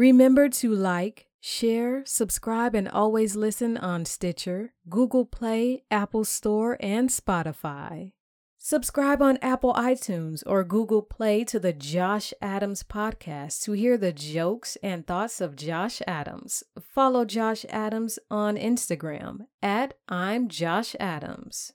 Remember 0.00 0.48
to 0.48 0.74
like, 0.74 1.26
share, 1.40 2.02
subscribe, 2.06 2.74
and 2.74 2.88
always 2.88 3.36
listen 3.36 3.76
on 3.76 4.06
Stitcher, 4.06 4.72
Google 4.88 5.26
Play, 5.26 5.82
Apple 5.90 6.24
Store, 6.24 6.78
and 6.80 7.10
Spotify. 7.10 8.12
Subscribe 8.56 9.20
on 9.20 9.36
Apple 9.42 9.74
iTunes 9.74 10.42
or 10.46 10.64
Google 10.64 11.02
Play 11.02 11.44
to 11.44 11.60
the 11.60 11.74
Josh 11.74 12.32
Adams 12.40 12.82
podcast 12.82 13.62
to 13.64 13.72
hear 13.72 13.98
the 13.98 14.10
jokes 14.10 14.78
and 14.82 15.06
thoughts 15.06 15.38
of 15.38 15.54
Josh 15.54 16.00
Adams. 16.06 16.62
Follow 16.80 17.26
Josh 17.26 17.66
Adams 17.68 18.18
on 18.30 18.56
Instagram 18.56 19.40
at 19.62 19.92
I'm 20.08 20.48
Josh 20.48 20.96
Adams. 20.98 21.74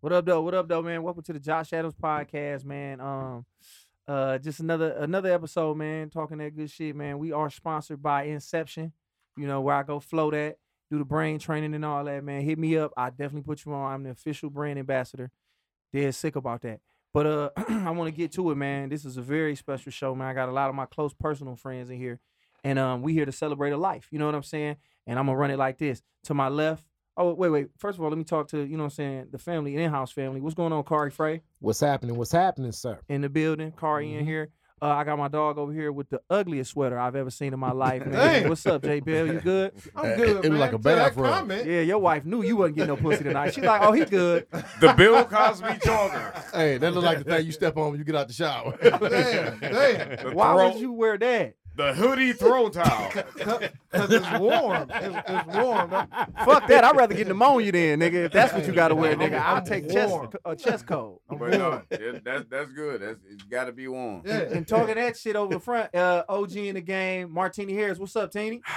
What 0.00 0.12
up, 0.12 0.26
though? 0.26 0.42
What 0.42 0.54
up, 0.54 0.66
though, 0.66 0.82
man? 0.82 1.04
Welcome 1.04 1.22
to 1.22 1.32
the 1.32 1.38
Josh 1.38 1.72
Adams 1.72 1.94
podcast, 1.94 2.64
man. 2.64 3.00
Um, 3.00 3.46
uh, 4.06 4.38
just 4.38 4.60
another 4.60 4.90
another 4.92 5.32
episode, 5.32 5.76
man. 5.76 6.10
Talking 6.10 6.38
that 6.38 6.56
good 6.56 6.70
shit, 6.70 6.94
man. 6.94 7.18
We 7.18 7.32
are 7.32 7.50
sponsored 7.50 8.02
by 8.02 8.24
Inception. 8.24 8.92
You 9.36 9.46
know 9.46 9.60
where 9.60 9.74
I 9.74 9.82
go 9.82 10.00
float 10.00 10.34
at, 10.34 10.58
do 10.90 10.98
the 10.98 11.04
brain 11.04 11.38
training 11.38 11.74
and 11.74 11.84
all 11.84 12.04
that, 12.04 12.22
man. 12.22 12.42
Hit 12.42 12.58
me 12.58 12.76
up. 12.76 12.92
I 12.96 13.10
definitely 13.10 13.42
put 13.42 13.64
you 13.64 13.72
on. 13.72 13.92
I'm 13.92 14.02
the 14.02 14.10
official 14.10 14.50
brand 14.50 14.78
ambassador. 14.78 15.30
Dead 15.92 16.14
sick 16.14 16.36
about 16.36 16.62
that. 16.62 16.80
But 17.12 17.26
uh, 17.26 17.50
I 17.68 17.90
want 17.90 18.12
to 18.12 18.16
get 18.16 18.32
to 18.32 18.50
it, 18.50 18.56
man. 18.56 18.88
This 18.88 19.04
is 19.04 19.16
a 19.16 19.22
very 19.22 19.56
special 19.56 19.92
show, 19.92 20.14
man. 20.14 20.28
I 20.28 20.34
got 20.34 20.48
a 20.48 20.52
lot 20.52 20.68
of 20.68 20.74
my 20.74 20.86
close 20.86 21.14
personal 21.14 21.56
friends 21.56 21.90
in 21.90 21.96
here, 21.96 22.20
and 22.62 22.78
um, 22.78 23.02
we 23.02 23.12
here 23.14 23.24
to 23.24 23.32
celebrate 23.32 23.70
a 23.70 23.76
life. 23.76 24.08
You 24.10 24.18
know 24.18 24.26
what 24.26 24.34
I'm 24.34 24.42
saying? 24.42 24.76
And 25.06 25.18
I'm 25.18 25.26
gonna 25.26 25.38
run 25.38 25.50
it 25.50 25.58
like 25.58 25.78
this. 25.78 26.02
To 26.24 26.34
my 26.34 26.48
left, 26.48 26.84
Oh, 27.16 27.32
wait, 27.34 27.48
wait. 27.50 27.66
First 27.78 27.98
of 27.98 28.02
all, 28.04 28.10
let 28.10 28.18
me 28.18 28.24
talk 28.24 28.48
to, 28.48 28.58
you 28.60 28.76
know 28.76 28.84
what 28.84 28.86
I'm 28.86 28.90
saying, 28.90 29.26
the 29.30 29.38
family, 29.38 29.76
in-house 29.76 30.10
family. 30.10 30.40
What's 30.40 30.54
going 30.56 30.72
on, 30.72 30.82
Kari 30.82 31.10
Frey? 31.10 31.42
What's 31.60 31.78
happening? 31.80 32.16
What's 32.16 32.32
happening, 32.32 32.72
sir? 32.72 32.98
In 33.08 33.20
the 33.20 33.28
building. 33.28 33.72
Kari 33.78 34.08
Mhm. 34.08 34.18
in 34.20 34.26
here. 34.26 34.48
Uh, 34.82 34.88
I 34.88 35.04
got 35.04 35.16
my 35.16 35.28
dog 35.28 35.56
over 35.56 35.72
here 35.72 35.92
with 35.92 36.10
the 36.10 36.20
ugliest 36.28 36.72
sweater 36.72 36.98
I've 36.98 37.14
ever 37.14 37.30
seen 37.30 37.54
in 37.54 37.60
my 37.60 37.70
life. 37.70 38.04
Man. 38.04 38.48
What's 38.48 38.66
up, 38.66 38.82
J 38.82 38.98
Bill? 39.00 39.26
You 39.32 39.40
good? 39.40 39.72
I'm 39.96 40.16
good, 40.16 40.44
it 40.44 40.50
was 40.50 40.58
like 40.60 40.72
a 40.72 40.76
To 40.76 40.82
that 40.82 41.14
bathrobe. 41.16 41.50
Yeah, 41.64 41.80
your 41.82 42.00
wife 42.00 42.24
knew 42.26 42.42
you 42.42 42.56
wasn't 42.56 42.76
getting 42.76 42.88
no 42.88 42.96
pussy 43.00 43.22
tonight. 43.24 43.54
She's 43.54 43.64
like, 43.64 43.80
oh, 43.82 43.92
he 43.92 44.04
good. 44.04 44.46
The 44.80 44.92
Bill 44.94 45.24
Cosby 45.24 45.68
jogger. 45.68 46.52
Hey, 46.52 46.76
that 46.78 46.92
look 46.92 47.04
like 47.04 47.18
the 47.18 47.24
thing 47.24 47.46
you 47.46 47.52
step 47.52 47.76
on 47.78 47.90
when 47.92 47.98
you 47.98 48.04
get 48.04 48.16
out 48.16 48.26
the 48.26 48.34
shower. 48.34 48.76
Damn, 48.82 49.58
damn. 49.60 49.60
The 49.60 50.30
Why 50.34 50.52
throw- 50.54 50.72
would 50.72 50.80
you 50.80 50.92
wear 50.92 51.16
that? 51.16 51.54
The 51.76 51.92
hoodie 51.92 52.32
throw 52.32 52.68
towel. 52.68 53.10
Because 53.94 54.10
it's 54.12 54.38
warm. 54.40 54.90
It's, 54.92 55.16
it's 55.28 55.56
warm. 55.56 55.90
Don't- 55.90 56.10
Fuck 56.44 56.66
that. 56.66 56.82
I'd 56.82 56.96
rather 56.96 57.14
get 57.14 57.28
pneumonia 57.28 57.70
then, 57.70 58.00
nigga. 58.00 58.24
If 58.26 58.32
that's 58.32 58.52
what 58.52 58.66
you 58.66 58.72
got 58.72 58.88
to 58.88 58.96
wear, 58.96 59.14
nigga. 59.14 59.40
I'll 59.40 59.56
I'm 59.58 59.64
take 59.64 59.88
chest, 59.88 60.10
warm. 60.10 60.30
a 60.44 60.56
chest 60.56 60.86
coat. 60.86 61.20
I'm 61.30 61.38
But 61.38 61.50
no, 61.52 61.82
it, 61.90 62.24
that's 62.24 62.44
that's 62.50 62.72
good. 62.72 63.00
That's 63.02 63.20
it's 63.30 63.44
got 63.44 63.64
to 63.66 63.72
be 63.72 63.86
warm. 63.86 64.22
Yeah. 64.24 64.40
And 64.40 64.66
talking 64.66 64.96
that 64.96 65.16
shit 65.16 65.36
over 65.36 65.54
the 65.54 65.60
front, 65.60 65.94
uh, 65.94 66.24
OG 66.28 66.56
in 66.56 66.74
the 66.74 66.80
game, 66.80 67.30
Martini 67.32 67.72
Harris. 67.74 67.98
What's 68.00 68.16
up, 68.16 68.32
Teeny? 68.32 68.60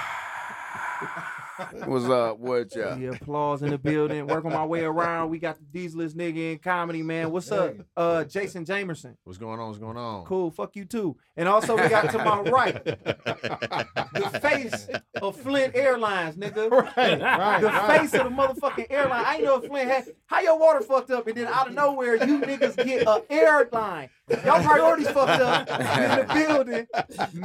What's 1.86 2.04
up? 2.04 2.38
What 2.38 2.74
y'all? 2.76 2.96
The 2.96 3.06
applause 3.08 3.62
in 3.62 3.70
the 3.70 3.78
building. 3.78 4.26
Working 4.26 4.52
my 4.52 4.64
way 4.64 4.82
around. 4.84 5.30
We 5.30 5.38
got 5.38 5.58
the 5.58 5.64
dieselist 5.64 6.14
nigga 6.14 6.52
in 6.52 6.58
comedy, 6.58 7.02
man. 7.02 7.32
What's 7.32 7.50
up? 7.50 7.74
Uh 7.96 8.24
Jason 8.24 8.64
Jamerson. 8.64 9.16
What's 9.24 9.38
going 9.38 9.58
on? 9.58 9.66
What's 9.68 9.80
going 9.80 9.96
on? 9.96 10.24
Cool. 10.24 10.50
Fuck 10.50 10.76
you 10.76 10.84
too. 10.84 11.16
And 11.36 11.48
also 11.48 11.76
we 11.76 11.88
got 11.88 12.10
to 12.10 12.18
my 12.18 12.40
right, 12.50 12.84
the 12.84 14.38
face 14.40 14.88
of 15.20 15.36
Flint 15.36 15.74
Airlines, 15.74 16.36
nigga. 16.36 16.68
Right, 16.98 17.20
right, 17.20 17.60
The 17.60 17.66
right. 17.66 18.00
face 18.00 18.14
of 18.14 18.24
the 18.24 18.30
motherfucking 18.30 18.86
airline. 18.90 19.24
I 19.24 19.34
ain't 19.36 19.44
know 19.44 19.56
if 19.56 19.64
Flint 19.68 19.90
had 19.90 20.04
how 20.26 20.40
your 20.40 20.58
water 20.58 20.80
fucked 20.80 21.10
up, 21.10 21.26
and 21.26 21.36
then 21.36 21.46
out 21.46 21.68
of 21.68 21.74
nowhere 21.74 22.14
you 22.16 22.40
niggas 22.40 22.76
get 22.84 23.06
a 23.06 23.22
airline. 23.30 24.10
Y'all 24.44 24.62
priorities 24.62 25.08
fucked 25.10 25.40
up 25.42 25.68
in 25.68 25.76
the 25.78 26.26
building. 26.34 26.86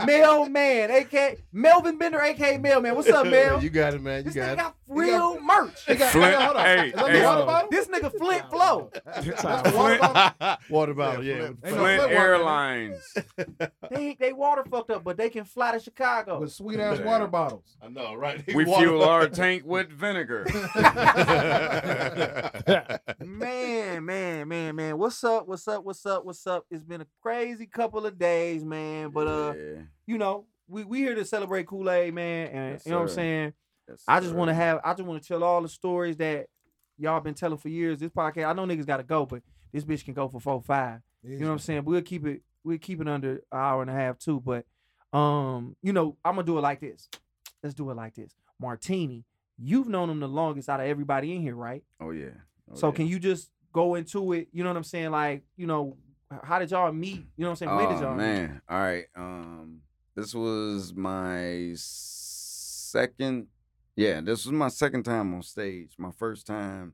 Mailman, 0.05 0.91
aka 0.91 1.37
Melvin 1.51 1.97
Bender, 1.97 2.19
aka 2.21 2.57
Mailman. 2.57 2.95
What's 2.95 3.09
up, 3.09 3.25
Mel? 3.27 3.63
you 3.63 3.69
got 3.69 3.93
it, 3.93 4.01
man. 4.01 4.19
You 4.19 4.23
This 4.31 4.35
got 4.35 4.49
nigga 4.49 4.53
it. 4.53 4.57
got 4.57 4.75
real 4.87 5.39
merch. 5.41 5.85
He 5.85 5.95
got- 5.95 6.11
Flint- 6.11 6.35
hold 6.35 6.57
on. 6.57 6.65
hey, 6.65 6.87
Is 6.89 6.99
hey, 6.99 7.19
the 7.19 7.25
water 7.25 7.45
bottle? 7.45 7.69
This 7.71 7.87
nigga 7.87 8.17
Flint 8.17 8.49
Flow. 8.49 8.91
That's 9.05 9.25
the 9.25 9.71
water 9.75 9.97
bottle? 9.99 10.57
Water 10.69 10.93
bottle, 10.93 11.23
yeah. 11.23 11.35
Flint- 11.37 11.59
Ain't 11.63 11.75
Flint 11.75 11.77
Flint 11.77 12.01
water, 12.01 12.15
Airlines. 12.15 13.15
They 13.91 14.15
they 14.19 14.33
water 14.33 14.63
fucked 14.69 14.89
up, 14.91 15.03
but 15.03 15.17
they 15.17 15.29
can 15.29 15.43
fly 15.45 15.71
to 15.73 15.79
Chicago. 15.79 16.39
With 16.39 16.51
sweet 16.51 16.79
ass 16.79 16.99
water 16.99 17.27
bottles. 17.27 17.77
I 17.81 17.89
know, 17.89 18.15
right? 18.15 18.43
We 18.55 18.65
Water 18.65 18.81
fuel 18.81 18.99
bottle. 18.99 19.13
our 19.13 19.27
tank 19.29 19.63
with 19.65 19.89
vinegar. 19.89 20.45
Man, 23.19 24.05
man, 24.05 24.47
man, 24.47 24.75
man. 24.75 24.97
What's 24.97 25.23
up? 25.23 25.47
What's 25.47 25.67
up? 25.67 25.83
What's 25.83 26.05
up? 26.05 26.25
What's 26.25 26.47
up? 26.47 26.65
It's 26.73 26.83
been 26.83 27.01
a 27.01 27.07
crazy 27.21 27.65
couple 27.67 28.05
of 28.05 28.17
days, 28.17 28.63
man. 28.65 29.09
But 29.11 29.27
uh, 29.27 29.53
Yeah. 29.55 29.81
you 30.07 30.17
know, 30.17 30.45
we 30.67 30.83
we 30.83 30.99
here 30.99 31.15
to 31.15 31.23
celebrate 31.25 31.67
Kool 31.67 31.89
Aid, 31.89 32.13
man. 32.13 32.47
And 32.47 32.71
Yes, 32.73 32.85
you 32.85 32.91
know 32.91 32.97
what 32.99 33.09
I'm 33.09 33.15
saying. 33.15 33.53
Yes, 33.87 34.03
I 34.07 34.19
just 34.19 34.33
want 34.33 34.49
to 34.49 34.53
have. 34.55 34.79
I 34.83 34.93
just 34.93 35.03
want 35.07 35.21
to 35.21 35.27
tell 35.27 35.43
all 35.43 35.61
the 35.61 35.69
stories 35.69 36.17
that 36.17 36.47
y'all 36.97 37.19
been 37.21 37.33
telling 37.35 37.57
for 37.57 37.69
years. 37.69 37.99
This 37.99 38.09
podcast. 38.11 38.47
I 38.47 38.53
know 38.53 38.65
niggas 38.65 38.85
got 38.87 38.97
to 38.97 39.03
go, 39.03 39.25
but 39.25 39.43
this 39.71 39.83
bitch 39.83 40.03
can 40.03 40.13
go 40.13 40.27
for 40.27 40.39
four 40.39 40.61
five. 40.61 41.01
You 41.21 41.37
know 41.39 41.47
what 41.47 41.53
I'm 41.53 41.59
saying? 41.59 41.85
We'll 41.85 42.01
keep 42.01 42.25
it. 42.25 42.41
We'll 42.63 42.77
keep 42.79 42.99
it 43.01 43.07
under 43.07 43.33
an 43.33 43.39
hour 43.51 43.81
and 43.81 43.91
a 43.91 43.93
half 43.93 44.17
too. 44.17 44.41
But 44.41 44.65
um, 45.17 45.75
you 45.83 45.93
know, 45.93 46.17
I'm 46.25 46.35
gonna 46.35 46.45
do 46.45 46.57
it 46.57 46.61
like 46.61 46.79
this. 46.79 47.07
Let's 47.61 47.75
do 47.75 47.89
it 47.91 47.95
like 47.95 48.15
this. 48.15 48.33
Martini, 48.59 49.25
you've 49.57 49.87
known 49.87 50.09
him 50.09 50.19
the 50.19 50.27
longest 50.27 50.69
out 50.69 50.79
of 50.79 50.87
everybody 50.87 51.35
in 51.35 51.41
here, 51.41 51.55
right? 51.55 51.83
Oh 52.01 52.09
yeah. 52.11 52.29
Oh, 52.71 52.75
so 52.75 52.87
yeah. 52.87 52.93
can 52.95 53.07
you 53.07 53.19
just 53.19 53.51
go 53.73 53.95
into 53.95 54.33
it? 54.33 54.47
You 54.51 54.63
know 54.63 54.69
what 54.69 54.77
I'm 54.77 54.83
saying? 54.83 55.11
Like, 55.11 55.43
you 55.57 55.67
know, 55.67 55.97
h- 55.97 56.12
how 56.43 56.59
did 56.59 56.71
y'all 56.71 56.91
meet? 56.91 57.25
You 57.37 57.43
know 57.43 57.49
what 57.49 57.61
I'm 57.61 57.67
saying? 57.67 57.75
When 57.75 57.89
did 57.89 57.97
Oh, 57.97 58.01
y'all 58.01 58.11
meet? 58.15 58.23
man. 58.23 58.61
All 58.69 58.79
right. 58.79 59.05
Um, 59.15 59.81
this 60.15 60.33
was 60.33 60.93
my 60.95 61.71
second. 61.75 63.47
Yeah, 63.95 64.21
this 64.21 64.45
was 64.45 64.51
my 64.53 64.69
second 64.69 65.03
time 65.03 65.33
on 65.33 65.43
stage. 65.43 65.93
My 65.97 66.11
first 66.11 66.47
time 66.47 66.93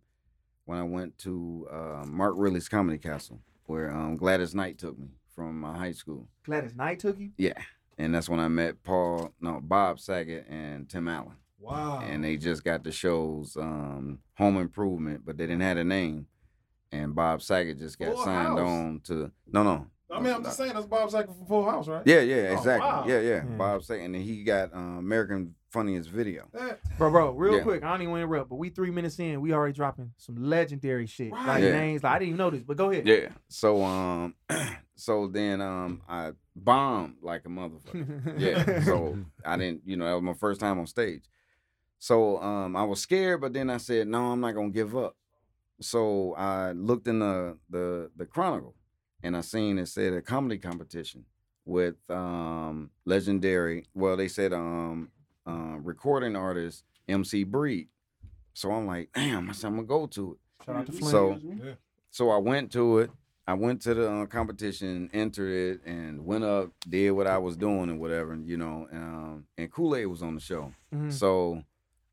when 0.66 0.78
I 0.78 0.84
went 0.84 1.18
to 1.20 1.68
uh, 1.72 2.06
Mark 2.06 2.34
Ridley's 2.38 2.70
Comedy 2.70 2.98
Castle, 2.98 3.40
where 3.66 3.92
um, 3.92 4.18
Gladys 4.18 4.54
Knight 4.54 4.78
took 4.78 4.98
me 5.00 5.08
from 5.34 5.60
my 5.60 5.78
high 5.78 5.94
school. 5.94 6.28
Gladys 6.44 6.76
Knight 6.76 7.00
took 7.00 7.18
you? 7.20 7.32
Yeah, 7.38 7.54
and 7.98 8.14
that's 8.14 8.28
when 8.30 8.40
I 8.40 8.48
met 8.50 8.84
Paul, 8.84 9.34
no, 9.40 9.60
Bob 9.62 10.00
Saget 10.00 10.46
and 10.50 10.90
Tim 10.90 11.08
Allen. 11.08 11.36
Wow. 11.62 12.00
and 12.02 12.24
they 12.24 12.38
just 12.38 12.64
got 12.64 12.86
the 12.86 12.92
shows 12.92 13.58
um, 13.58 14.20
Home 14.38 14.56
Improvement, 14.58 15.24
but 15.26 15.38
they 15.38 15.46
didn't 15.46 15.62
have 15.62 15.76
a 15.76 15.84
name. 15.84 16.28
And 16.92 17.14
Bob 17.14 17.42
Saget 17.42 17.78
just 17.78 18.00
got 18.00 18.14
Full 18.14 18.24
signed 18.24 18.58
House. 18.58 18.68
on 18.68 19.02
to 19.06 19.32
no 19.52 19.64
no. 19.64 19.88
I 20.12 20.20
mean, 20.20 20.34
I'm 20.34 20.44
just 20.44 20.58
saying 20.58 20.74
that's 20.74 20.88
Bob 20.88 21.12
Saget 21.12 21.28
from 21.36 21.46
Full 21.46 21.70
House, 21.70 21.88
right? 21.88 22.02
Yeah, 22.04 22.22
yeah, 22.22 22.50
Oh, 22.50 22.54
exactly. 22.54 22.90
wow. 22.90 23.06
Yeah, 23.08 23.20
yeah. 23.20 23.30
Yeah. 23.36 23.58
Bob 23.58 23.84
Saget, 23.84 24.06
and 24.06 24.16
then 24.16 24.22
he 24.24 24.44
got 24.44 24.74
um, 24.74 24.98
American 24.98 25.54
Funniest 25.70 26.10
Video. 26.10 26.50
Bro, 26.98 27.12
bro, 27.12 27.32
real 27.34 27.58
Yeah. 27.58 27.62
quick. 27.62 27.84
I 27.84 27.92
don't 27.92 28.02
even 28.02 28.12
want 28.14 28.22
to 28.22 28.24
interrupt, 28.26 28.50
but 28.50 28.56
we 28.56 28.70
three 28.70 28.90
minutes 28.90 29.20
in, 29.20 29.40
we 29.40 29.54
already 29.54 29.74
dropping 29.74 30.12
some 30.18 30.36
legendary 30.38 31.06
shit. 31.06 31.32
Right. 31.32 31.46
Like 31.48 31.64
Yeah. 31.64 31.72
names. 31.74 32.02
Like 32.02 32.14
I 32.16 32.20
didn't 32.20 32.30
even 32.30 32.38
know 32.40 32.50
this, 32.50 32.64
but 32.64 32.76
go 32.76 32.90
ahead. 32.90 33.06
Yeah. 33.08 33.30
So 33.50 33.84
um, 33.84 34.34
so 34.96 35.28
then 35.28 35.62
um, 35.62 36.02
I 36.10 36.32
bombed 36.56 37.18
like 37.22 37.46
a 37.46 37.50
motherfucker. 37.50 38.36
yeah. 38.40 38.82
So 38.82 39.16
I 39.46 39.58
didn't, 39.58 39.84
you 39.86 39.96
know, 39.96 40.06
that 40.06 40.14
was 40.16 40.24
my 40.24 40.34
first 40.34 40.60
time 40.60 40.80
on 40.80 40.88
stage. 40.88 41.22
So 42.00 42.42
um, 42.42 42.76
I 42.76 42.84
was 42.84 43.00
scared, 43.00 43.42
but 43.42 43.54
then 43.54 43.70
I 43.70 43.78
said, 43.78 44.08
no, 44.08 44.32
I'm 44.32 44.42
not 44.42 44.56
gonna 44.56 44.70
give 44.72 44.98
up. 44.98 45.16
So 45.82 46.34
I 46.36 46.72
looked 46.74 47.08
in 47.08 47.20
the 47.20 47.58
the 47.70 48.12
the 48.16 48.26
Chronicle, 48.26 48.76
and 49.24 49.36
I 49.38 49.42
seen 49.42 49.78
it 49.78 49.88
said 49.88 50.14
a 50.14 50.22
comedy 50.22 50.58
competition 50.58 51.26
with 51.66 51.96
um, 52.10 52.90
legendary. 53.06 53.86
Well, 53.94 54.18
they 54.18 54.28
said 54.28 54.54
um, 54.54 55.10
uh, 55.48 55.78
recording 55.82 56.36
artist 56.36 56.84
MC 57.08 57.44
Breed. 57.44 57.88
So 58.54 58.72
I'm 58.72 58.88
like, 58.88 59.10
damn, 59.14 59.50
I 59.50 59.54
said 59.54 59.68
I'm 59.68 59.76
gonna 59.76 59.88
go 59.88 60.08
to 60.08 60.34
it. 60.34 60.66
Shout 60.66 60.76
out 60.76 60.86
to 60.88 60.92
Flint. 60.92 61.12
So 61.12 61.40
Yeah. 61.64 61.74
so 62.10 62.30
I 62.30 62.38
went 62.38 62.72
to 62.74 63.00
it. 63.00 63.12
I 63.48 63.54
went 63.54 63.82
to 63.84 63.96
the 63.96 64.12
uh, 64.12 64.26
competition, 64.28 65.10
entered 65.12 65.50
it, 65.80 65.82
and 65.90 66.24
went 66.24 66.44
up, 66.44 66.70
did 66.88 67.12
what 67.12 67.26
I 67.26 67.40
was 67.40 67.58
doing 67.58 67.90
and 67.90 68.00
whatever, 68.00 68.36
you 68.36 68.58
know. 68.58 68.88
And, 68.92 69.04
um, 69.04 69.46
and 69.58 69.72
Kool 69.72 69.96
Aid 69.96 70.06
was 70.06 70.22
on 70.22 70.36
the 70.36 70.42
show, 70.42 70.72
Mhm. 70.94 71.12
so 71.12 71.64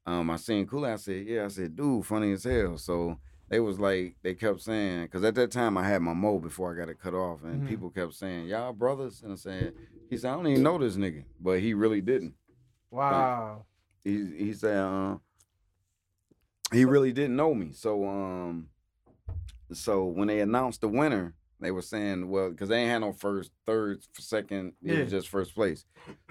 um, 0.07 0.31
I 0.31 0.37
seen 0.37 0.67
Kool 0.67 0.87
Aid. 0.87 0.93
I 0.93 0.97
said, 0.97 1.27
"Yeah." 1.27 1.45
I 1.45 1.49
said, 1.49 1.75
"Dude, 1.77 2.07
funny 2.07 2.33
as 2.33 2.45
hell." 2.45 2.79
So 2.79 3.19
they 3.49 3.61
was 3.61 3.79
like, 3.79 4.17
they 4.23 4.35
kept 4.35 4.61
saying, 4.61 5.05
because 5.05 5.23
at 5.25 5.35
that 5.37 5.51
time 5.53 5.77
I 5.79 5.87
had 5.87 6.03
my 6.03 6.15
mo 6.15 6.39
before 6.39 6.73
I 6.73 6.79
got 6.79 6.89
it 6.89 6.99
cut 7.01 7.15
off, 7.15 7.43
and 7.45 7.63
Mhm. 7.63 7.69
people 7.69 7.91
kept 7.91 8.15
saying, 8.15 8.47
"Y'all 8.49 8.73
brothers," 8.73 9.23
and 9.23 9.33
I 9.33 9.37
said, 9.37 9.75
"He 10.11 10.17
said 10.17 10.33
I 10.33 10.37
don't 10.37 10.47
even 10.49 10.63
know 10.63 10.79
this 10.79 10.97
nigga," 10.97 11.25
but 11.41 11.61
he 11.61 11.75
really 11.75 12.01
didn't. 12.01 12.35
Wow. 12.91 13.67
He 14.05 14.25
he 14.37 14.53
said 14.53 14.77
uh, 14.79 15.19
he 16.73 16.85
really 16.85 17.13
didn't 17.13 17.37
know 17.37 17.55
me. 17.55 17.73
So 17.73 18.05
um, 18.07 18.71
so 19.73 20.05
when 20.05 20.29
they 20.29 20.41
announced 20.41 20.81
the 20.81 20.89
winner, 20.89 21.35
they 21.61 21.71
were 21.71 21.83
saying, 21.83 22.29
well, 22.29 22.51
because 22.51 22.69
they 22.69 22.79
ain't 22.81 22.91
had 22.91 22.99
no 22.99 23.13
first, 23.13 23.51
third, 23.67 24.05
second, 24.19 24.75
it 24.83 24.93
Yeah. 24.93 25.03
was 25.03 25.11
just 25.11 25.29
first 25.29 25.55
place. 25.55 25.85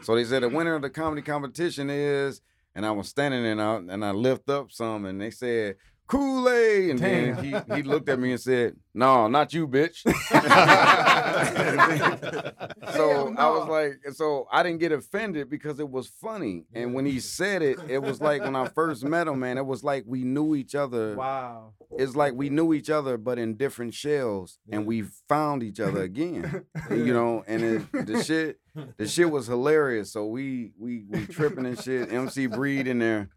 So 0.03 0.15
they 0.15 0.23
said 0.23 0.44
the 0.44 0.50
winner 0.50 0.75
of 0.75 0.81
the 0.81 0.89
comedy 0.89 1.21
competition 1.21 1.89
is, 1.89 2.41
and 2.75 2.85
I 2.85 2.91
was 2.91 3.09
standing 3.09 3.44
there 3.44 3.51
and 3.53 3.62
I, 3.62 3.94
and 3.94 4.06
I 4.06 4.12
lift 4.12 4.50
up 4.50 4.71
some, 4.71 5.06
and 5.06 5.19
they 5.19 5.31
said, 5.31 5.75
Kool 6.07 6.48
Aid, 6.50 6.92
and 6.92 7.00
then 7.00 7.44
he 7.44 7.56
he 7.75 7.84
looked 7.84 8.10
at 8.10 8.19
me 8.19 8.31
and 8.31 8.40
said, 8.40 8.75
"No, 8.94 9.28
not 9.28 9.54
you, 9.54 9.68
bitch." 9.68 10.04
so 12.94 13.34
I 13.36 13.50
was 13.50 13.68
like, 13.68 14.13
so 14.13 14.48
I 14.52 14.62
didn't 14.62 14.80
get 14.80 14.92
offended 14.92 15.50
because 15.50 15.80
it 15.80 15.90
was 15.90 16.07
funny, 16.07 16.66
and 16.74 16.94
when 16.94 17.07
he 17.07 17.19
said 17.19 17.63
it, 17.63 17.80
it 17.88 18.04
was 18.04 18.22
like 18.22 18.44
when 18.44 18.56
I 18.56 18.68
first 18.68 19.04
met 19.04 19.28
him, 19.28 19.40
man. 19.40 19.57
It 19.57 19.66
was 19.66 19.84
like 19.84 20.04
we 20.06 20.24
knew 20.24 20.54
each 20.54 20.75
other. 20.75 21.16
Wow. 21.16 21.74
It's 21.98 22.16
like 22.16 22.34
we 22.34 22.50
knew 22.50 22.74
each 22.74 22.92
other, 22.92 23.18
but 23.18 23.40
in 23.40 23.56
different 23.56 23.96
shells, 23.96 24.60
and 24.72 24.86
we 24.86 25.06
found 25.28 25.63
each 25.63 25.80
other 25.80 26.04
again. 26.04 26.66
you 26.92 27.13
know, 27.13 27.44
and 27.48 27.63
it, 27.63 27.92
the 28.06 28.24
shit, 28.24 28.60
the 28.98 29.08
shit 29.08 29.31
was 29.31 29.48
hilarious. 29.48 30.13
So 30.13 30.28
we 30.28 30.72
we 30.78 31.06
we 31.10 31.25
tripping 31.25 31.66
and 31.66 31.81
shit. 31.81 32.12
MC 32.12 32.46
Breed 32.46 32.88
in 32.88 33.00
there. 33.00 33.30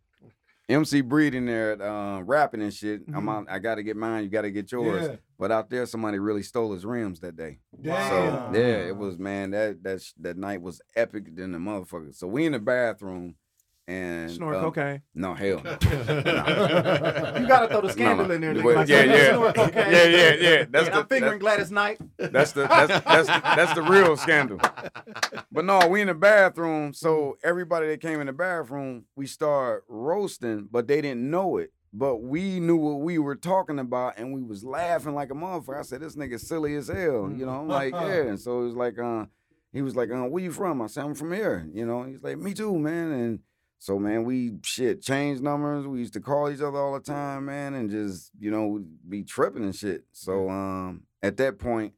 MC 0.69 1.01
Breed 1.01 1.35
in 1.35 1.47
there 1.47 1.81
uh, 1.81 2.21
rapping 2.21 2.61
and 2.63 2.73
shit. 2.75 3.03
I'm 3.15 3.25
Mhm. 3.25 3.31
out, 3.31 3.47
I 3.51 3.59
gotta 3.59 3.83
get 3.83 3.97
mine, 3.97 4.25
you 4.25 4.31
gotta 4.31 4.51
get 4.51 4.71
yours. 4.71 5.09
Yeah. 5.09 5.17
But 5.39 5.51
out 5.51 5.71
there, 5.71 5.87
somebody 5.87 6.19
really 6.19 6.43
stole 6.43 6.73
his 6.73 6.85
rims 6.85 7.21
that 7.21 7.37
day. 7.37 7.61
Damn. 7.81 8.09
So 8.11 8.59
yeah, 8.59 8.87
it 8.89 8.97
was 8.97 9.19
man. 9.19 9.51
That 9.53 9.83
that 9.83 10.03
that 10.21 10.37
night 10.37 10.61
was 10.61 10.83
epic 10.95 11.35
than 11.35 11.53
the 11.53 11.59
motherfucker. 11.59 12.15
So 12.15 12.27
we 12.27 12.45
in 12.45 12.53
the 12.53 12.59
bathroom, 12.59 13.37
and 13.89 14.31
Snort 14.31 14.57
uh, 14.57 14.61
cocaine. 14.61 15.03
No 15.15 15.35
hell. 15.35 15.63
No. 15.65 17.35
You 17.41 17.47
gotta 17.49 17.69
throw 17.69 17.81
the 17.81 17.91
scandal 17.91 18.27
no. 18.29 18.35
in 18.35 18.41
there. 18.41 18.55
nigga. 18.55 18.63
Well, 18.63 18.77
Like, 18.77 18.89
yeah, 18.89 19.03
you 19.03 19.11
yeah. 19.13 19.31
snort 19.33 19.55
cocaine. 19.55 19.91
Yeah, 19.93 20.05
yeah, 20.05 20.35
yeah. 20.35 20.65
That's 20.69 20.87
and 20.87 20.95
the- 20.95 20.99
I'm 21.01 21.07
fingering 21.07 21.39
that's- 21.39 21.41
Gladys 21.41 21.71
Knight. 21.73 21.99
That's 22.19 22.53
the 22.53 22.67
that's 22.69 23.05
that's 23.05 23.27
that's 23.29 23.75
the 23.75 23.83
real 23.83 24.17
scandal. 24.17 24.61
But 25.51 25.65
no, 25.65 25.89
we 25.89 26.01
in 26.03 26.07
the 26.09 26.15
bathroom. 26.15 26.93
So 26.93 27.39
everybody 27.43 27.89
that 27.89 28.01
came 28.01 28.21
in 28.21 28.27
the 28.27 28.33
bathroom, 28.33 29.07
we 29.17 29.27
start 29.27 29.85
roasting, 29.89 30.69
but 30.71 30.87
they 30.87 31.01
didn't 31.01 31.29
know 31.31 31.57
it. 31.57 31.73
But 31.93 32.17
we 32.19 32.61
knew 32.61 32.77
what 32.77 33.01
we 33.01 33.19
were 33.19 33.35
talking 33.35 33.79
about, 33.79 34.19
and 34.19 34.33
we 34.35 34.43
was 34.43 34.63
laughing 34.63 35.15
like 35.15 35.31
a 35.31 35.35
motherfucker. 35.35 35.79
I 35.79 35.83
said, 35.83 36.01
"This 36.01 36.15
nigga 36.17 36.39
silly 36.39 36.75
as 36.77 36.89
hell," 36.89 37.33
you 37.35 37.47
know. 37.47 37.61
I'm 37.61 37.69
like, 37.69 37.93
yeah. 37.95 38.23
And 38.29 38.39
so 38.39 38.61
it 38.61 38.65
was 38.67 38.75
like, 38.77 38.99
uh, 38.99 39.25
he 39.73 39.81
was 39.83 39.97
like, 39.97 40.11
uh, 40.11 40.25
"Where 40.25 40.43
you 40.43 40.53
from?" 40.53 40.83
I 40.83 40.87
said, 40.87 41.05
"I'm 41.05 41.15
from 41.15 41.33
here." 41.33 41.67
You 41.73 41.87
know. 41.87 42.03
He's 42.05 42.23
like, 42.23 42.37
"Me 42.39 42.53
too, 42.53 42.79
man." 42.79 43.13
And 43.13 43.39
so 43.79 43.99
man, 43.99 44.25
we 44.25 44.55
shit 44.63 45.03
changed 45.03 45.43
numbers. 45.43 45.87
We 45.87 45.99
used 46.01 46.15
to 46.15 46.21
call 46.21 46.51
each 46.51 46.61
other 46.61 46.79
all 46.79 46.95
the 46.95 47.01
time, 47.01 47.45
man, 47.47 47.75
and 47.75 47.91
just 47.91 48.31
you 48.39 48.51
know 48.51 48.85
be 49.09 49.23
tripping 49.23 49.65
and 49.65 49.75
shit. 49.75 50.05
So 50.13 50.49
um, 50.51 51.03
at 51.23 51.37
that 51.39 51.59
point, 51.59 51.95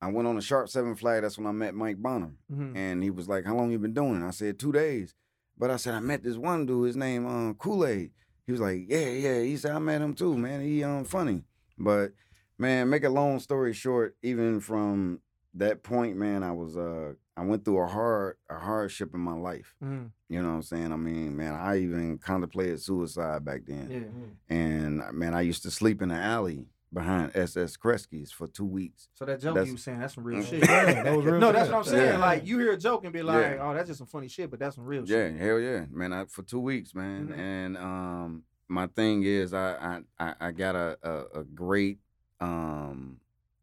I 0.00 0.10
went 0.10 0.28
on 0.28 0.36
a 0.36 0.42
sharp 0.42 0.68
seven 0.68 0.94
flag. 0.94 1.22
That's 1.22 1.38
when 1.38 1.46
I 1.46 1.52
met 1.52 1.74
Mike 1.74 1.96
Bonner, 2.02 2.32
Mhm. 2.52 2.76
and 2.76 3.02
he 3.02 3.10
was 3.10 3.28
like, 3.28 3.44
"How 3.44 3.54
long 3.56 3.70
you 3.70 3.78
been 3.78 3.94
doing?" 3.94 4.22
it?" 4.22 4.26
I 4.26 4.30
said, 4.30 4.58
two 4.58 4.72
days." 4.72 5.14
But 5.58 5.70
I 5.70 5.76
said, 5.76 5.94
I 5.94 6.00
met 6.00 6.22
this 6.22 6.36
one 6.36 6.66
dude. 6.66 6.86
His 6.86 6.96
name 6.96 7.26
um, 7.26 7.54
Kool 7.54 7.86
Aid. 7.86 8.10
He 8.46 8.52
was 8.52 8.60
like, 8.60 8.84
"Yeah, 8.88 9.08
yeah." 9.08 9.40
He 9.42 9.56
said, 9.56 9.72
"I 9.72 9.78
met 9.78 10.02
him 10.02 10.14
too, 10.14 10.36
man. 10.36 10.60
He 10.60 10.84
um 10.84 11.04
funny." 11.04 11.44
But 11.78 12.12
man, 12.58 12.88
make 12.90 13.04
a 13.04 13.08
long 13.10 13.40
story 13.40 13.72
short, 13.72 14.16
even 14.22 14.60
from 14.60 15.20
that 15.54 15.82
point, 15.82 16.16
man, 16.16 16.42
I 16.42 16.52
was 16.52 16.76
uh 16.76 17.14
I 17.36 17.44
went 17.44 17.64
through 17.64 17.78
a 17.80 17.86
hard 17.86 18.36
a 18.48 18.58
hardship 18.58 19.14
in 19.14 19.20
my 19.20 19.34
life. 19.34 19.74
Mhm. 19.84 20.10
You 20.28 20.40
know 20.42 20.48
what 20.48 20.54
I'm 20.54 20.62
saying? 20.62 20.92
I 20.92 20.96
mean, 20.96 21.36
man, 21.36 21.54
I 21.54 21.78
even 21.80 22.18
contemplated 22.18 22.80
suicide 22.80 23.44
back 23.44 23.62
then. 23.66 23.90
Yeah. 23.90 24.56
And 24.56 25.02
uh, 25.02 25.12
man, 25.12 25.34
I 25.34 25.42
used 25.42 25.62
to 25.64 25.70
sleep 25.70 26.00
in 26.02 26.08
the 26.08 26.14
alley 26.14 26.68
behind 26.92 27.32
SS 27.34 27.76
Kresge's 27.76 28.32
for 28.32 28.46
two 28.46 28.64
weeks. 28.64 29.08
So 29.14 29.24
that 29.26 29.40
joke 29.40 29.54
That's- 29.54 29.66
you 29.66 29.74
were 29.74 29.78
saying, 29.78 29.98
that's 30.00 30.14
some 30.14 30.24
real 30.24 30.38
Mm. 30.40 30.46
shit. 30.48 30.60
Yeah, 30.68 30.84
that 31.02 31.18
real 31.18 31.38
no, 31.40 31.48
shit. 31.48 31.54
that's 31.56 31.68
what 31.70 31.78
I'm 31.78 31.84
saying. 31.84 32.12
Yeah. 32.14 32.18
Like 32.18 32.46
you 32.46 32.58
hear 32.58 32.72
a 32.72 32.76
joke 32.78 33.04
and 33.04 33.12
be 33.12 33.22
like, 33.22 33.42
Yeah. 33.56 33.58
"Oh, 33.60 33.74
that's 33.74 33.88
just 33.88 33.98
some 33.98 34.06
funny 34.06 34.28
shit," 34.28 34.50
but 34.50 34.58
that's 34.58 34.76
some 34.76 34.86
real 34.86 35.04
Yeah, 35.06 35.26
shit. 35.28 35.34
Yeah, 35.36 35.44
hell 35.44 35.60
yeah, 35.60 35.84
man. 35.90 36.12
I, 36.14 36.24
for 36.24 36.42
two 36.42 36.60
weeks, 36.60 36.94
man. 36.94 37.28
Mhm. 37.28 37.38
And 37.38 37.76
um, 37.76 38.42
my 38.68 38.86
thing 38.86 39.24
is, 39.24 39.52
I 39.52 39.74
I 39.74 40.00
I, 40.26 40.34
I 40.40 40.50
got 40.52 40.74
a, 40.74 40.96
a 41.02 41.40
a 41.40 41.44
great 41.44 41.98
um 42.40 43.18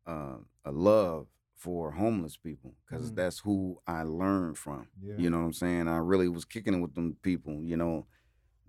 uh 0.05 0.35
a 0.65 0.71
love 0.71 1.27
for 1.63 1.91
homeless 1.91 2.35
people 2.35 2.73
because 2.85 3.11
Mhm. 3.11 3.15
that's 3.15 3.39
who 3.39 3.79
I 3.87 4.03
learned 4.03 4.57
from. 4.57 4.87
Yeah. 5.01 5.15
You 5.17 5.29
know 5.29 5.39
what 5.39 5.45
I'm 5.45 5.53
saying? 5.53 5.87
I 5.87 5.97
really 5.97 6.27
was 6.27 6.43
kicking 6.43 6.73
it 6.73 6.79
with 6.81 6.93
them 6.93 7.15
people. 7.21 7.63
You 7.63 7.77
know, 7.77 8.05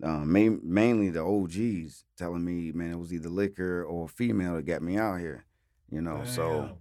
uh, 0.01 0.23
main, 0.23 0.61
mainly 0.63 1.09
the 1.09 1.19
OGs 1.21 2.05
telling 2.17 2.45
me, 2.45 2.71
man, 2.71 2.91
it 2.93 2.97
was 2.97 3.11
either 3.13 3.27
liquor 3.29 3.83
or 3.83 4.07
female 4.07 4.55
that 4.55 4.63
got 4.65 4.81
me 4.81 4.97
out 4.97 5.19
here. 5.19 5.43
You 5.89 6.01
know, 6.01 6.23
so 6.23 6.77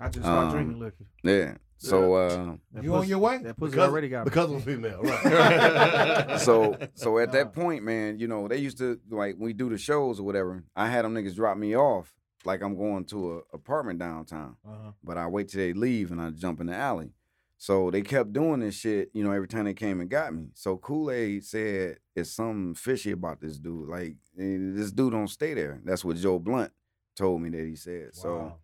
I 0.00 0.08
just 0.08 0.24
started 0.24 0.46
Um, 0.48 0.52
drinking 0.54 0.78
liquor. 0.80 1.04
yeah. 1.22 1.56
So 1.76 2.14
uh, 2.14 2.56
That 2.72 2.84
You 2.84 2.94
on 2.94 3.06
your 3.08 3.18
way? 3.18 3.38
That 3.42 3.56
pussy 3.58 3.72
Because- 3.72 3.88
already 3.90 4.08
got 4.08 4.20
me. 4.20 4.30
Because 4.30 4.50
I'm 4.52 4.60
female, 4.62 5.02
right? 5.02 6.38
so 6.40 6.78
so 6.94 7.18
at 7.18 7.32
that 7.32 7.52
point, 7.52 7.84
man, 7.84 8.18
you 8.18 8.26
know, 8.28 8.48
they 8.48 8.56
used 8.58 8.78
to 8.78 8.98
like 9.10 9.34
when 9.36 9.44
we 9.46 9.52
do 9.52 9.68
the 9.68 9.76
shows 9.78 10.18
or 10.18 10.22
whatever, 10.22 10.64
I 10.74 10.88
had 10.88 11.04
them 11.04 11.14
niggas 11.14 11.34
drop 11.34 11.58
me 11.58 11.76
off 11.76 12.14
like 12.44 12.62
I'm 12.62 12.76
going 12.76 13.04
to 13.06 13.32
a 13.52 13.56
apartment 13.56 13.98
downtown. 13.98 14.56
Uh-huh. 14.66 14.92
But 15.02 15.18
I 15.18 15.26
wait 15.26 15.48
till 15.48 15.60
they 15.60 15.72
leave 15.72 16.10
and 16.10 16.20
I 16.20 16.30
jump 16.30 16.60
in 16.60 16.66
the 16.66 16.74
alley. 16.74 17.12
So 17.58 17.92
they 17.92 18.02
kept 18.02 18.32
doing 18.32 18.58
this 18.58 18.74
shit, 18.74 19.10
you 19.14 19.22
know, 19.22 19.30
every 19.30 19.46
time 19.46 19.66
they 19.66 19.74
came 19.74 20.00
and 20.00 20.10
got 20.10 20.34
me. 20.34 20.48
So 20.54 20.76
Kool-Aid 20.76 21.44
said 21.44 21.98
it's 22.16 22.32
something 22.32 22.74
fishy 22.74 23.12
about 23.12 23.40
this 23.40 23.56
dude. 23.56 23.88
Like 23.88 24.16
eh, 24.36 24.58
this 24.74 24.90
dude 24.90 25.12
don't 25.12 25.28
stay 25.28 25.54
there. 25.54 25.80
That's 25.84 26.04
what 26.04 26.16
Joe 26.16 26.40
Blunt 26.40 26.72
told 27.14 27.40
me 27.40 27.50
that 27.50 27.64
he 27.64 27.76
said. 27.76 28.16
So 28.16 28.54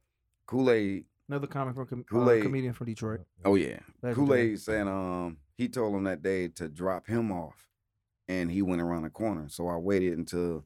Kool-Aid, 0.46 1.04
Another 1.28 1.46
comic 1.46 1.74
from 1.74 2.04
uh, 2.10 2.42
comedian 2.42 2.72
from 2.72 2.86
Detroit. 2.86 3.20
oh 3.44 3.54
yeah. 3.54 3.78
Kool-Aid 4.02 4.58
said 4.58 4.88
um 4.88 5.36
he 5.56 5.68
told 5.68 5.94
him 5.94 6.04
that 6.04 6.22
day 6.22 6.48
to 6.48 6.68
drop 6.68 7.06
him 7.06 7.30
off 7.30 7.68
and 8.26 8.50
he 8.50 8.62
went 8.62 8.82
around 8.82 9.02
the 9.02 9.10
corner. 9.10 9.48
So 9.48 9.68
I 9.68 9.76
waited 9.76 10.18
until 10.18 10.64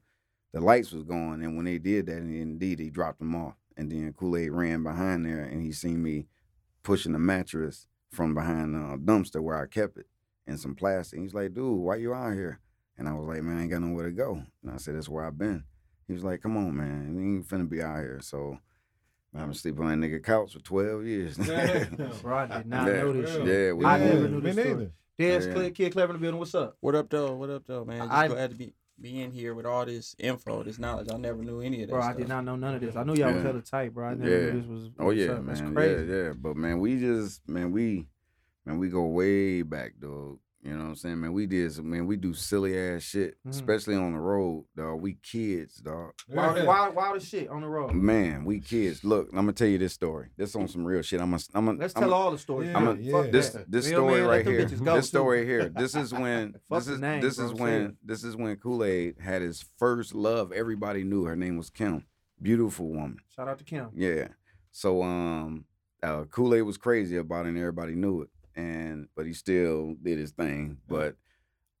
the 0.53 0.61
lights 0.61 0.91
was 0.91 1.03
gone 1.03 1.41
and 1.41 1.55
when 1.55 1.65
they 1.65 1.77
did 1.79 2.05
that 2.05 2.17
and 2.17 2.33
indeed 2.35 2.79
he 2.79 2.89
dropped 2.89 3.19
them 3.19 3.35
off. 3.35 3.55
And 3.75 3.91
then 3.91 4.13
Kool-Aid 4.13 4.51
ran 4.51 4.83
behind 4.83 5.25
there 5.25 5.43
and 5.43 5.61
he 5.63 5.71
seen 5.71 6.03
me 6.03 6.27
pushing 6.83 7.13
the 7.13 7.19
mattress 7.19 7.87
from 8.11 8.35
behind 8.35 8.75
a 8.75 8.97
dumpster 8.97 9.41
where 9.41 9.57
I 9.59 9.65
kept 9.65 9.97
it 9.97 10.05
and 10.45 10.59
some 10.59 10.75
plastic. 10.75 11.17
And 11.17 11.25
He's 11.27 11.33
like, 11.33 11.53
dude, 11.53 11.79
why 11.79 11.95
you 11.95 12.13
out 12.13 12.33
here? 12.33 12.59
And 12.97 13.09
I 13.09 13.13
was 13.13 13.25
like, 13.27 13.41
man, 13.41 13.57
I 13.57 13.61
ain't 13.63 13.71
got 13.71 13.81
nowhere 13.81 14.05
to 14.05 14.11
go. 14.11 14.43
And 14.61 14.71
I 14.71 14.77
said, 14.77 14.95
that's 14.95 15.09
where 15.09 15.25
I've 15.25 15.37
been. 15.39 15.63
He 16.07 16.13
was 16.13 16.23
like, 16.23 16.41
come 16.43 16.55
on, 16.57 16.75
man, 16.77 17.15
we 17.15 17.23
ain't 17.23 17.47
finna 17.47 17.67
be 17.67 17.81
out 17.81 17.97
here. 17.97 18.19
So 18.21 18.59
I've 19.35 19.45
been 19.45 19.53
sleeping 19.55 19.83
on 19.85 19.99
that 19.99 20.07
nigga 20.07 20.23
couch 20.23 20.53
for 20.53 20.59
12 20.59 21.05
years. 21.07 21.37
Bro, 21.37 22.37
I 22.37 22.45
did 22.57 22.67
not 22.67 22.87
Yeah. 22.87 22.93
know 22.97 23.13
this 23.13 23.31
shit. 23.33 23.47
Yeah, 23.47 23.71
we 23.71 23.85
I 23.85 23.97
never 23.97 24.27
knew 24.27 24.41
this 24.41 24.53
story. 24.55 24.69
neither. 24.69 24.91
Yeah. 25.17 25.69
Kid 25.71 25.91
Clever 25.93 26.13
in 26.13 26.19
the 26.19 26.21
building. 26.21 26.37
What's 26.39 26.53
up? 26.53 26.77
What 26.81 26.93
up, 26.93 27.09
though? 27.09 27.33
What 27.33 27.49
up, 27.49 27.63
though, 27.65 27.85
man? 27.85 27.99
Just 27.99 28.11
I- 28.11 28.27
glad 28.27 28.51
to 28.51 28.55
be 28.55 28.73
be 28.99 29.21
in 29.21 29.31
here 29.31 29.53
with 29.53 29.65
all 29.65 29.85
this 29.85 30.15
info, 30.19 30.63
this 30.63 30.79
knowledge. 30.79 31.07
I 31.11 31.17
never 31.17 31.41
knew 31.41 31.61
any 31.61 31.81
of 31.83 31.87
that. 31.89 31.93
Bro, 31.93 32.01
I 32.03 32.13
did 32.13 32.27
not 32.27 32.45
know 32.45 32.55
none 32.55 32.75
of 32.75 32.81
this. 32.81 32.95
I 32.95 33.03
knew 33.03 33.15
y'all 33.15 33.33
was 33.33 33.37
Yeah. 33.43 33.49
hella 33.49 33.61
tight, 33.61 33.93
bro. 33.93 34.07
I 34.07 34.13
never 34.15 34.29
Yeah. 34.29 34.51
knew 34.53 34.59
this 34.61 34.69
was. 34.69 34.89
Oh 34.99 35.09
yeah, 35.09 35.27
man. 35.27 35.45
That's 35.47 35.61
crazy. 35.61 36.05
Yeah, 36.11 36.23
yeah. 36.23 36.33
But 36.33 36.55
man, 36.55 36.79
we 36.79 36.99
just 36.99 37.47
man, 37.49 37.71
we 37.71 38.07
man, 38.65 38.77
we 38.77 38.89
go 38.89 39.05
way 39.07 39.61
back, 39.63 39.93
dog. 39.99 40.39
You 40.65 40.71
know 40.77 40.83
what 40.83 40.89
I'm 40.91 40.95
saying? 40.95 41.19
Man, 41.19 41.33
we 41.33 41.45
did 41.45 41.73
some 41.73 41.89
man, 41.89 42.07
we 42.07 42.15
do 42.15 42.33
silly 42.33 42.77
ass 42.79 43.01
shit, 43.03 43.35
Mhm. 43.45 43.49
especially 43.49 43.95
on 43.95 44.13
the 44.13 44.19
road, 44.19 44.63
dog. 44.77 45.01
We 45.01 45.15
kids, 45.15 45.75
dog. 45.75 46.13
Wild, 46.29 46.55
Yeah. 46.57 46.63
wild, 46.63 46.95
wild 46.95 47.17
as 47.17 47.27
shit 47.27 47.49
on 47.49 47.61
the 47.63 47.67
road. 47.67 47.93
Man, 47.93 48.45
we 48.45 48.61
kids. 48.61 49.03
Look, 49.03 49.27
I'm 49.31 49.35
gonna 49.39 49.51
tell 49.51 49.67
you 49.67 49.77
this 49.77 49.91
story. 49.91 50.29
This 50.37 50.55
on 50.55 50.69
some 50.69 50.85
real 50.85 51.01
shit. 51.01 51.19
I'm 51.19 51.31
gonna 51.31 51.43
I'm 51.53 51.65
gonna 51.65 51.79
Let's 51.79 51.93
I'm 51.97 52.03
tell 52.03 52.13
a- 52.13 52.15
all 52.15 52.31
the 52.31 52.37
stories. 52.37 52.69
Yeah, 52.69 52.77
I'm 52.77 52.87
a- 52.87 52.95
yeah. 52.95 53.11
Fuck 53.11 53.31
this 53.31 53.57
this 53.67 53.87
You 53.89 53.97
know 53.97 54.03
what 54.05 54.13
I 54.13 54.15
story 54.15 54.21
mean? 54.21 54.29
Let 54.29 54.35
right 54.37 54.45
here. 54.47 54.65
bitches 54.65 54.85
go, 54.85 54.95
This 54.95 55.05
too. 55.05 55.17
story 55.17 55.45
here. 55.45 55.69
This 55.75 55.95
is 55.95 56.13
when 56.13 56.53
Fuck 56.53 56.61
this 56.79 56.85
the 56.85 56.93
is 56.93 56.99
name, 57.01 57.21
this 57.21 57.35
bro, 57.35 57.45
is 57.45 57.53
when 57.53 57.81
it. 57.81 57.95
this 58.05 58.23
is 58.23 58.35
when 58.37 58.55
Kool 58.55 58.83
Aid 58.85 59.19
had 59.19 59.41
his 59.41 59.65
first 59.77 60.15
love. 60.15 60.53
Everybody 60.53 61.03
knew 61.03 61.25
her 61.25 61.35
name 61.35 61.57
was 61.57 61.69
Kim. 61.69 62.05
Beautiful 62.41 62.87
woman. 62.87 63.17
Shout 63.35 63.49
out 63.49 63.57
to 63.57 63.65
Kim. 63.65 63.89
Yeah. 63.93 64.29
So 64.71 65.03
um 65.03 65.65
uh 66.01 66.23
Kool-Aid 66.25 66.63
was 66.63 66.77
crazy 66.77 67.17
about 67.17 67.45
it 67.45 67.49
and 67.49 67.57
everybody 67.57 67.95
knew 67.95 68.21
it. 68.21 68.29
And 68.55 69.07
but 69.15 69.25
he 69.25 69.33
still 69.33 69.95
did 70.01 70.17
his 70.19 70.31
thing. 70.31 70.77
But 70.87 71.15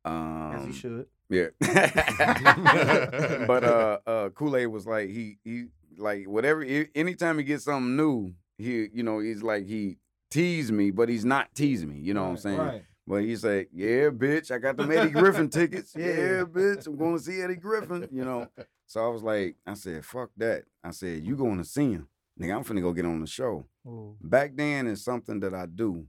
um 0.05 0.55
As 0.55 0.65
he 0.65 0.73
should. 0.73 1.07
yeah. 1.29 1.47
but 3.47 3.63
uh 3.63 3.99
uh 4.05 4.29
Kool-Aid 4.29 4.67
was 4.67 4.85
like 4.85 5.09
he 5.09 5.37
he 5.43 5.65
like 5.97 6.27
whatever 6.27 6.65
anytime 6.95 7.37
he 7.37 7.43
gets 7.43 7.65
something 7.65 7.95
new, 7.95 8.33
he 8.57 8.87
you 8.93 9.03
know, 9.03 9.19
he's 9.19 9.43
like 9.43 9.65
he 9.65 9.97
tease 10.31 10.71
me, 10.71 10.91
but 10.91 11.09
he's 11.09 11.25
not 11.25 11.53
teasing 11.53 11.89
me, 11.89 11.99
you 11.99 12.13
know 12.13 12.23
what 12.23 12.29
I'm 12.29 12.37
saying? 12.37 12.57
Right. 12.57 12.83
But 13.05 13.23
he 13.23 13.35
say, 13.35 13.67
"Yeah, 13.73 14.09
bitch, 14.09 14.49
I 14.49 14.59
got 14.59 14.77
the 14.77 14.83
Eddie 14.83 15.11
Griffin 15.11 15.49
tickets. 15.49 15.93
Yeah. 15.97 16.05
yeah. 16.07 16.43
bitch, 16.43 16.87
I'm 16.87 16.95
going 16.95 17.17
to 17.17 17.23
see 17.23 17.41
Eddie 17.41 17.55
Griffin." 17.57 18.07
You 18.11 18.23
know. 18.23 18.47
So 18.87 19.05
I 19.05 19.09
was 19.09 19.21
like, 19.23 19.57
I 19.67 19.73
said, 19.73 20.05
"Fuck 20.05 20.29
that." 20.37 20.63
I 20.83 20.91
said, 20.91 21.21
"You 21.23 21.35
going 21.35 21.57
to 21.57 21.65
see 21.65 21.91
him, 21.91 22.07
nigga? 22.39 22.55
I'm 22.55 22.63
finna 22.63 22.81
go 22.81 22.93
get 22.93 23.05
on 23.05 23.19
the 23.19 23.27
show." 23.27 23.65
Ooh. 23.85 24.15
Back 24.21 24.55
then 24.55 24.87
is 24.87 25.03
something 25.03 25.41
that 25.41 25.53
I 25.53 25.65
do. 25.65 26.07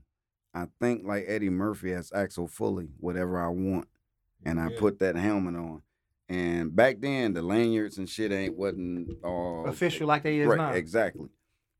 I 0.55 0.67
think 0.79 1.05
like 1.05 1.25
Eddie 1.27 1.49
Murphy 1.49 1.93
as 1.93 2.11
Axel 2.13 2.47
Foley, 2.47 2.89
whatever 2.99 3.39
I 3.39 3.49
want, 3.49 3.87
and 4.45 4.59
I 4.59 4.69
Yeah. 4.69 4.79
put 4.79 4.99
that 4.99 5.15
helmet 5.15 5.55
on. 5.55 5.81
And 6.29 6.75
back 6.75 7.01
then, 7.01 7.33
the 7.33 7.41
lanyards 7.43 7.97
and 7.99 8.09
shit 8.09 8.31
ain't 8.31 8.55
wasn't 8.55 9.23
all 9.23 9.67
Official 9.67 10.07
like 10.07 10.23
they 10.23 10.39
is 10.39 10.47
right, 10.47 10.57
now. 10.57 10.71
Exactly. 10.71 11.29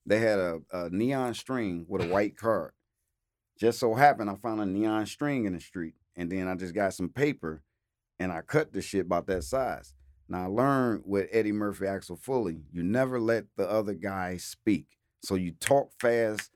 They 0.06 0.20
had 0.20 0.38
a, 0.38 0.60
a 0.72 0.90
neon 0.92 1.34
string 1.34 1.86
with 1.88 2.04
a 2.04 2.08
white 2.10 2.38
card. 2.38 2.74
Just 3.58 3.80
so 3.80 3.94
happened 3.96 4.30
I 4.30 4.36
found 4.36 4.62
a 4.62 4.66
neon 4.66 5.06
string 5.06 5.46
in 5.46 5.54
the 5.54 5.60
street, 5.62 5.96
and 6.16 6.32
then 6.32 6.48
I 6.48 6.56
just 6.56 6.76
got 6.76 6.94
some 6.94 7.10
paper, 7.10 7.64
and 8.20 8.32
I 8.32 8.42
cut 8.42 8.74
the 8.74 8.82
shit 8.82 9.06
about 9.06 9.26
that 9.28 9.46
size. 9.46 9.96
Now 10.28 10.44
I 10.44 10.48
learned 10.48 11.04
with 11.06 11.30
Eddie 11.32 11.52
Murphy, 11.54 11.88
Axel 11.88 12.18
Foley, 12.18 12.62
you 12.72 12.84
never 12.84 13.20
let 13.20 13.46
the 13.56 13.70
other 13.70 13.94
guy 13.94 14.38
speak. 14.38 14.88
So 15.22 15.36
you 15.36 15.54
talk 15.54 15.92
fast, 16.00 16.52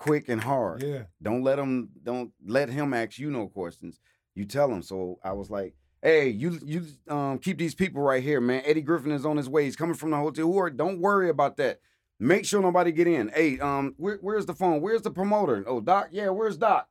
quick, 0.00 0.28
and 0.28 0.40
hard. 0.40 0.82
Yeah. 0.82 1.02
Don't 1.22 1.42
let 1.42 1.58
him. 1.58 1.90
Don't 2.02 2.32
let 2.44 2.68
him 2.70 2.92
ask 2.94 3.18
you 3.18 3.30
no 3.30 3.46
questions. 3.46 4.00
You 4.34 4.44
tell 4.46 4.72
him. 4.72 4.82
So 4.82 5.18
I 5.22 5.32
was 5.32 5.50
like, 5.50 5.74
"Hey, 6.02 6.28
you 6.28 6.58
you 6.64 6.86
um 7.08 7.38
keep 7.38 7.58
these 7.58 7.74
people 7.74 8.02
right 8.02 8.22
here, 8.22 8.40
man. 8.40 8.62
Eddie 8.64 8.82
Griffin 8.82 9.12
is 9.12 9.26
on 9.26 9.36
his 9.36 9.48
way. 9.48 9.64
He's 9.64 9.76
coming 9.76 9.94
from 9.94 10.10
the 10.10 10.16
hotel. 10.16 10.46
Who 10.46 10.58
are? 10.58 10.70
Don't 10.70 11.00
worry 11.00 11.28
about 11.28 11.56
that. 11.58 11.80
Make 12.18 12.44
sure 12.44 12.60
nobody 12.60 12.92
get 12.92 13.06
in. 13.06 13.28
Hey, 13.28 13.58
um, 13.60 13.94
where, 13.96 14.18
where's 14.20 14.44
the 14.44 14.54
phone? 14.54 14.82
Where's 14.82 15.02
the 15.02 15.10
promoter? 15.10 15.64
Oh, 15.66 15.80
Doc. 15.80 16.08
Yeah, 16.10 16.28
where's 16.28 16.58
Doc? 16.58 16.88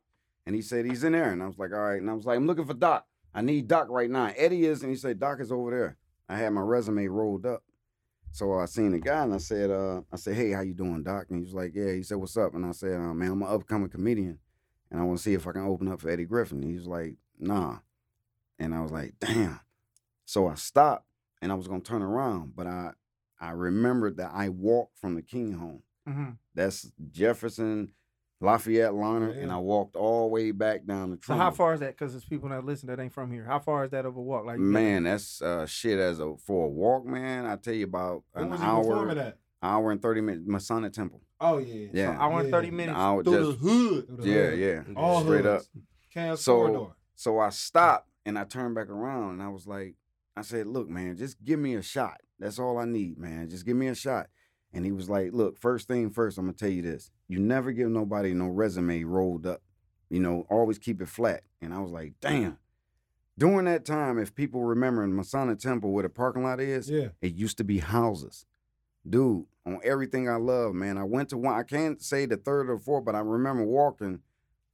And 0.47 0.55
he 0.55 0.61
said 0.63 0.85
he's 0.85 1.03
in 1.03 1.13
there. 1.13 1.31
And 1.31 1.43
I 1.43 1.45
was 1.45 1.59
like, 1.59 1.71
all 1.71 1.79
right. 1.79 2.01
And 2.01 2.09
I 2.09 2.13
was 2.13 2.25
like, 2.25 2.35
I'm 2.35 2.47
looking 2.47 2.65
for 2.65 2.73
Doc. 2.73 3.05
I 3.35 3.41
need 3.41 3.67
Doc 3.67 3.87
right 3.91 4.09
now. 4.09 4.33
Eddie 4.35 4.65
is, 4.65 4.81
and 4.81 4.89
he 4.89 4.95
said 4.97 5.19
Doc 5.19 5.39
is 5.39 5.51
over 5.51 5.69
there. 5.69 5.97
I 6.27 6.37
had 6.37 6.51
my 6.53 6.61
resume 6.61 7.05
rolled 7.05 7.45
up. 7.45 7.61
So 8.31 8.53
I 8.53 8.65
seen 8.65 8.91
the 8.91 8.99
guy 8.99 9.23
and 9.23 9.33
I 9.33 9.37
said, 9.37 9.69
uh, 9.71 10.01
I 10.11 10.15
said, 10.15 10.35
hey, 10.35 10.51
how 10.51 10.61
you 10.61 10.73
doing, 10.73 11.03
Doc? 11.03 11.25
And 11.29 11.39
he 11.39 11.43
was 11.43 11.53
like, 11.53 11.71
yeah. 11.75 11.91
He 11.93 12.03
said, 12.03 12.17
what's 12.17 12.37
up? 12.37 12.53
And 12.53 12.65
I 12.65 12.71
said, 12.71 12.93
uh, 12.93 13.13
man, 13.13 13.31
I'm 13.31 13.41
an 13.41 13.49
upcoming 13.49 13.89
comedian, 13.89 14.39
and 14.91 14.99
I 14.99 15.03
want 15.03 15.17
to 15.17 15.23
see 15.23 15.33
if 15.33 15.47
I 15.47 15.51
can 15.51 15.65
open 15.65 15.87
up 15.87 16.01
for 16.01 16.09
Eddie 16.09 16.25
Griffin. 16.25 16.61
He 16.61 16.75
was 16.75 16.87
like, 16.87 17.15
nah. 17.39 17.77
And 18.59 18.73
I 18.73 18.81
was 18.81 18.91
like, 18.91 19.13
damn. 19.19 19.59
So 20.25 20.47
I 20.47 20.55
stopped 20.55 21.05
and 21.41 21.51
I 21.51 21.55
was 21.55 21.67
gonna 21.67 21.81
turn 21.81 22.01
around, 22.03 22.55
but 22.55 22.67
I 22.67 22.91
I 23.41 23.51
remembered 23.51 24.17
that 24.17 24.31
I 24.33 24.49
walked 24.49 24.97
from 24.99 25.15
the 25.15 25.21
King 25.21 25.53
home. 25.53 25.81
Mhm. 26.07 26.37
That's 26.53 26.91
Jefferson, 27.11 27.93
Lafayette, 28.41 28.93
Larned, 28.93 29.33
and 29.37 29.51
I 29.51 29.57
walked 29.57 29.95
all 29.97 30.21
the 30.23 30.27
way 30.29 30.51
back 30.51 30.85
down 30.85 31.11
the 31.11 31.19
So 31.21 31.35
how 31.35 31.51
far 31.51 31.73
is 31.73 31.81
that? 31.81 31.97
Because 31.97 32.13
there's 32.13 32.23
people 32.23 32.47
that 32.49 32.63
listen 32.65 32.87
that 32.87 32.99
ain't 32.99 33.11
from 33.11 33.31
here. 33.31 33.43
How 33.43 33.59
far 33.59 33.83
is 33.83 33.91
that 33.91 34.05
of 34.05 34.15
a 34.15 34.21
walk? 34.21 34.45
Like 34.45 34.59
Man, 34.59 35.03
that's 35.03 35.41
uh, 35.41 35.65
shit 35.65 35.99
as 35.99 36.19
a 36.21 36.35
for 36.45 36.67
a 36.67 36.69
walk, 36.69 37.05
man. 37.05 37.45
I 37.45 37.57
tell 37.57 37.73
you 37.73 37.83
about 37.85 38.23
Where 38.31 38.45
an 38.45 38.51
was 38.51 38.61
hour, 38.61 39.09
at? 39.17 39.37
hour 39.61 39.91
and 39.91 40.01
thirty 40.01 40.21
minutes. 40.21 40.45
Masonic 40.47 40.93
Temple. 40.93 41.21
Oh 41.41 41.57
yeah. 41.57 41.87
So 41.91 41.97
Yeah. 41.97 42.17
hour 42.17 42.39
and 42.39 42.49
thirty 42.51 42.71
minutes 42.71 42.97
hour 42.97 43.23
through 43.23 43.33
just- 43.51 43.61
the 43.61 43.69
hood. 43.69 44.07
Through 44.07 44.17
the 44.17 44.29
Yeah, 44.29 44.49
hood. 44.51 44.87
yeah, 44.87 44.93
All 44.95 45.21
straight 45.21 45.45
up. 45.45 45.61
hoods. 46.15 46.41
So- 46.41 46.55
corridor. 46.55 46.93
So 47.15 47.39
I 47.39 47.49
stopped 47.49 48.07
and 48.25 48.39
I 48.39 48.45
turned 48.45 48.75
back 48.75 48.87
around 48.89 49.31
and 49.33 49.43
I 49.43 49.49
was 49.49 49.67
like, 49.67 49.95
I 50.37 50.41
said, 50.41 50.67
look, 50.67 50.87
man, 50.87 51.17
just 51.17 51.43
give 51.43 51.59
me 51.59 51.75
a 51.75 51.81
shot. 51.81 52.21
That's 52.39 52.57
all 52.59 52.77
I 52.77 52.85
need, 52.85 53.17
man. 53.17 53.49
Just 53.49 53.65
give 53.65 53.75
me 53.75 53.87
a 53.87 53.95
shot. 53.95 54.27
And 54.71 54.85
he 54.85 54.93
was 54.93 55.09
like, 55.09 55.33
look, 55.33 55.57
first 55.57 55.89
thing 55.89 56.09
first, 56.11 56.37
I'm 56.37 56.45
gonna 56.45 56.53
tell 56.53 56.69
you 56.69 56.81
this. 56.81 57.11
You 57.29 57.39
never 57.39 57.71
give 57.71 57.89
nobody 57.89 58.33
no 58.33 58.47
resume 58.47 59.03
rolled 59.05 59.45
up. 59.47 59.61
You 60.09 60.19
know, 60.19 60.45
always 60.49 60.77
keep 60.79 61.01
it 61.01 61.07
flat. 61.07 61.43
And 61.61 61.73
I 61.73 61.79
was 61.79 61.91
like, 61.91 62.13
damn. 62.19 62.57
During 63.37 63.65
that 63.65 63.85
time, 63.85 64.17
if 64.17 64.35
people 64.35 64.63
remember 64.63 65.03
in 65.03 65.15
Masonic 65.15 65.59
Temple 65.59 65.91
where 65.91 66.03
the 66.03 66.09
parking 66.09 66.43
lot 66.43 66.59
is, 66.59 66.89
Yeah. 66.89 67.09
it 67.21 67.35
used 67.35 67.57
to 67.59 67.63
be 67.63 67.77
houses. 67.77 68.45
Dude, 69.07 69.45
on 69.65 69.79
everything 69.83 70.27
I 70.27 70.35
love, 70.35 70.73
man. 70.73 70.97
I 70.97 71.03
went 71.03 71.29
to 71.29 71.37
one, 71.37 71.55
I 71.55 71.63
can't 71.63 72.01
say 72.01 72.25
the 72.25 72.35
third 72.35 72.69
or 72.69 72.77
fourth, 72.77 73.05
but 73.05 73.15
I 73.15 73.19
remember 73.19 73.63
walking 73.63 74.19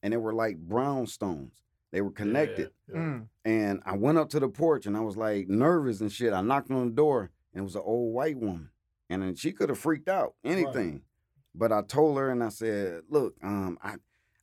and 0.02 0.14
they 0.14 0.18
were 0.18 0.34
like 0.34 0.58
brownstones. 0.68 1.52
They 1.92 2.02
were 2.02 2.12
connected. 2.12 2.72
Yeah, 2.90 2.96
yeah. 2.96 3.02
Mm. 3.02 3.28
And 3.46 3.82
I 3.86 3.96
went 3.98 4.18
up 4.18 4.30
to 4.30 4.40
the 4.40 4.50
porch 4.50 4.86
and 4.86 4.98
I 4.98 5.02
was 5.02 5.16
like 5.18 5.48
nervous 5.48 6.02
and 6.02 6.12
shit. 6.12 6.34
I 6.34 6.42
knocked 6.42 6.72
on 6.72 6.88
the 6.88 6.94
door 6.96 7.30
and 7.54 7.62
it 7.62 7.64
was 7.64 7.76
an 7.76 7.84
old 7.86 8.14
white 8.14 8.38
woman. 8.38 8.70
And 9.10 9.22
then 9.22 9.36
she 9.36 9.52
could 9.52 9.70
have 9.70 9.78
freaked 9.78 10.10
out, 10.10 10.34
anything. 10.44 11.04
But 11.58 11.72
I 11.72 11.82
told 11.82 12.18
her 12.18 12.30
and 12.30 12.44
I 12.44 12.50
said, 12.50 13.02
look, 13.10 13.36
um, 13.42 13.78
I, 13.82 13.96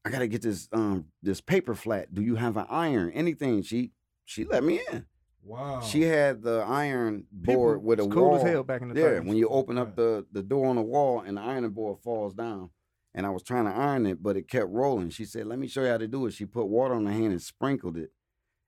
I 0.04 0.11
gotta 0.11 0.26
get 0.28 0.42
this 0.42 0.69
um 0.73 1.07
this 1.23 1.40
paper 1.40 1.75
flat. 1.75 2.12
Do 2.14 2.23
you 2.23 2.37
have 2.37 2.57
an 2.57 2.66
iron? 2.71 3.11
Anything? 3.12 3.62
She 3.62 3.90
she 4.25 4.45
let 4.45 4.64
me 4.64 4.81
in. 4.90 5.07
Wow. 5.45 5.81
She 5.81 6.02
had 6.02 6.42
the 6.42 6.61
iron 6.69 7.25
People 7.42 7.54
board 7.54 7.83
with 7.83 7.99
a 8.00 8.07
cool 8.07 8.31
wall. 8.31 8.37
as 8.37 8.42
hell 8.42 8.62
back 8.62 8.81
in 8.81 8.88
the 8.88 9.00
Yeah, 9.00 9.07
30s. 9.21 9.26
when 9.26 9.37
you 9.37 9.49
open 9.49 9.76
up 9.76 9.97
the 9.97 10.25
the 10.33 10.42
door 10.42 10.66
on 10.69 10.76
the 10.76 10.83
wall 10.83 11.21
and 11.21 11.37
the 11.37 11.40
ironing 11.42 11.71
board 11.73 11.99
falls 11.99 12.33
down, 12.35 12.71
and 13.14 13.26
I 13.26 13.31
was 13.31 13.42
trying 13.42 13.64
to 13.66 13.73
iron 13.73 14.07
it, 14.07 14.23
but 14.23 14.37
it 14.37 14.49
kept 14.49 14.69
rolling. 14.71 15.11
She 15.11 15.25
said, 15.25 15.47
"Let 15.47 15.59
me 15.59 15.66
show 15.69 15.83
you 15.83 15.88
how 15.88 15.99
to 15.99 16.09
do 16.09 16.26
it." 16.26 16.33
She 16.33 16.47
put 16.47 16.66
water 16.66 16.95
on 16.95 17.04
her 17.07 17.12
hand 17.12 17.33
and 17.33 17.42
sprinkled 17.42 17.97
it, 17.97 18.12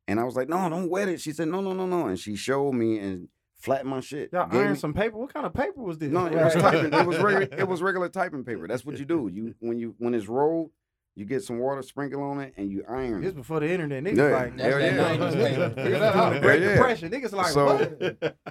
and 0.09 0.19
I 0.21 0.25
was 0.25 0.35
like, 0.37 0.49
"No, 0.49 0.69
don't 0.69 0.91
wet 0.91 1.09
it." 1.09 1.21
She 1.21 1.33
said, 1.33 1.49
"No, 1.49 1.61
no, 1.61 1.73
no, 1.73 1.87
no," 1.87 2.07
and 2.09 2.19
she 2.19 2.35
showed 2.37 2.73
me 2.73 2.99
and 2.99 3.29
flattened 3.65 3.91
my 3.91 4.01
shit. 4.01 4.31
Y'all 4.33 4.49
Gave 4.49 4.61
iron 4.61 4.73
me- 4.73 4.79
some 4.79 4.95
paper. 4.95 5.17
What 5.17 5.33
kind 5.33 5.47
of 5.47 5.55
paper 5.55 5.81
was 5.83 5.99
this? 5.99 6.11
No, 6.11 6.27
it 6.27 6.35
was 6.45 6.55
typing. 6.55 6.93
It 6.93 7.07
was 7.07 7.19
regular. 7.19 7.49
It 7.61 7.67
was 7.69 7.83
regular 7.83 8.09
typing 8.09 8.45
paper. 8.45 8.69
That's 8.69 8.85
what 8.85 8.99
you 8.99 9.05
do. 9.05 9.31
You 9.33 9.55
when 9.61 9.79
you 9.79 9.95
when 9.99 10.15
it's 10.15 10.29
rolled, 10.29 10.71
you 11.17 11.25
get 11.25 11.43
some 11.43 11.59
water, 11.59 11.81
sprinkle 11.83 12.23
on 12.23 12.41
it, 12.41 12.55
and 12.57 12.71
you 12.71 12.85
iron 12.89 13.19
it. 13.19 13.21
This 13.23 13.33
it. 13.33 13.37
before 13.37 13.61
the 13.61 13.71
internet. 13.71 14.03
Niggas 14.05 14.17
Yeah. 14.17 14.37
like 14.37 14.57
That's 14.57 14.69
Hell 14.75 14.81
yeah. 14.81 15.17
90s 15.17 15.33
paper. 15.33 15.71
Figure 15.83 15.99
that 16.01 16.15
out. 16.17 16.33
Yeah, 16.35 16.41
Great 16.41 16.63
yeah. 16.63 16.75
Depression. 16.75 17.11
Niggas 17.11 17.33
like 17.33 17.47
So- 17.53 17.67
what? 17.67 18.37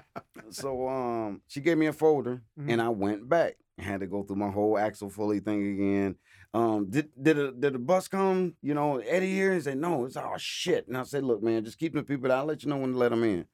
So 0.50 0.88
um, 0.88 1.42
she 1.48 1.62
gave 1.62 1.78
me 1.80 1.88
a 1.88 1.94
folder, 1.94 2.44
Mhm. 2.60 2.72
and 2.74 2.82
I 2.82 2.90
went 2.90 3.28
back. 3.28 3.56
I 3.80 3.82
had 3.82 4.02
to 4.02 4.08
go 4.08 4.22
through 4.22 4.36
my 4.36 4.52
whole 4.52 4.78
Axel 4.78 5.10
Foley 5.10 5.40
thing 5.40 5.74
again. 5.74 6.16
Um, 6.54 6.88
did 6.92 7.10
did 7.20 7.40
a, 7.40 7.52
did 7.52 7.74
the 7.74 7.80
bus 7.80 8.08
come? 8.08 8.54
You 8.62 8.76
know, 8.76 9.00
Eddie 9.00 9.34
here. 9.34 9.52
He 9.54 9.62
said 9.62 9.80
no. 9.80 10.06
It's 10.06 10.16
all 10.16 10.38
shit. 10.38 10.88
And 10.88 10.96
I 10.96 11.04
said, 11.04 11.24
look, 11.24 11.42
man, 11.42 11.66
just 11.66 11.80
keep 11.80 11.94
the 11.96 12.04
people. 12.04 12.32
I'll 12.32 12.46
let 12.46 12.62
you 12.64 12.70
know 12.70 12.78
when 12.78 12.92
to 12.92 12.98
let 13.00 13.10
them 13.10 13.24
in. 13.24 13.46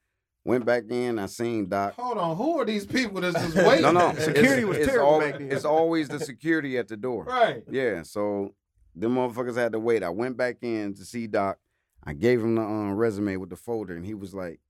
Went 0.44 0.64
back 0.64 0.84
in. 0.90 1.18
I 1.18 1.26
seen 1.26 1.68
Doc. 1.68 1.94
Hold 1.94 2.18
on. 2.18 2.36
Who 2.36 2.60
are 2.60 2.64
these 2.64 2.86
people 2.86 3.20
that's 3.20 3.34
just 3.34 3.56
waiting? 3.56 3.82
No, 3.92 3.92
no. 3.92 4.14
Security 4.14 4.62
it's, 4.62 4.68
was 4.68 4.78
it's 4.78 4.86
terrible 4.86 5.14
al- 5.14 5.20
back 5.20 5.38
then. 5.38 5.52
It's 5.52 5.64
always 5.64 6.08
the 6.08 6.18
security 6.18 6.78
at 6.78 6.88
the 6.88 6.96
door. 6.96 7.24
Right. 7.24 7.62
Yeah, 7.70 8.02
so 8.02 8.54
them 8.94 9.16
motherfuckers 9.16 9.56
had 9.56 9.72
to 9.72 9.78
wait. 9.78 10.02
I 10.02 10.08
went 10.08 10.36
back 10.36 10.56
in 10.62 10.94
to 10.94 11.04
see 11.04 11.26
Doc. 11.26 11.58
I 12.02 12.14
gave 12.14 12.40
him 12.40 12.54
the 12.54 12.62
um, 12.62 12.94
resume 12.94 13.36
with 13.36 13.50
the 13.50 13.56
folder, 13.56 13.94
and 13.94 14.06
he 14.06 14.14
was 14.14 14.34
like, 14.34 14.60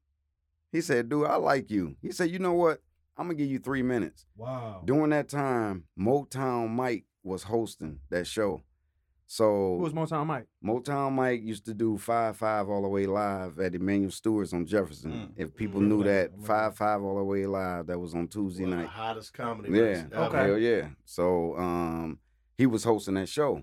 he 0.72 0.80
said, 0.80 1.08
dude, 1.08 1.26
I 1.26 1.36
like 1.36 1.70
you. 1.70 1.96
He 2.02 2.10
said, 2.10 2.30
you 2.30 2.40
know 2.40 2.52
what? 2.52 2.80
I'm 3.16 3.26
gonna 3.26 3.34
give 3.34 3.50
you 3.50 3.58
three 3.58 3.82
minutes. 3.82 4.24
Wow. 4.36 4.82
During 4.84 5.10
that 5.10 5.28
time, 5.28 5.84
Motown 5.98 6.70
Mike 6.70 7.04
was 7.22 7.44
hosting 7.44 8.00
that 8.10 8.26
show. 8.26 8.62
So 9.32 9.76
Who 9.76 9.84
was 9.84 9.92
Motown 9.92 10.26
Mike? 10.26 10.46
Motown 10.64 11.12
Mike 11.12 11.40
used 11.44 11.64
to 11.66 11.72
do 11.72 11.96
five 11.96 12.36
five 12.36 12.68
all 12.68 12.82
the 12.82 12.88
way 12.88 13.06
live 13.06 13.60
at 13.60 13.76
Emanuel 13.76 14.10
Steward's 14.10 14.52
on 14.52 14.66
Jefferson. 14.66 15.12
Mm. 15.12 15.28
If 15.36 15.54
people 15.54 15.80
Mm, 15.80 15.86
knew 15.86 16.00
okay. 16.00 16.08
that 16.08 16.30
Remember 16.32 16.46
five 16.48 16.76
five 16.76 17.00
all 17.00 17.16
the 17.16 17.22
way 17.22 17.46
live, 17.46 17.86
that 17.86 18.00
was 18.00 18.12
on 18.12 18.26
Tuesday 18.26 18.64
One 18.64 18.72
of 18.72 18.78
night. 18.80 18.84
the 18.86 18.88
hottest 18.90 19.32
comedy 19.32 19.70
Yeah. 19.70 20.04
ever. 20.12 20.16
Okay. 20.24 20.36
Hell 20.48 20.58
yeah. 20.58 20.88
So 21.04 21.56
um 21.56 22.18
he 22.58 22.66
was 22.66 22.82
hosting 22.82 23.14
that 23.14 23.28
show. 23.28 23.62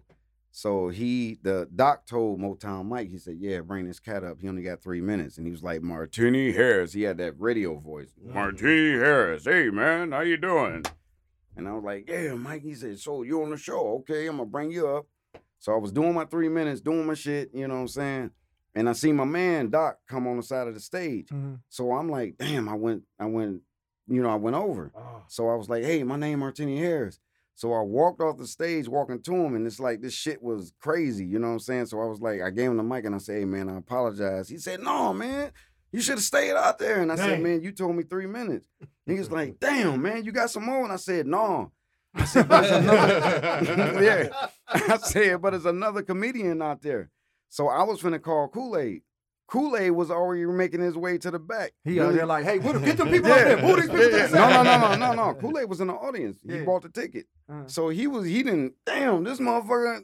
So 0.52 0.88
he 0.88 1.38
the 1.44 1.68
doc 1.76 2.06
told 2.06 2.40
Motown 2.40 2.86
Mike, 2.86 3.10
he 3.10 3.18
said, 3.18 3.36
Yeah, 3.38 3.60
bring 3.60 3.88
this 3.88 4.00
cat 4.00 4.24
up. 4.24 4.40
He 4.40 4.48
only 4.48 4.64
got 4.64 4.82
three 4.82 5.02
minutes. 5.02 5.38
And 5.38 5.46
he 5.46 5.52
was 5.52 5.64
like, 5.64 5.82
Martini 5.82 6.54
Harris. 6.54 6.94
He 6.94 7.02
had 7.02 7.18
that 7.18 7.34
radio 7.38 7.76
voice. 7.78 8.14
Mhm. 8.26 8.34
Martini 8.34 8.92
Harris. 9.00 9.44
Hey 9.44 9.70
man, 9.70 10.14
how 10.14 10.22
you 10.22 10.38
doing? 10.38 10.86
And 11.58 11.68
I 11.68 11.74
was 11.74 11.84
like, 11.84 12.10
Yeah, 12.10 12.36
Mike. 12.36 12.62
He 12.62 12.74
said, 12.74 12.98
So 13.00 13.24
you 13.24 13.44
on 13.44 13.50
the 13.50 13.58
show. 13.58 13.98
Okay, 14.00 14.28
I'm 14.28 14.38
gonna 14.38 14.46
bring 14.50 14.72
you 14.72 14.88
up. 14.88 15.08
So 15.60 15.74
I 15.74 15.78
was 15.78 15.92
doing 15.92 16.14
my 16.14 16.26
three 16.26 16.50
minutes, 16.50 16.82
doing 16.82 17.06
my 17.06 17.14
shit, 17.14 17.50
you 17.54 17.68
know 17.68 17.76
what 17.76 17.80
I'm 17.82 17.88
saying? 17.88 18.32
And 18.76 18.88
I 18.88 18.94
see 18.94 19.12
my 19.12 19.26
man 19.26 19.70
Doc 19.70 19.98
come 20.08 20.28
on 20.28 20.38
the 20.38 20.44
side 20.44 20.68
of 20.68 20.74
the 20.76 20.80
stage. 20.80 21.30
Mhm. 21.30 21.60
So 21.70 21.92
I'm 21.94 22.10
like, 22.10 22.38
damn, 22.38 22.70
I 22.70 22.76
went, 22.76 23.04
I 23.20 23.26
went, 23.26 23.62
you 24.08 24.22
know, 24.22 24.30
I 24.30 24.36
went 24.36 24.56
over. 24.56 24.92
Oh. 24.96 25.24
So 25.28 25.50
I 25.50 25.56
was 25.56 25.68
like, 25.68 25.84
hey, 25.84 26.04
my 26.04 26.16
name 26.16 26.40
Martini 26.40 26.78
Harris. 26.80 27.20
So 27.56 27.74
I 27.74 27.82
walked 27.82 28.22
off 28.22 28.38
the 28.38 28.46
stage 28.46 28.88
walking 28.88 29.20
to 29.24 29.34
him, 29.34 29.56
and 29.56 29.66
it's 29.66 29.80
like 29.80 30.00
this 30.00 30.14
shit 30.14 30.44
was 30.44 30.74
crazy, 30.80 31.26
you 31.26 31.40
know 31.40 31.48
what 31.48 31.54
I'm 31.54 31.60
saying? 31.60 31.86
So 31.88 32.00
I 32.00 32.06
was 32.06 32.22
like, 32.22 32.40
I 32.40 32.52
gave 32.52 32.70
him 32.70 32.78
the 32.78 32.84
mic 32.84 33.04
and 33.06 33.16
I 33.16 33.18
said, 33.18 33.40
hey 33.40 33.46
man, 33.46 33.68
I 33.68 33.78
apologize. 33.78 34.48
He 34.48 34.60
said, 34.60 34.82
No, 34.84 35.12
man, 35.12 35.52
you 35.92 36.02
should 36.02 36.16
have 36.18 36.24
stayed 36.24 36.52
out 36.56 36.78
there. 36.78 37.02
And 37.02 37.12
I 37.12 37.16
said, 37.16 37.42
Man, 37.42 37.64
you 37.64 37.72
told 37.72 37.96
me 37.96 38.04
three 38.04 38.28
minutes. 38.28 38.68
He 39.08 39.14
was 39.16 39.32
like, 39.32 39.60
Damn, 39.60 40.02
man, 40.04 40.24
you 40.24 40.32
got 40.32 40.52
some 40.52 40.66
more? 40.66 40.84
And 40.84 40.94
I 40.94 40.98
said, 40.98 41.26
No. 41.26 41.72
I 42.18 42.26
said, 42.26 42.48
but 42.50 42.64
it's 42.64 42.74
another 42.74 44.04
yeah. 44.04 44.48
I 44.94 44.98
said, 44.98 45.42
but 45.42 45.52
there's 45.52 45.66
another 45.66 46.02
comedian 46.02 46.62
out 46.62 46.82
there. 46.82 47.10
So 47.50 47.68
I 47.70 47.84
was 47.84 48.02
finna 48.02 48.22
call 48.22 48.48
Kool-Aid. 48.50 49.02
Kool-Aid 49.48 49.92
was 49.92 50.12
already 50.12 50.46
making 50.46 50.82
his 50.82 50.96
way 50.98 51.18
to 51.20 51.32
the 51.32 51.40
back. 51.40 51.72
He 51.86 52.00
out 52.00 52.08
Really- 52.08 52.16
there 52.18 52.26
like, 52.26 52.44
hey, 52.44 52.60
what, 52.60 52.84
get 52.84 52.98
the 52.98 53.06
people 53.06 53.30
yeah. 53.30 53.36
out 53.36 53.44
there. 53.46 53.62
Move 53.62 53.76
these 53.78 53.90
people 53.90 54.10
Yeah, 54.12 54.18
yeah. 54.18 54.28
No, 54.28 54.64
no, 54.64 54.78
no, 54.78 54.96
no, 54.96 55.14
no, 55.14 55.26
no. 55.32 55.34
Kool-Aid 55.36 55.70
was 55.70 55.80
in 55.80 55.88
the 55.88 55.94
audience. 55.94 56.40
He 56.46 56.58
Yeah. 56.58 56.64
bought 56.66 56.82
the 56.84 56.90
ticket. 56.90 57.28
Uh-huh. 57.50 57.64
So 57.68 57.90
he 57.90 58.08
was, 58.08 58.26
he 58.26 58.44
didn't, 58.44 58.74
damn, 58.86 59.24
this 59.24 59.40
motherfucker 59.40 60.02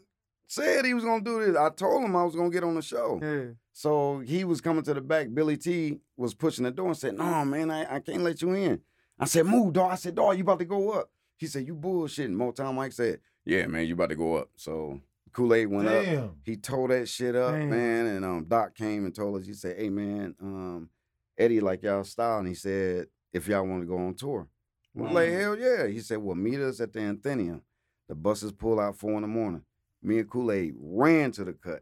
said 0.47 0.85
he 0.85 0.93
was 0.93 1.03
gonna 1.03 1.23
do 1.23 1.45
this. 1.45 1.57
I 1.57 1.69
told 1.71 2.03
him 2.03 2.15
I 2.15 2.23
was 2.23 2.35
gonna 2.35 2.49
get 2.49 2.63
on 2.63 2.75
the 2.75 2.81
show. 2.81 3.19
Yeah. 3.21 3.53
So 3.73 4.19
he 4.19 4.45
was 4.45 4.61
coming 4.61 4.83
to 4.83 4.93
the 4.93 5.01
back. 5.01 5.27
Billy 5.33 5.57
T 5.57 5.99
was 6.15 6.33
pushing 6.33 6.63
the 6.63 6.71
door 6.71 6.87
and 6.87 6.97
said, 6.97 7.17
No, 7.17 7.43
man, 7.43 7.69
I, 7.71 7.95
I 7.95 7.99
can't 7.99 8.21
let 8.23 8.41
you 8.41 8.53
in. 8.53 8.79
I 9.19 9.25
said, 9.25 9.45
Move, 9.45 9.73
dog. 9.73 9.91
I 9.91 9.95
said, 9.95 10.15
Dog, 10.15 10.37
you 10.37 10.43
about 10.43 10.59
to 10.59 10.65
go 10.65 10.91
up. 10.91 11.09
He 11.37 11.47
said, 11.47 11.67
You 11.67 11.75
bullshitting. 11.75 12.35
Motown 12.35 12.75
Mike 12.75 12.91
said, 12.93 13.19
Yeah, 13.45 13.67
man, 13.67 13.85
you 13.85 13.93
about 13.93 14.09
to 14.09 14.15
go 14.15 14.35
up. 14.35 14.49
So 14.55 15.01
Kool-Aid 15.31 15.67
went 15.67 15.87
up. 15.87 16.05
He 16.43 16.57
tore 16.57 16.87
that 16.89 17.09
shit 17.09 17.35
up, 17.35 17.53
Damn. 17.53 17.69
man. 17.69 18.05
And 18.07 18.25
um, 18.25 18.45
Doc 18.47 18.75
came 18.75 19.05
and 19.05 19.13
told 19.13 19.39
us, 19.39 19.45
he 19.47 19.53
said, 19.53 19.77
Hey 19.77 19.89
man, 19.89 20.35
um, 20.41 20.89
Eddie 21.37 21.59
like 21.59 21.83
y'all 21.83 22.03
style. 22.03 22.39
And 22.39 22.47
he 22.47 22.53
said, 22.55 23.07
if 23.31 23.47
y'all 23.47 23.65
want 23.65 23.81
to 23.81 23.87
go 23.87 23.97
on 23.97 24.13
tour. 24.13 24.47
We're 24.95 25.09
like, 25.09 25.29
hell 25.31 25.57
yeah. 25.57 25.87
He 25.87 25.99
said, 26.01 26.19
Well, 26.19 26.35
meet 26.35 26.59
us 26.59 26.79
at 26.79 26.93
the 26.93 26.99
Atheneum. 26.99 27.61
The 28.07 28.15
buses 28.15 28.51
pull 28.51 28.79
out 28.79 28.95
four 28.95 29.13
in 29.13 29.21
the 29.21 29.27
morning. 29.27 29.63
Me 30.03 30.19
and 30.19 30.29
Kool-Aid 30.29 30.75
ran 30.77 31.31
to 31.31 31.45
the 31.45 31.53
cut, 31.53 31.81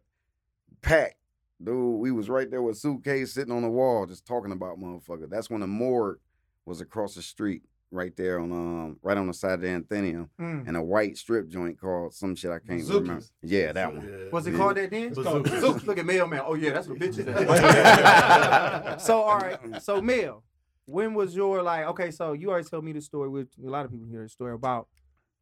packed, 0.82 1.16
dude, 1.62 2.00
we 2.00 2.12
was 2.12 2.30
right 2.30 2.50
there 2.50 2.62
with 2.62 2.78
suitcase 2.78 3.34
sitting 3.34 3.54
on 3.54 3.64
the 3.64 3.70
wall, 3.70 4.06
just 4.06 4.26
talking 4.26 4.52
about 4.52 4.80
motherfucker. 4.80 5.30
That's 5.30 5.50
when 5.50 5.62
the 5.62 5.68
morgue 5.68 6.20
was 6.66 6.82
across 6.82 7.16
the 7.16 7.22
street, 7.24 7.64
right 7.92 8.16
there 8.16 8.40
on 8.40 8.52
um, 8.52 8.98
right 9.04 9.18
on 9.18 9.28
the 9.28 9.34
side 9.34 9.54
of 9.54 9.62
the 9.62 9.68
Atheneum, 9.68 10.30
Mm. 10.40 10.68
and 10.68 10.78
a 10.78 10.82
white 10.82 11.18
strip 11.18 11.50
joint 11.50 11.80
called 11.80 12.14
some 12.14 12.36
shit 12.36 12.50
I 12.52 12.60
can't 12.60 12.88
remember. 12.88 13.22
Yeah, 13.44 13.72
that 13.74 13.94
one. 13.94 14.08
Yeah. 14.08 14.30
Was 14.32 14.48
it 14.48 14.52
Yeah. 14.52 14.58
called 14.58 14.78
that 14.78 14.90
then? 14.92 15.04
It's 15.10 15.22
called 15.22 15.44
Bazooka. 15.44 15.62
Bazooka. 15.74 15.86
Look 15.86 15.98
at 15.98 16.06
Mailman. 16.06 16.42
Oh 16.46 16.54
yeah, 16.56 16.72
that's 16.74 16.88
what 16.88 17.00
bitches. 17.00 17.26
so 19.02 19.22
all 19.22 19.40
right. 19.40 19.60
So 19.82 20.02
Mel, 20.02 20.44
when 20.86 21.14
was 21.14 21.36
your 21.36 21.62
like? 21.62 21.86
Okay, 21.88 22.12
so 22.12 22.34
you 22.34 22.50
already 22.50 22.68
told 22.68 22.84
me 22.86 22.94
the 22.94 23.02
story. 23.02 23.30
With 23.30 23.50
a 23.64 23.70
lot 23.70 23.86
of 23.86 23.92
people 23.92 24.08
hear 24.08 24.24
the 24.24 24.30
story 24.30 24.54
about 24.54 24.88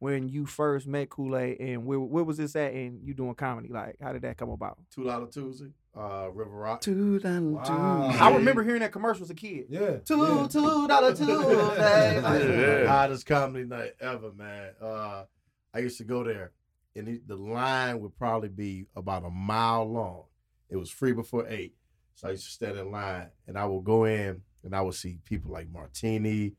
when 0.00 0.30
you 0.30 0.46
first 0.46 0.86
met 0.86 1.10
Kool 1.10 1.36
Aid 1.36 1.60
and 1.60 1.84
where 1.84 2.00
where 2.00 2.24
was 2.24 2.38
this 2.38 2.56
at? 2.56 2.72
And 2.72 3.00
you 3.04 3.14
doing 3.14 3.34
comedy? 3.34 3.68
Like, 3.68 3.96
how 4.02 4.12
did 4.12 4.22
that 4.22 4.36
come 4.36 4.48
about? 4.50 4.78
Two 4.92 5.04
dollar 5.04 5.26
Tuesday, 5.26 5.70
uh, 5.96 6.28
River 6.32 6.50
Rock. 6.50 6.80
Two 6.80 7.18
dollar 7.20 7.40
Wow. 7.42 8.08
I 8.18 8.34
remember 8.34 8.64
hearing 8.64 8.80
that 8.80 8.92
commercial 8.92 9.22
as 9.24 9.30
a 9.30 9.34
kid. 9.34 9.66
Yeah. 9.68 9.98
Two 9.98 10.18
yeah. 10.18 10.48
two 10.50 10.88
dollar 10.88 11.10
Tuesday. 11.14 12.20
Yeah. 12.20 12.38
Yeah. 12.38 12.86
Hottest 12.86 13.26
comedy 13.26 13.66
night 13.66 13.92
ever, 14.00 14.32
man. 14.32 14.70
Uh, 14.80 15.24
I 15.72 15.78
used 15.80 15.98
to 15.98 16.04
go 16.04 16.24
there, 16.24 16.52
and 16.96 17.06
it, 17.06 17.28
the 17.28 17.36
line 17.36 18.00
would 18.00 18.16
probably 18.16 18.48
be 18.48 18.86
about 18.96 19.24
a 19.24 19.30
mile 19.30 19.84
long. 19.84 20.24
It 20.70 20.76
was 20.76 20.90
free 20.90 21.12
before 21.12 21.46
eight, 21.48 21.74
so 22.14 22.28
I 22.28 22.30
used 22.32 22.46
to 22.46 22.50
stand 22.52 22.78
in 22.78 22.90
line, 22.90 23.28
and 23.46 23.58
I 23.58 23.66
would 23.66 23.84
go 23.84 24.04
in, 24.04 24.40
and 24.64 24.74
I 24.74 24.80
would 24.80 24.94
see 24.94 25.18
people 25.26 25.52
like 25.52 25.68
Martini, 25.70 26.54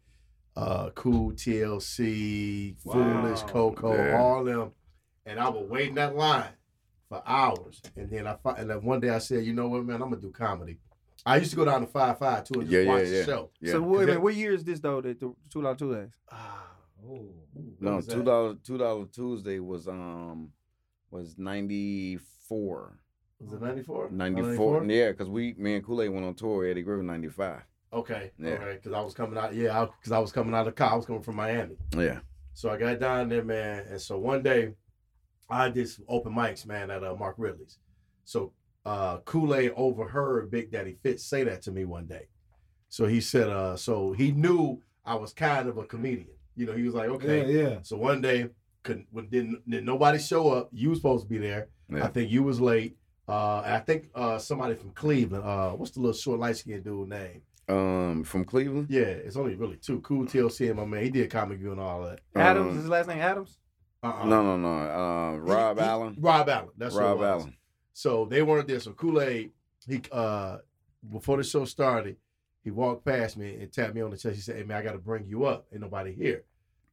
uh, 0.55 0.89
Cool 0.91 1.31
TLC, 1.33 2.75
Foolish 2.81 3.41
Coco, 3.43 3.95
Yeah. 3.95 4.19
all 4.19 4.43
them, 4.43 4.71
and 5.25 5.39
I 5.39 5.49
would 5.49 5.69
wait 5.69 5.89
in 5.89 5.95
that 5.95 6.15
line 6.15 6.49
for 7.09 7.21
hours, 7.25 7.81
and 7.95 8.09
then 8.09 8.27
I 8.27 8.35
fi- 8.35 8.55
and 8.57 8.69
then 8.69 8.83
one 8.83 8.99
day 8.99 9.09
I 9.09 9.19
said, 9.19 9.45
you 9.45 9.53
know 9.53 9.67
what, 9.67 9.85
man, 9.85 10.01
I'm 10.01 10.09
gonna 10.09 10.21
do 10.21 10.31
comedy. 10.31 10.77
I 11.25 11.37
used 11.37 11.51
to 11.51 11.55
go 11.57 11.65
down 11.65 11.81
to 11.81 11.87
Five 11.87 12.17
Five 12.19 12.43
too 12.45 12.61
and 12.61 12.69
just 12.69 12.73
Yeah, 12.73 12.79
yeah, 12.81 12.89
watch 12.89 13.03
yeah. 13.07 13.09
the 13.19 13.23
show. 13.25 13.49
Yeah. 13.59 13.71
So 13.73 13.81
wait 13.81 13.95
a 13.95 13.99
that- 13.99 14.05
minute, 14.07 14.21
what 14.23 14.35
year 14.35 14.53
is 14.53 14.63
this 14.63 14.79
though? 14.79 15.01
That 15.01 15.19
the 15.19 15.33
two 15.51 15.61
dollar 15.61 15.75
Tuesdays. 15.75 16.13
Ah, 16.31 16.67
oh, 17.07 17.29
No, 17.79 17.95
was 17.97 18.07
two 18.07 18.17
that? 18.17 18.25
dollar 18.25 18.55
two 18.55 18.77
dollar 18.77 19.05
Tuesday 19.05 19.59
was 19.59 19.87
um 19.87 20.51
was 21.11 21.37
ninety 21.37 22.17
four. 22.47 22.97
Was 23.39 23.53
it 23.53 23.61
94? 23.61 24.09
94. 24.11 24.83
Yeah, 24.85 25.09
because 25.11 25.27
we 25.27 25.53
me 25.57 25.73
and 25.75 25.83
Kool-Aid 25.83 26.11
went 26.11 26.23
on 26.27 26.35
tour, 26.35 26.63
Eddie 26.65 26.83
Griffin 26.83 27.07
ninety 27.07 27.27
five. 27.29 27.63
Okay. 27.93 28.31
Yeah. 28.37 28.51
Okay. 28.51 28.73
Because 28.75 28.93
I 28.93 29.01
was 29.01 29.13
coming 29.13 29.37
out. 29.37 29.53
Yeah. 29.53 29.85
Because 29.99 30.11
I, 30.11 30.19
was 30.19 30.31
coming 30.31 30.53
out 30.53 30.61
of 30.61 30.65
the 30.67 30.71
car. 30.71 30.93
I 30.93 30.95
was 30.95 31.05
coming 31.05 31.21
from 31.21 31.35
Miami. 31.35 31.75
Yeah. 31.95 32.19
So 32.53 32.69
I 32.69 32.77
got 32.77 32.99
down 32.99 33.29
there, 33.29 33.43
man. 33.43 33.85
And 33.89 34.01
so 34.01 34.17
one 34.17 34.43
day, 34.43 34.73
I 35.49 35.69
did 35.69 35.89
some 35.89 36.05
open 36.07 36.33
mics, 36.33 36.65
man, 36.65 36.89
at 36.89 37.03
uh, 37.03 37.15
Mark 37.15 37.35
Ridley's. 37.37 37.77
So 38.23 38.53
uh, 38.85 39.17
Kool 39.19 39.53
Aid 39.53 39.73
overheard 39.75 40.49
Big 40.49 40.71
Daddy 40.71 40.97
Fitz 41.03 41.25
say 41.25 41.43
that 41.43 41.61
to 41.63 41.71
me 41.71 41.85
one 41.85 42.05
day. 42.05 42.27
So 42.89 43.05
he 43.05 43.21
said, 43.21 43.49
uh, 43.49 43.75
so 43.75 44.13
he 44.13 44.31
knew 44.31 44.81
I 45.05 45.15
was 45.15 45.33
kind 45.33 45.67
of 45.67 45.77
a 45.77 45.83
comedian. 45.83 46.27
You 46.55 46.65
know, 46.65 46.73
he 46.73 46.83
was 46.83 46.93
like, 46.93 47.09
okay. 47.09 47.51
Yeah, 47.51 47.69
yeah. 47.69 47.79
So 47.83 47.97
one 47.97 48.21
day, 48.21 48.49
couldn't 48.83 49.07
when 49.11 49.27
didn't, 49.27 49.69
didn't 49.69 49.85
nobody 49.85 50.19
show 50.19 50.49
up. 50.49 50.69
You 50.71 50.89
was 50.89 50.99
supposed 50.99 51.25
to 51.25 51.29
be 51.29 51.37
there. 51.37 51.69
Yeah. 51.89 52.03
I 52.03 52.07
think 52.07 52.31
you 52.31 52.43
was 52.43 52.59
late. 52.59 52.97
Uh, 53.27 53.61
I 53.63 53.79
think 53.79 54.09
uh, 54.15 54.39
somebody 54.39 54.75
from 54.75 54.91
Cleveland. 54.91 55.43
Uh, 55.43 55.71
what's 55.71 55.91
the 55.91 55.99
little 55.99 56.13
short 56.13 56.39
light 56.39 56.57
skinned 56.57 56.83
dude 56.83 57.09
name? 57.09 57.41
Um 57.71 58.23
from 58.23 58.45
Cleveland. 58.45 58.87
Yeah, 58.89 59.01
it's 59.03 59.35
only 59.37 59.55
really 59.55 59.77
two. 59.77 60.01
Cool 60.01 60.25
TLC 60.25 60.67
and 60.69 60.77
my 60.79 60.85
man. 60.85 61.03
He 61.03 61.09
did 61.09 61.29
Comic 61.31 61.59
View 61.59 61.71
and 61.71 61.79
all 61.81 62.03
that. 62.03 62.19
Adams 62.35 62.65
Um, 62.67 62.69
is 62.71 62.81
his 62.81 62.89
last 62.89 63.07
name 63.07 63.19
Adams. 63.19 63.57
Uh-uh. 64.03 64.25
No, 64.25 64.41
no, 64.43 64.57
no. 64.57 64.67
Uh, 64.77 65.37
Rob 65.37 65.77
He- 65.77 65.83
he- 65.83 65.89
Allen. 65.89 66.17
Rob 66.19 66.49
Allen. 66.49 66.69
That's 66.77 66.95
Rob 66.95 67.19
who. 67.19 67.23
Allen. 67.23 67.55
So 67.93 68.25
they 68.25 68.41
weren't 68.41 68.67
there. 68.67 68.79
So 68.79 68.93
Kool 68.93 69.21
Aid, 69.21 69.51
he 69.87 70.01
uh, 70.11 70.57
before 71.11 71.37
the 71.37 71.43
show 71.43 71.65
started, 71.65 72.17
he 72.63 72.71
walked 72.71 73.05
past 73.05 73.37
me 73.37 73.55
and 73.61 73.71
tapped 73.71 73.93
me 73.95 74.01
on 74.01 74.11
the 74.11 74.17
chest. 74.17 74.35
He 74.35 74.41
said, 74.41 74.55
"Hey 74.57 74.63
man, 74.63 74.77
I 74.77 74.81
got 74.81 74.93
to 74.93 74.97
bring 74.99 75.25
you 75.25 75.45
up. 75.45 75.67
Ain't 75.71 75.81
nobody 75.81 76.13
here." 76.13 76.43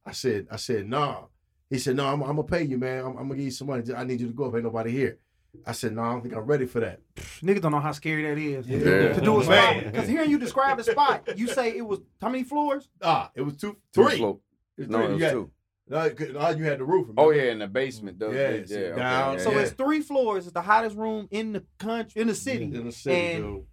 I 0.05 0.11
said, 0.11 0.47
"I 0.51 0.55
said 0.57 0.87
nah." 0.87 1.23
He 1.69 1.77
said, 1.77 1.95
"No, 1.95 2.05
I'm, 2.07 2.21
I'm 2.21 2.35
gonna 2.35 2.43
pay 2.43 2.63
you, 2.63 2.77
man. 2.77 2.99
I'm, 3.05 3.11
I'm 3.11 3.23
gonna 3.27 3.35
give 3.35 3.45
you 3.45 3.51
some 3.51 3.67
money. 3.67 3.83
I 3.95 4.03
need 4.03 4.21
you 4.21 4.27
to 4.27 4.33
go 4.33 4.45
up. 4.45 4.55
Ain't 4.55 4.63
nobody 4.63 4.91
here." 4.91 5.17
I 5.65 5.71
said, 5.71 5.93
"No, 5.95 6.01
I 6.03 6.11
don't 6.11 6.21
think 6.21 6.35
I'm 6.35 6.45
ready 6.45 6.65
for 6.65 6.79
that." 6.79 6.99
Niggas 7.41 7.61
don't 7.61 7.71
know 7.71 7.79
how 7.79 7.91
scary 7.91 8.23
that 8.23 8.37
is. 8.37 8.67
Yeah. 8.67 9.13
To 9.13 9.21
do 9.21 9.41
a 9.41 9.43
spot. 9.43 9.83
Because 9.83 10.07
hearing 10.07 10.29
you 10.29 10.37
describe 10.37 10.77
the 10.77 10.83
spot, 10.83 11.27
you 11.37 11.47
say 11.47 11.75
it 11.75 11.81
was 11.85 11.99
how 12.21 12.29
many 12.29 12.43
floors? 12.43 12.87
Ah, 13.01 13.31
it 13.35 13.41
was 13.41 13.57
two, 13.57 13.75
Two 13.93 14.03
three. 14.07 14.17
slope. 14.17 14.41
It 14.77 14.81
was 14.81 14.89
No, 14.89 14.97
three. 14.97 15.05
it 15.07 15.11
was 15.13 15.21
you 15.21 15.29
two. 15.29 15.51
No, 15.89 16.07
no, 16.39 16.49
you 16.51 16.63
had 16.65 16.77
the 16.79 16.85
roof. 16.85 17.07
Oh 17.17 17.31
yeah, 17.31 17.51
in 17.51 17.59
the 17.59 17.67
basement. 17.67 18.19
though. 18.19 18.31
Yeah, 18.31 18.51
yeah, 18.51 18.65
sit 18.65 18.91
okay, 18.91 18.99
down. 19.01 19.33
yeah, 19.37 19.43
So 19.43 19.57
it's 19.57 19.71
three 19.71 20.01
floors. 20.01 20.45
It's 20.45 20.53
the 20.53 20.61
hottest 20.61 20.95
room 20.95 21.27
in 21.31 21.51
the 21.53 21.63
country, 21.79 22.21
in 22.21 22.27
the 22.27 22.35
city. 22.35 22.65
in 22.65 22.85
the 22.85 22.91
city, 22.91 23.15
And- 23.33 23.43
dude. 23.43 23.65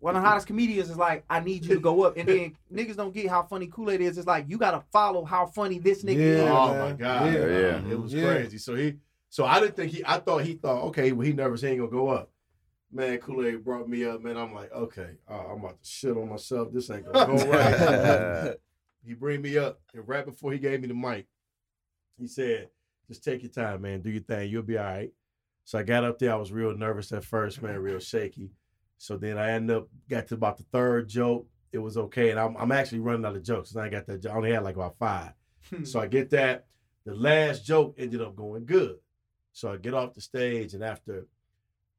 One 0.00 0.14
of 0.14 0.22
the 0.22 0.28
hottest 0.28 0.46
comedians 0.46 0.90
is 0.90 0.96
like, 0.98 1.24
I 1.28 1.40
need 1.40 1.64
you 1.64 1.74
to 1.74 1.80
go 1.80 2.02
up. 2.04 2.16
And 2.18 2.28
then 2.28 2.56
niggas 2.72 2.94
don't 2.96 3.12
get 3.12 3.26
how 3.28 3.42
funny 3.42 3.66
Kool-Aid 3.66 4.00
is. 4.02 4.16
It's 4.18 4.26
like 4.28 4.44
you 4.46 4.56
gotta 4.56 4.82
follow 4.92 5.24
how 5.24 5.46
funny 5.46 5.78
this 5.78 6.04
nigga 6.04 6.16
is. 6.18 6.40
Oh 6.42 6.72
man. 6.72 6.90
my 6.90 6.92
god! 6.92 7.32
Yeah. 7.34 7.46
Yeah. 7.46 7.90
it 7.90 8.00
was 8.00 8.14
Yeah. 8.14 8.24
crazy. 8.34 8.58
So 8.58 8.74
he, 8.76 8.94
so 9.30 9.44
I 9.44 9.60
didn't 9.60 9.76
think 9.76 9.92
he. 9.92 10.02
I 10.06 10.18
thought 10.18 10.44
he 10.44 10.54
thought, 10.54 10.84
okay, 10.88 11.12
well 11.12 11.26
he 11.26 11.32
nervous, 11.32 11.60
he 11.62 11.68
ain't 11.68 11.78
gonna 11.78 11.90
go 11.90 12.08
up. 12.08 12.30
Man, 12.90 13.18
Kool 13.18 13.44
Aid 13.44 13.64
brought 13.64 13.88
me 13.88 14.04
up. 14.06 14.22
Man, 14.22 14.36
I'm 14.38 14.54
like, 14.54 14.72
okay, 14.72 15.10
uh, 15.30 15.52
I'm 15.52 15.58
about 15.58 15.82
to 15.82 15.88
shit 15.88 16.16
on 16.16 16.28
myself. 16.30 16.72
This 16.72 16.90
ain't 16.90 17.04
gonna 17.04 17.26
go 17.26 17.46
right. 17.50 18.56
he 19.04 19.14
bring 19.14 19.42
me 19.42 19.58
up, 19.58 19.80
and 19.94 20.06
right 20.08 20.24
before 20.24 20.52
he 20.52 20.58
gave 20.58 20.80
me 20.80 20.88
the 20.88 20.94
mic, 20.94 21.26
he 22.18 22.26
said, 22.26 22.68
"Just 23.06 23.22
take 23.24 23.42
your 23.42 23.52
time, 23.52 23.82
man. 23.82 24.00
Do 24.00 24.10
your 24.10 24.22
thing. 24.22 24.50
You'll 24.50 24.62
be 24.62 24.78
all 24.78 24.84
right." 24.84 25.12
So 25.64 25.78
I 25.78 25.82
got 25.82 26.04
up 26.04 26.18
there. 26.18 26.32
I 26.32 26.36
was 26.36 26.50
real 26.50 26.74
nervous 26.76 27.12
at 27.12 27.24
first, 27.24 27.60
man, 27.62 27.78
real 27.78 27.98
shaky. 27.98 28.50
So 28.96 29.16
then 29.18 29.36
I 29.36 29.50
ended 29.50 29.76
up 29.76 29.88
got 30.08 30.26
to 30.28 30.34
about 30.34 30.56
the 30.56 30.64
third 30.72 31.08
joke. 31.08 31.46
It 31.70 31.78
was 31.78 31.98
okay, 31.98 32.30
and 32.30 32.40
I'm, 32.40 32.56
I'm 32.56 32.72
actually 32.72 33.00
running 33.00 33.26
out 33.26 33.36
of 33.36 33.42
jokes. 33.42 33.68
'cause 33.72 33.76
I 33.76 33.90
got 33.90 34.06
that. 34.06 34.24
I 34.24 34.30
only 34.30 34.50
had 34.52 34.64
like 34.64 34.76
about 34.76 34.96
five. 34.98 35.32
So 35.84 36.00
I 36.00 36.06
get 36.06 36.30
that. 36.30 36.66
The 37.04 37.14
last 37.14 37.66
joke 37.66 37.94
ended 37.98 38.22
up 38.22 38.34
going 38.34 38.64
good. 38.64 38.96
So 39.58 39.72
I 39.72 39.76
get 39.76 39.92
off 39.92 40.14
the 40.14 40.20
stage, 40.20 40.74
and 40.74 40.84
after, 40.84 41.26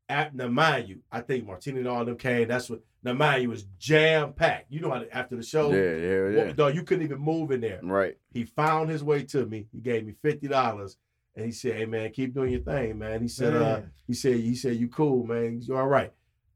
at, 0.08 0.34
now 0.34 0.48
mind 0.48 0.88
you, 0.88 1.00
I 1.12 1.20
think 1.20 1.46
Martini 1.46 1.80
and 1.80 1.90
all 1.90 2.06
them 2.06 2.16
came. 2.16 2.48
That's 2.48 2.70
what. 2.70 2.80
Now 3.04 3.12
mind 3.12 3.44
you, 3.44 3.50
it 3.50 3.52
was 3.52 3.64
jam 3.78 4.32
packed. 4.32 4.72
You 4.72 4.80
know 4.80 4.92
how 4.92 5.00
to- 5.00 5.14
after 5.14 5.36
the 5.36 5.44
show, 5.44 5.70
yeah, 5.74 5.96
yeah, 5.96 6.46
yeah. 6.48 6.54
dog, 6.54 6.74
you 6.74 6.84
couldn't 6.84 7.04
even 7.04 7.20
move 7.20 7.52
in 7.52 7.60
there. 7.60 7.82
Right. 7.84 8.18
He 8.32 8.46
found 8.46 8.90
his 8.90 9.04
way 9.04 9.24
to 9.24 9.46
me. 9.46 9.68
He 9.74 9.82
gave 9.82 10.06
me 10.06 10.14
fifty 10.22 10.48
dollars, 10.48 10.96
and 11.36 11.46
he 11.46 11.52
said, 11.52 11.76
"Hey 11.76 11.86
man, 11.86 12.12
keep 12.12 12.34
doing 12.34 12.54
your 12.54 12.62
thing, 12.62 12.98
man." 12.98 13.22
He 13.22 13.28
said, 13.28 13.54
uh, 13.54 13.82
"He 14.08 14.14
said, 14.14 14.36
he 14.38 14.56
said 14.56 14.78
you 14.78 14.88
cool, 14.88 15.26
man. 15.26 15.62
You 15.62 15.76
all 15.76 15.88
right." 15.88 16.14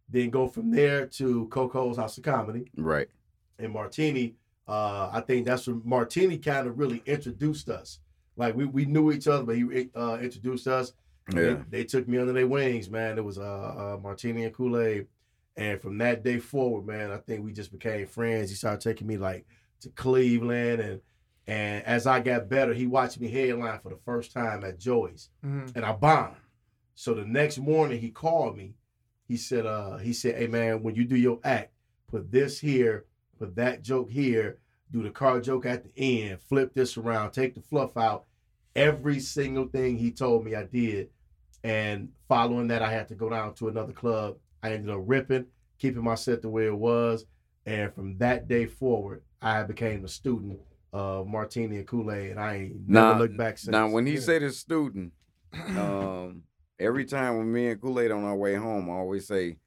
Then 0.08 0.30
go 0.30 0.48
from 0.48 0.72
there 0.72 1.06
to 1.08 1.48
Coco's 1.50 1.98
House 1.98 2.18
of 2.18 2.24
Comedy 2.24 2.70
Right. 2.78 3.10
and 3.60 3.74
Martini. 3.74 4.36
Uh, 4.66 5.10
I 5.12 5.20
think 5.20 5.46
that's 5.48 5.68
when 5.68 5.82
Martini 5.84 6.38
kind 6.38 6.66
of 6.66 6.80
really 6.80 7.04
introduced 7.06 7.68
us. 7.70 8.00
Like 8.36 8.56
we, 8.56 8.66
we 8.66 8.86
knew 8.86 9.12
each 9.12 9.28
other, 9.28 9.44
but 9.44 9.56
he 9.56 9.90
uh, 9.96 10.18
introduced 10.22 10.68
us. 10.68 10.94
Yeah. 11.34 11.36
They, 11.42 11.58
they 11.70 11.84
took 11.84 12.08
me 12.08 12.18
under 12.18 12.34
their 12.34 12.48
wings, 12.48 12.90
man. 12.90 13.18
It 13.18 13.24
was 13.24 13.38
uh, 13.38 13.42
uh, 13.42 14.00
Martini 14.02 14.44
and 14.46 14.54
Kool 14.54 14.80
Aid, 14.80 15.08
and 15.56 15.80
from 15.82 15.98
that 16.00 16.24
day 16.24 16.40
forward, 16.40 16.86
man, 16.86 17.12
I 17.12 17.18
think 17.18 17.44
we 17.46 17.54
just 17.54 17.72
became 17.72 18.08
friends. 18.08 18.50
He 18.50 18.56
started 18.56 18.82
taking 18.82 19.08
me 19.08 19.18
like 19.18 19.46
to 19.82 19.90
Cleveland, 19.90 20.82
and 20.82 21.02
and 21.46 21.84
as 21.86 22.08
I 22.08 22.20
got 22.22 22.48
better, 22.50 22.74
he 22.74 22.88
watched 22.88 23.20
me 23.20 23.28
headline 23.30 23.80
for 23.80 23.90
the 23.90 24.00
first 24.06 24.32
time 24.32 24.64
at 24.64 24.80
Joey's, 24.80 25.30
Mhm. 25.46 25.76
and 25.76 25.86
I 25.86 25.92
bombed. 25.92 26.38
So 26.96 27.14
the 27.14 27.26
next 27.26 27.58
morning, 27.58 28.00
he 28.00 28.10
called 28.12 28.56
me. 28.58 28.76
He 29.28 29.36
said, 29.38 29.66
uh, 29.66 29.98
he 29.98 30.14
said, 30.14 30.36
hey 30.38 30.48
man, 30.48 30.84
when 30.84 30.96
you 30.96 31.06
do 31.06 31.16
your 31.18 31.40
act, 31.44 31.74
put 32.08 32.32
this 32.32 32.60
here, 32.60 33.06
put 33.40 33.56
that 33.56 33.82
joke 33.82 34.10
here, 34.10 34.58
do 34.94 35.02
the 35.02 35.10
car 35.10 35.42
joke 35.42 35.66
at 35.66 35.84
the 35.84 35.92
end, 35.98 36.40
flip 36.40 36.74
this 36.76 36.96
around, 36.98 37.32
take 37.32 37.56
the 37.56 37.62
fluff 37.62 37.98
out. 37.98 38.26
Every 38.76 39.20
single 39.20 39.66
thing 39.68 39.98
he 39.98 40.12
told 40.12 40.46
me 40.46 40.56
I 40.56 40.64
did. 40.64 41.10
And 41.64 42.10
following 42.28 42.68
that, 42.68 42.82
I 42.84 42.92
had 42.92 43.08
to 43.10 43.16
go 43.16 43.30
down 43.30 43.56
to 43.56 43.70
another 43.70 43.92
club. 43.94 44.38
I 44.62 44.72
ended 44.74 44.94
up 44.94 45.02
ripping, 45.06 45.46
keeping 45.80 46.04
my 46.04 46.16
set 46.16 46.42
the 46.44 46.50
way 46.50 46.68
it 46.68 46.78
was. 46.78 47.26
And 47.66 47.94
from 47.94 48.18
that 48.20 48.48
day 48.48 48.66
forward, 48.68 49.24
I 49.42 49.64
became 49.64 50.06
a 50.06 50.08
student 50.08 50.60
of 50.92 51.28
Martini 51.28 51.78
and 51.78 51.88
Kool-Aid, 51.88 52.32
and 52.32 52.40
I 52.40 52.56
ain't 52.56 52.88
never 52.88 53.14
Now- 53.14 53.20
looked 53.20 53.38
back 53.38 53.58
since. 53.58 53.72
Now, 53.72 53.90
when 53.90 54.06
he 54.06 54.14
Yeah. 54.16 54.20
said 54.20 54.42
his 54.44 54.60
student, 54.60 55.14
um, 55.54 56.44
every 56.78 57.06
time 57.06 57.38
when 57.38 57.52
me 57.52 57.68
and 57.70 57.82
Kool 57.82 58.00
Aid 58.00 58.12
on 58.12 58.24
our 58.24 58.36
way 58.36 58.56
home, 58.56 58.90
I 58.90 58.94
always 58.94 59.26
say, 59.28 59.58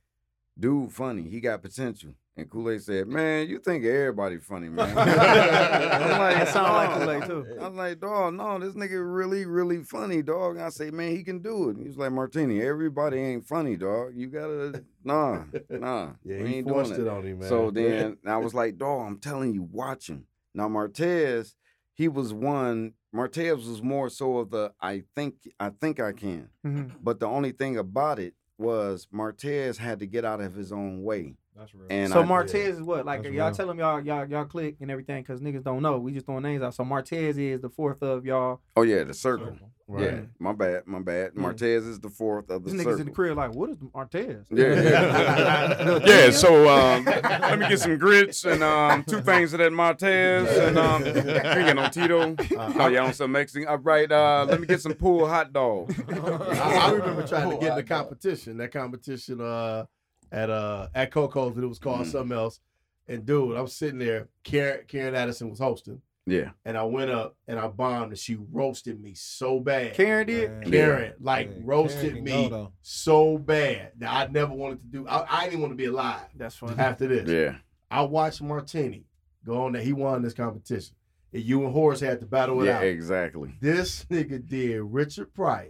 "Dude, 0.58 0.92
funny. 0.92 1.28
He 1.28 1.40
got 1.40 1.62
potential." 1.62 2.14
And 2.38 2.50
Kool 2.50 2.70
Aid 2.70 2.82
said, 2.82 3.08
"Man, 3.08 3.48
you 3.48 3.58
think 3.58 3.84
everybody 3.84 4.36
funny, 4.36 4.68
man?" 4.68 4.90
I'm 4.98 6.18
like, 6.18 6.34
That 6.36 6.48
sound 6.48 6.72
like 6.72 7.00
Kool-Aid, 7.00 7.24
too. 7.24 7.58
I 7.58 7.68
was 7.68 7.76
like, 7.76 8.00
"Dog, 8.00 8.34
no, 8.34 8.58
this 8.58 8.74
nigga 8.74 9.00
really, 9.02 9.46
really 9.46 9.82
funny, 9.82 10.20
dog." 10.20 10.56
And 10.56 10.64
I 10.64 10.68
say, 10.68 10.90
"Man, 10.90 11.16
he 11.16 11.24
can 11.24 11.38
do 11.40 11.70
it." 11.70 11.78
He 11.78 11.84
was 11.88 11.96
like, 11.96 12.12
"Martini, 12.12 12.60
everybody 12.60 13.18
ain't 13.18 13.46
funny, 13.46 13.76
dog. 13.76 14.12
You 14.14 14.26
gotta, 14.26 14.84
nah, 15.02 15.44
nah, 15.70 16.10
yeah, 16.24 16.42
we 16.42 16.48
he 16.48 16.54
ain't 16.56 16.68
forced 16.68 16.90
doing 16.90 17.06
it." 17.06 17.10
it 17.10 17.10
on 17.10 17.24
him, 17.26 17.38
man. 17.38 17.48
So 17.48 17.70
then 17.74 18.18
I 18.26 18.36
was 18.36 18.52
like, 18.52 18.76
dog, 18.76 19.06
I'm 19.06 19.18
telling 19.18 19.54
you, 19.54 19.62
watch 19.62 20.10
him. 20.10 20.26
Now 20.54 20.68
Martez, 20.68 21.54
he 21.94 22.08
was 22.08 22.34
one. 22.34 22.92
Martez 23.14 23.56
was 23.66 23.80
more 23.82 24.10
so 24.10 24.38
of 24.38 24.50
the 24.50 24.72
I 24.78 25.04
think 25.14 25.36
I 25.58 25.70
think 25.70 26.00
I 26.00 26.12
can. 26.12 26.50
Mhm. 26.66 26.96
But 27.02 27.18
the 27.18 27.28
only 27.28 27.52
thing 27.52 27.78
about 27.78 28.18
it, 28.18 28.34
was 28.58 29.06
Martez 29.12 29.78
had 29.78 29.98
to 30.00 30.06
get 30.06 30.24
out 30.24 30.40
of 30.40 30.54
his 30.54 30.72
own 30.72 31.02
way. 31.02 31.36
That's 31.58 31.74
real. 31.74 31.86
And 31.90 32.12
So 32.12 32.20
I, 32.22 32.24
Martez 32.24 32.68
is 32.68 32.82
what? 32.82 33.06
Like 33.06 33.22
That's 33.22 33.34
y'all 33.34 33.46
real. 33.46 33.54
tell 33.54 33.66
them 33.68 33.78
y'all 33.78 34.00
y'all 34.00 34.28
y'all 34.28 34.44
click 34.44 34.76
and 34.80 34.90
everything 34.90 35.22
because 35.22 35.40
niggas 35.40 35.62
don't 35.64 35.82
know. 35.82 35.98
We 35.98 36.12
just 36.12 36.26
throwing 36.26 36.42
names 36.42 36.62
out. 36.62 36.74
So 36.74 36.84
Martez 36.84 37.38
is 37.38 37.60
the 37.60 37.70
fourth 37.70 38.02
of 38.02 38.26
y'all. 38.26 38.60
oh 38.76 38.82
yeah, 38.82 39.04
the 39.04 39.14
circle. 39.14 39.46
Circle. 39.46 39.70
Yeah, 40.00 40.22
my 40.40 40.52
bad, 40.52 40.82
my 40.86 40.98
bad. 40.98 41.30
Yeah. 41.36 41.42
Martez 41.42 41.88
is 41.88 42.00
the 42.00 42.08
fourth 42.10 42.50
of 42.50 42.64
the 42.64 42.72
These 42.72 42.80
niggas 42.80 42.84
circle. 42.84 43.00
in 43.02 43.06
the 43.06 43.12
crib 43.12 43.36
like, 43.36 43.54
what 43.54 43.70
is 43.70 43.76
Martez? 43.76 44.44
Yeah, 44.50 44.80
yeah. 44.82 45.98
yeah. 46.04 46.30
So 46.30 46.68
um, 46.68 47.04
let 47.04 47.58
me 47.60 47.68
get 47.68 47.78
some 47.78 47.96
grits 47.96 48.44
and 48.44 48.64
um, 48.64 49.04
two 49.04 49.20
things 49.20 49.52
of 49.52 49.60
that 49.60 49.70
Martez 49.70 50.48
and 50.68 50.76
um, 50.76 51.04
you 51.06 51.12
ain't 51.12 51.26
got 51.44 51.76
no 51.76 51.88
Tito. 51.88 52.34
Oh, 52.58 52.88
y'all 52.88 53.06
on 53.06 53.14
some 53.14 53.30
Mexican? 53.30 53.68
All 53.68 53.78
right, 53.78 54.10
uh, 54.10 54.44
let 54.48 54.60
me 54.60 54.66
get 54.66 54.80
some 54.80 54.94
pool 54.94 55.28
hot 55.28 55.52
dog. 55.52 55.94
I, 56.10 56.88
I 56.88 56.90
remember 56.90 57.24
trying 57.24 57.50
to 57.50 57.56
get 57.58 57.70
in 57.70 57.76
the 57.76 57.84
competition. 57.84 58.56
That 58.56 58.72
competition 58.72 59.40
uh, 59.40 59.86
at 60.32 60.50
uh 60.50 60.88
at 60.94 61.10
Coco's, 61.10 61.54
but 61.54 61.64
it 61.64 61.68
was 61.68 61.78
called 61.78 62.00
Mhm. 62.06 62.12
something 62.12 62.36
else. 62.36 62.60
And 63.08 63.24
dude, 63.24 63.56
I'm 63.56 63.68
sitting 63.68 63.98
there. 63.98 64.28
Karen 64.42 64.80
Karen 64.88 65.14
Addison 65.14 65.48
was 65.48 65.60
hosting, 65.60 66.02
Yeah, 66.26 66.50
and 66.64 66.76
I 66.76 66.82
went 66.82 67.10
up 67.12 67.36
and 67.46 67.58
I 67.58 67.68
bombed, 67.68 68.10
and 68.10 68.18
she 68.18 68.34
roasted 68.50 69.00
me 69.00 69.14
so 69.14 69.60
bad. 69.60 69.94
Karen 69.94 70.26
did. 70.26 70.50
Man, 70.50 70.70
Karen, 70.70 71.12
like 71.20 71.48
yeah, 71.50 71.62
roasted 71.64 72.10
Karen 72.10 72.24
me 72.24 72.48
go, 72.50 72.72
so 72.82 73.38
bad 73.38 73.92
that 73.98 74.12
I 74.12 74.26
never 74.32 74.52
wanted 74.52 74.80
to 74.80 74.86
do. 74.86 75.06
I, 75.08 75.42
I 75.42 75.44
didn't 75.44 75.60
want 75.60 75.70
to 75.72 75.76
be 75.76 75.84
alive 75.84 76.22
That's 76.34 76.56
funny. 76.56 76.76
after 76.78 77.06
this. 77.06 77.28
yeah. 77.28 77.58
I 77.88 78.02
watched 78.02 78.42
Martini 78.42 79.04
go 79.44 79.62
on 79.66 79.72
there. 79.72 79.82
He 79.82 79.92
won 79.92 80.22
this 80.22 80.34
competition. 80.34 80.95
And 81.36 81.44
you 81.44 81.62
and 81.64 81.72
Horace 81.74 82.00
had 82.00 82.20
to 82.20 82.26
battle 82.26 82.62
it 82.62 82.66
Yeah, 82.68 82.78
out. 82.78 82.84
exactly. 82.84 83.52
This 83.60 84.06
nigga 84.06 84.48
did 84.48 84.80
Richard 84.80 85.34
Pryor. 85.34 85.68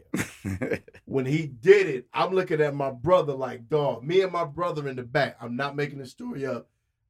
when 1.06 1.26
he 1.26 1.48
did 1.48 1.88
it, 1.88 2.06
I'm 2.14 2.32
looking 2.32 2.60
at 2.60 2.72
my 2.72 2.92
brother 2.92 3.32
like, 3.32 3.68
dog, 3.68 4.04
me 4.04 4.20
and 4.20 4.30
my 4.30 4.44
brother 4.44 4.86
in 4.86 4.94
the 4.94 5.02
back. 5.02 5.36
I'm 5.40 5.56
not 5.56 5.74
making 5.74 5.98
the 5.98 6.06
story 6.06 6.46
up. 6.46 6.68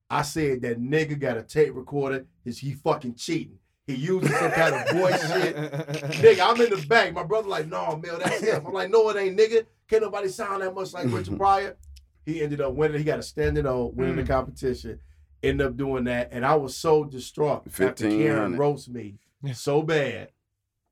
I 0.08 0.22
said 0.22 0.62
that 0.62 0.80
nigga 0.80 1.18
got 1.20 1.36
a 1.36 1.42
tape 1.42 1.74
recorder. 1.74 2.24
Is 2.46 2.56
he 2.56 2.72
fucking 2.72 3.16
cheating? 3.16 3.58
He 3.86 3.94
using 3.96 4.32
some 4.32 4.50
kind 4.52 4.74
of 4.74 4.88
voice 4.96 5.20
shit. 5.32 5.54
Nigga, 5.54 6.40
I'm 6.40 6.58
in 6.58 6.70
the 6.70 6.86
back. 6.88 7.12
My 7.12 7.24
brother 7.24 7.48
like, 7.48 7.66
no, 7.66 8.00
Mel, 8.02 8.18
that's 8.18 8.40
him. 8.40 8.66
I'm 8.66 8.72
like, 8.72 8.88
no, 8.88 9.10
it 9.10 9.18
ain't, 9.18 9.38
nigga. 9.38 9.66
Can't 9.86 10.02
nobody 10.02 10.28
sound 10.28 10.62
that 10.62 10.74
much 10.74 10.94
like 10.94 11.12
Richard 11.12 11.36
Pryor. 11.38 11.76
He 12.24 12.40
ended 12.40 12.62
up 12.62 12.72
winning. 12.72 12.96
He 12.96 13.04
got 13.04 13.18
a 13.18 13.22
standing 13.22 13.66
on, 13.66 13.94
winning 13.94 14.16
the 14.16 14.22
mm. 14.22 14.28
competition. 14.28 14.98
Ended 15.42 15.66
up 15.66 15.76
doing 15.76 16.04
that, 16.04 16.30
and 16.32 16.44
I 16.44 16.54
was 16.56 16.76
so 16.76 17.04
distraught 17.04 17.64
after 17.66 17.92
Karen 17.92 18.52
1500. 18.54 18.58
roast 18.58 18.88
me 18.88 19.18
so 19.54 19.82
bad 19.82 20.30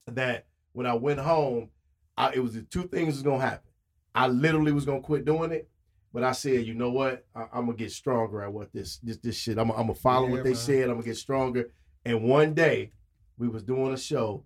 that 0.07 0.47
when 0.73 0.87
I 0.87 0.95
went 0.95 1.21
home, 1.21 1.71
I, 2.17 2.33
it 2.35 2.41
was 2.41 2.55
the 2.55 2.63
two 2.63 2.85
things 2.85 3.15
was 3.15 3.23
gonna 3.23 3.41
happen. 3.41 3.71
I 4.15 4.29
literally 4.29 4.73
was 4.73 4.85
gonna 4.85 5.01
quit 5.01 5.25
doing 5.25 5.51
it, 5.51 5.69
but 6.13 6.23
I 6.23 6.33
said, 6.33 6.67
you 6.67 6.75
know 6.75 6.91
what? 6.91 7.27
I, 7.35 7.43
am 7.55 7.67
gonna 7.67 7.75
get 7.75 7.91
stronger 7.91 8.43
at 8.43 8.53
what 8.53 8.73
this 8.73 8.99
this 8.99 9.17
this 9.17 9.37
shit. 9.37 9.59
I'm, 9.59 9.71
I'm 9.71 9.89
gonna 9.89 9.95
follow 9.95 10.27
Yeah, 10.27 10.33
what 10.35 10.45
they 10.45 10.51
man. 10.51 10.59
said. 10.59 10.83
I'm 10.85 10.97
gonna 10.97 11.03
get 11.03 11.17
stronger. 11.17 11.71
And 12.05 12.23
one 12.23 12.55
day, 12.55 12.93
we 13.39 13.49
was 13.49 13.63
doing 13.63 13.93
a 13.93 13.99
show, 13.99 14.45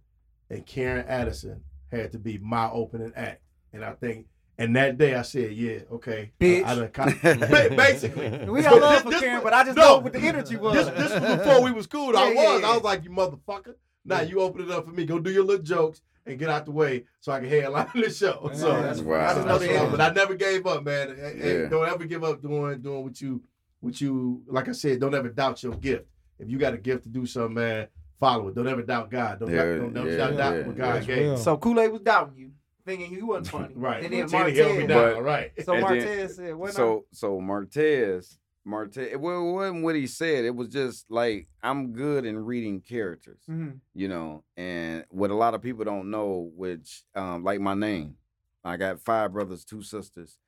and 0.49 0.65
Karen 0.65 1.05
Addison 1.07 1.63
had 1.91 2.13
to 2.13 2.19
be 2.19 2.39
my 2.39 2.71
opening 2.71 3.13
act. 3.17 3.43
And 3.73 3.85
I 3.85 3.93
think, 3.93 4.27
and 4.59 4.75
that 4.77 4.99
day 4.99 5.14
I 5.14 5.23
said, 5.23 5.53
yeah, 5.53 5.79
okay, 5.92 6.33
Bitch. 6.40 6.64
I, 6.64 6.73
I 6.73 6.75
done 6.75 6.88
con- 6.90 7.14
basically. 7.77 8.29
We 8.51 8.62
got 8.62 8.81
love 8.81 8.92
This- 8.94 9.03
for 9.03 9.11
this 9.11 9.21
Karen, 9.21 9.42
but 9.42 9.53
I 9.53 9.64
just 9.64 9.77
no, 9.77 9.83
know 9.83 9.99
what 9.99 10.12
the 10.12 10.18
energy 10.21 10.57
was. 10.57 10.75
This, 10.75 10.87
this 11.11 11.21
was 11.21 11.37
before 11.38 11.62
we 11.62 11.73
was 11.73 11.87
cool. 11.87 12.16
I 12.16 12.29
Yeah, 12.29 12.33
yeah, 12.42 12.53
was. 12.55 12.61
yeah. 12.62 12.68
I 12.68 12.75
was 12.75 12.83
like, 12.83 13.05
you 13.05 13.11
motherfucker. 13.11 13.75
Now 14.05 14.21
you 14.23 14.40
open 14.40 14.62
it 14.62 14.71
up 14.71 14.87
for 14.87 14.92
me. 14.92 15.05
Go 15.05 15.18
do 15.18 15.31
your 15.31 15.44
little 15.44 15.62
jokes 15.64 16.01
and 16.27 16.38
get 16.38 16.49
out 16.49 16.64
the 16.66 16.73
way 16.73 17.05
so 17.21 17.33
I 17.33 17.40
can 17.40 17.49
headline 17.49 17.88
the 17.94 18.11
show. 18.11 18.51
So 18.55 18.81
that's 18.83 19.01
Wow. 19.01 19.21
I 19.31 19.35
just 19.35 19.47
know 19.47 19.59
that's 19.59 19.61
the 19.61 19.66
what 19.68 19.77
I- 19.77 19.79
energy. 19.81 19.90
but 19.90 20.01
I 20.01 20.11
never 20.12 20.35
gave 20.35 20.66
up, 20.66 20.85
man. 20.85 21.16
Hey, 21.16 21.38
hey, 21.38 21.62
Yeah. 21.62 21.68
Don't 21.68 21.88
ever 21.88 22.05
give 22.05 22.25
up 22.25 22.42
doing 22.42 22.81
doing 22.81 23.05
what 23.05 23.21
you 23.21 23.42
what 23.81 24.01
you 24.01 24.42
like 24.47 24.68
I 24.68 24.73
said, 24.73 24.99
don't 25.01 25.14
ever 25.14 25.29
doubt 25.29 25.62
your 25.62 25.75
gift. 25.75 26.07
If 26.38 26.49
you 26.51 26.59
got 26.59 26.75
a 26.75 26.79
gift 26.79 27.03
to 27.05 27.09
do 27.09 27.27
something, 27.27 27.55
man, 27.55 27.88
follow 28.21 28.49
it. 28.49 28.55
Don't 28.55 28.66
ever 28.68 28.83
doubt 28.83 29.11
God. 29.11 29.40
Don't, 29.40 29.51
Yeah, 29.51 29.64
don't, 29.77 29.92
don't 29.92 30.07
yeah, 30.09 30.16
doubt, 30.16 30.37
doubt 30.37 30.55
yeah. 30.57 30.66
what 30.66 30.77
God 30.77 31.07
gave. 31.07 31.18
real. 31.18 31.37
So 31.37 31.57
Kool 31.57 31.81
Aid 31.81 31.90
was 31.92 32.01
doubting 32.01 32.37
you, 32.38 32.48
thinking 32.88 33.12
you 33.12 33.27
wasn't 33.27 33.48
funny. 33.48 33.74
Right. 33.77 34.03
And 34.05 34.12
then 34.12 34.31
Martini 34.31 34.57
held 34.59 34.77
me 34.77 34.83
Martez. 34.85 34.88
down. 34.88 35.14
But- 35.14 35.22
right. 35.22 35.53
So 35.64 35.72
And 35.74 35.85
then- 35.87 35.92
Martez 36.07 36.31
said, 36.31 36.55
"What?" 36.57 36.72
so 36.74 37.05
so 37.12 37.40
Martez, 37.40 38.38
Martez. 38.66 39.16
Well, 39.16 39.48
it 39.48 39.53
wasn't 39.53 39.83
what 39.85 39.94
he 39.94 40.07
said. 40.07 40.44
It 40.44 40.55
was 40.57 40.68
just 40.68 41.11
like 41.11 41.48
I'm 41.62 41.92
good 41.92 42.24
in 42.24 42.38
reading 42.44 42.81
characters. 42.81 43.40
hmm 43.46 43.70
you 43.94 44.09
know, 44.09 44.44
and 44.57 45.05
what 45.11 45.31
a 45.31 45.35
lot 45.35 45.55
of 45.55 45.62
people 45.62 45.85
don't 45.85 46.11
know, 46.11 46.51
which 46.57 47.05
um, 47.14 47.44
like 47.44 47.61
my 47.61 47.74
name, 47.74 48.16
I 48.64 48.77
got 48.77 49.01
five 49.01 49.33
brothers, 49.33 49.64
two 49.64 49.83
sisters. 49.83 50.38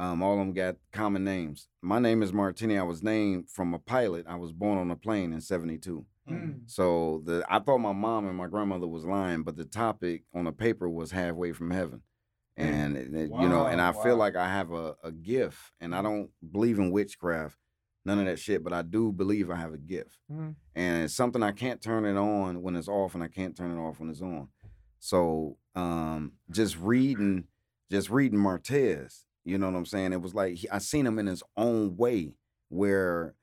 Um, 0.00 0.22
all 0.22 0.34
of 0.34 0.38
them 0.38 0.52
got 0.52 0.76
common 0.92 1.24
names. 1.24 1.66
My 1.82 1.98
name 1.98 2.22
is 2.22 2.32
Martini. 2.32 2.78
I 2.78 2.84
was 2.84 3.02
named 3.02 3.50
from 3.50 3.74
a 3.74 3.80
pilot. 3.80 4.26
I 4.28 4.36
was 4.36 4.52
born 4.52 4.78
on 4.78 4.90
a 4.92 4.96
plane 4.96 5.32
in 5.32 5.40
'72. 5.40 6.04
Mm. 6.30 6.60
So 6.66 7.22
the 7.24 7.44
I 7.48 7.58
thought 7.60 7.78
my 7.78 7.92
mom 7.92 8.26
and 8.28 8.36
my 8.36 8.46
grandmother 8.46 8.86
was 8.86 9.04
lying, 9.04 9.42
but 9.42 9.56
the 9.56 9.64
topic 9.64 10.24
on 10.34 10.44
the 10.44 10.52
paper 10.52 10.88
was 10.88 11.10
halfway 11.10 11.52
from 11.52 11.70
heaven. 11.70 12.02
And 12.56 12.96
it- 12.96 13.14
it- 13.14 13.30
you 13.30 13.48
know, 13.48 13.66
and 13.66 13.80
I 13.80 13.90
Wow, 13.92 14.02
feel 14.02 14.16
like 14.16 14.34
I 14.36 14.48
have 14.48 14.72
a, 14.72 14.96
a 15.04 15.12
gift, 15.12 15.58
and 15.80 15.94
I 15.94 16.02
don't 16.02 16.30
believe 16.52 16.78
in 16.78 16.90
witchcraft, 16.90 17.56
none 18.04 18.18
of 18.18 18.26
that 18.26 18.38
shit, 18.40 18.64
but 18.64 18.72
I 18.72 18.82
do 18.82 19.12
believe 19.12 19.48
I 19.50 19.56
have 19.56 19.72
a 19.72 19.78
gift 19.78 20.18
Mhm. 20.30 20.56
and 20.74 21.04
it's 21.04 21.14
something 21.14 21.42
I 21.42 21.52
can't 21.52 21.80
turn 21.80 22.04
it 22.04 22.16
on 22.16 22.62
when 22.62 22.74
it's 22.76 22.88
off, 22.88 23.14
and 23.14 23.22
I 23.22 23.28
can't 23.28 23.56
turn 23.56 23.70
it 23.76 23.80
off 23.80 24.00
when 24.00 24.10
it's 24.10 24.20
on. 24.22 24.48
So 24.98 25.56
um, 25.76 26.32
just 26.50 26.76
reading, 26.78 27.44
just 27.90 28.10
reading 28.10 28.40
Martez, 28.40 29.24
you 29.44 29.56
know 29.56 29.70
what 29.70 29.76
I'm 29.76 29.86
saying? 29.86 30.12
It 30.12 30.20
was 30.20 30.34
like 30.34 30.54
he, 30.56 30.68
I 30.68 30.78
seen 30.78 31.06
him 31.06 31.18
in 31.20 31.26
his 31.28 31.44
own 31.56 31.96
way, 31.96 32.34
where 32.68 33.34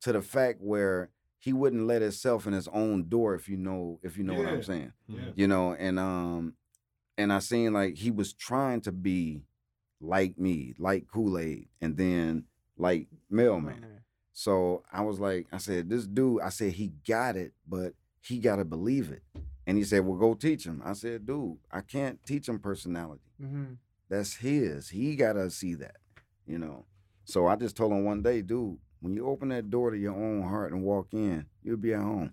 to 0.00 0.12
the 0.12 0.20
fact 0.22 0.60
where 0.60 1.10
he 1.44 1.52
wouldn't 1.52 1.86
let 1.86 2.00
himself 2.02 2.46
in 2.46 2.54
his 2.54 2.68
own 2.68 3.08
door, 3.08 3.34
if 3.34 3.48
you 3.48 3.56
know, 3.58 3.98
if 4.02 4.16
you 4.16 4.24
know 4.24 4.34
what 4.34 4.46
I'm 4.46 4.62
saying, 4.62 4.92
Yeah. 5.08 5.20
you 5.34 5.46
know, 5.46 5.74
and 5.74 5.98
um, 5.98 6.54
and 7.18 7.32
I 7.32 7.38
seen 7.40 7.72
like 7.74 7.96
he 7.96 8.10
was 8.10 8.32
trying 8.32 8.80
to 8.82 8.92
be 8.92 9.44
like 10.00 10.38
me, 10.38 10.74
like 10.78 11.06
Kool 11.12 11.38
Aid, 11.38 11.68
and 11.82 11.96
then 11.96 12.44
like 12.78 13.08
Mailman. 13.30 13.84
So 14.32 14.82
I 14.90 15.02
was 15.02 15.20
like, 15.20 15.46
I 15.52 15.58
said, 15.58 15.88
this 15.90 16.06
dude, 16.06 16.40
I 16.40 16.48
said, 16.48 16.72
he 16.72 16.92
got 17.06 17.36
it, 17.36 17.52
but 17.68 17.92
he 18.20 18.38
got 18.38 18.56
to 18.56 18.64
believe 18.64 19.10
it. 19.12 19.22
And 19.66 19.76
he 19.78 19.84
said, 19.84 20.04
well, 20.04 20.18
go 20.18 20.34
teach 20.34 20.64
him. 20.64 20.82
I 20.84 20.94
said, 20.94 21.24
dude, 21.26 21.58
I 21.70 21.82
can't 21.82 22.18
teach 22.26 22.48
him 22.48 22.58
personality. 22.58 23.22
hmm 23.38 23.74
That's 24.08 24.34
his. 24.36 24.88
He 24.88 25.14
got 25.14 25.34
to 25.34 25.50
see 25.50 25.74
that, 25.74 25.96
you 26.46 26.58
know. 26.58 26.86
So 27.26 27.46
I 27.46 27.56
just 27.56 27.76
told 27.76 27.92
him 27.92 28.04
one 28.04 28.22
day, 28.22 28.42
dude, 28.42 28.78
when 29.04 29.12
you 29.12 29.26
open 29.28 29.50
that 29.50 29.68
door 29.68 29.90
to 29.90 29.98
your 29.98 30.14
own 30.14 30.42
heart 30.42 30.72
and 30.72 30.82
walk 30.82 31.08
in, 31.12 31.44
you'll 31.62 31.76
be 31.76 31.92
at 31.92 32.00
home. 32.00 32.32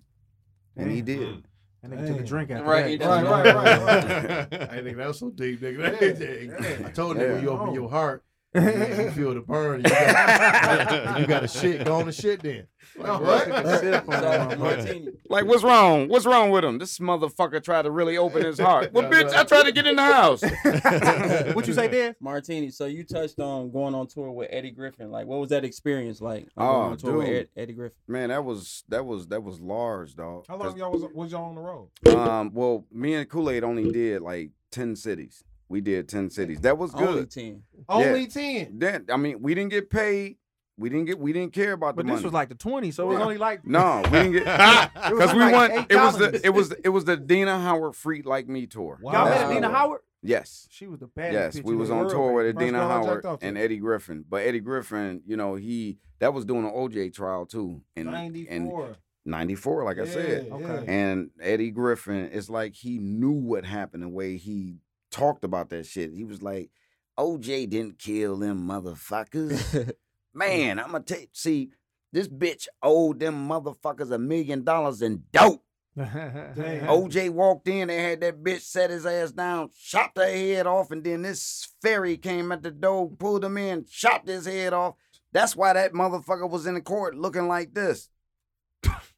And 0.78 0.90
he 0.90 1.02
Damn. 1.02 1.20
did. 1.20 1.28
Mm. 1.28 1.44
And 1.84 1.92
they 1.94 2.08
took 2.08 2.22
a 2.22 2.24
drink 2.24 2.50
after 2.50 2.64
Right, 2.64 2.98
that. 2.98 3.06
that's 3.06 3.28
Right, 3.28 3.46
right, 3.46 3.56
right, 3.56 4.52
right. 4.52 4.72
I 4.72 4.82
think 4.82 4.96
that 4.96 5.08
was 5.08 5.20
so 5.20 5.32
deep, 5.32 5.60
nigga. 5.60 6.80
Yeah, 6.80 6.88
I 6.88 6.92
told 6.92 7.18
you 7.18 7.24
yeah. 7.24 7.34
when 7.34 7.44
you 7.44 7.50
open 7.50 7.70
oh. 7.70 7.74
your 7.74 7.90
heart, 7.90 8.24
you, 8.54 8.62
you 8.62 9.12
feel 9.12 9.34
the 9.34 9.42
burn. 9.42 9.82
You 9.82 9.90
got, 9.90 11.20
you 11.22 11.28
got 11.28 11.44
a 11.44 11.48
shit. 11.48 11.86
Go 11.86 11.96
on 12.00 12.06
the 12.06 12.12
shit 12.12 12.42
then. 12.42 12.68
Like, 12.98 13.22
what? 13.22 13.46
Took 13.46 13.54
a 13.66 13.80
sip 13.80 14.10
on 14.10 14.16
So, 14.16 14.22
that 14.22 14.50
motherfucker. 14.50 14.60
Martini, 14.60 15.08
Like, 15.30 15.46
what's 15.46 15.64
wrong? 15.64 16.10
What's 16.10 16.26
wrong 16.26 16.50
with 16.50 16.66
him? 16.66 16.78
This 16.78 17.00
motherfucker 17.00 17.64
tried 17.64 17.84
to 17.84 17.92
really 17.92 18.18
open 18.18 18.44
his 18.44 18.60
heart. 18.60 18.92
Well, 18.92 19.10
bitch, 19.10 19.34
I 19.34 19.44
tried 19.46 19.64
to 19.64 19.72
get 19.72 19.88
in 19.88 19.96
the 19.96 20.04
house. 20.04 20.42
what 21.56 21.68
you 21.68 21.74
say, 21.74 21.88
Dan? 21.88 22.16
Martini. 22.20 22.70
So 22.72 22.86
you 22.86 23.04
touched 23.04 23.40
on 23.40 23.72
going 23.72 23.96
on 23.96 24.08
tour 24.08 24.32
with 24.32 24.50
Eddie 24.52 24.72
Griffin. 24.72 25.12
Like, 25.12 25.28
what 25.28 25.40
was 25.40 25.50
that 25.52 25.64
experience 25.64 26.20
like? 26.22 26.48
like 26.56 26.68
Oh, 26.68 26.72
going 26.82 26.92
on 26.92 26.98
tour 26.98 27.18
with 27.18 27.28
dude. 27.28 27.36
Ed, 27.56 27.62
Eddie 27.62 27.74
Griffin. 27.74 27.98
Man, 28.08 28.30
that 28.30 28.44
was 28.44 28.84
that 28.90 29.06
was 29.06 29.28
that 29.28 29.42
was 29.44 29.62
large, 29.62 30.16
dog. 30.16 30.46
How 30.48 30.58
long 30.58 30.76
y'all 30.78 30.92
was 30.92 31.04
was 31.14 31.32
y'all 31.32 31.46
on 31.50 31.56
the 31.56 31.62
road? 31.62 31.90
Um, 32.18 32.52
well, 32.54 32.86
me 32.92 33.14
and 33.14 33.30
Kool 33.30 33.50
Aid 33.50 33.64
only 33.64 33.90
did 33.92 34.22
like 34.22 34.50
ten 34.72 34.96
cities. 34.96 35.44
We 35.72 35.82
did 35.82 36.08
ten 36.10 36.30
cities. 36.30 36.62
That 36.62 36.78
was 36.78 36.92
good. 36.92 37.08
Only 37.10 37.26
ten. 37.26 37.64
Only 37.90 38.28
ten. 38.28 38.78
Then 38.78 39.06
I 39.12 39.18
mean, 39.18 39.42
we 39.42 39.56
didn't 39.56 39.72
get 39.72 39.90
paid. 39.90 40.38
We 40.78 40.90
didn't 40.90 41.06
get. 41.06 41.20
We 41.20 41.34
didn't 41.34 41.54
care 41.54 41.74
about 41.74 41.96
the 41.96 42.04
But 42.04 42.08
the 42.08 42.14
this 42.14 42.18
money. 42.18 42.24
was 42.26 42.34
like 42.34 42.50
the 42.50 42.56
20, 42.56 42.92
so 42.92 43.04
it 43.04 43.08
was 43.08 43.18
Yeah. 43.18 43.24
only 43.24 43.38
like 43.38 43.66
no, 43.68 44.02
we 44.06 44.10
didn't 44.12 44.32
get 44.34 44.44
It 45.12 45.14
was 45.14 45.32
because 45.32 45.34
we 45.34 45.40
like 45.40 45.54
went. 45.54 45.74
eight 45.74 45.86
It 45.90 45.96
was 46.00 46.14
the 46.14 46.20
colonies. 46.20 46.42
it 46.44 46.50
was 46.54 46.70
the, 46.70 46.78
it 46.86 46.90
was 46.90 47.06
the 47.06 47.12
Adina 47.14 47.60
Howard 47.60 47.96
Freak 47.96 48.26
Like 48.26 48.48
Me 48.48 48.66
tour. 48.68 48.98
Wow. 49.02 49.12
Y'all 49.14 49.26
met 49.26 49.30
That's 49.32 49.42
Dina 49.50 49.54
what 49.54 49.64
it 49.64 49.68
was. 49.70 49.78
Howard? 49.78 50.02
Yes. 50.24 50.68
She 50.72 50.88
was 50.88 51.00
the 51.00 51.08
baddest 51.08 51.34
Yes, 51.58 51.64
bitch 51.64 51.66
we 51.68 51.74
in 51.74 51.80
was 51.80 51.90
the 51.90 51.96
on 51.96 52.00
world, 52.02 52.12
tour 52.12 52.34
with 52.34 52.46
First 52.48 52.58
Adina 52.58 52.78
girl 52.80 52.82
I 52.88 52.94
Howard 52.94 53.14
jacked 53.16 53.26
off 53.26 53.40
to. 53.40 53.46
and 53.48 53.58
Eddie 53.58 53.78
Griffin. 53.78 54.26
But 54.28 54.44
Eddie 54.44 54.60
Griffin, 54.60 55.22
you 55.26 55.36
know, 55.38 55.56
he 55.56 55.98
that 56.20 56.34
was 56.34 56.46
doing 56.46 56.66
an 56.66 56.72
OJ 56.72 57.14
trial 57.14 57.46
too 57.46 57.82
in 57.96 58.06
Ninety 58.10 58.48
in 58.48 58.68
four. 58.70 58.96
'94, 59.26 59.84
like 59.84 60.00
I 60.00 60.06
said. 60.06 60.48
Okay. 60.52 60.86
And 60.88 61.30
Eddie 61.40 61.72
Griffin, 61.72 62.30
it's 62.32 62.50
like 62.50 62.74
he 62.76 62.98
knew 62.98 63.32
what 63.32 63.66
happened 63.66 64.02
the 64.04 64.10
way 64.10 64.38
he 64.38 64.78
talked 65.12 65.44
about 65.44 65.70
that 65.70 65.86
shit. 65.86 66.14
He 66.14 66.24
was 66.24 66.42
like, 66.42 66.72
OJ 67.18 67.70
didn't 67.70 68.00
kill 68.00 68.38
them 68.38 68.68
motherfuckers. 68.68 69.94
Man, 70.34 70.80
I'm 70.80 70.92
gonna 70.92 71.04
take 71.04 71.30
see, 71.34 71.72
this 72.14 72.28
bitch 72.28 72.68
owed 72.82 73.20
them 73.20 73.48
motherfuckers 73.48 74.12
a 74.12 74.18
million 74.18 74.64
dollars 74.64 75.02
in 75.02 75.24
dope. 75.32 75.64
OJ 75.98 77.30
walked 77.32 77.68
in, 77.68 77.90
they 77.90 78.02
had 78.02 78.22
that 78.22 78.42
bitch 78.42 78.62
set 78.62 78.90
his 78.90 79.06
ass 79.06 79.32
down, 79.32 79.70
chopped 79.78 80.18
her 80.18 80.26
head 80.26 80.66
off, 80.66 80.92
and 80.92 81.04
then 81.04 81.22
this 81.24 81.68
fairy 81.82 82.18
came 82.18 82.52
at 82.52 82.64
the 82.64 82.72
door, 82.72 83.10
pulled 83.10 83.44
him 83.44 83.58
in, 83.58 83.86
chopped 83.86 84.30
his 84.30 84.46
head 84.46 84.74
off. 84.74 84.96
That's 85.34 85.56
why 85.56 85.74
that 85.74 85.94
motherfucker 85.94 86.50
was 86.50 86.66
in 86.66 86.76
the 86.76 86.82
court 86.82 87.16
looking 87.16 87.48
like 87.48 87.74
this. 87.74 88.10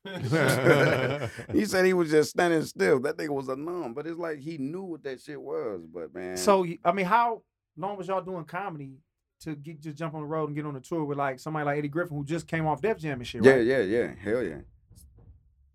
he 1.53 1.65
said 1.65 1.85
he 1.85 1.93
was 1.93 2.09
just 2.11 2.31
standing 2.31 2.63
still. 2.63 2.99
That 3.01 3.17
nigga 3.17 3.29
was 3.29 3.47
a 3.49 3.55
numb, 3.55 3.93
but 3.93 4.05
it's 4.07 4.17
like 4.19 4.39
he 4.39 4.57
knew 4.57 4.83
what 4.83 5.03
that 5.03 5.21
shit 5.21 5.41
was. 5.41 5.81
But 5.93 6.13
man, 6.13 6.37
So 6.37 6.65
I 6.83 6.91
mean, 6.91 7.05
how 7.05 7.41
long 7.77 7.97
was 7.97 8.07
y'all 8.07 8.21
doing 8.21 8.43
comedy 8.45 8.97
to 9.41 9.55
get 9.55 9.79
just 9.81 9.97
jump 9.97 10.13
on 10.13 10.21
the 10.21 10.27
road 10.27 10.47
and 10.47 10.55
get 10.55 10.65
on 10.65 10.73
the 10.73 10.79
tour 10.79 11.03
with 11.05 11.17
like 11.17 11.39
somebody 11.39 11.65
like 11.65 11.77
Eddie 11.77 11.87
Griffin 11.87 12.17
who 12.17 12.23
just 12.25 12.47
came 12.47 12.65
off 12.65 12.81
Def 12.81 12.97
Jam 12.99 13.19
and 13.19 13.27
shit, 13.27 13.43
yeah, 13.43 13.51
right? 13.53 13.65
yeah, 13.65 13.79
yeah, 13.79 14.11
hell 14.21 14.43
yeah, 14.43 14.59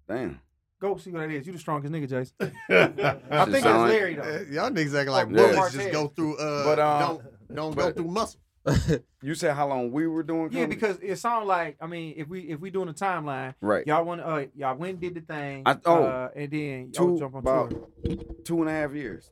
damn. 0.08 0.40
Go 0.80 0.96
see 0.96 1.10
what 1.10 1.20
that 1.20 1.30
is. 1.30 1.44
You 1.46 1.52
the 1.52 1.58
strongest 1.58 1.92
nigga, 1.92 2.08
Jason. 2.08 2.34
I 2.40 2.46
think 2.46 2.60
sound 2.68 3.50
it's 3.50 3.64
like- 3.64 3.90
Larry 3.90 4.14
though. 4.14 4.22
Uh, 4.22 4.44
Y'all 4.50 4.70
niggas 4.70 4.94
acting 4.94 5.12
like 5.12 5.28
bullets 5.28 5.74
Yeah. 5.74 5.80
just 5.82 5.90
go 5.92 6.06
through. 6.06 6.36
Uh, 6.36 6.64
But, 6.64 6.78
um, 6.78 7.00
don't 7.00 7.54
don't 7.56 7.76
go 7.76 7.90
through 7.92 8.04
muscle. 8.08 8.38
You 9.22 9.34
said 9.34 9.54
how 9.54 9.66
long 9.68 9.90
we 9.90 10.06
were 10.06 10.22
doing? 10.22 10.50
Yeah, 10.52 10.66
because 10.66 10.98
it 11.02 11.16
sounds 11.16 11.46
like 11.46 11.76
I 11.80 11.86
mean, 11.88 12.14
if 12.16 12.28
we 12.28 12.40
if 12.42 12.60
we 12.60 12.70
doing 12.70 12.88
a 12.88 12.92
timeline, 12.94 13.54
right, 13.60 13.84
y'all 13.86 14.04
want 14.04 14.20
uh 14.20 14.46
y'all 14.54 14.76
went 14.76 14.92
and 14.92 15.00
did 15.00 15.14
the 15.16 15.20
thing, 15.22 15.62
I- 15.66 15.76
oh, 15.86 16.04
uh, 16.04 16.28
and 16.36 16.50
then 16.50 16.92
y'all 16.94 17.14
two 17.14 17.18
jump 17.18 17.34
on 17.34 17.40
about 17.40 17.70
tour. 17.70 18.16
two 18.44 18.60
and 18.60 18.68
a 18.68 18.72
half 18.72 18.92
years. 18.94 19.30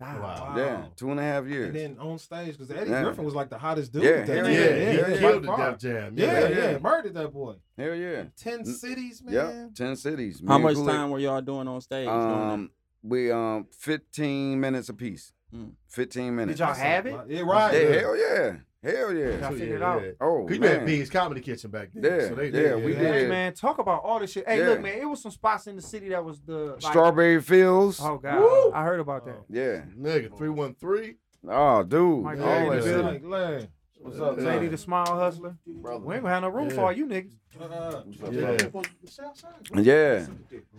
Ah, 0.00 0.16
Wow. 0.20 0.54
Yeah, 0.56 0.84
two 0.96 1.10
and 1.10 1.18
a 1.18 1.22
half 1.24 1.44
years. 1.46 1.68
And 1.68 1.76
then 1.76 1.98
on 1.98 2.18
stage, 2.18 2.52
because 2.58 2.70
Eddie 2.70 2.90
Yeah. 2.90 3.02
Griffin 3.02 3.24
was 3.24 3.34
like 3.34 3.48
the 3.50 3.58
hottest 3.58 3.92
dude. 3.92 4.02
Yeah, 4.04 4.10
at 4.10 4.26
that 4.28 4.36
yeah, 4.36 4.42
yeah, 4.44 4.50
he 4.50 4.96
yeah, 4.98 5.08
yeah. 5.08 5.18
killed 5.18 5.42
the. 5.44 5.56
Def 5.56 5.78
Jam. 5.78 6.14
Yeah, 6.16 6.24
Yeah, 6.26 6.48
yeah, 6.48 6.70
yeah. 6.72 6.78
murdered 6.78 7.14
that 7.14 7.32
boy. 7.32 7.54
Hell 7.76 7.94
yeah. 7.94 8.24
Ten 8.36 8.64
cities, 8.64 9.22
man. 9.24 9.34
Yep, 9.34 9.74
ten 9.74 9.96
cities. 9.96 10.40
Me 10.42 10.48
How 10.48 10.58
much 10.58 10.74
Kool-Aid- 10.74 10.94
time 10.94 11.10
were 11.10 11.18
y'all 11.18 11.40
doing 11.40 11.66
on 11.68 11.80
stage? 11.80 12.06
Um, 12.08 12.70
we 13.02 13.30
um, 13.32 13.66
fifteen 13.72 14.60
minutes 14.60 14.88
apiece. 14.88 15.32
Mm. 15.54 15.72
Fifteen 15.88 16.36
minutes. 16.36 16.58
Did 16.58 16.64
y'all 16.66 16.74
have 16.74 17.06
it? 17.06 17.16
Yeah, 17.28 17.40
right. 17.42 17.72
Yeah, 17.74 17.80
yeah. 17.88 18.00
hell 18.00 18.16
yeah, 18.16 18.56
hell 18.82 19.12
yeah. 19.14 19.38
Y'all 19.38 19.50
figured 19.52 19.68
yeah, 19.70 19.74
it 19.76 19.82
out. 19.82 20.02
yeah. 20.02 20.10
Oh 20.20 20.44
Cause 20.46 20.54
you 20.56 20.60
man. 20.60 20.70
had 20.78 20.86
B's 20.86 21.10
Comedy 21.10 21.40
Kitchen 21.40 21.70
back 21.70 21.88
then. 21.94 22.20
Yeah, 22.20 22.28
so 22.28 22.34
they, 22.34 22.48
yeah, 22.50 22.74
we 22.76 22.94
Yeah, 22.94 23.12
did. 23.12 23.28
man. 23.28 23.54
Talk 23.54 23.78
about 23.78 24.02
all 24.04 24.18
this 24.20 24.32
shit. 24.32 24.48
Hey, 24.48 24.58
Yeah. 24.60 24.68
look, 24.68 24.82
man, 24.82 24.98
it 24.98 25.04
was 25.04 25.20
some 25.22 25.32
spots 25.32 25.66
in 25.66 25.76
the 25.76 25.82
city 25.82 26.08
that 26.10 26.24
was 26.24 26.40
the 26.40 26.76
like, 26.80 26.82
Strawberry 26.82 27.40
Fields. 27.40 28.00
Oh 28.02 28.18
god, 28.18 28.40
Woo! 28.40 28.72
I 28.72 28.84
heard 28.84 29.00
about 29.00 29.24
that. 29.26 29.42
Yeah. 29.48 29.82
Nigga, 29.98 30.36
313. 30.36 31.16
Oh, 31.48 31.82
dude. 31.82 32.22
Mike 32.24 32.40
all 32.40 32.70
that 32.70 32.82
shit. 32.82 33.24
Like, 33.24 33.68
What's 34.00 34.20
up, 34.20 34.38
Yeah. 34.38 34.44
JD 34.44 34.70
the 34.70 34.78
Smile 34.78 35.06
Hustler? 35.06 35.56
Brother. 35.66 36.04
We 36.04 36.14
ain't 36.14 36.22
gonna 36.22 36.34
have 36.34 36.42
no 36.42 36.48
room 36.50 36.68
Yeah. 36.68 36.74
for 36.76 36.80
all 36.82 36.92
you 36.92 37.06
niggas. 37.06 37.34
Uh, 37.60 38.02
Yeah. 38.30 38.56
Yeah. 39.74 40.26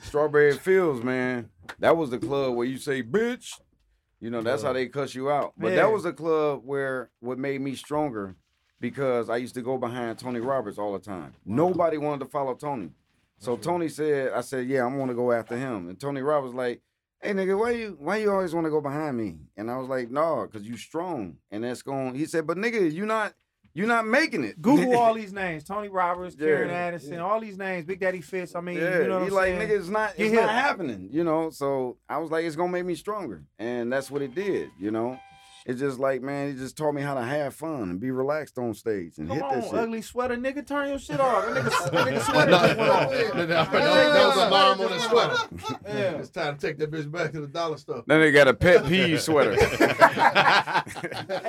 Strawberry 0.02 0.54
Fields, 0.58 1.04
man. 1.04 1.50
That 1.80 1.98
was 1.98 2.10
the 2.12 2.18
club 2.20 2.56
where 2.56 2.66
you 2.66 2.78
say, 2.78 3.04
bitch. 3.04 3.60
You 4.20 4.30
know, 4.30 4.42
that's 4.42 4.64
how 4.64 4.74
they 4.74 4.88
cuss 4.88 5.16
you 5.16 5.32
out. 5.32 5.54
But 5.58 5.70
Yeah. 5.70 5.76
that 5.78 5.92
was 5.92 6.06
a 6.06 6.14
club 6.14 6.62
where 6.66 7.10
what 7.20 7.38
made 7.38 7.62
me 7.62 7.76
stronger 7.76 8.36
because 8.80 9.30
I 9.30 9.38
used 9.38 9.56
to 9.56 9.62
go 9.62 9.78
behind 9.78 10.20
Tony 10.20 10.40
Roberts 10.40 10.78
all 10.78 10.94
the 10.94 11.00
time. 11.00 11.34
Nobody 11.46 11.98
wanted 11.98 12.26
to 12.26 12.30
follow 12.32 12.54
Tony. 12.56 12.92
So 13.38 13.56
Tony 13.56 13.88
said, 13.88 14.34
I 14.34 14.42
said, 14.42 14.68
yeah, 14.68 14.86
I'm 14.86 14.98
gonna 14.98 15.14
go 15.14 15.32
after 15.32 15.58
him. 15.58 15.88
And 15.88 15.98
Tony 16.00 16.22
Roberts 16.22 16.54
like, 16.54 16.82
hey 17.22 17.32
nigga, 17.32 17.58
why 17.58 17.72
you 17.72 17.98
why 18.00 18.18
you 18.18 18.32
always 18.32 18.54
want 18.54 18.66
to 18.66 18.72
go 18.72 18.82
behind 18.82 19.18
me? 19.18 19.38
And 19.56 19.72
I 19.72 19.78
was 19.78 19.88
like, 19.88 20.12
no, 20.12 20.46
cause 20.52 20.64
you 20.64 20.76
strong. 20.76 21.38
And 21.52 21.64
that's 21.64 21.82
going 21.82 22.16
he 22.16 22.26
said, 22.26 22.46
but 22.46 22.58
nigga, 22.58 22.92
you 22.92 23.06
not 23.06 23.34
you 23.74 23.86
not 23.86 24.06
making 24.08 24.44
it. 24.44 24.62
Google 24.62 24.98
all 24.98 25.14
these 25.14 25.34
names: 25.34 25.64
Tony 25.64 25.88
Roberts, 25.90 26.36
Yeah. 26.38 26.48
Karen 26.48 26.70
Addison, 26.70 27.20
all 27.20 27.40
these 27.40 27.58
names. 27.58 27.86
Big 27.86 28.00
Daddy 28.00 28.22
Fitz. 28.22 28.56
I 28.56 28.62
mean, 28.62 28.78
Yeah, 28.78 29.00
you 29.02 29.08
know 29.08 29.20
what 29.20 29.22
he 29.24 29.28
I'm 29.30 29.34
like 29.34 29.46
saying? 29.54 29.70
nigga, 29.70 29.80
it's 29.80 29.88
not, 29.90 30.14
it's 30.18 30.34
not 30.34 30.50
happening, 30.50 31.10
you 31.12 31.24
know. 31.24 31.50
So 31.50 31.98
I 32.08 32.18
was 32.18 32.32
like, 32.32 32.46
it's 32.46 32.56
gonna 32.56 32.72
make 32.72 32.86
me 32.86 32.96
stronger, 32.96 33.44
and 33.58 33.92
that's 33.92 34.10
what 34.12 34.22
it 34.22 34.34
did, 34.36 34.70
you 34.80 34.92
know. 34.92 35.20
It's 35.70 35.80
just 35.80 36.00
like, 36.00 36.24
man, 36.24 36.50
he 36.52 36.58
just 36.58 36.76
taught 36.76 36.94
me 36.94 37.04
how 37.04 37.14
to 37.14 37.22
have 37.22 37.54
fun 37.54 37.84
and 37.92 38.00
be 38.00 38.10
relaxed 38.10 38.58
on 38.58 38.74
stage 38.74 39.20
and 39.20 39.28
Come 39.28 39.38
hit 39.38 39.44
on, 39.44 39.54
that 39.60 39.64
shit. 39.66 39.74
ugly 39.76 40.02
sweater, 40.02 40.36
nigga, 40.36 40.66
turn 40.66 40.90
your 40.90 40.98
shit 40.98 41.20
off. 41.20 41.46
That 41.46 41.64
nigga, 41.64 41.92
that 41.92 41.94
nigga 41.94 42.12
No, 42.14 42.20
sweater 42.20 42.52
just 42.52 42.76
went 42.76 42.90
off. 42.92 43.12
no, 43.36 43.36
no, 43.36 43.46
that 43.46 43.72
was 44.28 44.38
an 44.38 44.48
alarm 44.48 44.82
on 44.82 44.90
the 44.90 45.00
sweater. 45.00 45.36
yeah. 45.88 46.18
It's 46.18 46.32
time 46.32 46.58
to 46.58 46.68
take 46.68 46.80
that 46.80 46.90
bitch 46.90 47.12
back 47.12 47.32
to 47.34 47.42
the 47.42 47.48
dollar 47.48 47.78
store. 47.78 48.04
Then 48.08 48.20
they 48.20 48.32
got 48.32 48.48
a 48.48 48.54
pet 48.56 48.84
peeve 48.88 49.22
sweater. 49.22 49.54
Hey, 49.54 49.68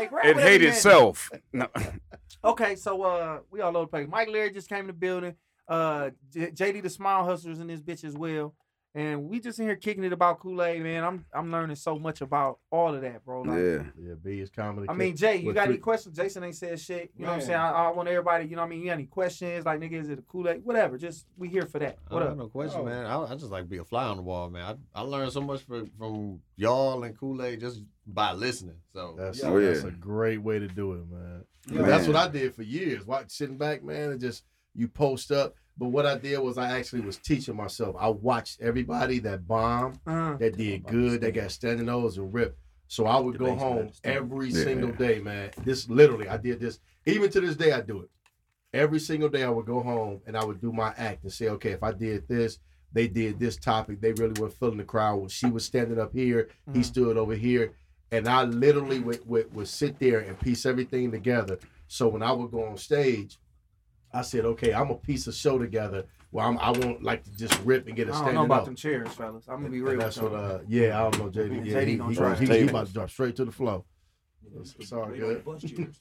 it 0.04 0.12
whatever 0.12 0.40
hate 0.40 0.62
itself. 0.62 1.30
No. 1.52 1.66
Okay, 2.44 2.76
so 2.76 3.02
uh, 3.02 3.38
we 3.50 3.61
all 3.61 3.76
over 3.76 3.85
the 3.85 3.90
place. 3.90 4.09
Mike 4.09 4.28
Larry 4.28 4.50
just 4.50 4.68
came 4.68 4.80
in 4.80 4.87
the 4.88 4.92
building. 4.92 5.35
Uh, 5.68 6.11
J- 6.33 6.50
JD 6.50 6.83
the 6.83 6.90
Smile 6.90 7.24
Hustlers 7.24 7.61
in 7.61 7.66
this 7.68 7.80
bitch 7.80 8.04
as 8.04 8.14
well. 8.14 8.54
And 8.92 9.29
we 9.29 9.38
just 9.38 9.61
in 9.61 9.66
here 9.66 9.76
kicking 9.76 10.03
it 10.03 10.12
about 10.12 10.40
Kool 10.40 10.61
Aid, 10.64 10.83
man. 10.83 11.05
I'm 11.05 11.24
I'm 11.33 11.53
learning 11.53 11.76
so 11.76 11.96
much 11.96 12.22
about 12.22 12.59
all 12.72 12.92
of 12.92 13.03
that, 13.03 13.24
bro. 13.24 13.42
Like, 13.42 13.57
Yeah. 13.59 13.83
Yeah, 14.09 14.14
B's 14.20 14.50
Comedy 14.50 14.88
I 14.88 14.94
mean, 14.94 15.16
Jay, 15.16 15.37
you 15.37 15.46
With 15.46 15.55
got 15.55 15.68
any 15.68 15.76
questions? 15.76 16.16
Jason 16.16 16.42
ain't 16.42 16.57
said 16.57 16.81
shit. 16.81 17.12
You 17.16 17.24
know 17.24 17.31
what 17.31 17.35
I'm 17.37 17.40
saying? 17.42 17.61
I, 17.61 17.70
I 17.70 17.90
want 17.92 18.09
everybody, 18.09 18.46
you 18.46 18.57
know 18.57 18.62
what 18.62 18.66
I 18.66 18.70
mean? 18.70 18.81
You 18.81 18.87
got 18.87 18.94
any 18.94 19.07
questions? 19.07 19.64
Like, 19.64 19.79
nigga, 19.79 19.92
is 20.00 20.09
it 20.09 20.18
a 20.18 20.22
Kool 20.22 20.48
Aid? 20.48 20.64
Whatever. 20.64 20.98
Just, 20.98 21.26
we 21.37 21.48
here 21.48 21.66
for 21.66 21.79
that. 21.79 21.98
I 22.11 22.14
What 22.14 22.20
don't 22.20 22.22
up? 22.22 22.29
have 22.31 22.38
no 22.38 22.48
question, 22.48 22.81
Oh. 22.81 22.85
man. 22.85 23.07
I, 23.07 23.16
I 23.22 23.35
just 23.37 23.53
like 23.53 23.62
to 23.62 23.68
be 23.70 23.79
a 23.79 23.85
fly 23.85 24.07
on 24.07 24.16
the 24.16 24.24
wall, 24.24 24.50
man. 24.50 24.76
I, 24.94 25.00
I 25.00 25.03
learned 25.03 25.33
so 25.33 25.40
much 25.40 25.62
from, 25.62 25.87
from 25.96 26.40
y'all 26.57 27.05
and 27.05 27.16
Kool 27.16 27.44
Aid 27.44 27.61
just 27.61 27.83
by 28.09 28.33
listening. 28.33 28.76
So 28.92 29.14
That's, 29.16 29.40
Oh, 29.44 29.61
that's 29.61 29.85
a 29.85 29.92
great 29.92 30.42
way 30.42 30.59
to 30.59 30.66
do 30.66 30.94
it, 30.94 31.09
man. 31.09 31.44
Man. 31.68 31.87
That's 31.88 32.09
what 32.09 32.16
I 32.16 32.26
did 32.26 32.57
for 32.57 32.62
years. 32.64 33.07
Watch 33.07 33.31
sitting 33.31 33.57
back, 33.57 33.85
man, 33.85 34.11
and 34.11 34.20
just 34.20 34.42
you 34.74 34.88
post 34.88 35.30
up. 35.33 35.54
But 35.78 35.88
what 35.88 36.04
I 36.06 36.18
did 36.18 36.38
was 36.40 36.59
I 36.59 36.78
actually 36.78 37.00
was 37.00 37.16
teaching 37.18 37.56
myself. 37.56 37.96
I 37.98 38.09
watched 38.09 38.61
everybody 38.61 39.18
that 39.20 39.46
bombed, 39.46 39.98
Uh, 40.06 40.37
that 40.37 40.56
did 40.56 40.87
good, 40.87 41.20
that 41.22 41.33
got 41.35 41.50
standing 41.52 41.88
overs 41.88 42.18
and 42.18 42.33
ripped. 42.33 42.59
So 42.87 43.06
I 43.06 43.18
would 43.18 43.38
go 43.38 43.54
home 43.54 43.90
every 44.04 44.48
Yeah. 44.48 44.64
single 44.64 44.92
day, 44.92 45.20
man. 45.20 45.50
This 45.64 45.88
literally, 45.88 46.28
I 46.28 46.37
did 46.37 46.61
this. 46.61 46.80
Even 47.06 47.30
to 47.30 47.40
this 47.40 47.56
day, 47.56 47.72
I 47.72 47.80
do 47.80 48.02
it. 48.02 48.11
Every 48.72 49.00
single 49.00 49.28
day, 49.28 49.42
I 49.42 49.48
would 49.48 49.66
go 49.66 49.80
home 49.80 50.20
and 50.26 50.37
I 50.37 50.44
would 50.44 50.61
do 50.61 50.72
my 50.72 50.92
act 50.96 51.22
and 51.22 51.33
say, 51.33 51.48
okay, 51.48 51.70
if 51.70 51.83
I 51.83 51.92
did 51.92 52.28
this, 52.28 52.59
they 52.92 53.09
did 53.09 53.38
this 53.38 53.56
topic. 53.56 54.00
They 54.00 54.12
really 54.12 54.40
were 54.40 54.50
filling 54.50 54.78
the 54.78 54.85
crowd. 54.85 55.30
She 55.30 55.46
was 55.46 55.64
standing 55.64 55.98
up 55.98 56.12
here, 56.12 56.48
he 56.72 56.80
Mhm. 56.80 56.85
stood 56.85 57.16
over 57.16 57.35
here, 57.35 57.72
and 58.11 58.28
I 58.28 58.42
literally 58.44 58.98
would, 59.00 59.26
would 59.26 59.54
would 59.54 59.68
sit 59.68 59.98
there 59.98 60.18
and 60.20 60.38
piece 60.38 60.66
everything 60.66 61.11
together. 61.12 61.59
So 61.87 62.09
when 62.09 62.22
I 62.22 62.33
would 62.33 62.50
go 62.50 62.64
on 62.64 62.76
stage, 62.76 63.38
I 64.12 64.22
said, 64.22 64.44
okay, 64.44 64.72
I'm 64.74 64.90
a 64.90 64.96
piece 64.96 65.26
of 65.26 65.34
show 65.34 65.58
together. 65.58 66.04
Well, 66.32 66.46
I'm, 66.46 66.58
I 66.58 66.70
won't 66.70 67.02
like 67.02 67.24
to 67.24 67.36
just 67.36 67.58
rip 67.64 67.86
and 67.86 67.96
get 67.96 68.08
a 68.08 68.14
I 68.14 68.24
don't 68.26 68.34
know 68.34 68.44
about 68.44 68.60
up. 68.60 68.64
them 68.66 68.76
chairs, 68.76 69.08
fellas. 69.14 69.46
I'm 69.48 69.56
gonna 69.58 69.70
be 69.70 69.78
And 69.78 69.88
real. 69.88 69.98
that's 69.98 70.16
with 70.20 70.32
what, 70.32 70.38
uh, 70.40 70.58
yeah, 70.68 70.98
I 70.98 71.10
don't 71.10 71.18
know, 71.18 71.30
JD. 71.30 71.66
Yeah, 71.66 71.74
JD 71.82 71.86
he, 71.86 71.96
gonna 71.96 72.10
he, 72.10 72.16
try. 72.16 72.34
he, 72.58 72.68
about 72.68 72.86
to 72.86 72.92
drop 72.92 73.10
straight 73.10 73.36
to 73.36 73.44
the 73.44 73.52
flow. 73.52 73.84
It's, 74.60 74.74
it's 74.78 74.92
all 74.92 75.06
good. 75.06 75.44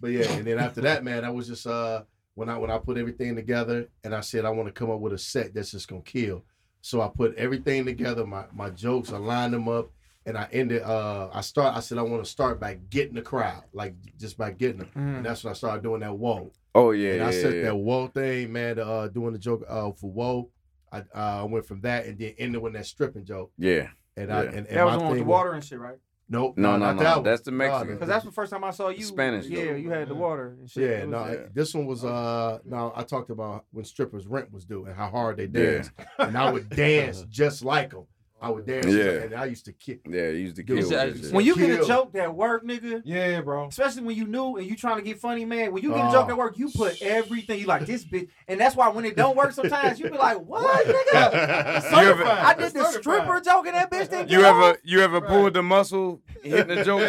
but 0.00 0.08
yeah, 0.10 0.30
and 0.32 0.46
then 0.46 0.58
after 0.58 0.80
that, 0.82 1.04
man, 1.04 1.24
I 1.24 1.30
was 1.30 1.46
just 1.46 1.66
uh 1.66 2.02
when 2.34 2.48
I 2.48 2.58
when 2.58 2.70
I 2.70 2.78
put 2.78 2.98
everything 2.98 3.34
together 3.36 3.88
and 4.04 4.14
I 4.14 4.20
said 4.20 4.44
I 4.44 4.50
want 4.50 4.66
to 4.68 4.72
come 4.72 4.90
up 4.90 5.00
with 5.00 5.12
a 5.14 5.18
set 5.18 5.54
that's 5.54 5.70
just 5.72 5.88
gonna 5.88 6.02
kill. 6.02 6.44
So 6.82 7.00
I 7.00 7.08
put 7.08 7.34
everything 7.36 7.84
together, 7.86 8.26
my 8.26 8.44
my 8.54 8.70
jokes, 8.70 9.12
I 9.12 9.16
lined 9.18 9.54
them 9.54 9.68
up, 9.68 9.90
and 10.26 10.36
I 10.36 10.48
ended. 10.52 10.82
Uh, 10.82 11.28
I 11.32 11.40
start. 11.40 11.74
I 11.76 11.80
said 11.80 11.98
I 11.98 12.02
want 12.02 12.22
to 12.24 12.30
start 12.30 12.60
by 12.60 12.74
getting 12.90 13.14
the 13.14 13.22
crowd, 13.22 13.64
like 13.72 13.94
just 14.18 14.36
by 14.38 14.52
getting 14.52 14.78
them, 14.78 14.90
Mhm. 14.94 15.16
and 15.18 15.26
that's 15.26 15.42
when 15.44 15.50
I 15.52 15.54
started 15.54 15.82
doing 15.82 16.00
that 16.00 16.16
whoa. 16.16 16.52
Oh 16.76 16.90
yeah. 16.90 17.14
and 17.14 17.22
I 17.22 17.32
yeah, 17.32 17.40
said 17.42 17.54
yeah. 17.54 17.62
that 17.62 17.76
whoa 17.76 18.06
thing, 18.08 18.52
man. 18.52 18.78
Uh, 18.78 19.08
doing 19.08 19.32
the 19.32 19.38
joke 19.38 19.64
uh 19.68 19.90
for 19.92 20.10
whoa. 20.10 20.50
I 20.92 20.98
uh, 21.18 21.46
went 21.46 21.66
from 21.66 21.80
that 21.80 22.06
and 22.06 22.18
then 22.18 22.34
ended 22.38 22.62
with 22.62 22.74
that 22.74 22.86
stripping 22.86 23.24
joke. 23.24 23.50
Yeah. 23.58 23.88
And 24.16 24.32
I 24.32 24.44
and, 24.44 24.54
and 24.54 24.66
That 24.68 24.84
was 24.86 24.94
the 24.94 25.00
one 25.00 25.10
with 25.10 25.18
the 25.18 25.24
water 25.24 25.52
and 25.52 25.64
shit, 25.64 25.78
right? 25.78 25.96
Nope. 26.28 26.54
No, 26.56 26.72
no, 26.72 26.78
not 26.78 26.96
no. 26.96 27.02
that. 27.02 27.24
That's 27.24 27.42
the 27.42 27.52
Mexican. 27.52 27.94
Because 27.94 28.08
that's 28.08 28.24
the 28.24 28.32
first 28.32 28.50
time 28.52 28.64
I 28.64 28.70
saw 28.70 28.88
you. 28.88 29.04
Spanish 29.04 29.46
Yeah, 29.46 29.64
joke. 29.66 29.78
you 29.78 29.90
had 29.90 30.08
the 30.08 30.14
water 30.14 30.56
and 30.58 30.68
shit. 30.70 30.82
Yeah, 30.90 31.04
was- 31.04 31.08
no, 31.10 31.26
yeah. 31.32 31.46
this 31.54 31.74
one 31.74 31.86
was 31.86 32.04
uh 32.04 32.58
no, 32.64 32.92
I 32.94 33.02
talked 33.04 33.30
about 33.30 33.64
when 33.72 33.84
strippers 33.84 34.26
rent 34.26 34.52
was 34.52 34.64
due 34.64 34.84
and 34.86 34.94
how 34.94 35.08
hard 35.08 35.36
they 35.38 35.44
Yeah. 35.44 35.70
dance. 35.70 35.90
And 36.18 36.36
I 36.36 36.50
would 36.50 36.68
dance 36.84 37.24
just 37.28 37.64
like 37.64 37.90
them. 37.90 38.06
I 38.40 38.50
would 38.50 38.66
dance 38.66 38.84
Yeah. 38.86 39.22
and 39.22 39.34
I 39.34 39.46
used 39.46 39.64
to 39.64 39.72
kick. 39.72 40.00
Yeah, 40.06 40.30
he 40.30 40.40
used 40.40 40.56
to 40.56 40.62
Dude, 40.62 40.80
kill. 40.80 40.90
that- 40.90 41.22
that. 41.22 41.32
When 41.32 41.44
you 41.46 41.56
get 41.56 41.80
a 41.80 41.86
joke 41.86 42.12
that 42.12 42.34
work, 42.34 42.64
nigga, 42.66 43.00
Yeah, 43.04 43.40
bro. 43.40 43.68
especially 43.68 44.02
when 44.02 44.14
you 44.14 44.26
new 44.26 44.56
and 44.56 44.66
you 44.66 44.76
trying 44.76 44.96
to 44.96 45.02
get 45.02 45.18
funny, 45.18 45.46
man. 45.46 45.72
When 45.72 45.82
you 45.82 45.88
get 45.90 46.04
a 46.04 46.08
Oh. 46.08 46.12
joke 46.12 46.28
that 46.28 46.36
work, 46.36 46.58
you 46.58 46.68
put 46.68 47.00
everything. 47.00 47.58
You 47.60 47.66
like 47.66 47.86
this 47.86 48.04
bitch, 48.04 48.28
and 48.46 48.60
that's 48.60 48.76
why 48.76 48.88
when 48.88 49.06
it 49.06 49.16
don't 49.16 49.36
work, 49.36 49.52
sometimes 49.52 49.98
you 49.98 50.10
be 50.10 50.18
like, 50.18 50.36
"What, 50.38 50.86
nigga? 50.86 51.92
Ever- 51.92 52.24
I 52.24 52.54
did 52.58 52.74
the 52.74 52.84
stripper 52.92 53.40
joke 53.40 53.66
and 53.68 53.74
that 53.74 53.90
bitch 53.90 54.10
didn't 54.10 54.28
You 54.30 54.42
ever 54.42 54.60
off." 54.62 54.76
you 54.84 55.00
ever 55.00 55.20
pulled 55.22 55.54
the 55.54 55.62
muscle 55.62 56.20
hitting 56.42 56.76
the 56.76 56.84
joke? 56.84 57.00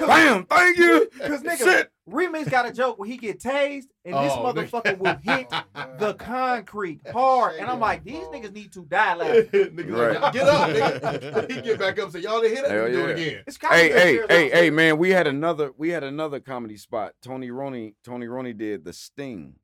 Bam! 0.00 0.46
Thank 0.46 0.78
you. 0.78 1.08
Cause 1.20 1.42
nigga, 1.42 1.58
Shit. 1.58 1.90
Remix 2.08 2.50
got 2.50 2.66
a 2.66 2.72
joke 2.72 2.98
where 2.98 3.08
he 3.08 3.16
get 3.16 3.40
tased 3.40 3.86
and 4.04 4.14
this 4.14 4.32
Oh, 4.32 4.52
nigga. 4.52 4.68
motherfucker 4.70 4.98
will 4.98 5.16
hit 5.22 5.48
the 5.98 6.14
concrete 6.14 7.00
hard, 7.12 7.56
and 7.56 7.68
I'm 7.68 7.80
like, 7.80 8.04
these 8.04 8.24
niggas 8.26 8.52
need 8.52 8.72
to 8.74 8.84
die 8.84 9.14
laughing. 9.16 9.44
Nigga, 9.50 10.20
Right. 10.22 10.32
get 10.32 10.48
up, 10.48 10.70
nigga. 10.70 11.50
he 11.50 11.60
get 11.62 11.78
back 11.78 11.98
up 11.98 12.04
and 12.04 12.12
say, 12.12 12.20
Y'all 12.20 12.40
didn't 12.40 12.56
hit 12.56 12.64
it, 12.64 12.70
Hell 12.70 12.84
we 12.84 12.92
do 12.92 13.06
it 13.06 13.18
again. 13.18 13.42
It's 13.46 13.56
kind 13.58 13.74
Hey, 13.74 13.90
of 13.90 13.96
hey, 13.96 14.20
hey, 14.28 14.50
hey, 14.50 14.70
man! 14.70 14.98
We 14.98 15.10
had 15.10 15.26
another, 15.26 15.72
we 15.76 15.88
had 15.90 16.04
another 16.04 16.38
comedy 16.40 16.76
spot. 16.76 17.12
Tony 17.22 17.50
Roney, 17.50 17.94
Tony 18.04 18.26
Roney 18.28 18.52
did 18.52 18.84
the 18.84 18.92
Sting, 18.92 19.56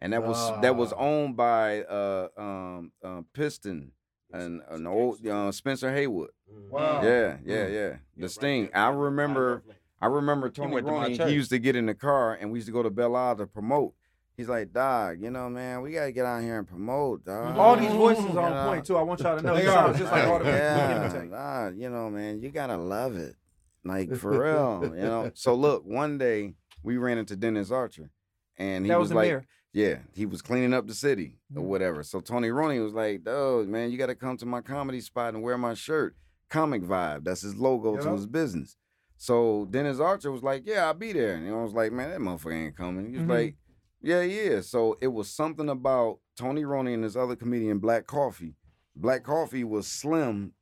and 0.00 0.12
that 0.12 0.22
was 0.24 0.60
that 0.62 0.74
was 0.76 0.92
Ah. 0.92 0.96
owned 0.98 1.36
by 1.36 1.82
uh 1.82 2.28
um 2.36 2.92
uh, 3.04 3.22
Piston. 3.32 3.92
and 4.32 4.62
an 4.68 4.84
old 4.86 5.24
uh, 5.26 5.52
Spencer 5.52 5.92
Haywood. 5.94 6.30
Wow. 6.48 7.02
Yeah, 7.04 7.36
yeah, 7.44 7.66
yeah. 7.68 7.96
The 8.16 8.28
Sting. 8.28 8.68
I 8.74 8.88
remember. 8.88 9.62
I 10.00 10.06
remember 10.06 10.50
Tony 10.50 10.74
went 10.74 10.86
to 10.86 10.92
my 10.92 11.02
Roney. 11.02 11.16
church. 11.16 11.28
He 11.28 11.34
used 11.34 11.50
to 11.50 11.58
get 11.58 11.76
in 11.76 11.86
the 11.86 11.94
car 11.94 12.34
and 12.34 12.50
we 12.52 12.58
used 12.58 12.66
to 12.66 12.72
go 12.72 12.82
to 12.82 12.90
Belle 12.90 13.16
Isle 13.16 13.36
to 13.36 13.46
promote. 13.46 13.94
He's 14.36 14.48
like, 14.48 14.72
Dog, 14.72 15.20
you 15.22 15.30
know, 15.30 15.48
man, 15.48 15.80
we 15.82 15.92
gotta 15.92 16.10
get 16.12 16.26
out 16.26 16.42
here 16.42 16.58
and 16.58 16.66
promote, 16.66 17.24
dog. 17.24 17.56
All 17.56 17.76
these 17.76 17.92
voices 17.92 18.24
You 18.24 18.38
are 18.40 18.50
know? 18.50 18.56
on 18.56 18.66
point 18.68 18.84
too. 18.86 18.96
I 18.96 19.02
want 19.02 19.20
y'all 19.20 19.36
to 19.36 19.42
know. 19.46 19.54
they 19.54 19.66
are 19.66 19.72
sounds 19.86 19.98
just 19.98 20.10
like 20.10 20.24
all 20.26 20.40
the 20.40 20.46
yeah, 20.46 21.04
imitate. 21.06 21.30
nah, 21.30 21.68
you 21.68 21.88
know, 21.88 22.10
man, 22.10 22.40
you 22.42 22.50
gotta 22.50 22.76
love 22.76 23.16
it, 23.16 23.36
like 23.84 24.14
for 24.16 24.30
real, 24.42 24.92
you 24.96 25.02
know. 25.02 25.30
So 25.34 25.54
look, 25.54 25.84
one 25.86 26.18
day 26.18 26.54
we 26.82 26.96
ran 26.96 27.18
into 27.18 27.36
Dennis 27.36 27.70
Archer, 27.70 28.10
and 28.58 28.84
he 28.84 28.88
That 28.90 28.98
was, 28.98 29.04
was 29.04 29.10
the 29.10 29.14
like, 29.14 29.28
mayor. 29.28 29.46
yeah, 29.72 29.98
he 30.14 30.26
was 30.26 30.42
cleaning 30.42 30.74
up 30.74 30.88
the 30.88 30.94
city 30.94 31.38
or 31.54 31.62
Mhm. 31.62 31.66
whatever. 31.66 32.02
So 32.02 32.18
Tony 32.20 32.50
Roney 32.50 32.80
was 32.80 32.92
like, 32.92 33.22
"Dude, 33.22 33.68
man, 33.68 33.92
you 33.92 33.96
got 33.98 34.06
to 34.06 34.16
come 34.16 34.36
to 34.38 34.46
my 34.46 34.60
comedy 34.62 35.00
spot 35.00 35.34
and 35.34 35.44
wear 35.44 35.56
my 35.56 35.74
shirt. 35.74 36.16
Comic 36.50 36.82
Vibe. 36.82 37.22
That's 37.24 37.42
his 37.42 37.54
logo 37.54 37.96
to 37.98 38.10
his 38.14 38.26
business." 38.26 38.76
So 39.24 39.66
Dennis 39.70 40.00
Archer 40.00 40.30
was 40.30 40.42
like, 40.42 40.64
"Yeah, 40.66 40.84
I'll 40.86 40.92
be 40.94 41.12
there." 41.12 41.34
And 41.36 41.48
I 41.48 41.62
was 41.62 41.72
like, 41.72 41.92
"Man, 41.92 42.10
that 42.10 42.20
motherfucker 42.20 42.52
ain't 42.66 42.76
coming." 42.76 43.06
He 43.06 43.16
was 43.16 43.22
Mhm. 43.26 43.28
like, 43.30 43.56
"Yeah, 44.02 44.20
is." 44.20 44.68
So 44.68 44.98
it 45.00 45.06
was 45.08 45.30
something 45.30 45.70
about 45.70 46.18
Tony 46.36 46.64
Roney 46.66 46.92
and 46.92 47.02
this 47.04 47.16
other 47.16 47.34
comedian, 47.34 47.78
Black 47.78 48.06
Coffee. 48.06 48.54
Black 48.94 49.22
Coffee 49.24 49.64
was 49.64 49.86
slim 49.86 50.52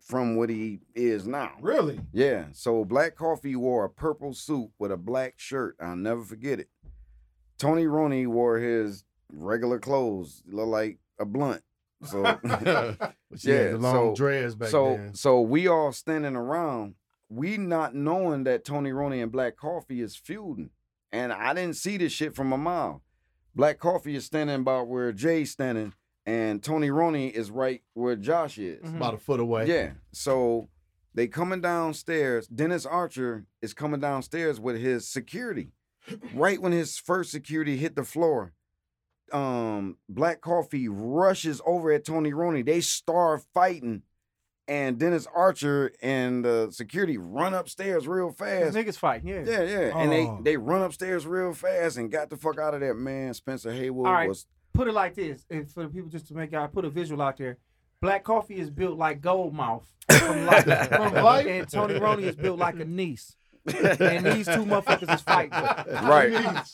from 0.00 0.36
what 0.36 0.50
he 0.50 0.80
is 0.94 1.26
now. 1.26 1.52
Really? 1.60 2.00
Yeah. 2.12 2.46
So 2.52 2.84
Black 2.84 3.16
Coffee 3.16 3.56
wore 3.56 3.84
a 3.84 3.90
purple 3.90 4.34
suit 4.34 4.70
with 4.78 4.92
a 4.92 4.96
black 4.96 5.34
shirt. 5.38 5.74
I'll 5.80 5.96
never 5.96 6.22
forget 6.22 6.60
it. 6.60 6.68
Tony 7.58 7.86
Roney 7.88 8.26
wore 8.26 8.58
his 8.58 9.04
regular 9.32 9.78
clothes, 9.78 10.42
look 10.46 10.66
like 10.68 10.98
a 11.18 11.24
blunt. 11.24 11.62
So 12.04 12.22
yeah, 12.44 12.94
Yeah, 13.42 13.70
the 13.72 13.78
long 13.78 13.94
so- 13.94 14.14
dreads 14.16 14.54
back 14.54 14.68
so 14.70 14.96
then. 14.96 15.14
so 15.14 15.40
we 15.40 15.66
all 15.68 15.92
standing 15.92 16.34
around, 16.36 16.94
we 17.30 17.56
not 17.56 17.94
knowing 17.94 18.44
that 18.44 18.64
Tony 18.64 18.92
Roney 18.92 19.20
and 19.22 19.32
Black 19.32 19.56
Coffee 19.56 20.02
is 20.02 20.16
feuding. 20.16 20.70
And 21.12 21.32
I 21.32 21.54
didn't 21.54 21.76
see 21.76 21.96
this 21.96 22.12
shit 22.12 22.34
from 22.34 22.52
a 22.52 22.58
mile. 22.58 23.02
Black 23.54 23.78
Coffee 23.78 24.14
is 24.16 24.24
standing 24.26 24.56
about 24.56 24.88
where 24.88 25.12
Jay's 25.12 25.50
standing, 25.52 25.92
and 26.26 26.62
Tony 26.62 26.90
Roney 26.90 27.28
is 27.28 27.50
right 27.50 27.82
where 27.94 28.14
Josh 28.16 28.58
is. 28.58 28.82
Mhm. 28.84 28.96
about 28.96 29.14
a 29.14 29.18
foot 29.18 29.40
away. 29.40 29.66
Yeah. 29.66 29.92
So 30.12 30.68
they 31.14 31.26
coming 31.26 31.60
downstairs. 31.60 32.46
Dennis 32.46 32.84
Archer 32.86 33.46
is 33.62 33.74
coming 33.74 34.00
downstairs 34.00 34.60
with 34.60 34.76
his 34.76 35.08
security. 35.08 35.72
Right 36.34 36.60
when 36.60 36.72
his 36.72 36.98
first 36.98 37.30
security 37.30 37.76
hit 37.76 37.94
the 37.96 38.04
floor, 38.04 38.52
um, 39.32 39.96
Black 40.08 40.40
Coffee 40.40 40.88
rushes 40.88 41.60
over 41.66 41.92
at 41.92 42.04
Tony 42.04 42.32
Roney. 42.32 42.62
They 42.62 42.80
start 42.80 43.42
fighting, 43.54 44.02
and 44.70 44.98
Dennis 44.98 45.26
Archer 45.34 45.90
and 46.00 46.44
the 46.44 46.68
security 46.70 47.18
run 47.18 47.52
upstairs 47.54 48.06
real 48.08 48.30
fast. 48.30 48.74
Niggas 48.76 48.96
fighting, 48.96 49.28
yeah. 49.28 49.42
Yeah, 49.44 49.62
yeah. 49.64 49.98
And 49.98 50.10
they 50.12 50.22
Oh. 50.26 50.38
they 50.42 50.56
run 50.56 50.82
upstairs 50.82 51.26
real 51.26 51.52
fast 51.52 51.96
and 51.98 52.10
got 52.10 52.30
the 52.30 52.36
fuck 52.36 52.58
out 52.58 52.72
of 52.72 52.80
there. 52.80 52.94
Man, 52.94 53.34
Spencer 53.34 53.72
Haywood 53.72 54.06
All 54.06 54.12
right. 54.12 54.28
was 54.28 54.46
Put 54.72 54.86
it 54.86 54.92
like 54.92 55.16
this, 55.16 55.44
and 55.50 55.68
for 55.68 55.82
the 55.82 55.88
people 55.88 56.08
just 56.08 56.28
to 56.28 56.34
make 56.34 56.52
y'all 56.52 56.68
put 56.68 56.84
a 56.84 56.90
visual 56.90 57.20
out 57.20 57.36
there. 57.36 57.58
Black 58.00 58.22
Coffee 58.22 58.54
is 58.60 58.70
built 58.70 58.96
like 58.96 59.20
Goldmouth 59.20 59.82
from 60.08 60.46
life. 60.46 60.64
from 60.88 61.12
life, 61.14 61.46
and 61.46 61.68
Tony 61.68 61.98
Roney 61.98 62.22
is 62.24 62.36
built 62.36 62.58
like 62.58 62.78
a 62.78 62.84
niece. 62.84 63.34
And 63.66 64.24
these 64.24 64.46
two 64.46 64.64
motherfuckers 64.64 65.12
is 65.12 65.20
fighting. 65.20 65.50
right. 66.08 66.64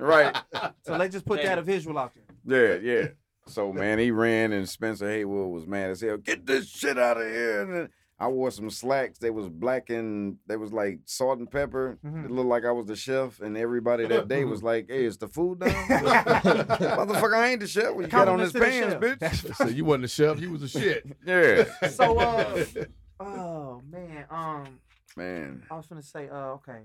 right. 0.00 0.36
So 0.82 0.96
let's 0.96 1.12
just 1.12 1.26
put 1.26 1.42
that 1.42 1.58
a 1.58 1.62
visual 1.62 1.96
out 1.98 2.12
there. 2.44 2.80
Yeah, 2.82 2.92
yeah. 3.02 3.08
So 3.46 3.72
man, 3.72 3.98
he 3.98 4.10
ran 4.10 4.52
and 4.52 4.68
Spencer 4.68 5.08
Haywood 5.08 5.50
was 5.50 5.66
mad 5.66 5.90
as 5.90 6.00
hell. 6.00 6.16
Get 6.16 6.46
this 6.46 6.68
shit 6.70 6.98
out 6.98 7.18
of 7.20 7.26
here! 7.26 7.62
And 7.62 7.74
then 7.74 7.88
I 8.18 8.28
wore 8.28 8.50
some 8.50 8.70
slacks. 8.70 9.18
They 9.18 9.30
was 9.30 9.48
black 9.48 9.90
and 9.90 10.36
they 10.46 10.56
was 10.56 10.72
like 10.72 11.00
salt 11.04 11.38
and 11.40 11.50
pepper. 11.50 11.98
Mhm. 12.04 12.24
It 12.26 12.30
looked 12.30 12.48
like 12.48 12.64
I 12.64 12.70
was 12.72 12.86
the 12.86 12.96
chef, 12.96 13.40
and 13.40 13.56
everybody 13.56 14.06
that 14.06 14.28
day 14.28 14.44
was 14.44 14.62
like, 14.62 14.86
"Hey, 14.88 15.04
is 15.04 15.18
the 15.18 15.28
food 15.28 15.58
done?" 15.60 15.70
Motherfucker, 15.88 17.34
I 17.36 17.48
ain't 17.50 17.60
the 17.60 17.66
chef. 17.66 17.92
When 17.94 18.04
you 18.06 18.10
got 18.10 18.28
on 18.28 18.38
Compliments 18.38 18.52
his 18.52 18.62
pants, 18.62 19.20
chef. 19.20 19.46
bitch. 19.50 19.56
so 19.56 19.68
you 19.68 19.84
wasn't 19.84 20.04
a 20.04 20.08
chef, 20.08 20.40
you 20.40 20.50
was 20.50 20.62
a 20.62 20.68
shit. 20.68 21.04
Yeah, 21.26 21.64
So 21.88 22.18
uh, 22.18 22.64
oh 23.20 23.82
man, 23.90 24.24
um, 24.30 24.78
man. 25.16 25.62
I 25.70 25.74
was 25.74 25.86
gonna 25.86 26.02
say, 26.02 26.28
uh, 26.28 26.52
okay, 26.58 26.80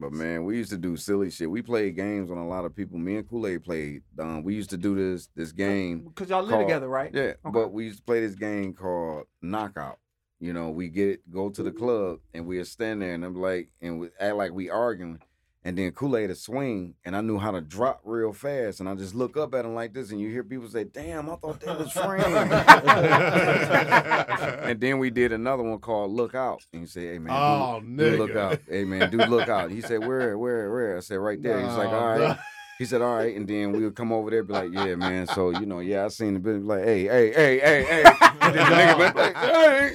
But 0.00 0.12
man, 0.12 0.44
we 0.44 0.56
used 0.56 0.70
to 0.70 0.78
do 0.78 0.96
silly 0.96 1.28
shit. 1.30 1.50
We 1.50 1.60
played 1.60 1.96
games 1.96 2.30
on 2.30 2.38
a 2.38 2.46
lot 2.46 2.64
of 2.64 2.74
people. 2.74 2.98
Me 2.98 3.16
and 3.16 3.28
Kool 3.28 3.46
Aid 3.48 3.64
played. 3.64 4.02
Um, 4.18 4.44
we 4.44 4.54
used 4.54 4.70
to 4.70 4.76
do 4.76 4.94
this 4.94 5.28
this 5.34 5.50
game. 5.52 6.04
because 6.04 6.30
y'all 6.30 6.42
live 6.42 6.50
called- 6.52 6.62
together, 6.68 6.88
right? 6.88 7.10
Yeah, 7.12 7.22
Okay. 7.44 7.50
but 7.52 7.72
we 7.72 7.86
used 7.86 7.98
to 7.98 8.04
play 8.04 8.20
this 8.20 8.36
game 8.36 8.72
called 8.74 9.24
Knockout. 9.42 9.98
You 10.40 10.52
know, 10.52 10.70
we 10.70 10.88
get 10.88 11.28
go 11.30 11.50
to 11.50 11.62
the 11.64 11.72
club 11.72 12.20
and 12.32 12.46
we'll 12.46 12.64
stand 12.64 13.02
there 13.02 13.12
and 13.14 13.24
I'm 13.24 13.34
like, 13.34 13.70
and 13.80 13.98
we 13.98 14.08
act 14.20 14.36
like 14.36 14.52
we 14.52 14.70
arguing, 14.70 15.18
and 15.64 15.76
then 15.76 15.90
Kool 15.92 16.16
Aid 16.16 16.28
to 16.28 16.34
swing, 16.34 16.94
and 17.04 17.16
I 17.16 17.20
knew 17.20 17.38
how 17.38 17.50
to 17.50 17.60
drop 17.60 18.00
real 18.04 18.32
fast, 18.32 18.80
and 18.80 18.88
I 18.88 18.94
just 18.94 19.14
look 19.14 19.36
up 19.36 19.54
at 19.54 19.64
him 19.64 19.74
like 19.74 19.92
this, 19.92 20.10
and 20.10 20.20
you 20.20 20.30
hear 20.30 20.44
people 20.44 20.68
say, 20.68 20.84
"Damn, 20.84 21.28
I 21.28 21.36
thought 21.36 21.60
that 21.60 21.78
was 21.78 21.92
friends." 21.92 22.24
and 24.64 24.80
then 24.80 24.98
we 24.98 25.10
did 25.10 25.32
another 25.32 25.62
one 25.62 25.78
called 25.78 26.12
Look 26.12 26.34
Out, 26.34 26.62
and 26.72 26.82
you 26.82 26.88
say, 26.88 27.12
"Hey 27.12 27.18
man, 27.18 27.34
Oh, 27.36 27.80
dude, 27.80 27.96
dude, 27.96 28.18
look 28.18 28.36
out, 28.36 28.60
hey 28.68 28.84
man, 28.84 29.10
dude, 29.10 29.28
look 29.28 29.48
out." 29.48 29.70
He 29.70 29.80
said, 29.80 30.06
"Where, 30.06 30.36
where, 30.38 30.70
where?" 30.70 30.96
I 30.96 31.00
said, 31.00 31.16
"Right 31.16 31.42
there." 31.42 31.60
He's 31.60 31.76
like, 31.76 31.88
"All 31.88 32.18
right." 32.18 32.38
He 32.78 32.84
said, 32.84 33.02
"All 33.02 33.16
right," 33.16 33.34
and 33.34 33.48
then 33.48 33.72
we 33.72 33.82
would 33.82 33.96
come 33.96 34.12
over 34.12 34.30
there, 34.30 34.44
be 34.44 34.52
like, 34.52 34.70
"Yeah, 34.72 34.94
man." 34.94 35.26
So 35.26 35.50
you 35.50 35.66
know, 35.66 35.80
yeah, 35.80 36.04
I 36.04 36.08
seen 36.08 36.34
the 36.34 36.40
bit 36.40 36.62
like, 36.62 36.84
"Hey, 36.84 37.08
hey, 37.08 37.32
hey, 37.32 37.58
hey, 37.58 37.82
hey," 37.84 38.04
and 38.40 38.54
then 38.54 38.54
the 38.54 38.76
nigga 38.76 39.14
be 39.14 39.20
like, 39.20 39.36
"Hey." 39.36 39.90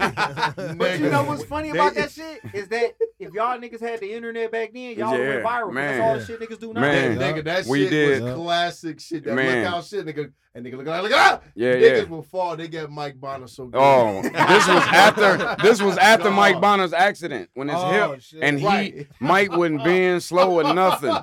But 0.76 1.00
you 1.00 1.10
know 1.10 1.24
what's 1.24 1.46
funny 1.46 1.70
about 1.70 1.94
that 1.96 2.12
shit 2.12 2.42
is 2.54 2.68
that 2.68 2.96
if 3.24 3.34
y'all 3.34 3.58
niggas 3.60 3.80
had 3.80 4.00
the 4.00 4.14
internet 4.14 4.52
back 4.52 4.72
then, 4.74 4.98
y'all 4.98 5.18
Yeah, 5.18 5.30
went 5.30 5.44
viral. 5.46 5.64
'cause 5.66 5.74
man. 5.74 5.98
That's 5.98 6.02
all 6.02 6.20
the 6.20 6.26
shit 6.26 6.40
niggas 6.50 6.60
do 6.60 6.74
now. 6.74 6.82
Man. 6.82 7.18
Nigga, 7.18 7.44
that 7.46 7.66
We 7.66 7.82
shit 7.84 7.90
did. 7.90 8.24
was 8.24 8.34
classic 8.34 9.00
shit. 9.00 9.24
That 9.26 9.36
Man. 9.36 9.64
look 9.64 9.74
out 9.74 9.86
shit, 9.86 10.06
nigga. 10.06 10.32
And 10.56 10.64
nigga 10.64 10.78
look 10.78 10.86
look 10.86 11.12
out. 11.12 11.42
Yeah, 11.56 11.74
Niggas 11.74 11.98
yeah. 11.98 12.04
will 12.04 12.22
fall. 12.22 12.56
They 12.56 12.68
get 12.68 12.88
Mike 12.92 13.20
Bonner 13.20 13.48
so 13.48 13.66
good. 13.66 13.80
Oh, 13.82 14.22
this 14.22 14.68
was 14.68 14.84
after 14.92 15.56
this 15.64 15.82
was 15.82 15.98
after 15.98 16.30
Mike 16.30 16.62
Bonner's 16.62 16.94
accident 16.94 17.50
when 17.56 17.70
his 17.70 17.78
Oh, 17.80 18.12
hip 18.12 18.22
shit. 18.22 18.44
and 18.44 18.60
he 18.60 18.66
Right. 18.66 19.08
Mike 19.20 19.52
wouldn't 19.52 19.84
bend 19.86 20.22
slow 20.22 20.60
or 20.62 20.74
nothing. 20.76 21.16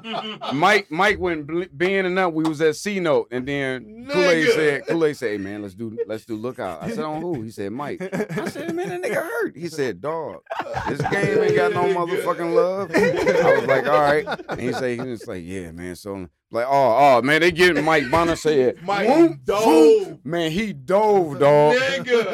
Mike 0.52 0.90
Mike 0.90 1.20
wouldn't 1.20 1.78
bend 1.78 2.08
enough. 2.08 2.32
We 2.32 2.42
was 2.42 2.60
at 2.60 2.74
C 2.74 2.98
note 2.98 3.28
and 3.30 3.46
then 3.46 4.08
Kool 4.10 4.20
Aid 4.20 4.48
said 4.50 4.86
Kool 4.88 5.04
Aid 5.04 5.16
said, 5.16 5.30
"Hey 5.30 5.38
man, 5.38 5.62
let's 5.62 5.74
do 5.74 5.96
let's 6.08 6.24
do 6.24 6.34
lookout." 6.34 6.82
I 6.82 6.90
said, 6.90 7.04
"On 7.04 7.20
who?" 7.22 7.42
He 7.42 7.50
said, 7.52 7.70
"Mike." 7.70 8.02
I 8.02 8.48
said, 8.48 8.74
"Man, 8.74 8.88
that 8.88 9.00
nigga 9.00 9.14
hurt." 9.22 9.56
He 9.56 9.68
said, 9.68 10.00
"Dog, 10.00 10.40
this 10.88 11.00
game 11.02 11.38
ain't 11.38 11.54
got 11.54 11.72
no 11.72 11.84
motherfucking 11.84 12.52
love." 12.52 12.90
I 12.92 13.54
was 13.60 13.66
like, 13.68 13.86
"All 13.86 14.00
right," 14.00 14.26
and 14.48 14.60
he 14.60 14.72
said, 14.72 14.98
"He 14.98 15.08
was 15.08 15.24
like, 15.28 15.44
yeah, 15.46 15.70
man." 15.70 15.94
So 15.94 16.28
like, 16.52 16.66
oh, 16.68 17.16
oh, 17.18 17.22
man, 17.22 17.40
they 17.40 17.50
getting 17.52 17.84
Mike 17.84 18.10
Bonner 18.10 18.36
said, 18.36 18.82
Mike 18.82 19.08
"Whoop, 19.08 19.44
dove. 19.44 19.64
whoop." 19.66 20.20
Man, 20.26 20.50
he 20.50 20.72
dove, 20.72 21.38
dog. 21.38 21.76
Nigga, 21.76 22.24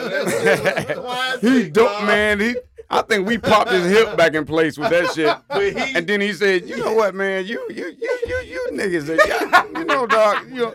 that 0.44 0.86
classic, 0.96 1.42
he 1.42 1.68
dove, 1.70 2.04
man. 2.06 2.40
He, 2.40 2.56
I 2.88 3.02
think 3.02 3.26
we 3.26 3.36
popped 3.36 3.72
his 3.72 3.84
hip 3.84 4.16
back 4.16 4.34
in 4.34 4.44
place 4.44 4.78
with 4.78 4.90
that 4.90 5.12
shit. 5.12 5.36
But 5.48 5.72
he, 5.76 5.96
And 5.96 6.06
then 6.06 6.20
he 6.20 6.32
said, 6.32 6.68
"You 6.68 6.76
know 6.76 6.92
what, 6.94 7.14
man? 7.16 7.44
You, 7.44 7.60
you, 7.68 7.86
you, 8.00 8.18
you, 8.26 8.36
you 8.46 8.68
niggas, 8.74 9.08
are- 9.08 9.26
y'all- 9.26 9.78
you 9.80 9.84
know, 9.84 10.06
dog. 10.06 10.46
You, 10.50 10.72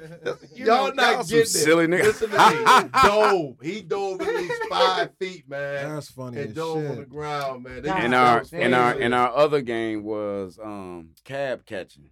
you 0.54 0.66
y'all 0.66 0.88
know, 0.90 0.94
not 0.94 1.12
y'all 1.14 1.24
some 1.24 1.28
getting 1.30 1.42
it. 1.42 1.48
silly 1.48 1.88
niggas." 1.88 2.04
Listen 2.04 2.30
to 2.32 2.38
me. 2.38 2.82
He 2.84 3.08
dove. 3.08 3.56
He 3.64 3.82
dove 3.82 4.22
at 4.22 4.36
least 4.36 4.62
five 4.70 5.10
feet, 5.20 5.50
man. 5.50 5.96
That's 5.96 6.12
funny 6.12 6.38
and 6.42 6.50
as 6.50 6.54
dove 6.56 6.78
on 6.78 6.96
the 6.98 7.06
ground, 7.06 7.64
man. 7.64 7.82
They 7.82 7.90
and 7.90 8.14
our 8.14 8.40
those 8.40 8.54
and 8.54 8.76
our 8.76 8.92
fans. 8.92 9.02
and 9.04 9.14
our 9.16 9.34
other 9.34 9.62
game 9.62 10.04
was 10.04 10.60
um 10.62 11.12
cab 11.24 11.66
catching. 11.66 12.10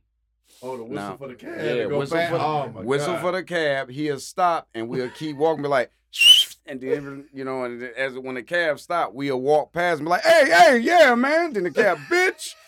Oh 0.61 0.77
the 0.77 0.83
whistle 0.83 0.95
Now, 1.09 1.17
for 1.17 1.27
the 1.27 1.35
cab. 1.35 1.55
yeah, 1.57 1.73
to 1.83 1.87
go 1.89 1.99
whistle 1.99 2.17
back. 2.17 2.29
for 2.31 2.37
the- 2.37 2.43
oh 2.43 2.71
my 2.73 2.81
Whistle 2.81 3.13
God. 3.13 3.21
for 3.21 3.31
the 3.33 3.43
cab. 3.43 3.89
He'll 3.89 4.19
stop 4.19 4.67
and 4.73 4.87
we'll 4.89 5.09
keep 5.09 5.37
walking. 5.37 5.63
Be 5.63 5.69
like, 5.69 5.91
and 6.65 6.81
then 6.81 7.25
you 7.33 7.43
know, 7.43 7.63
and 7.63 7.81
as 7.83 8.17
when 8.17 8.35
the 8.35 8.43
cab 8.43 8.79
stop, 8.79 9.13
we'll 9.13 9.39
walk 9.39 9.71
past 9.73 9.99
and 9.99 10.05
be 10.07 10.09
like, 10.09 10.23
"Hey, 10.23 10.49
hey, 10.49 10.77
yeah, 10.79 11.13
man." 11.15 11.53
Then 11.53 11.63
the 11.63 11.71
cab, 11.71 11.97
bitch. 12.09 12.55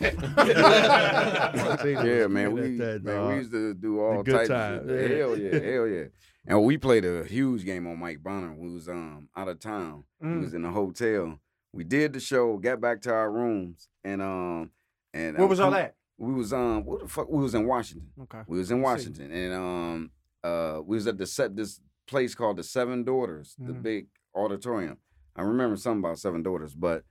yeah, 2.04 2.26
man. 2.28 2.52
We 2.52 2.60
man, 2.70 3.28
we 3.28 3.34
used 3.36 3.52
to 3.52 3.74
do 3.74 4.00
all 4.00 4.22
good 4.22 4.32
types 4.34 4.48
times, 4.48 4.82
of 4.90 4.98
shit. 4.98 5.10
yeah. 5.10 5.16
Hell 5.16 5.36
yeah, 5.38 5.58
hell 5.72 5.86
yeah. 5.86 6.04
And 6.46 6.64
we 6.64 6.76
played 6.76 7.04
a 7.04 7.24
huge 7.24 7.64
game 7.64 7.86
on 7.86 7.98
Mike 7.98 8.22
Bonner. 8.22 8.52
We 8.54 8.72
was 8.72 8.88
um 8.88 9.28
out 9.36 9.48
of 9.48 9.60
town. 9.60 10.04
We 10.20 10.28
Mm. 10.28 10.40
was 10.42 10.54
in 10.54 10.64
a 10.64 10.70
hotel. 10.70 11.38
We 11.72 11.84
did 11.84 12.12
the 12.12 12.20
show, 12.20 12.58
got 12.58 12.80
back 12.80 13.00
to 13.02 13.12
our 13.12 13.30
rooms, 13.30 13.88
and 14.04 14.20
um 14.22 14.70
and 15.14 15.34
Where 15.36 15.44
um, 15.44 15.50
was 15.50 15.58
y'all 15.58 15.68
Kool- 15.70 15.78
at? 15.78 15.94
We 16.22 16.32
was 16.34 16.52
um 16.52 16.84
what 16.84 17.00
the 17.00 17.08
fuck? 17.08 17.28
We 17.28 17.42
was 17.42 17.54
in 17.54 17.66
Washington. 17.66 18.08
Okay. 18.22 18.42
We 18.46 18.58
was 18.58 18.70
in. 18.70 18.80
Washington, 18.80 19.32
and 19.32 19.52
um 19.54 20.10
uh 20.44 20.80
we 20.84 20.96
was 20.96 21.06
at 21.08 21.18
the 21.18 21.26
set 21.26 21.56
this 21.56 21.80
place 22.06 22.34
called 22.34 22.58
the 22.58 22.62
Seven 22.62 23.02
Daughters, 23.04 23.56
the 23.58 23.72
Mhm. 23.72 23.82
big 23.82 24.06
auditorium. 24.34 24.98
I 25.34 25.42
remember 25.42 25.76
something 25.76 25.98
about 26.04 26.18
Seven 26.20 26.42
Daughters, 26.44 26.74
but 26.74 27.04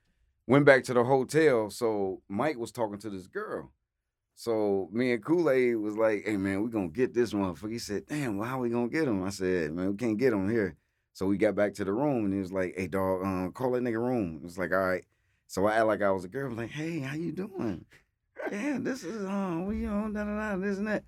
went 0.48 0.64
back 0.66 0.84
to 0.86 0.94
the 0.94 1.04
hotel. 1.04 1.70
So 1.70 2.22
Mike 2.30 2.58
was 2.58 2.72
talking 2.72 3.00
to 3.00 3.10
this 3.10 3.28
girl. 3.28 3.72
So 4.36 4.90
me 4.94 5.12
and 5.12 5.24
Kool 5.24 5.50
Aid 5.50 5.76
was 5.76 5.98
like, 5.98 6.24
"Hey 6.26 6.38
man, 6.38 6.64
we 6.64 6.70
gonna 6.70 6.88
get 6.88 7.14
this 7.14 7.34
motherfucker." 7.34 7.72
He 7.72 7.80
said, 7.80 8.06
"Damn, 8.06 8.38
well, 8.38 8.48
how 8.48 8.60
we 8.62 8.70
gonna 8.70 8.88
get 8.88 9.08
him?" 9.10 9.24
I 9.24 9.30
said, 9.30 9.74
"Man, 9.74 9.90
we 9.92 9.96
can't 9.98 10.18
get 10.18 10.34
him 10.34 10.50
here." 10.50 10.78
So 11.14 11.26
we 11.26 11.38
got 11.38 11.56
back 11.56 11.74
to 11.76 11.84
the 11.84 11.92
room 11.94 12.24
and 12.26 12.34
he 12.34 12.40
was 12.40 12.54
like, 12.54 12.76
"Hey 12.78 12.88
dog, 12.88 13.24
um, 13.26 13.52
call 13.52 13.72
that 13.72 13.84
nigga 13.84 14.00
room." 14.00 14.38
It 14.38 14.44
was 14.44 14.58
like, 14.58 14.72
"All 14.72 14.88
right." 14.88 15.04
So 15.48 15.66
I 15.66 15.76
act 15.76 15.88
like 15.88 16.02
I 16.02 16.12
was 16.12 16.24
a 16.24 16.30
girl. 16.30 16.46
I 16.46 16.50
was 16.50 16.58
like, 16.58 16.70
"Hey, 16.70 17.00
how 17.00 17.16
you 17.16 17.34
doing?" 17.34 17.84
Yeah, 18.52 18.78
this 18.82 19.04
is 19.04 19.26
uh, 19.26 19.64
we 19.66 19.86
on 19.86 20.14
da 20.14 20.24
da 20.24 20.56
da 20.56 20.58
this 20.58 20.78
and 20.78 20.88
that. 20.88 21.04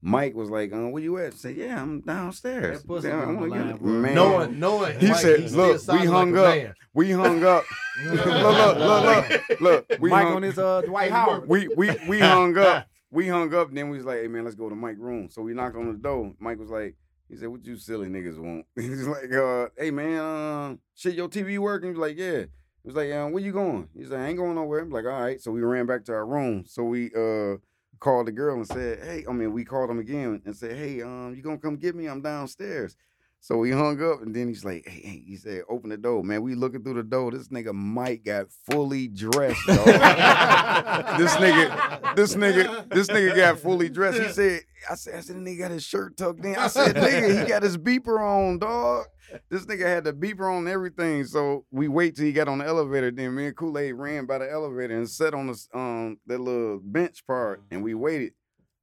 Mike 0.00 0.34
was 0.36 0.48
like, 0.48 0.72
uh, 0.72 0.88
where 0.88 1.02
you 1.02 1.18
at? 1.18 1.32
I 1.32 1.36
said, 1.36 1.56
yeah, 1.56 1.82
I'm 1.82 2.00
downstairs. 2.02 2.82
That 2.82 2.86
pussy 2.86 3.08
Damn, 3.08 3.18
I 3.18 3.24
on 3.24 3.34
the 3.34 3.40
wanna 3.40 3.50
get 3.52 3.60
line, 3.66 3.74
it." 3.74 3.80
bro. 3.80 3.92
Man, 3.92 4.14
Knowing, 4.14 4.60
knowing, 4.60 5.00
He 5.00 5.08
Mike, 5.08 5.16
said, 5.16 5.48
still 5.50 5.66
"Look, 5.66 5.80
sounded 5.80 6.02
we 6.02 6.06
like 6.08 6.16
hung 6.16 6.36
a 6.36 6.42
up. 6.68 6.74
we 6.94 7.10
hung 7.10 7.44
up. 7.44 7.64
look, 8.04 8.26
look, 8.26 8.76
look, 8.78 9.40
look, 9.58 9.60
look. 9.60 10.00
We 10.00 10.10
Mike 10.10 10.26
hung, 10.26 10.36
on 10.36 10.42
his 10.42 10.56
uh 10.58 10.82
Dwight 10.82 11.10
Howard. 11.10 11.48
we 11.48 11.66
we 11.76 11.90
we 12.08 12.18
hung 12.20 12.56
up. 12.58 12.86
We 13.10 13.26
hung 13.26 13.54
up. 13.54 13.72
Then 13.72 13.88
we 13.88 13.96
was 13.96 14.04
like, 14.06 14.18
hey 14.20 14.28
man, 14.28 14.44
let's 14.44 14.54
go 14.54 14.68
to 14.68 14.74
Mike's 14.74 14.98
room. 15.00 15.30
So 15.30 15.40
we 15.40 15.54
knocked 15.54 15.76
on 15.76 15.86
the 15.90 15.94
door. 15.98 16.34
Mike 16.38 16.58
was 16.58 16.68
like, 16.68 16.94
he 17.26 17.36
said, 17.36 17.48
what 17.48 17.64
you 17.64 17.76
silly 17.78 18.06
niggas 18.08 18.38
want? 18.38 18.66
He's 18.76 19.06
like, 19.08 19.32
uh, 19.32 19.68
hey 19.78 19.90
man, 19.90 20.18
uh, 20.18 20.74
shit, 20.94 21.14
your 21.14 21.28
TV 21.30 21.58
working? 21.58 21.88
He 21.88 21.98
was 21.98 22.06
like, 22.06 22.18
yeah. 22.18 22.44
Was 22.88 22.96
like, 22.96 23.12
um, 23.12 23.32
where 23.32 23.42
you 23.42 23.52
going? 23.52 23.86
He's 23.94 24.08
like, 24.08 24.20
I 24.20 24.28
ain't 24.28 24.38
going 24.38 24.54
nowhere. 24.54 24.80
I'm 24.80 24.88
like, 24.88 25.04
all 25.04 25.10
right. 25.10 25.38
So 25.38 25.50
we 25.50 25.60
ran 25.60 25.84
back 25.84 26.06
to 26.06 26.14
our 26.14 26.24
room. 26.24 26.64
So 26.66 26.84
we 26.84 27.10
uh 27.14 27.56
called 28.00 28.28
the 28.28 28.32
girl 28.32 28.56
and 28.56 28.66
said, 28.66 29.04
hey, 29.04 29.26
I 29.28 29.32
mean, 29.32 29.52
we 29.52 29.62
called 29.62 29.90
him 29.90 29.98
again 29.98 30.40
and 30.46 30.56
said, 30.56 30.74
hey, 30.74 31.02
um, 31.02 31.34
you 31.36 31.42
gonna 31.42 31.58
come 31.58 31.76
get 31.76 31.94
me? 31.94 32.06
I'm 32.06 32.22
downstairs. 32.22 32.96
So 33.40 33.56
we 33.56 33.70
hung 33.70 34.02
up 34.02 34.20
and 34.22 34.34
then 34.34 34.48
he's 34.48 34.64
like, 34.64 34.86
hey, 34.86 35.00
hey, 35.00 35.22
he 35.26 35.36
said, 35.36 35.62
open 35.68 35.90
the 35.90 35.96
door. 35.96 36.22
Man, 36.22 36.42
we 36.42 36.54
looking 36.54 36.82
through 36.82 36.94
the 36.94 37.02
door. 37.02 37.30
This 37.30 37.48
nigga 37.48 37.72
Mike 37.72 38.24
got 38.24 38.46
fully 38.70 39.08
dressed, 39.08 39.64
dog. 39.66 39.86
this 39.86 41.34
nigga, 41.36 42.16
this 42.16 42.34
nigga, 42.34 42.88
this 42.90 43.08
nigga 43.08 43.36
got 43.36 43.58
fully 43.60 43.88
dressed. 43.88 44.20
He 44.20 44.28
said, 44.28 44.62
I 44.90 44.94
said, 44.96 45.14
I 45.14 45.20
said, 45.20 45.36
nigga 45.36 45.58
got 45.60 45.70
his 45.70 45.84
shirt 45.84 46.16
tucked 46.16 46.44
in. 46.44 46.56
I 46.56 46.66
said, 46.66 46.96
nigga, 46.96 47.40
he 47.40 47.46
got 47.46 47.62
his 47.62 47.78
beeper 47.78 48.20
on, 48.20 48.58
dog. 48.58 49.06
This 49.50 49.66
nigga 49.66 49.86
had 49.86 50.04
the 50.04 50.12
beeper 50.12 50.52
on 50.52 50.66
everything. 50.68 51.24
So 51.24 51.64
we 51.70 51.88
wait 51.88 52.16
till 52.16 52.24
he 52.24 52.32
got 52.32 52.48
on 52.48 52.58
the 52.58 52.66
elevator. 52.66 53.10
Then 53.10 53.34
me 53.34 53.46
and 53.46 53.56
Kool-Aid 53.56 53.94
ran 53.94 54.26
by 54.26 54.38
the 54.38 54.50
elevator 54.50 54.96
and 54.96 55.08
sat 55.08 55.34
on 55.34 55.48
the 55.48 55.58
um 55.74 56.18
that 56.26 56.40
little 56.40 56.80
bench 56.82 57.26
part 57.26 57.62
and 57.70 57.82
we 57.82 57.94
waited. 57.94 58.32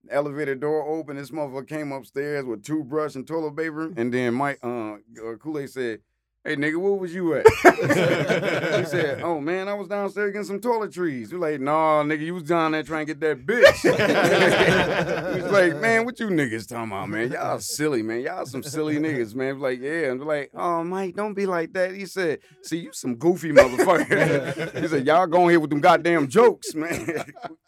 Elevator 0.10 0.56
door 0.56 0.88
open. 0.88 1.18
This 1.18 1.32
motherfucker 1.32 1.68
came 1.68 1.92
upstairs 1.92 2.46
with 2.46 2.64
toothbrush 2.64 3.16
and 3.16 3.28
toilet 3.28 3.56
paper. 3.56 3.92
And 3.96 4.14
then 4.14 4.34
Mike 4.34 4.60
uh, 4.64 4.94
uh 4.94 5.36
Kool-Aid 5.40 5.70
said, 5.70 6.00
Hey 6.48 6.56
nigga, 6.58 6.78
where 6.78 6.94
was 6.94 7.12
you 7.12 7.34
at? 7.34 7.48
he 7.48 8.86
said, 8.86 9.24
Oh 9.24 9.42
man, 9.42 9.68
I 9.68 9.74
was 9.74 9.88
downstairs 9.88 10.32
getting 10.32 10.46
some 10.46 10.60
toiletries. 10.60 11.32
We 11.32 11.40
like, 11.40 11.60
nah, 11.60 12.04
nigga, 12.04 12.20
you 12.20 12.36
was 12.36 12.44
down 12.44 12.74
there 12.74 12.84
trying 12.84 13.08
to 13.08 13.16
get 13.16 13.20
that 13.22 13.48
bitch. 13.48 13.82
He's 15.36 15.52
like, 15.52 15.78
man, 15.78 16.06
what 16.06 16.20
you 16.20 16.28
niggas 16.28 16.70
talking 16.70 16.92
about, 16.92 17.10
man? 17.10 17.32
Y'all 17.32 17.58
silly, 17.58 18.04
man. 18.04 18.22
Y'all 18.22 18.46
some 18.46 18.62
silly 18.62 18.98
niggas, 18.98 19.34
man. 19.34 19.60
Like, 19.60 19.82
yeah. 19.82 20.12
And 20.12 20.20
we're 20.20 20.28
like, 20.28 20.52
oh 20.54 20.84
Mike, 20.84 21.16
don't 21.16 21.34
be 21.34 21.48
like 21.48 21.74
that. 21.74 21.96
He 21.96 22.06
said, 22.06 22.38
see, 22.62 22.78
you 22.78 22.94
some 22.94 23.16
goofy 23.16 23.52
motherfucker. 23.52 24.82
he 24.82 24.88
said, 24.88 25.04
y'all 25.08 25.26
going 25.26 25.50
here 25.50 25.60
with 25.60 25.72
them 25.72 25.82
goddamn 25.82 26.28
jokes, 26.28 26.76
man. 26.76 27.08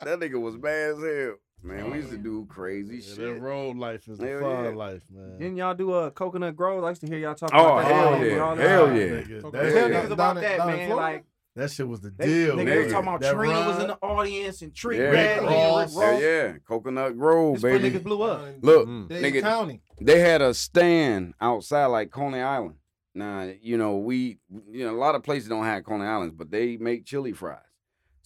that 0.02 0.20
nigga 0.20 0.40
was 0.40 0.56
bad 0.56 0.92
as 0.92 0.98
hell. 1.00 1.36
Man, 1.64 1.90
we 1.92 1.98
used 1.98 2.12
to 2.12 2.18
do 2.18 2.46
crazy 2.48 2.98
Yeah, 2.98 3.02
shit. 3.02 3.18
that 3.36 3.42
road 3.42 3.78
life 3.78 4.08
is 4.08 4.20
the 4.20 4.28
Hell 4.28 4.40
fun 4.42 4.64
yeah. 4.66 4.70
life, 4.72 5.02
man. 5.12 5.38
Didn't 5.40 5.58
y'all 5.58 5.74
do 5.74 5.92
a 5.94 6.12
coconut 6.12 6.56
grove? 6.56 6.84
I 6.84 6.90
used 6.90 7.02
to 7.02 7.08
hear 7.08 7.18
y'all 7.18 7.36
talk 7.36 7.50
Oh, 7.54 7.78
about 7.78 7.88
that. 7.88 7.94
hell 7.94 8.26
yeah. 8.26 8.38
all 8.40 8.56
the 8.56 8.70
Hell 8.70 8.86
time. 8.88 8.96
yeah. 8.98 9.04
Nigga, 9.08 9.42
Tell 9.42 9.52
Down- 9.52 9.64
niggas 9.92 10.12
about 10.12 10.34
down 10.36 10.44
that, 10.44 10.68
man. 10.68 10.90
Like 10.92 11.26
that 11.56 11.72
shit 11.72 11.88
was 11.88 12.02
the 12.02 12.12
deal. 12.12 12.56
nigga, 12.56 12.58
they 12.58 12.64
nigga. 12.66 12.84
was 12.84 12.92
talking 12.94 13.08
about 13.08 13.22
That 13.22 13.34
Trina 13.36 13.68
was 13.68 13.80
in 13.80 13.88
the 13.88 13.98
audience 14.02 14.62
and 14.62 14.76
Tree 14.76 14.98
Yeah. 14.98 15.04
Red 15.06 15.38
and 15.40 15.48
Rick 15.48 15.56
Ross. 15.56 15.96
Ross. 15.96 16.04
Hell 16.06 16.22
yeah, 16.22 16.54
Coconut 16.68 17.18
Grove, 17.18 17.56
This 17.56 17.64
where 17.64 17.80
baby. 17.80 17.98
niggas 18.00 18.04
blew 18.04 18.22
up. 18.22 18.42
Look, 18.62 18.88
Mm. 18.88 19.08
Nigga, 19.10 19.42
County. 19.42 19.82
they 20.00 20.20
had 20.20 20.44
a 20.44 20.54
stand 20.54 21.34
outside 21.42 21.88
like 21.88 22.12
Coney 22.12 22.40
Island. 22.42 22.76
Now, 23.16 23.52
you 23.64 23.78
know, 23.78 23.98
we 23.98 24.38
you 24.70 24.86
know, 24.86 24.94
a 24.96 25.00
lot 25.00 25.16
of 25.16 25.24
places 25.24 25.50
don't 25.50 25.66
have 25.66 25.84
Coney 25.84 26.06
Islands, 26.06 26.36
but 26.38 26.52
they 26.52 26.78
make 26.78 27.04
chili 27.06 27.34
fries. 27.34 27.58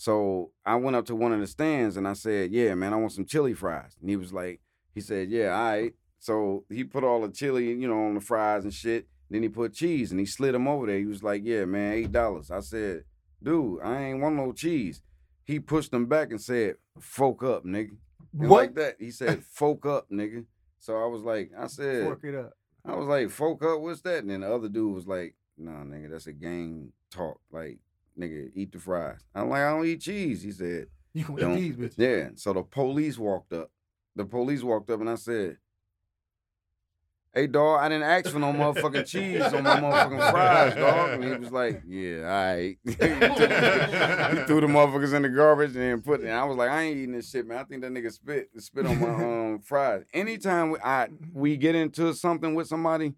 So 0.02 0.50
I 0.66 0.78
went 0.78 0.96
up 0.96 1.06
to 1.06 1.16
one 1.16 1.32
of 1.32 1.42
the 1.42 1.46
stands 1.46 1.96
and 1.96 2.08
I 2.08 2.14
said, 2.14 2.52
Yeah, 2.52 2.74
man, 2.74 2.92
I 2.92 2.96
want 2.96 3.12
some 3.12 3.24
chili 3.24 3.54
fries. 3.54 3.96
And 4.02 4.10
he 4.10 4.16
was 4.16 4.34
like, 4.34 4.60
he 4.96 5.00
said, 5.00 5.30
Yeah, 5.30 5.56
all 5.56 5.64
right. 5.74 5.94
So 6.18 6.66
he 6.70 6.84
put 6.84 7.04
all 7.04 7.22
the 7.22 7.30
chili, 7.30 7.68
you 7.68 7.88
know, 7.88 8.06
on 8.08 8.16
the 8.16 8.20
fries 8.20 8.64
and 8.64 8.74
shit. 8.74 9.06
Then 9.30 9.44
he 9.44 9.50
put 9.50 9.76
cheese 9.76 10.10
and 10.10 10.20
he 10.20 10.26
slid 10.26 10.56
them 10.56 10.68
over 10.68 10.88
there. 10.88 10.98
He 10.98 11.06
was 11.06 11.22
like, 11.22 11.44
Yeah, 11.46 11.66
man, 11.66 11.94
eight 11.94 12.12
dollars. 12.12 12.50
I 12.50 12.62
said, 12.62 13.04
dude, 13.44 13.80
I 13.84 14.06
ain't 14.06 14.22
want 14.22 14.38
no 14.38 14.54
cheese. 14.54 15.04
He 15.44 15.60
pushed 15.60 15.92
them 15.92 16.08
back 16.08 16.32
and 16.32 16.42
said, 16.42 16.78
Folk 17.00 17.44
up, 17.44 17.64
nigga. 17.64 17.92
And 18.40 18.50
What? 18.50 18.58
like 18.58 18.76
that. 18.78 18.96
He 19.00 19.12
said, 19.12 19.44
Folk 19.44 19.86
up, 19.86 20.10
nigga. 20.10 20.46
So 20.80 20.98
I 20.98 21.06
was 21.06 21.22
like, 21.22 21.52
I 21.56 21.68
said, 21.68 22.06
Fork 22.06 22.24
it 22.24 22.34
up. 22.34 22.54
I 22.84 22.96
was 22.96 23.06
like, 23.08 23.30
folk 23.30 23.64
up, 23.64 23.82
what's 23.82 24.02
that? 24.02 24.24
And 24.24 24.32
then 24.32 24.42
the 24.42 24.52
other 24.52 24.68
dude 24.68 24.96
was 24.96 25.06
like, 25.06 25.36
nah, 25.60 25.84
nigga, 25.84 26.10
that's 26.10 26.26
a 26.26 26.34
gang 26.34 26.92
talk. 27.12 27.40
Like, 27.52 27.78
nigga, 28.22 28.50
eat 28.56 28.72
the 28.72 28.80
fries. 28.80 29.20
I'm 29.36 29.50
like, 29.50 29.62
I 29.62 29.72
don't 29.72 29.86
eat 29.86 30.02
cheese. 30.02 30.42
He 30.44 30.52
said, 30.52 30.88
You 31.14 31.26
can 31.26 31.36
Don't- 31.36 31.58
eat 31.58 31.78
these 31.78 31.90
bitches. 31.90 31.98
yeah. 31.98 32.30
So 32.36 32.54
the 32.54 32.64
police 32.64 33.18
walked 33.18 33.54
up. 33.54 33.72
The 34.16 34.26
police 34.26 34.62
walked 34.64 34.90
up 34.90 35.00
and 35.02 35.10
I 35.10 35.16
said, 35.16 35.58
Hey 37.34 37.48
dog, 37.48 37.80
I 37.80 37.88
didn't 37.88 38.04
ask 38.04 38.30
for 38.30 38.40
no 38.40 38.52
motherfucking 38.52 39.08
cheese 39.08 39.42
on 39.42 39.64
my 39.64 39.80
motherfucking 39.80 40.32
fries, 40.32 40.76
dog. 40.76 41.12
And 41.12 41.24
he 41.24 41.30
was 41.40 41.50
like, 41.52 41.82
Yeah, 41.88 42.18
all 42.24 42.56
right. 42.56 42.78
he, 42.84 42.92
took- 42.96 43.00
he 43.00 44.46
threw 44.48 44.60
the 44.60 44.68
motherfuckers 44.68 45.14
in 45.14 45.22
the 45.22 45.30
garbage 45.30 45.70
and 45.70 45.80
then 45.82 46.02
put 46.02 46.20
it. 46.20 46.26
And 46.26 46.34
I 46.36 46.44
was 46.44 46.58
like, 46.58 46.70
I 46.70 46.82
ain't 46.82 46.98
eating 46.98 47.14
this 47.16 47.30
shit, 47.30 47.48
man. 47.48 47.60
I 47.60 47.64
think 47.64 47.84
that 47.84 47.92
nigga 47.94 48.12
spit 48.12 48.50
spit 48.58 48.86
on 48.86 49.00
my 49.00 49.08
um 49.54 49.60
fries. 49.60 50.04
Anytime 50.14 50.72
we 50.72 50.80
I 50.84 51.08
we 51.34 51.56
get 51.56 51.74
into 51.74 52.14
something 52.14 52.54
with 52.54 52.68
somebody, 52.68 53.14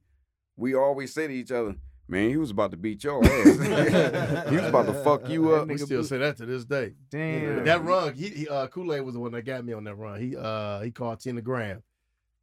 we 0.55 0.75
always 0.75 1.11
say 1.11 1.25
to 1.25 1.33
each 1.33 1.51
other, 1.51 1.73
Man, 2.13 2.29
he 2.29 2.37
was 2.37 2.51
about 2.51 2.71
to 2.71 2.77
beat 2.77 3.03
your 3.03 3.23
ass. 3.25 3.45
he 4.49 4.55
was 4.55 4.65
about 4.67 4.85
to 4.85 4.93
fuck 5.03 5.27
you 5.29 5.53
up. 5.55 5.67
we 5.67 5.77
still 5.77 5.87
blew- 5.99 6.03
say 6.03 6.19
that 6.19 6.37
to 6.37 6.45
this 6.45 6.63
day. 6.63 6.93
Damn. 7.09 7.65
That 7.65 7.83
run, 7.83 8.13
he, 8.13 8.29
he 8.29 8.47
uh, 8.47 8.67
Kool 8.67 8.93
Aid 8.93 9.01
was 9.01 9.15
the 9.15 9.19
one 9.19 9.31
that 9.31 9.41
got 9.43 9.65
me 9.65 9.73
on 9.73 9.83
that 9.85 9.95
run. 9.95 10.21
He 10.21 10.35
uh 10.37 10.81
he 10.81 10.91
called 10.91 11.19
Tina 11.19 11.41
Graham, 11.41 11.81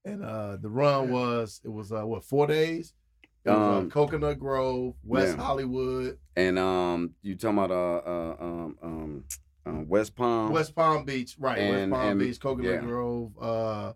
and 0.05 0.25
uh 0.25 0.57
the 0.57 0.69
run 0.69 1.11
was 1.11 1.61
it 1.65 1.69
was 1.69 1.93
uh 1.93 2.05
what 2.07 2.25
four 2.25 2.47
days. 2.47 2.93
It 3.45 3.49
was, 3.51 3.57
uh, 3.59 3.79
Um, 3.79 3.91
Coconut 3.91 4.39
Grove, 4.39 4.95
West 5.03 5.37
yeah. 5.39 5.43
Hollywood, 5.43 6.19
And 6.37 6.59
um, 6.59 7.15
you 7.23 7.37
talking 7.37 7.57
about 7.59 7.71
uh, 7.71 8.11
uh 8.11 8.37
um 8.45 8.77
um 8.83 9.25
uh, 9.67 9.81
West 9.87 10.15
Palm? 10.17 10.53
West 10.53 10.75
Palm 10.75 11.05
Beach, 11.05 11.37
right? 11.39 11.59
and- 11.59 11.91
West 11.93 12.03
Palm 12.03 12.11
and- 12.11 12.19
Beach, 12.21 12.41
Coconut 12.41 12.71
yeah. 12.73 12.81
Grove, 12.81 13.33
uh, 13.41 13.93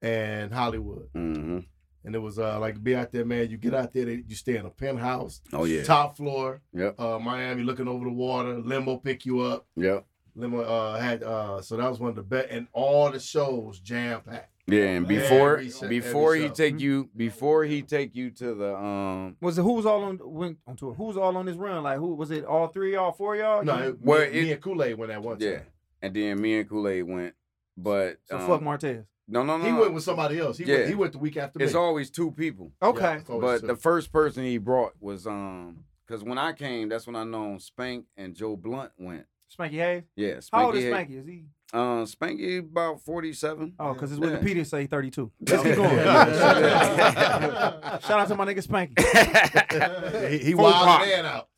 and 0.00 0.52
Hollywood. 0.52 1.08
hmm 1.12 1.58
And 2.04 2.14
it 2.14 2.18
was 2.18 2.38
uh 2.38 2.58
like 2.58 2.82
be 2.82 2.96
out 2.96 3.12
there, 3.12 3.24
man. 3.24 3.48
You 3.50 3.56
get 3.56 3.74
out 3.74 3.92
there, 3.92 4.04
they- 4.06 4.24
you 4.26 4.34
stay 4.34 4.56
in 4.56 4.66
a 4.66 4.70
penthouse, 4.70 5.40
Oh 5.52 5.64
yeah. 5.64 5.84
top 5.84 6.16
floor, 6.16 6.60
Yep. 6.74 6.98
uh, 7.00 7.18
Miami, 7.20 7.62
looking 7.62 7.86
over 7.88 8.04
the 8.04 8.10
water. 8.12 8.58
Limo 8.58 8.96
pick 8.96 9.24
you 9.24 9.40
up. 9.40 9.66
Yep. 9.76 10.04
Limo 10.34 10.62
uh 10.62 10.98
had 10.98 11.22
uh 11.22 11.60
so 11.60 11.76
that 11.76 11.88
was 11.88 12.00
one 12.00 12.10
of 12.10 12.16
the 12.16 12.22
best, 12.22 12.48
and 12.50 12.66
all 12.72 13.10
the 13.10 13.20
shows 13.20 13.78
jam 13.80 14.20
packed. 14.22 14.48
Yeah, 14.66 14.84
and 14.84 15.06
before 15.08 15.54
Every 15.58 15.70
show- 15.70 15.88
before 15.88 16.34
every 16.36 16.48
he 16.48 16.54
take 16.54 16.80
you 16.80 17.10
before 17.16 17.64
he 17.64 17.82
take 17.82 18.14
you 18.16 18.30
to 18.30 18.54
the 18.54 18.74
um 18.76 19.36
Was 19.40 19.58
it 19.58 19.62
who's 19.62 19.84
all 19.86 20.02
on 20.04 20.18
went 20.22 20.58
on 20.66 20.76
tour? 20.76 20.94
Who's 20.94 21.16
all 21.16 21.36
on 21.36 21.46
this 21.46 21.56
run? 21.56 21.82
Like 21.82 21.98
who 21.98 22.14
was 22.14 22.30
it? 22.30 22.44
All 22.44 22.68
three, 22.68 22.94
all 22.96 23.12
four 23.12 23.36
y'all? 23.36 23.62
No, 23.64 23.76
You- 23.76 23.88
it, 23.90 23.96
Well, 24.00 24.20
me, 24.20 24.26
it- 24.38 24.42
me 24.42 24.52
and 24.52 24.60
Kool 24.62 24.82
Aid 24.82 24.98
went 24.98 25.12
at 25.12 25.22
one 25.22 25.38
time. 25.38 25.48
yeah, 25.48 25.58
and 26.00 26.14
then 26.14 26.40
me 26.40 26.58
and 26.58 26.68
Kool 26.68 26.88
Aid 26.88 27.02
went, 27.04 27.34
but 27.76 28.18
so 28.24 28.38
um, 28.38 28.46
fuck 28.46 28.60
Martez. 28.62 29.04
No 29.28 29.42
no 29.42 29.56
no 29.58 29.64
He 29.64 29.70
no. 29.70 29.80
went 29.80 29.94
with 29.94 30.04
somebody 30.04 30.38
else. 30.38 30.58
He 30.58 30.64
Yeah. 30.64 30.76
went. 30.78 30.88
He 30.88 30.94
went 30.94 31.12
the 31.12 31.18
week 31.18 31.36
after 31.36 31.58
me. 31.58 31.64
it's 31.64 31.74
always 31.74 32.10
two 32.10 32.30
people. 32.32 32.72
Okay. 32.82 33.22
Yeah, 33.28 33.38
But 33.40 33.60
two. 33.60 33.66
the 33.68 33.76
first 33.76 34.12
person 34.12 34.44
he 34.44 34.58
brought 34.58 34.92
was 35.00 35.26
um 35.26 35.84
because 36.06 36.22
when 36.24 36.38
I 36.38 36.52
came, 36.52 36.88
that's 36.88 37.06
when 37.06 37.16
I 37.16 37.24
known 37.24 37.58
Spank 37.60 38.06
and 38.16 38.34
Joe 38.34 38.56
Blunt 38.56 38.92
went. 38.98 39.26
Spanky 39.56 39.72
Hayes. 39.72 40.02
Yeah, 40.16 40.34
Spanky. 40.36 40.48
How 40.52 40.66
old 40.66 40.74
is 40.76 40.84
had- 40.84 40.92
Spanky? 40.94 41.20
Is 41.20 41.26
he? 41.26 41.44
Uh, 41.74 42.04
Spanky 42.04 42.58
about 42.58 43.00
forty 43.02 43.32
seven. 43.32 43.74
Oh, 43.78 43.94
because 43.94 44.10
his 44.10 44.18
Yeah. 44.18 44.26
Wikipedia 44.26 44.66
say 44.66 44.86
32. 44.86 45.30
Let's 45.40 45.52
Let's 45.52 45.62
keep 45.62 45.70
keep 45.70 45.76
going. 45.76 45.96
going. 45.96 46.06
Shout 48.02 48.10
out 48.20 48.28
to 48.28 48.34
my 48.34 48.44
nigga 48.44 48.66
Spanky. 48.66 50.28
he 50.30 50.38
he 50.38 50.52
Full 50.52 50.62
wild 50.64 51.00
man 51.08 51.24
out. 51.26 51.48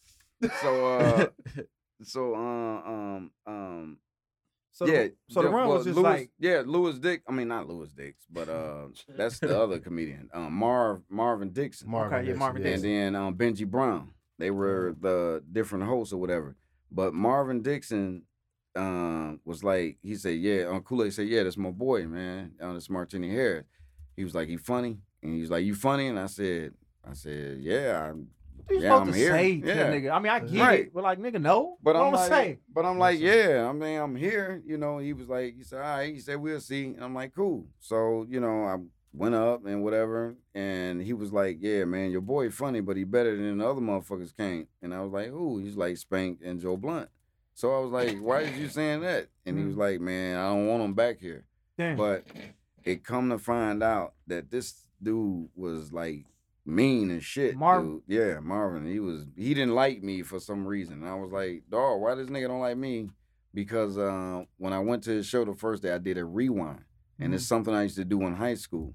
so 0.60 0.86
uh 0.98 1.26
so 2.02 2.34
uh, 2.34 2.38
um 2.38 3.30
um 3.46 3.98
So 4.74 4.86
yeah 4.86 5.04
the, 5.04 5.12
so 5.30 5.42
the 5.42 5.48
run 5.50 5.68
well, 5.68 5.76
was 5.78 5.86
just 5.86 5.96
Louis, 5.96 6.02
like 6.02 6.30
yeah 6.40 6.62
Louis 6.66 6.98
Dick 6.98 7.22
I 7.28 7.32
mean 7.32 7.46
not 7.46 7.68
Louis 7.68 7.90
Dix 7.92 8.26
but 8.28 8.48
uh 8.48 8.86
that's 9.08 9.38
the 9.38 9.56
other 9.58 9.78
comedian 9.86 10.28
um 10.34 10.52
Marv 10.52 11.02
Marvin 11.08 11.50
Dixon. 11.50 11.88
Marvin 11.88 12.18
Okay, 12.18 12.22
yeah, 12.26 12.32
Dixon, 12.32 12.38
Marvin 12.40 12.62
and 12.66 12.82
Dixon. 12.82 12.90
then 12.90 13.14
um 13.14 13.34
Benji 13.36 13.66
Brown. 13.70 14.10
They 14.38 14.50
were 14.50 14.96
the 15.00 15.44
different 15.52 15.84
hosts 15.84 16.12
or 16.12 16.16
whatever. 16.16 16.56
But 16.90 17.14
Marvin 17.14 17.62
Dixon 17.62 18.24
um 18.74 19.38
was 19.44 19.62
like 19.62 19.98
he 20.02 20.16
said 20.16 20.38
yeah 20.40 20.66
on 20.66 20.82
Kool 20.82 21.04
Aid 21.04 21.14
said 21.14 21.28
yeah 21.28 21.44
that's 21.44 21.56
my 21.56 21.70
boy 21.70 22.06
man 22.08 22.52
uh, 22.60 22.72
that's 22.72 22.90
Martini 22.90 23.30
Harris. 23.30 23.66
He 24.16 24.24
was 24.24 24.34
like 24.34 24.48
he 24.48 24.56
funny? 24.56 24.98
And 25.22 25.34
he 25.34 25.40
was 25.40 25.50
like 25.50 25.64
you 25.64 25.76
funny? 25.76 26.08
And 26.08 26.18
I 26.18 26.26
said 26.26 26.72
I 27.08 27.12
said 27.12 27.58
yeah 27.60 28.10
I'm, 28.10 28.26
you 28.70 28.76
yeah, 28.76 28.82
supposed 28.82 29.00
I'm 29.08 29.12
to 29.12 29.18
here. 29.18 29.30
say 29.32 29.60
to 29.60 29.66
Yeah. 29.66 29.74
a 29.74 29.92
nigga. 29.92 30.10
I 30.12 30.18
mean, 30.18 30.32
I 30.32 30.40
get 30.40 30.60
Right. 30.60 30.80
it, 30.80 30.94
but 30.94 31.04
like 31.04 31.18
nigga, 31.18 31.40
no. 31.40 31.76
But 31.82 31.94
what 31.94 32.00
I'm 32.02 32.08
I'ma 32.08 32.16
like, 32.18 32.30
say. 32.30 32.58
but 32.72 32.84
I'm 32.84 32.98
like, 32.98 33.20
yeah. 33.20 33.66
I 33.68 33.72
mean, 33.72 33.98
I'm 33.98 34.16
here. 34.16 34.62
You 34.66 34.78
know, 34.78 34.98
he 34.98 35.12
was 35.12 35.28
like, 35.28 35.56
he 35.56 35.62
said, 35.62 35.80
all 35.80 35.96
right. 35.98 36.12
He 36.14 36.20
said, 36.20 36.36
we'll 36.40 36.60
see. 36.60 36.86
And 36.86 37.02
I'm 37.02 37.14
like, 37.14 37.34
cool. 37.34 37.66
So 37.80 38.26
you 38.28 38.40
know, 38.40 38.64
I 38.64 38.76
went 39.14 39.34
up 39.34 39.64
and 39.64 39.82
whatever. 39.82 40.34
And 40.54 41.00
he 41.00 41.12
was 41.12 41.32
like, 41.32 41.58
"Yeah, 41.60 41.84
man, 41.84 42.10
your 42.10 42.20
boy 42.20 42.50
funny, 42.50 42.80
but 42.80 42.96
he 42.96 43.04
better 43.04 43.36
than 43.36 43.58
the 43.58 43.68
other 43.68 43.80
motherfuckers 43.80 44.36
came." 44.36 44.66
And 44.82 44.92
I 44.92 45.00
was 45.00 45.12
like, 45.12 45.28
"Who?" 45.28 45.58
He's 45.58 45.76
like, 45.76 45.96
"Spank 45.96 46.40
and 46.44 46.60
Joe 46.60 46.76
Blunt." 46.76 47.08
So 47.54 47.74
I 47.74 47.80
was 47.80 47.90
like, 47.92 48.18
"Why 48.18 48.40
is 48.40 48.58
you 48.58 48.68
saying 48.68 49.00
that?" 49.02 49.28
And 49.46 49.58
he 49.58 49.64
was 49.64 49.76
mm. 49.76 49.78
like, 49.78 50.00
"Man, 50.00 50.36
I 50.36 50.48
don't 50.48 50.66
want 50.66 50.82
him 50.82 50.94
back 50.94 51.20
here." 51.20 51.46
Damn. 51.78 51.96
But 51.96 52.24
it 52.84 53.04
come 53.04 53.30
to 53.30 53.38
find 53.38 53.82
out 53.82 54.14
that 54.26 54.50
this 54.50 54.84
dude 55.02 55.48
was 55.54 55.92
like 55.92 56.24
mean 56.66 57.10
and 57.10 57.22
shit. 57.22 57.56
Marvin? 57.56 58.02
dude. 58.06 58.18
Yeah, 58.18 58.40
Marvin. 58.40 58.86
He 58.86 59.00
was 59.00 59.24
he 59.36 59.54
didn't 59.54 59.74
like 59.74 60.02
me 60.02 60.22
for 60.22 60.40
some 60.40 60.66
reason. 60.66 61.02
And 61.02 61.08
I 61.08 61.14
was 61.14 61.30
like, 61.30 61.64
dog, 61.70 62.00
why 62.00 62.14
this 62.14 62.28
nigga 62.28 62.48
don't 62.48 62.60
like 62.60 62.76
me? 62.76 63.10
Because 63.52 63.96
uh, 63.98 64.42
when 64.58 64.72
I 64.72 64.80
went 64.80 65.04
to 65.04 65.10
his 65.10 65.26
show 65.26 65.44
the 65.44 65.54
first 65.54 65.82
day, 65.82 65.92
I 65.92 65.98
did 65.98 66.18
a 66.18 66.24
rewind. 66.24 66.84
And 67.18 67.26
Mm-hmm. 67.28 67.34
it's 67.34 67.46
something 67.46 67.72
I 67.72 67.84
used 67.84 67.96
to 67.96 68.04
do 68.04 68.22
in 68.22 68.34
high 68.34 68.54
school. 68.56 68.92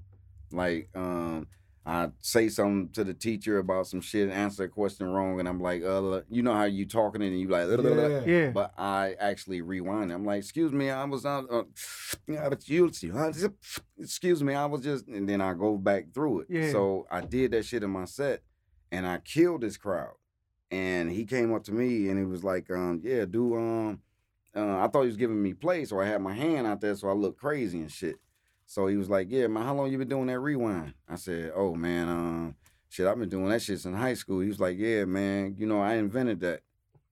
Like, 0.52 0.90
um, 0.94 1.46
I 1.90 2.08
say 2.20 2.48
something 2.48 2.90
to 2.92 3.02
the 3.02 3.14
teacher 3.14 3.58
about 3.58 3.88
some 3.88 4.00
shit, 4.00 4.30
answer 4.30 4.62
a 4.62 4.68
question 4.68 5.08
wrong, 5.08 5.40
and 5.40 5.48
I'm 5.48 5.60
like, 5.60 5.82
uh, 5.82 6.20
you 6.30 6.40
know 6.40 6.54
how 6.54 6.64
you 6.64 6.86
talking 6.86 7.20
and 7.20 7.38
you 7.38 7.48
like, 7.48 7.66
Yeah. 7.68 8.20
yeah. 8.24 8.50
but 8.50 8.72
I 8.78 9.16
actually 9.18 9.60
rewind. 9.60 10.12
I'm 10.12 10.24
like, 10.24 10.38
excuse 10.38 10.70
me, 10.72 10.88
I 10.88 11.02
was 11.02 11.24
on. 11.24 11.48
Uh, 11.50 11.64
yeah, 12.28 12.48
but 12.48 12.68
you, 12.68 12.92
excuse 13.98 14.42
me, 14.44 14.54
I 14.54 14.66
was 14.66 14.82
just, 14.82 15.08
and 15.08 15.28
then 15.28 15.40
I 15.40 15.52
go 15.54 15.76
back 15.78 16.14
through 16.14 16.42
it. 16.42 16.46
Yeah. 16.48 16.70
So 16.70 17.08
I 17.10 17.22
did 17.22 17.50
that 17.50 17.64
shit 17.64 17.82
in 17.82 17.90
my 17.90 18.04
set, 18.04 18.42
and 18.92 19.04
I 19.04 19.18
killed 19.18 19.62
this 19.62 19.76
crowd. 19.76 20.14
And 20.70 21.10
he 21.10 21.24
came 21.24 21.52
up 21.52 21.64
to 21.64 21.72
me 21.72 22.08
and 22.08 22.16
he 22.16 22.24
was 22.24 22.44
like, 22.44 22.70
um, 22.70 23.00
yeah, 23.02 23.24
do 23.24 23.56
um, 23.56 24.00
uh, 24.54 24.78
I 24.78 24.86
thought 24.86 25.02
he 25.02 25.08
was 25.08 25.16
giving 25.16 25.42
me 25.42 25.54
play, 25.54 25.84
so 25.84 25.98
I 26.00 26.06
had 26.06 26.22
my 26.22 26.34
hand 26.34 26.68
out 26.68 26.80
there 26.80 26.94
so 26.94 27.08
I 27.08 27.14
looked 27.14 27.40
crazy 27.40 27.80
and 27.80 27.90
shit. 27.90 28.14
So 28.70 28.86
he 28.86 28.96
was 28.96 29.10
like, 29.10 29.26
yeah, 29.32 29.48
man, 29.48 29.64
how 29.64 29.74
long 29.74 29.90
you 29.90 29.98
been 29.98 30.06
doing 30.08 30.28
that 30.28 30.38
rewind? 30.38 30.94
I 31.08 31.16
said, 31.16 31.50
oh 31.56 31.74
man, 31.74 32.08
um, 32.08 32.54
shit, 32.88 33.04
I've 33.04 33.18
been 33.18 33.28
doing 33.28 33.48
that 33.48 33.60
shit 33.60 33.80
since 33.80 33.96
high 33.96 34.14
school. 34.14 34.38
He 34.38 34.46
was 34.46 34.60
like, 34.60 34.78
yeah, 34.78 35.04
man, 35.06 35.56
you 35.58 35.66
know, 35.66 35.80
I 35.80 35.94
invented 35.94 36.38
that. 36.42 36.60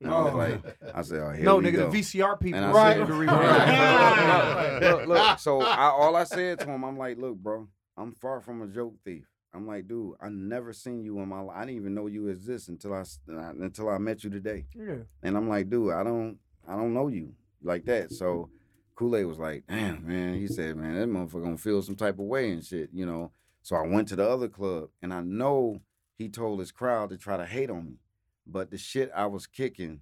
And 0.00 0.12
I 0.12 0.20
was 0.22 0.34
Oh. 0.34 0.36
like, 0.36 0.76
I 0.94 1.02
said, 1.02 1.18
oh, 1.20 1.30
here 1.30 1.44
no, 1.44 1.56
we 1.56 1.64
nigga, 1.64 1.72
go. 1.72 1.90
the 1.90 1.98
VCR 1.98 2.38
people. 2.38 2.60
And 2.60 2.66
I 2.66 2.70
right. 2.96 2.96
said- 2.98 3.10
Right. 3.10 4.78
look, 4.82 5.08
look, 5.08 5.38
so 5.40 5.60
I, 5.60 5.86
all 5.88 6.14
I 6.14 6.22
said 6.22 6.60
to 6.60 6.66
him, 6.66 6.84
I'm 6.84 6.96
like, 6.96 7.18
look, 7.18 7.34
bro, 7.36 7.66
I'm 7.96 8.12
far 8.12 8.40
from 8.40 8.62
a 8.62 8.68
joke 8.68 8.94
thief. 9.04 9.26
I'm 9.52 9.66
like, 9.66 9.88
dude, 9.88 10.14
I 10.20 10.28
never 10.28 10.72
seen 10.72 11.02
you 11.02 11.18
in 11.18 11.28
my 11.28 11.40
life. 11.40 11.56
I 11.56 11.62
didn't 11.64 11.74
even 11.80 11.92
know 11.94 12.06
you 12.06 12.28
exist 12.28 12.68
until 12.68 12.94
I 12.94 13.00
s- 13.00 13.18
until 13.26 13.88
I 13.88 13.98
met 13.98 14.22
you 14.22 14.30
today. 14.30 14.66
Yeah. 14.76 14.98
And 15.24 15.36
I'm 15.36 15.48
like, 15.48 15.68
dude, 15.70 15.92
I 15.92 16.04
don't 16.04 16.38
I 16.68 16.76
don't 16.76 16.94
know 16.94 17.08
you 17.08 17.32
like 17.64 17.84
that. 17.86 18.12
So 18.12 18.50
Kool-Aid 18.98 19.26
was 19.26 19.38
like, 19.38 19.62
damn, 19.68 20.04
man. 20.04 20.34
He 20.34 20.48
said, 20.48 20.74
man, 20.74 20.94
that 20.98 21.08
motherfucker 21.08 21.44
gonna 21.44 21.56
feel 21.56 21.80
some 21.82 21.94
type 21.94 22.14
of 22.18 22.24
way 22.24 22.50
and 22.50 22.64
shit, 22.64 22.90
you 22.92 23.06
know. 23.06 23.30
So 23.62 23.76
I 23.76 23.86
went 23.86 24.08
to 24.08 24.16
the 24.16 24.28
other 24.28 24.48
club 24.48 24.88
and 25.00 25.14
I 25.14 25.20
know 25.20 25.82
he 26.16 26.28
told 26.28 26.58
his 26.58 26.72
crowd 26.72 27.10
to 27.10 27.16
try 27.16 27.36
to 27.36 27.46
hate 27.46 27.70
on 27.70 27.84
me. 27.86 27.92
But 28.44 28.72
the 28.72 28.76
shit 28.78 29.12
I 29.14 29.26
was 29.26 29.46
kicking, 29.46 30.00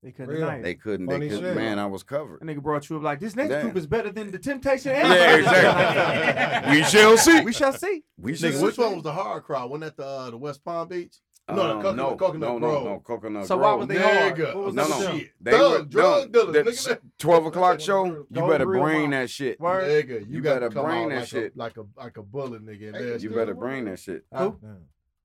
They 0.00 0.12
couldn't 0.12 0.28
Real. 0.32 0.46
deny 0.46 0.62
they 0.62 0.76
couldn't, 0.76 1.08
Funny 1.08 1.26
they 1.28 1.34
couldn't, 1.34 1.54
shit. 1.54 1.56
man, 1.56 1.80
I 1.80 1.86
was 1.86 2.04
covered. 2.04 2.38
That 2.40 2.44
nigga 2.46 2.62
brought 2.62 2.88
you 2.88 2.98
up 2.98 3.02
like 3.02 3.18
this 3.18 3.34
next 3.34 3.50
Damn. 3.50 3.62
group 3.62 3.76
is 3.76 3.88
better 3.88 4.12
than 4.12 4.30
the 4.30 4.38
Temptation. 4.38 4.92
Yeah, 4.92 5.34
exactly. 5.36 6.70
we 6.76 6.84
shall 6.84 7.16
see. 7.16 7.40
we 7.40 7.52
shall 7.52 7.72
see. 7.72 8.04
We 8.16 8.36
shall 8.36 8.52
Nigga, 8.52 8.62
which 8.62 8.78
one 8.78 8.94
was 8.94 9.02
the 9.02 9.12
hard 9.12 9.42
crowd? 9.42 9.70
Wasn't 9.70 9.82
that 9.82 9.96
the 9.96 10.06
uh, 10.08 10.30
the 10.30 10.38
West 10.38 10.64
Palm 10.64 10.86
Beach? 10.86 11.16
No, 11.56 11.62
the 11.62 11.70
Um, 11.74 11.82
coconut, 11.82 11.96
no, 11.96 12.16
coconut 12.16 12.40
no, 12.40 12.58
Grove. 12.58 12.84
no, 12.84 12.90
no, 12.94 12.98
coconut 13.00 13.46
So 13.46 13.56
Grove. 13.56 13.70
why 13.70 13.74
was 13.74 13.88
they 13.88 13.98
hard? 13.98 14.36
Nigga, 14.36 14.54
What 14.54 14.64
was 14.66 14.74
No, 14.74 14.82
up 14.82 14.88
no. 14.90 14.96
with 14.98 15.06
them? 15.06 15.18
shit. 15.18 15.30
They 15.40 15.50
Thug, 15.52 15.72
were 15.80 15.84
drug 15.86 16.32
no, 16.32 16.52
dealers, 16.52 16.84
the 16.84 16.90
nigga. 16.94 17.00
Twelve 17.18 17.46
o'clock 17.46 17.80
show. 17.80 18.04
You 18.04 18.26
Go 18.32 18.48
better 18.48 18.66
real 18.66 18.82
bring 18.82 19.00
mom. 19.02 19.10
that 19.10 19.30
shit. 19.30 19.60
Word. 19.60 19.84
Nigga, 20.08 20.20
you, 20.20 20.26
You 20.36 20.40
got 20.40 20.54
better 20.54 20.68
to 20.68 20.74
come 20.74 20.84
bring 20.86 21.04
out 21.04 21.08
that 21.10 21.18
like 21.20 21.28
shit. 21.28 21.54
A, 21.54 21.58
like 21.58 21.76
a 21.76 21.84
like 21.96 22.16
a 22.16 22.22
bullet, 22.22 22.64
nigga. 22.64 22.88
And 22.88 22.96
Hey, 22.96 23.04
that's 23.10 23.22
You 23.22 23.30
still 23.30 23.38
better 23.40 23.52
around. 23.52 23.60
bring 23.60 23.84
that 23.86 23.98
shit. 23.98 24.24
Who? 24.34 24.56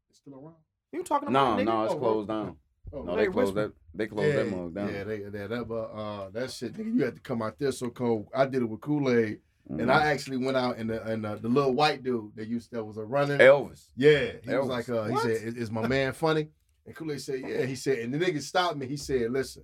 It's 0.09 0.19
still 0.19 0.35
around. 0.35 0.55
You 0.91 1.03
talking 1.03 1.31
No, 1.31 1.45
about 1.45 1.59
nigga? 1.59 1.65
no, 1.65 1.83
it's 1.85 1.93
Oh, 1.93 1.97
closed 1.97 2.27
down. 2.29 2.57
Oh, 2.93 3.01
No, 3.03 3.11
Hey, 3.15 3.25
they 3.25 3.31
closed 3.31 3.55
whisper. 3.55 3.67
that. 3.69 3.73
They 3.97 4.07
closed 4.07 4.27
yeah, 4.29 4.43
that 4.43 4.49
mug 4.51 4.73
down. 4.75 4.93
Yeah, 4.93 5.03
they, 5.03 5.19
they, 5.19 5.47
that, 5.47 5.67
but, 5.67 5.75
uh, 5.75 6.29
that 6.29 6.51
shit, 6.51 6.73
nigga, 6.73 6.95
you 6.95 7.03
had 7.03 7.15
to 7.15 7.21
come 7.21 7.41
out 7.41 7.57
there 7.57 7.71
so 7.71 7.89
cold. 7.89 8.27
I 8.33 8.45
did 8.45 8.61
it 8.61 8.65
with 8.65 8.79
Kool 8.81 9.09
Aid, 9.09 9.39
Mhm. 9.69 9.81
and 9.81 9.91
I 9.91 10.05
actually 10.11 10.37
went 10.37 10.57
out 10.57 10.77
and 10.77 10.89
the 10.89 11.03
and 11.03 11.25
uh, 11.25 11.35
the 11.37 11.47
little 11.49 11.73
white 11.73 12.03
dude 12.03 12.35
that 12.35 12.47
used 12.47 12.71
that 12.71 12.83
was 12.83 12.97
a 12.97 13.03
runner. 13.03 13.37
Elvis. 13.39 13.87
Yeah, 13.95 14.33
he 14.43 14.49
Elvis. 14.49 14.59
was 14.59 14.67
like, 14.69 14.89
uh, 14.89 15.03
he 15.05 15.17
said, 15.17 15.31
"Is, 15.47 15.55
is 15.55 15.71
my 15.71 15.87
man 15.87 16.13
funny?" 16.13 16.49
And 16.85 16.95
Kool 16.95 17.11
Aid 17.11 17.21
said, 17.21 17.41
"Yeah." 17.41 17.63
He 17.63 17.75
said, 17.75 17.97
and 17.99 18.13
the 18.13 18.19
nigga 18.19 18.41
stopped 18.41 18.77
me. 18.77 18.85
He 18.85 18.97
said, 18.97 19.31
"Listen, 19.31 19.63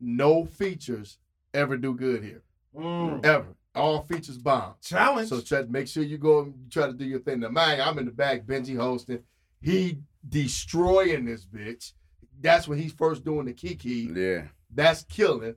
no 0.00 0.44
features 0.44 1.18
ever 1.54 1.76
do 1.76 1.94
good 1.94 2.22
here, 2.24 2.42
Mm. 2.74 3.24
ever. 3.24 3.54
All 3.74 4.02
features 4.02 4.38
bomb. 4.38 4.74
Challenge. 4.82 5.28
So 5.28 5.40
try 5.40 5.62
to 5.62 5.68
make 5.68 5.86
sure 5.86 6.02
you 6.02 6.18
go 6.18 6.40
and 6.40 6.54
try 6.70 6.86
to 6.88 6.92
do 6.92 7.04
your 7.04 7.20
thing. 7.20 7.40
Now, 7.40 7.50
man, 7.50 7.80
I'm 7.80 7.98
in 7.98 8.06
the 8.06 8.10
back, 8.10 8.44
Benji 8.44 8.76
hosting. 8.76 9.22
He 9.60 10.00
destroying 10.28 11.24
this 11.26 11.44
bitch. 11.46 11.92
That's 12.40 12.66
when 12.66 12.78
he's 12.78 12.92
first 12.92 13.24
doing 13.24 13.46
the 13.46 13.52
Kiki. 13.52 14.10
Yeah. 14.14 14.48
That's 14.74 15.04
killing. 15.04 15.54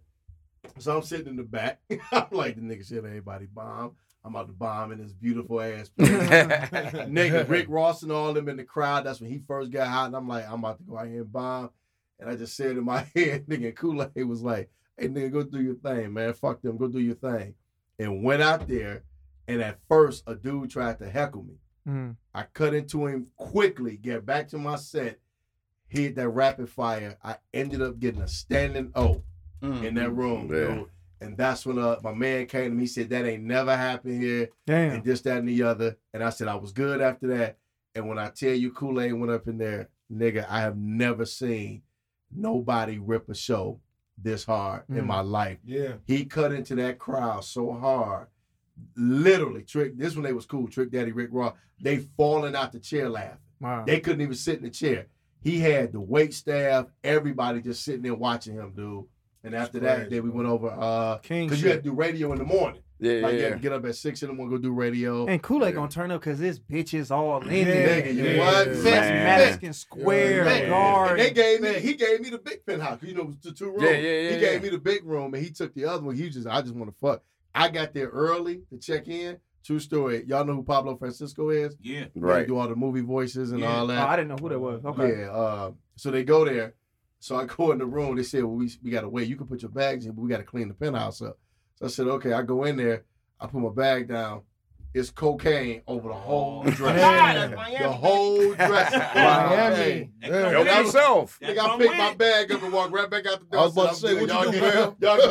So 0.79 0.95
I'm 0.97 1.03
sitting 1.03 1.27
in 1.27 1.35
the 1.35 1.43
back. 1.43 1.81
I'm 2.11 2.27
like, 2.31 2.55
the 2.55 2.61
nigga 2.61 2.85
said, 2.85 2.99
everybody 2.99 3.45
bomb. 3.45 3.95
I'm 4.25 4.35
about 4.35 4.47
to 4.47 4.53
bomb 4.53 4.91
in 4.91 5.01
this 5.01 5.11
beautiful 5.11 5.59
ass 5.61 5.89
place. 5.97 6.09
nigga, 6.09 7.47
Rick 7.47 7.67
Ross 7.69 8.03
and 8.03 8.11
all 8.11 8.33
them 8.33 8.47
in 8.49 8.57
the 8.57 8.63
crowd. 8.63 9.05
That's 9.05 9.19
when 9.19 9.29
he 9.29 9.39
first 9.39 9.71
got 9.71 9.87
hot. 9.87 10.07
And 10.07 10.15
I'm 10.15 10.27
like, 10.27 10.47
I'm 10.47 10.59
about 10.59 10.77
to 10.77 10.83
go 10.83 10.97
out 10.97 11.07
here 11.07 11.21
and 11.21 11.31
bomb. 11.31 11.69
And 12.19 12.29
I 12.29 12.35
just 12.35 12.55
said 12.55 12.77
in 12.77 12.85
my 12.85 13.05
head, 13.15 13.45
nigga, 13.47 13.75
Kool-Aid 13.75 14.25
was 14.25 14.41
like, 14.41 14.69
hey, 14.97 15.09
nigga, 15.09 15.31
go 15.31 15.43
do 15.43 15.61
your 15.61 15.75
thing, 15.75 16.13
man. 16.13 16.33
Fuck 16.33 16.61
them. 16.61 16.77
Go 16.77 16.87
do 16.87 16.99
your 16.99 17.15
thing. 17.15 17.55
And 17.99 18.23
went 18.23 18.41
out 18.41 18.67
there. 18.67 19.03
And 19.47 19.61
at 19.61 19.79
first, 19.89 20.23
a 20.25 20.35
dude 20.35 20.69
tried 20.69 20.99
to 20.99 21.09
heckle 21.09 21.43
me. 21.43 21.55
Mm. 21.87 22.15
I 22.33 22.43
cut 22.43 22.73
into 22.73 23.07
him 23.07 23.27
quickly, 23.35 23.97
get 23.97 24.25
back 24.25 24.47
to 24.49 24.57
my 24.57 24.77
set, 24.77 25.19
hit 25.87 26.15
that 26.15 26.29
rapid 26.29 26.69
fire. 26.69 27.17
I 27.21 27.37
ended 27.53 27.81
up 27.81 27.99
getting 27.99 28.21
a 28.21 28.27
standing 28.27 28.91
O 28.95 29.21
Mm. 29.63 29.83
in 29.83 29.93
that 29.95 30.09
room. 30.11 30.49
Yeah. 30.53 30.75
dude. 30.75 30.85
And 31.21 31.37
that's 31.37 31.65
when 31.65 31.79
uh, 31.79 31.95
my 32.03 32.13
man 32.13 32.45
came 32.47 32.71
to 32.71 32.75
me. 32.75 32.83
He 32.83 32.87
said, 32.87 33.09
That 33.09 33.25
ain't 33.25 33.43
never 33.43 33.75
happened 33.77 34.21
here. 34.21 34.49
Damn. 34.67 34.95
And 34.95 35.03
this, 35.05 35.21
that, 35.21 35.37
and 35.37 35.47
the 35.47 35.63
other. 35.63 35.95
And 36.13 36.21
I 36.23 36.29
said, 36.31 36.49
I 36.49 36.55
was 36.55 36.73
good 36.73 36.99
after 37.01 37.27
that. 37.27 37.57
And 37.95 38.09
when 38.09 38.19
I 38.19 38.29
tell 38.29 38.53
you 38.53 38.71
Kool 38.71 38.99
Aid 38.99 39.13
went 39.13 39.31
up 39.31 39.47
in 39.47 39.57
there, 39.57 39.89
nigga, 40.11 40.45
I 40.49 40.59
have 40.61 40.75
never 40.75 41.25
seen 41.25 41.83
nobody 42.35 42.97
rip 42.97 43.29
a 43.29 43.35
show 43.35 43.79
this 44.21 44.43
hard 44.43 44.83
in 44.89 44.95
Mm. 45.03 45.05
my 45.05 45.21
life. 45.21 45.59
yeah. 45.63 45.93
He 46.05 46.25
cut 46.25 46.51
into 46.51 46.75
that 46.75 46.99
crowd 46.99 47.43
so 47.45 47.71
hard. 47.71 48.27
Literally, 48.95 49.61
Trick, 49.63 49.97
this 49.97 50.15
one 50.15 50.23
they 50.23 50.33
was 50.33 50.45
cool. 50.45 50.67
Trick 50.67 50.91
Daddy, 50.91 51.11
Rick 51.11 51.29
Ross, 51.31 51.53
they 51.79 51.99
falling 52.17 52.55
out 52.55 52.71
the 52.71 52.79
chair 52.79 53.07
laughing. 53.09 53.37
Wow. 53.59 53.83
They 53.85 53.99
couldn't 53.99 54.21
even 54.21 54.33
sit 54.35 54.57
in 54.57 54.63
the 54.63 54.69
chair. 54.69 55.07
He 55.41 55.59
had 55.59 55.91
the 55.93 55.99
wait 55.99 56.33
staff, 56.33 56.87
everybody 57.03 57.61
just 57.61 57.83
sitting 57.83 58.01
there 58.01 58.15
watching 58.15 58.55
him, 58.55 58.73
dude. 58.75 59.05
And 59.43 59.53
after 59.53 59.79
that, 59.81 59.95
crazy, 59.95 60.09
then 60.15 60.23
we 60.23 60.29
went 60.29 60.47
over 60.47 60.69
uh 60.69 61.17
King 61.17 61.47
because 61.47 61.59
shit. 61.59 61.65
you 61.65 61.71
had 61.71 61.83
to 61.83 61.89
do 61.89 61.95
radio 61.95 62.31
in 62.31 62.37
the 62.37 62.45
morning. 62.45 62.81
Yeah, 62.99 63.15
Like 63.21 63.33
you 63.33 63.39
yeah. 63.39 63.43
had 63.49 63.53
to 63.55 63.59
get 63.59 63.73
up 63.73 63.83
at 63.85 63.95
six 63.95 64.21
in 64.23 64.29
the 64.29 64.33
morning, 64.33 64.55
go 64.55 64.61
do 64.61 64.71
radio. 64.71 65.25
And 65.25 65.41
Kool-Aid 65.43 65.69
Yeah. 65.73 65.75
gonna 65.75 65.91
turn 65.91 66.11
up 66.11 66.21
because 66.21 66.39
this 66.39 66.57
bitches 66.59 67.11
all 67.11 67.41
in 67.45 67.51
Yeah, 67.53 67.63
there. 67.65 68.01
Nigga, 68.03 68.13
you 68.15 68.23
yeah, 68.23 68.37
what? 68.39 68.67
yeah. 68.77 68.83
Madison 68.83 69.73
Square, 69.73 70.45
Man, 70.45 70.69
Guard. 70.69 71.11
and 71.11 71.19
they 71.19 71.31
gave 71.31 71.59
me 71.61 71.73
he 71.79 71.95
gave 71.95 72.21
me 72.21 72.29
the 72.29 72.37
big 72.37 72.65
penthouse. 72.65 73.03
You 73.03 73.13
know, 73.15 73.21
it 73.21 73.27
was 73.27 73.37
the 73.39 73.51
two 73.51 73.71
rooms. 73.71 73.83
Yeah, 73.83 73.91
yeah, 73.97 74.19
yeah, 74.21 74.31
He 74.35 74.39
gave 74.39 74.63
me 74.63 74.69
the 74.69 74.77
big 74.77 75.03
room 75.03 75.33
and 75.33 75.43
he 75.43 75.49
took 75.49 75.73
the 75.73 75.83
other 75.85 76.03
one. 76.03 76.15
He 76.15 76.29
just 76.29 76.47
I 76.47 76.61
just 76.61 76.73
want 76.75 76.89
to 76.91 76.97
fuck. 76.97 77.21
I 77.53 77.67
got 77.69 77.93
there 77.93 78.07
early 78.07 78.61
to 78.69 78.77
check 78.77 79.09
in. 79.09 79.37
True 79.65 79.79
story. 79.79 80.23
Y'all 80.27 80.43
know 80.45 80.55
who 80.55 80.63
Pablo 80.63 80.95
Francisco 80.97 81.49
is? 81.49 81.75
Yeah. 81.81 82.05
They 82.15 82.21
Right. 82.21 82.47
do 82.47 82.57
all 82.57 82.67
the 82.67 82.75
movie 82.75 83.01
voices 83.01 83.51
and 83.51 83.59
Yeah. 83.61 83.75
all 83.77 83.83
Oh, 83.83 83.87
that. 83.87 84.07
I 84.09 84.15
didn't 84.15 84.29
know 84.29 84.35
who 84.39 84.49
that 84.49 84.59
was. 84.59 84.83
Okay. 84.85 85.19
Yeah. 85.21 85.31
Uh, 85.31 85.71
so 85.95 86.09
they 86.11 86.23
go 86.23 86.43
there. 86.45 86.73
So 87.23 87.37
I 87.37 87.45
go 87.45 87.71
in 87.71 87.77
the 87.77 87.85
room. 87.85 88.17
They 88.17 88.23
said, 88.23 88.43
"Well, 88.43 88.57
we 88.57 88.69
we 88.83 88.91
gotta 88.91 89.07
wait. 89.07 89.29
You 89.29 89.37
can 89.37 89.47
put 89.47 89.61
your 89.61 89.71
bags 89.71 90.05
in, 90.05 90.11
but 90.11 90.21
we 90.23 90.29
gotta 90.29 90.43
clean 90.43 90.67
the 90.67 90.73
penthouse 90.73 91.21
up." 91.21 91.37
So 91.75 91.85
I 91.85 91.87
said, 91.87 92.07
"Okay." 92.07 92.33
I 92.33 92.41
go 92.41 92.65
in 92.65 92.75
there. 92.75 93.05
I 93.39 93.47
put 93.47 93.61
my 93.61 93.69
bag 93.69 94.09
down. 94.09 94.41
It's 94.93 95.09
cocaine 95.09 95.81
over 95.87 96.09
the 96.09 96.13
whole 96.13 96.63
Oh, 96.67 96.69
dress. 96.69 96.99
that's 97.01 97.55
Miami, 97.55 97.77
the 97.83 97.91
whole 97.93 98.53
dress. 98.53 98.91
Miami. 99.15 100.11
That 100.21 100.51
Help 100.51 100.65
with 100.65 100.75
it. 100.75 100.85
yourself. 100.85 101.39
That 101.39 101.55
Nigga, 101.57 101.67
I 101.67 101.77
picked 101.77 101.97
my 101.97 102.13
bag 102.13 102.51
up 102.51 102.61
and 102.61 102.73
walked 102.73 102.91
right 102.93 103.09
back 103.09 103.25
out 103.25 103.39
the 103.39 103.45
door. 103.45 103.59
I 103.61 103.63
was 103.63 103.71
about 103.71 103.89
to 103.91 103.95
said, 103.95 104.09
say, 104.09 104.19
"I'm 104.19 104.27
what 104.27 104.45
you 104.45 104.51
do, 104.51 104.57
Y'all 104.59 104.71
fam? 104.71 104.95
get- 104.99 105.07
y'all 105.07 105.17
get- 105.17 105.29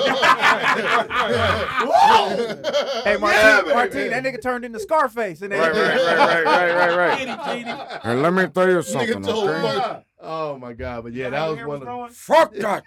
Hey, 3.05 3.17
Martin, 3.19 3.41
Yeah, 3.41 3.61
baby. 3.63 3.75
Martin, 3.75 4.11
that 4.11 4.25
nigga 4.25 4.41
turned 4.43 4.65
into 4.65 4.81
Scarface. 4.81 5.43
And 5.43 5.53
Right, 5.53 5.73
right, 5.73 5.97
right, 5.97 6.17
right, 6.17 6.45
right, 6.45 6.97
right, 6.97 7.27
right. 7.29 8.01
And 8.05 8.23
let 8.23 8.33
me 8.33 8.47
tell 8.49 8.69
you 8.69 8.79
Nigga 8.79 8.85
something, 8.85 9.23
told 9.23 9.49
okay? 9.51 10.03
Me. 10.23 10.29
Oh 10.29 10.59
my 10.59 10.73
god! 10.73 11.05
But 11.05 11.13
yeah, 11.13 11.31
that 11.31 11.49
was 11.49 11.59
one 11.65 11.77
of 11.77 11.83
growing? 11.83 12.11
Fuck 12.11 12.55
that. 12.55 12.85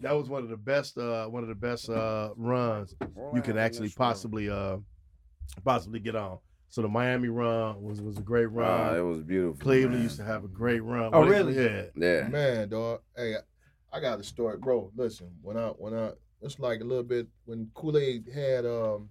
that 0.00 0.12
was 0.16 0.28
one 0.28 0.42
of 0.42 0.48
the 0.48 0.56
best 0.56 0.98
uh 0.98 1.26
one 1.26 1.42
of 1.42 1.48
the 1.48 1.54
best 1.54 1.88
uh 1.88 2.30
runs 2.36 2.94
you 3.34 3.42
could 3.42 3.56
actually 3.56 3.88
possibly 3.90 4.48
uh 4.50 4.76
possibly 5.64 6.00
get 6.00 6.16
on. 6.16 6.38
So 6.68 6.82
the 6.82 6.88
Miami 6.88 7.28
run 7.28 7.82
was 7.82 8.00
was 8.00 8.18
a 8.18 8.22
great 8.22 8.46
run. 8.46 8.66
Wow, 8.66 8.96
it 8.96 9.00
was 9.00 9.22
beautiful. 9.22 9.60
Cleveland 9.62 9.94
man. 9.94 10.02
used 10.02 10.16
to 10.18 10.24
have 10.24 10.44
a 10.44 10.48
great 10.48 10.82
run. 10.82 11.10
Oh, 11.12 11.20
What- 11.20 11.28
really? 11.28 11.54
Yeah. 11.54 11.84
Yeah. 11.96 12.28
Man, 12.28 12.68
dog. 12.68 13.00
Hey, 13.16 13.36
I 13.92 14.00
got 14.00 14.18
a 14.18 14.24
story, 14.24 14.58
bro. 14.58 14.90
Listen, 14.96 15.30
when 15.42 15.56
I 15.56 15.68
when 15.68 15.94
I 15.94 16.10
it's 16.42 16.58
like 16.58 16.80
a 16.80 16.84
little 16.84 17.04
bit 17.04 17.28
when 17.44 17.70
Kool 17.74 17.96
Aid 17.96 18.28
had 18.34 18.66
um 18.66 19.08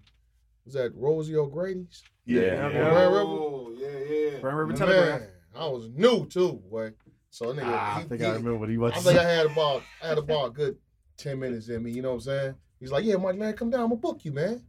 Was 0.65 0.73
that 0.75 0.91
Rosie 0.95 1.35
O'Grady's? 1.37 2.03
Yeah. 2.25 2.41
Yeah. 2.41 2.69
Grand 2.69 3.13
River? 3.13 3.19
Oh, 3.21 3.73
yeah, 3.77 3.87
yeah. 3.89 4.39
Grand 4.39 4.57
River 4.57 4.67
Man, 4.67 4.77
Telegraph. 4.77 5.21
I 5.55 5.67
was 5.67 5.89
new 5.89 6.25
too, 6.27 6.61
boy. 6.69 6.93
So 7.29 7.47
nigga, 7.53 7.61
Ah, 7.65 7.97
I 7.97 8.03
think 8.03 8.21
he- 8.21 8.27
I 8.27 8.33
remember 8.33 8.57
what 8.57 8.69
he 8.69 8.77
was. 8.77 8.93
I 8.93 8.99
think 8.99 9.17
I 9.19 9.23
had 9.29 9.45
about 9.47 9.83
I 10.01 10.07
had 10.07 10.17
about 10.17 10.47
a 10.47 10.49
good 10.51 10.77
ten 11.17 11.39
minutes 11.39 11.69
in 11.69 11.83
me. 11.83 11.91
You 11.91 12.01
know 12.01 12.09
what 12.09 12.15
I'm 12.15 12.21
saying? 12.21 12.55
He's 12.79 12.91
like, 12.91 13.05
"Yeah, 13.05 13.15
Mike, 13.15 13.37
man, 13.37 13.53
come 13.55 13.69
down. 13.69 13.81
I'm 13.81 13.89
gonna 13.89 14.01
book 14.01 14.23
you, 14.25 14.31
man." 14.31 14.63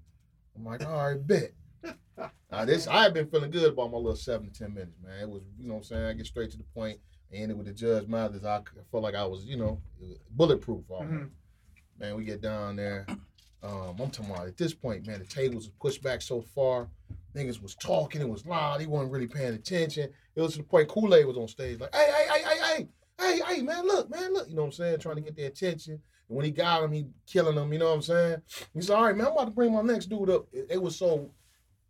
I'm 0.56 0.64
like, 0.64 0.84
"All 0.86 1.08
right, 1.10 1.26
bet." 1.26 1.52
Now 2.50 2.64
this 2.64 2.86
I 2.86 3.02
have 3.02 3.12
been 3.14 3.26
feeling 3.28 3.50
good 3.50 3.72
about 3.72 3.90
my 3.90 3.96
little 3.98 4.14
seven 4.16 4.50
to 4.50 4.58
ten 4.58 4.72
minutes, 4.72 4.96
man. 5.02 5.20
It 5.22 5.28
was, 5.28 5.42
you 5.58 5.66
know 5.66 5.74
what 5.74 5.78
I'm 5.80 5.84
saying? 5.84 6.04
I 6.06 6.12
get 6.12 6.26
straight 6.26 6.50
to 6.52 6.56
the 6.56 6.64
point. 6.74 7.00
And 7.32 7.50
it 7.50 7.56
with 7.56 7.66
the 7.66 7.72
Judge 7.72 8.06
Mathers, 8.06 8.44
I 8.44 8.60
felt 8.92 9.02
like 9.02 9.16
I 9.16 9.24
was, 9.26 9.44
you 9.44 9.56
know, 9.56 9.80
bulletproof. 10.30 10.84
Almost. 10.88 11.12
Mhm. 11.12 11.30
Man, 11.98 12.14
we 12.16 12.24
get 12.24 12.40
down 12.40 12.76
there. 12.76 13.06
Um, 13.64 13.96
I'm 13.98 14.10
talking 14.10 14.30
about 14.30 14.46
at 14.46 14.56
this 14.56 14.74
point, 14.74 15.06
man, 15.06 15.20
the 15.20 15.24
tables 15.26 15.64
was 15.66 15.72
pushed 15.80 16.02
back 16.02 16.20
so 16.22 16.42
far. 16.42 16.88
Niggas 17.34 17.62
was 17.62 17.74
talking, 17.74 18.20
it 18.20 18.28
was 18.28 18.46
loud, 18.46 18.80
he 18.80 18.86
wasn't 18.86 19.10
really 19.10 19.26
paying 19.26 19.54
attention. 19.54 20.10
It 20.36 20.40
was 20.40 20.52
to 20.52 20.58
the 20.58 20.64
point 20.64 20.88
Kool-Aid 20.88 21.26
was 21.26 21.36
on 21.36 21.48
stage, 21.48 21.80
like, 21.80 21.94
hey, 21.94 22.06
hey, 22.06 22.26
hey, 22.28 22.44
hey, 22.44 22.58
hey, 22.76 22.88
hey, 23.18 23.54
hey, 23.56 23.62
man, 23.62 23.86
look, 23.86 24.10
man, 24.10 24.32
look, 24.34 24.48
you 24.48 24.54
know 24.54 24.62
what 24.62 24.66
I'm 24.68 24.72
saying? 24.72 24.98
Trying 24.98 25.16
to 25.16 25.22
get 25.22 25.36
their 25.36 25.48
attention. 25.48 25.94
And 26.28 26.36
when 26.36 26.44
he 26.44 26.50
got 26.52 26.84
him, 26.84 26.92
he 26.92 27.06
killing 27.26 27.56
them, 27.56 27.72
you 27.72 27.78
know 27.78 27.88
what 27.88 27.94
I'm 27.96 28.02
saying? 28.02 28.42
He 28.74 28.82
said, 28.82 28.94
all 28.96 29.04
right, 29.04 29.16
man, 29.16 29.26
I'm 29.28 29.32
about 29.32 29.46
to 29.46 29.50
bring 29.50 29.72
my 29.72 29.82
next 29.82 30.06
dude 30.06 30.30
up. 30.30 30.46
It, 30.52 30.66
it 30.70 30.82
was 30.82 30.94
so 30.96 31.30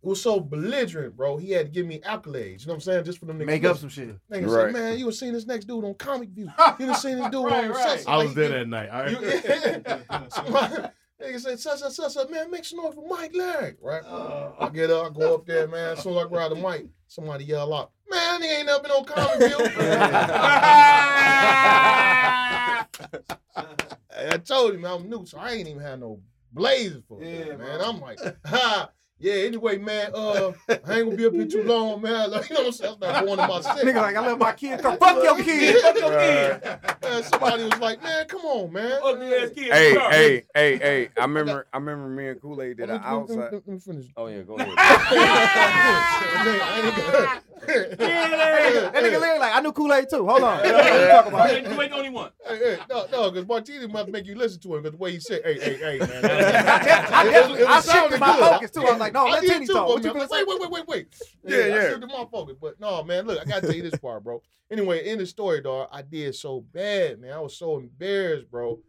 it 0.01 0.07
was 0.09 0.21
so 0.21 0.39
belligerent, 0.39 1.17
bro. 1.17 1.37
He 1.37 1.49
had 1.51 1.65
to 1.67 1.71
give 1.71 1.87
me 1.87 1.99
accolades, 1.99 2.61
you 2.61 2.67
know 2.67 2.73
what 2.73 2.75
I'm 2.75 2.81
saying? 2.81 3.05
Just 3.05 3.17
for 3.19 3.25
them 3.25 3.39
niggas. 3.39 3.45
Make 3.47 3.63
up 3.65 3.77
some 3.77 3.89
shit. 3.89 4.09
Nigga 4.31 4.47
Right. 4.47 4.65
said, 4.65 4.73
man, 4.73 4.99
you 4.99 5.07
was 5.07 5.17
seeing 5.17 5.33
this 5.33 5.47
next 5.47 5.65
dude 5.65 5.83
on 5.83 5.95
Comic 5.95 6.29
View. 6.29 6.47
You 6.79 6.85
done 6.87 6.95
seen 6.95 7.17
this 7.17 7.29
dude 7.29 7.45
Right, 7.45 7.65
on 7.65 7.69
right. 7.71 7.99
such 7.99 8.07
I 8.07 8.17
was 8.17 8.27
like, 8.27 8.35
there 8.35 8.49
that 8.49 8.67
night. 8.67 8.89
All 8.89 9.09
you, 9.09 9.17
right. 10.53 10.91
Nigga 11.21 11.39
said, 11.39 11.59
such, 11.59 11.79
such, 11.79 11.93
such, 11.93 12.11
such, 12.11 12.29
man, 12.29 12.51
make 12.51 12.65
some 12.65 12.79
noise 12.83 12.93
for 12.95 13.07
Mike 13.07 13.31
Larry, 13.33 13.75
right? 13.81 14.03
Uh. 14.05 14.51
I 14.59 14.69
get 14.69 14.89
up, 14.91 15.05
I 15.05 15.09
go 15.17 15.35
up 15.35 15.45
there, 15.45 15.67
man. 15.67 15.93
As 15.97 16.03
soon 16.03 16.17
as 16.17 16.25
I 16.25 16.27
grab 16.27 16.49
the 16.51 16.55
mic, 16.55 16.87
somebody 17.07 17.45
yell 17.45 17.73
out, 17.73 17.91
man, 18.09 18.41
he 18.41 18.49
ain't 18.49 18.65
never 18.67 18.83
in 18.83 18.89
no 18.89 19.03
Comic 19.03 19.37
View. 19.39 19.57
I 24.17 24.37
told 24.43 24.73
him 24.75 24.85
I'm 24.85 25.09
new, 25.09 25.25
so 25.25 25.37
I 25.37 25.51
ain't 25.51 25.67
even 25.67 25.81
had 25.81 25.99
no 25.99 26.19
blazers 26.51 27.03
for 27.07 27.21
it, 27.21 27.47
Yeah, 27.47 27.55
man. 27.55 27.79
bro. 27.79 27.89
I'm 27.89 27.99
like, 28.01 28.19
ha. 28.45 28.89
Yeah, 29.17 29.33
anyway, 29.33 29.77
man, 29.77 30.11
uh, 30.13 30.51
I 30.67 30.73
ain't 30.73 30.85
gonna 31.05 31.15
be 31.15 31.25
up 31.25 31.31
here 31.33 31.47
too 31.47 31.63
long, 31.63 32.01
man. 32.01 32.31
Like, 32.35 32.49
you 32.49 32.55
know 32.55 32.63
what 32.63 32.67
I'm 32.67 32.73
saying? 32.73 32.91
I 33.01 33.11
start 33.11 33.25
going 33.25 33.37
to 33.39 33.47
my 33.47 33.61
shit. 33.61 33.85
Nigga 33.85 33.95
like 34.01 34.15
I 34.15 34.27
let 34.27 34.37
my 34.37 34.51
kid 34.51 34.81
go. 34.83 34.95
Fuck 34.97 35.23
your 35.23 35.37
kid. 35.37 35.77
Fuck 35.81 35.95
your 35.97 36.09
kid. 36.19 36.61
Man, 37.01 37.23
somebody 37.23 37.63
was 37.63 37.79
like, 37.79 38.03
man, 38.03 38.27
come 38.27 38.41
on, 38.41 38.73
man. 38.73 38.99
Ugly 39.01 39.33
ass 39.33 39.49
kid. 39.55 39.71
Hey, 39.71 39.93
hey, 40.11 40.43
hey, 40.53 40.77
hey! 40.77 41.09
I 41.17 41.21
remember, 41.21 41.65
I 41.71 41.77
remember 41.77 42.09
me 42.09 42.27
and 42.27 42.41
Kool 42.41 42.61
Aid 42.61 42.75
did 42.77 42.89
an 42.89 42.97
me- 42.97 43.01
let 43.01 43.01
me- 43.01 43.07
outside. 43.07 43.53
let 43.53 43.67
me 43.67 43.79
finish. 43.79 44.05
Oh 44.17 44.27
yeah, 44.27 44.41
go 44.41 44.55
ahead. 44.55 44.75
That 47.61 48.93
nigga 48.93 49.19
Larry 49.21 49.39
like 49.39 49.55
I 49.55 49.59
knew 49.61 49.71
Kool 49.71 49.93
Aid 49.93 50.09
too. 50.09 50.25
Hold 50.27 50.43
on. 50.43 50.63
Yeah. 50.63 50.71
What 50.73 50.85
you 50.85 51.07
talking 51.07 51.33
about? 51.33 51.49
You 51.51 51.57
ain't- 51.81 51.91
the 51.91 51.95
only 51.97 52.09
one. 52.09 52.31
Hey, 52.47 52.57
hey, 52.57 52.77
no, 52.89 53.05
no, 53.11 53.31
because 53.31 53.47
Martini 53.47 53.87
must 53.87 54.09
make 54.09 54.25
you 54.25 54.35
listen 54.35 54.59
to 54.61 54.75
him 54.75 54.83
because 54.83 54.91
the 54.97 54.97
way 55.01 55.11
he 55.13 55.19
said, 55.19 55.41
hey, 55.43 55.59
hey, 55.59 55.77
hey, 55.77 55.99
man. 55.99 56.09
I, 56.25 57.23
It- 57.25 57.27
it- 57.27 57.31
definitely, 57.31 57.61
it 57.63 57.69
I 57.69 57.79
sounded 57.81 58.01
shifted 58.03 58.19
my 58.19 58.35
good. 58.37 58.49
focus 58.51 58.71
too. 58.71 58.81
I 58.81 58.91
was 58.91 58.99
like, 58.99 59.13
no, 59.13 59.27
I 59.27 59.31
let 59.31 59.41
did 59.41 59.51
Tini 59.51 59.67
too, 59.67 59.73
talk. 59.73 59.87
but 59.87 59.93
What 59.95 60.03
you 60.03 60.09
man, 60.13 60.13
gonna 60.13 60.31
like, 60.31 60.39
say? 60.39 60.45
wait, 60.47 60.59
wait, 60.61 60.71
wait, 60.71 60.87
wait, 60.87 60.87
wait. 60.87 61.15
Yeah, 61.43 61.57
I 61.57 61.67
yeah. 61.67 61.89
shifted 61.91 62.07
my 62.07 62.25
focus, 62.31 62.55
but 62.59 62.79
no, 62.79 63.03
man, 63.03 63.25
look, 63.27 63.39
I 63.39 63.45
gotta 63.45 63.61
tell 63.67 63.75
you 63.75 63.83
this 63.89 63.99
part, 63.99 64.23
bro. 64.23 64.41
Anyway, 64.71 65.07
in 65.07 65.19
the 65.19 65.25
story, 65.25 65.61
dog, 65.61 65.89
I 65.91 66.01
did 66.01 66.35
so 66.35 66.61
bad, 66.73 67.19
man. 67.21 67.33
I 67.33 67.39
was 67.39 67.55
so 67.57 67.77
embarrassed, 67.77 68.49
bro. 68.49 68.79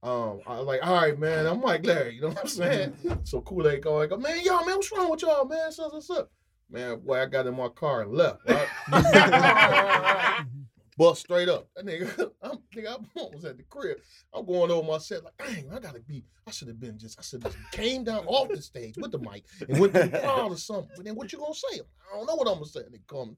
Um, 0.00 0.40
I 0.46 0.58
was 0.58 0.66
like, 0.66 0.86
all 0.86 0.94
right, 0.94 1.18
man. 1.18 1.44
I'm 1.46 1.60
like 1.60 1.84
Larry, 1.84 2.14
you 2.14 2.20
know 2.20 2.28
what 2.28 2.38
I'm 2.42 2.48
saying? 2.48 2.94
so 3.24 3.40
Kool 3.40 3.66
Aid 3.68 3.82
go, 3.82 4.00
I 4.00 4.06
go, 4.06 4.16
man, 4.16 4.38
y'all, 4.44 4.64
man, 4.64 4.76
what's 4.76 4.92
wrong 4.92 5.10
with 5.10 5.22
y'all, 5.22 5.44
man? 5.44 5.72
So, 5.72 5.88
so, 5.90 6.00
so. 6.00 6.28
Man, 6.70 7.00
boy, 7.00 7.22
I 7.22 7.26
got 7.26 7.46
in 7.46 7.56
my 7.56 7.68
car 7.68 8.02
and 8.02 8.12
left, 8.12 8.40
right? 8.46 10.44
Bust 10.98 11.20
straight 11.20 11.48
up. 11.48 11.68
That 11.76 11.86
nigga, 11.86 12.32
I'm, 12.42 12.58
nigga, 12.76 12.96
I 13.16 13.20
was 13.32 13.44
at 13.44 13.56
the 13.56 13.62
crib. 13.62 13.98
I'm 14.34 14.44
going 14.44 14.70
over 14.70 14.86
my 14.86 14.98
set 14.98 15.22
like, 15.22 15.36
dang, 15.38 15.70
I 15.72 15.78
gotta 15.78 16.00
be. 16.00 16.24
I 16.46 16.50
should 16.50 16.66
have 16.66 16.80
been 16.80 16.98
just. 16.98 17.18
I 17.18 17.22
should 17.22 17.44
have 17.44 17.56
came 17.70 18.02
down 18.02 18.26
off 18.26 18.48
the 18.48 18.60
stage 18.60 18.96
with 18.98 19.12
the 19.12 19.18
mic 19.18 19.44
and 19.68 19.78
went 19.78 19.94
to 19.94 20.08
the 20.08 20.18
crowd 20.18 20.50
or 20.50 20.56
something. 20.56 20.90
But 20.96 21.04
then 21.04 21.14
what 21.14 21.32
you 21.32 21.38
gonna 21.38 21.54
say? 21.54 21.80
I 21.80 22.16
don't 22.16 22.26
know 22.26 22.34
what 22.34 22.48
I'm 22.48 22.54
gonna 22.54 22.66
say. 22.66 22.80
They 22.90 22.98
come. 23.06 23.36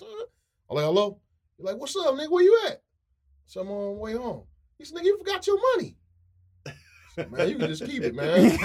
I'm 0.70 0.76
like, 0.76 0.86
hello. 0.86 1.20
You're 1.58 1.66
like, 1.66 1.76
what's 1.76 1.94
up, 1.96 2.14
nigga? 2.14 2.30
Where 2.30 2.42
you 2.42 2.60
at? 2.68 2.82
So 3.44 3.60
I'm 3.60 3.70
on 3.70 3.96
my 3.96 4.00
way 4.00 4.14
home. 4.14 4.44
He 4.78 4.86
said, 4.86 4.96
nigga, 4.96 5.04
you 5.04 5.18
forgot 5.18 5.46
your 5.46 5.58
money. 5.76 5.98
I 7.18 7.22
said, 7.22 7.32
man, 7.32 7.48
you 7.48 7.56
can 7.56 7.68
just 7.68 7.84
keep 7.84 8.02
it, 8.02 8.14
man. 8.14 8.50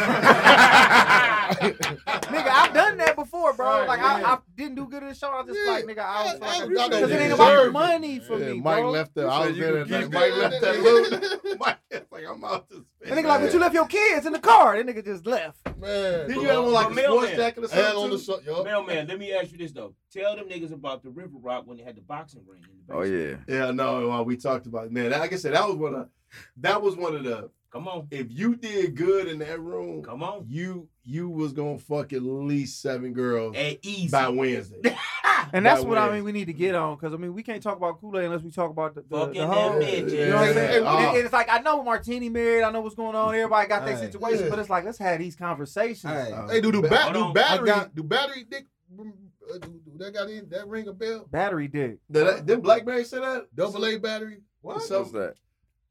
Nigga, 1.46 2.48
I've 2.48 2.74
done 2.74 2.98
that 2.98 3.16
before, 3.16 3.54
bro. 3.54 3.66
Right, 3.66 3.88
like 3.88 4.00
yeah. 4.00 4.22
I, 4.26 4.34
I 4.34 4.38
didn't 4.56 4.76
do 4.76 4.88
good 4.88 5.04
in 5.04 5.10
the 5.10 5.16
show. 5.16 5.30
I 5.30 5.42
was 5.42 5.48
just 5.48 5.60
Yeah. 5.66 5.72
like, 5.72 5.86
nigga, 5.86 6.00
I 6.00 6.24
was 6.24 6.42
I- 6.42 6.46
I- 6.46 6.60
fucking 6.60 6.70
because 6.70 7.12
it 7.12 7.22
ain't 7.22 7.34
about 7.34 7.72
money 7.72 8.20
for 8.20 8.40
Yeah, 8.40 8.52
me, 8.54 8.60
Mike 8.62 8.82
bro. 8.82 8.92
left 8.92 9.16
there. 9.16 9.26
You 9.26 9.30
I 9.32 9.48
was 9.48 9.58
you 9.58 9.64
there 9.64 9.74
could 9.84 9.88
that 9.90 10.10
night. 10.10 10.12
Mike 10.12 10.34
left 10.52 10.62
that 10.62 10.80
loot. 11.44 11.60
Mike 11.60 11.78
like, 12.12 12.24
I'm 12.30 12.44
out 12.44 12.70
to 12.70 12.76
spend. 12.76 12.86
And 13.06 13.20
nigga 13.20 13.28
like, 13.30 13.42
but 13.42 13.54
you 13.54 13.60
left 13.60 13.74
your 13.74 13.88
kids 13.88 14.26
in 14.26 14.34
the 14.34 14.40
car. 14.40 14.76
That 14.82 14.86
nigga 14.88 15.04
just 15.06 15.26
left. 15.26 15.58
man. 15.80 16.28
Did 16.28 16.38
you 16.38 16.44
have 16.48 16.66
on 16.66 16.72
like 16.72 16.88
a 16.90 16.94
sports 16.94 17.08
mailman. 17.08 17.36
jacket 17.36 17.64
or 17.64 17.68
something? 17.68 17.96
on 17.98 18.10
the 18.10 18.18
so- 18.20 18.40
yup. 18.46 18.66
Mailman, 18.66 19.08
let 19.08 19.20
me 19.20 19.34
ask 19.34 19.52
you 19.52 19.58
this 19.58 19.72
though. 19.72 19.94
Tell 20.12 20.36
them 20.36 20.48
niggas 20.50 20.72
about 20.74 21.04
the 21.04 21.10
River 21.10 21.38
Rock 21.42 21.68
when 21.68 21.78
they 21.78 21.84
had 21.84 21.96
the 21.96 22.02
boxing 22.02 22.42
ring. 22.48 22.62
In 22.64 22.78
the 22.88 22.94
Oh 22.96 23.02
yeah. 23.04 23.38
Yeah, 23.48 23.72
no, 23.72 24.24
we 24.24 24.38
talked 24.38 24.66
about 24.66 24.86
it. 24.86 24.92
man. 24.92 25.12
Like 25.12 25.34
I 25.34 25.36
said, 25.36 25.54
that 25.54 25.68
was 25.68 25.76
one 25.78 25.96
of 25.96 26.10
that 26.58 26.82
was 26.82 26.96
one 26.96 27.16
of 27.16 27.24
the. 27.24 27.50
Come 27.76 27.90
on, 27.90 28.08
If 28.10 28.28
you 28.32 28.56
did 28.56 28.96
good 28.96 29.28
in 29.28 29.40
that 29.40 29.60
room, 29.60 30.02
come 30.02 30.24
on. 30.24 30.46
you 30.48 30.88
you 31.04 31.28
was 31.30 31.52
gonna 31.52 31.78
fuck 31.78 32.14
at 32.14 32.22
least 32.22 32.82
seven 32.82 33.12
girls 33.12 33.54
at 33.58 33.80
easy. 33.82 34.08
by 34.10 34.30
Wednesday. 34.30 34.96
And 35.54 35.64
that's 35.66 35.84
By 35.84 35.90
what 35.90 35.98
I 36.00 36.12
mean. 36.12 36.24
We 36.24 36.32
need 36.32 36.46
to 36.46 36.54
get 36.54 36.74
on 36.74 36.96
because 36.96 37.14
I 37.14 37.18
mean 37.18 37.34
we 37.34 37.44
can't 37.44 37.62
talk 37.62 37.76
about 37.78 38.00
Kool 38.00 38.18
Aid 38.18 38.26
unless 38.26 38.42
we 38.42 38.50
talk 38.50 38.72
about 38.72 38.96
the, 38.96 39.02
the, 39.02 39.18
Fucking 39.18 39.34
the 39.34 39.40
them 39.42 39.50
whole. 39.52 39.72
bitches. 39.74 40.12
You 40.12 40.26
know 40.30 40.36
what 40.38 40.48
I'm 40.48 40.54
saying? 40.54 40.84
Yeah. 40.84 40.98
And- 41.10 41.18
and 41.18 41.26
it's 41.26 41.34
like 41.34 41.50
I 41.50 41.60
know 41.60 41.84
Martini 41.84 42.30
married. 42.30 42.64
I 42.64 42.72
know 42.72 42.80
what's 42.82 42.96
going 42.96 43.16
on. 43.16 43.36
Everybody 43.36 43.68
got 43.68 43.86
their 43.86 43.96
Hey. 43.98 44.02
situation, 44.06 44.46
Yeah. 44.46 44.50
but 44.50 44.60
it's 44.60 44.70
like 44.70 44.86
let's 44.86 44.98
have 44.98 45.20
these 45.20 45.36
conversations. 45.36 46.14
Hey. 46.14 46.32
Uh, 46.32 46.48
Hey, 46.48 46.62
do 46.62 46.72
do, 46.72 46.80
Hold 46.80 46.90
ba- 46.90 47.10
do 47.14 47.20
on. 47.26 47.34
battery 47.34 47.66
got- 47.68 47.94
do 47.94 48.04
battery 48.04 48.46
dick 48.50 48.66
uh, 48.98 49.58
do, 49.60 49.68
do 49.86 49.98
that 49.98 50.14
got 50.14 50.30
in 50.30 50.48
that 50.50 50.68
ring 50.68 50.88
a 50.88 50.94
bell? 50.94 51.28
Battery 51.30 51.68
dick. 51.68 52.00
Did 52.10 52.26
that, 52.28 52.46
did 52.46 52.64
Blackberry 52.64 53.04
say 53.04 53.20
that? 53.20 53.48
Double 53.54 53.86
A 53.86 53.98
battery? 54.00 54.40
What? 54.62 54.76
What's 54.78 55.12
that? 55.12 55.36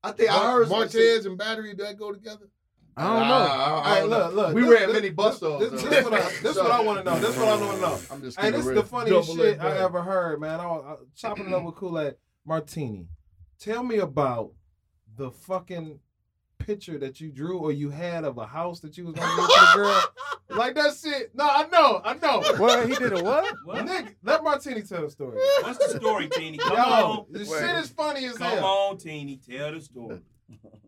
I 0.05 0.13
think 0.13 0.31
I 0.31 0.53
heard 0.53 0.69
some 0.69 0.89
shit. 0.89 1.23
Martez 1.23 1.27
and 1.27 1.39
battery 1.39 1.75
do 1.75 1.85
that 1.85 1.97
go 1.99 2.13
together? 2.13 2.49
I 2.97 3.03
don't 3.09 3.27
know. 3.29 3.35
I- 3.35 3.39
I- 3.39 3.91
I 3.91 3.95
Hey, 4.01 4.05
look, 4.07 4.35
look. 4.35 4.55
We 4.55 4.61
this- 4.63 4.71
ran 4.71 4.87
this- 4.89 4.95
many 4.95 5.11
bus 5.11 5.37
stops. 5.39 5.69
This, 5.71 5.83
though. 5.83 5.89
this, 5.91 6.05
what 6.05 6.13
I, 6.15 6.31
this 6.43 6.57
what 6.57 6.71
I 6.71 6.81
want 6.83 6.99
to 6.99 7.05
know. 7.05 7.19
This 7.19 7.31
is 7.31 7.37
what 7.37 7.49
I 7.49 7.57
want 7.61 7.73
to 7.75 7.81
know. 7.81 7.99
I'm 8.13 8.23
just 8.23 8.39
Hey, 8.39 8.47
keeping 8.47 8.61
this 8.61 8.67
it 8.67 8.71
is 8.71 8.75
real. 8.75 8.83
the 8.83 8.89
funniest 8.89 9.29
Double 9.29 9.43
shit 9.43 9.61
I 9.61 9.79
ever 9.79 10.03
heard, 10.03 10.41
man. 10.41 10.61
I 10.61 10.67
was, 10.67 10.85
I 10.87 11.05
chopping 11.17 11.47
it 11.49 11.53
up 11.53 11.65
with 11.65 11.75
Kool 11.75 11.99
Aid 11.99 12.15
Martini. 12.47 13.09
Tell 13.59 13.83
me 13.83 13.97
about 13.99 14.53
the 15.17 15.31
fucking 15.33 15.99
picture 16.59 16.99
that 16.99 17.21
you 17.21 17.31
drew 17.33 17.59
or 17.59 17.73
you 17.73 17.91
had 17.91 18.25
of 18.25 18.39
a 18.39 18.47
house 18.47 18.81
that 18.81 18.97
you 18.97 19.05
was 19.07 19.15
gonna 19.15 19.35
give 19.37 19.47
to 19.49 19.61
the 19.61 19.73
girl. 19.75 20.03
Like 20.51 20.75
that 20.75 20.95
shit. 20.95 21.35
No, 21.35 21.45
I 21.49 21.67
know, 21.73 22.01
I 22.05 22.15
know. 22.15 22.43
What 22.59 22.89
he 22.89 22.95
did 22.95 23.13
a 23.19 23.23
what? 23.25 23.55
What? 23.65 23.87
Nigga, 23.87 24.15
let 24.23 24.45
Martini 24.45 24.83
tell 24.83 25.03
the 25.03 25.11
story. 25.11 25.39
What's 25.63 25.79
the 25.79 25.99
story, 25.99 26.29
Teeny? 26.29 26.59
Come 26.59 26.77
Yo, 26.77 26.83
on. 26.83 27.27
this 27.31 27.49
Wait. 27.51 27.61
shit 27.61 27.77
is 27.77 27.89
funny 27.91 28.27
as 28.27 28.37
Come 28.37 28.51
hell. 28.59 28.65
on, 28.67 28.99
Teeny. 28.99 29.39
Tell 29.49 29.73
the 29.73 29.81
story. 29.81 30.21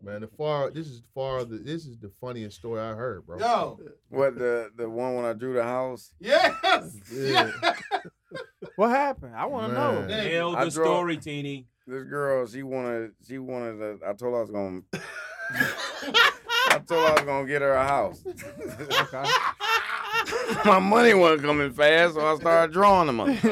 Man, 0.03 0.21
the 0.21 0.27
far 0.27 0.69
this 0.69 0.87
is 0.87 1.01
far 1.15 1.43
the 1.43 1.57
this 1.57 1.85
is 1.87 1.97
the 1.97 2.11
funniest 2.21 2.57
story 2.57 2.79
I 2.79 2.93
heard, 2.93 3.25
bro. 3.25 3.39
Yo, 3.39 3.79
What 4.09 4.37
the 4.37 4.69
the 4.75 4.87
one 4.87 5.15
when 5.15 5.25
I 5.25 5.33
drew 5.33 5.53
the 5.55 5.63
house? 5.63 6.13
yes, 6.19 6.53
Yeah. 7.11 7.51
yeah. 7.61 7.71
What 8.75 8.89
happened? 8.91 9.35
I 9.35 9.45
want 9.47 9.69
to 9.69 9.73
know. 9.73 9.91
Man. 10.01 10.09
Yeah. 10.09 10.29
Tell 10.37 10.55
I 10.55 10.65
the 10.65 10.71
draw- 10.71 10.85
story, 10.85 11.17
Teeny. 11.17 11.65
This 11.87 12.03
girl, 12.03 12.45
she 12.45 12.61
wanted, 12.63 13.13
she 13.27 13.39
wanted. 13.39 13.81
A, 14.03 14.09
I 14.09 14.13
told 14.13 14.33
her 14.33 14.37
I 14.37 14.41
was 14.41 14.51
gonna. 14.51 14.81
I 16.69 16.79
told 16.79 17.01
her 17.01 17.07
I 17.07 17.11
was 17.13 17.21
gonna 17.23 17.47
get 17.47 17.61
her 17.61 17.73
a 17.73 17.87
house. 17.87 18.23
My 20.65 20.79
money 20.79 21.13
wasn't 21.13 21.43
coming 21.43 21.71
fast, 21.71 22.15
so 22.15 22.25
I 22.25 22.35
started 22.37 22.73
drawing 22.73 23.07
them 23.07 23.19
up. 23.21 23.27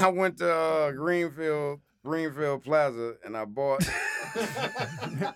I 0.00 0.12
went 0.14 0.38
to 0.38 0.52
uh, 0.52 0.92
Greenfield, 0.92 1.80
Greenfield 2.04 2.62
Plaza, 2.64 3.14
and 3.24 3.36
I 3.36 3.44
bought, 3.44 3.88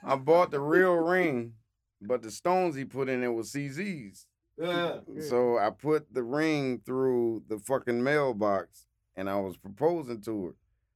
I 0.05 0.17
bought 0.17 0.51
the 0.51 0.61
real 0.61 0.95
ring, 0.95 1.53
but 2.01 2.23
the 2.23 2.31
stones 2.31 2.75
he 2.75 2.85
put 2.85 3.09
in 3.09 3.23
it 3.23 3.29
was 3.29 3.53
CZ's. 3.53 4.27
yeah. 4.59 4.99
So 5.29 5.59
I 5.59 5.71
put 5.71 6.13
the 6.13 6.23
ring 6.23 6.81
through 6.85 7.43
the 7.49 7.59
fucking 7.59 8.03
mailbox, 8.03 8.87
and 9.17 9.29
I 9.29 9.39
was 9.41 9.57
proposing 9.57 10.21
to 10.23 10.47
her 10.47 10.55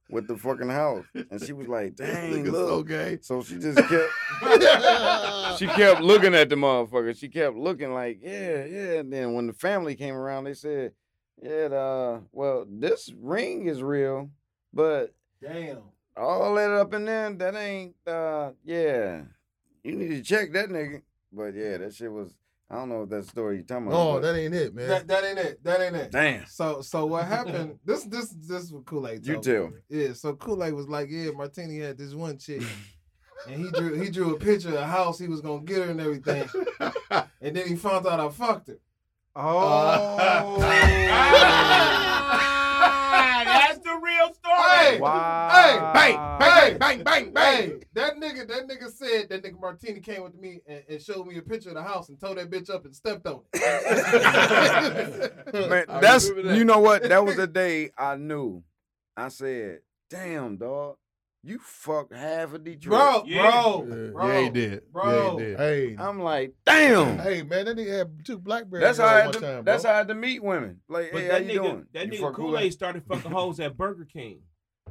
with 0.09 0.27
the 0.27 0.37
fucking 0.37 0.69
house, 0.69 1.05
and 1.31 1.41
she 1.41 1.53
was 1.53 1.67
like, 1.67 1.95
"Dang, 1.95 2.31
nigga's 2.31 2.51
so 2.51 2.77
look." 2.77 2.87
gay. 2.87 3.19
So 3.21 3.43
she 3.43 3.57
just 3.57 3.77
kept. 3.77 4.11
she 5.57 5.67
kept 5.67 6.01
looking 6.01 6.35
at 6.35 6.49
the 6.49 6.55
motherfucker. 6.55 7.17
She 7.17 7.29
kept 7.29 7.55
looking 7.55 7.93
like, 7.93 8.19
yeah, 8.21 8.65
yeah. 8.65 8.99
And 8.99 9.11
then 9.11 9.33
when 9.33 9.47
the 9.47 9.53
family 9.53 9.95
came 9.95 10.15
around, 10.15 10.45
they 10.45 10.53
said, 10.53 10.93
yeah, 11.41 11.65
uh, 11.65 12.19
well, 12.31 12.65
this 12.69 13.11
ring 13.17 13.67
is 13.67 13.81
real, 13.81 14.29
but 14.73 15.13
Damn. 15.41 15.81
all 16.15 16.55
that 16.55 16.71
up 16.71 16.93
in 16.93 17.05
there, 17.05 17.31
that 17.31 17.55
ain't, 17.55 17.95
uh, 18.07 18.51
yeah. 18.63 19.21
You 19.83 19.95
need 19.95 20.09
to 20.09 20.21
check 20.21 20.51
that 20.53 20.69
nigga. 20.69 21.01
But 21.31 21.55
yeah, 21.55 21.77
that 21.77 21.93
shit 21.93 22.11
was. 22.11 22.33
I 22.69 22.75
don't 22.75 22.89
know 22.89 23.03
if 23.03 23.09
that 23.09 23.25
story 23.25 23.55
you're 23.57 23.65
talking 23.65 23.87
about. 23.87 23.95
No, 23.97 24.13
but- 24.13 24.21
that 24.23 24.35
ain't 24.37 24.53
it, 24.53 24.75
man. 24.75 24.87
That, 24.89 25.07
that 25.07 25.23
ain't 25.23 25.37
it. 25.39 25.63
That 25.63 25.81
ain't 25.81 25.95
it. 25.95 26.11
Damn. 26.11 26.45
So 26.47 26.81
so 26.81 27.05
what 27.05 27.25
happened? 27.35 27.79
this 27.85 28.03
this 28.05 28.29
this 28.29 28.63
is 28.63 28.73
what 28.73 28.85
Kool 28.85 29.07
Aid. 29.07 29.25
You 29.25 29.39
tell 29.41 29.67
me. 29.69 29.77
Yeah. 29.89 30.13
So 30.13 30.33
Kool 30.35 30.63
Aid 30.63 30.73
was 30.73 30.89
like, 30.89 31.07
yeah, 31.09 31.31
Martini 31.31 31.79
had 31.79 31.97
this 31.97 32.13
one 32.13 32.37
chick, 32.37 32.61
and 33.47 33.55
he 33.63 33.71
drew 33.71 33.93
he 33.93 34.09
drew 34.09 34.35
a 34.35 34.39
picture 34.39 34.69
of 34.69 34.75
a 34.75 34.85
house 34.85 35.17
he 35.17 35.27
was 35.29 35.39
gonna 35.41 35.63
get 35.63 35.85
her 35.85 35.91
and 35.91 36.01
everything, 36.01 36.49
and 37.41 37.55
then 37.55 37.67
he 37.67 37.75
found 37.77 38.05
out 38.05 38.19
I 38.19 38.27
fucked 38.29 38.67
her. 38.67 38.77
Oh. 39.35 40.57
That's 40.59 40.59
the 40.59 40.59
real 40.59 42.41
story. 42.41 42.56
Hey, 44.91 44.99
wow. 44.99 45.49
Hey, 45.49 45.79
bang, 45.93 46.39
bang, 46.39 46.77
bang, 46.77 47.03
bang, 47.03 47.33
bang. 47.33 47.83
That 47.93 48.15
nigga, 48.17 48.47
that 48.47 48.67
nigga 48.67 48.91
said 48.91 49.29
that 49.29 49.43
nigga 49.43 49.59
Martini 49.59 49.99
came 49.99 50.23
with 50.23 50.35
me 50.35 50.61
and, 50.67 50.83
and 50.89 51.01
showed 51.01 51.25
me 51.27 51.37
a 51.37 51.41
picture 51.41 51.69
of 51.69 51.75
the 51.75 51.83
house 51.83 52.09
and 52.09 52.19
tore 52.19 52.35
that 52.35 52.49
bitch 52.49 52.69
up 52.69 52.85
and 52.85 52.95
stepped 52.95 53.25
on 53.27 53.41
it. 53.53 53.61
Man, 55.53 55.85
that's 56.01 56.29
that. 56.29 56.55
you 56.57 56.65
know 56.65 56.79
what? 56.79 57.03
That 57.03 57.25
was 57.25 57.35
the 57.35 57.47
day 57.63 57.91
I 57.97 58.15
knew. 58.15 58.63
I 59.15 59.29
said, 59.29 59.79
"Damn, 60.09 60.57
dog, 60.57 60.97
you 61.43 61.57
fucked 61.59 62.13
half 62.13 62.53
of 62.53 62.63
Detroit." 62.63 62.99
bro, 62.99 63.23
Yeah. 63.25 63.49
bro, 63.51 63.87
Yeah, 63.89 64.09
bro, 64.11 64.27
yeah, 64.27 64.41
he 64.41 64.49
did. 64.49 64.91
bro. 64.91 65.09
Yeah, 65.09 65.31
he 65.31 65.37
did. 65.37 65.57
Hey, 65.59 65.95
I'm 65.97 66.19
like, 66.21 66.53
"Damn." 66.65 67.17
hey, 67.19 67.41
man, 67.43 67.65
that 67.65 67.77
nigga 67.77 67.97
had 67.97 68.25
two 68.25 68.37
blackberries 68.37 68.83
That's 68.83 68.99
how 68.99 69.05
I 69.07 69.21
had 69.21 69.33
to, 69.33 69.39
time, 69.39 69.65
that's 69.65 69.83
how 69.85 69.93
I 69.93 69.97
had 69.97 70.07
to 70.09 70.15
meet 70.15 70.43
women. 70.43 70.81
Like, 70.87 71.11
But 71.11 71.21
hey, 71.21 71.27
that 71.29 71.33
how 71.45 71.51
you 71.51 71.59
nigga, 71.59 71.63
doing? 71.63 71.85
that 71.93 72.13
You 72.13 72.21
nigga 72.21 72.33
Kool 72.33 72.59
Aid 72.59 72.73
started 72.73 73.03
fucking 73.07 73.31
hoes 73.31 73.59
at 73.59 73.75
Burger 73.75 74.05
King. 74.05 74.41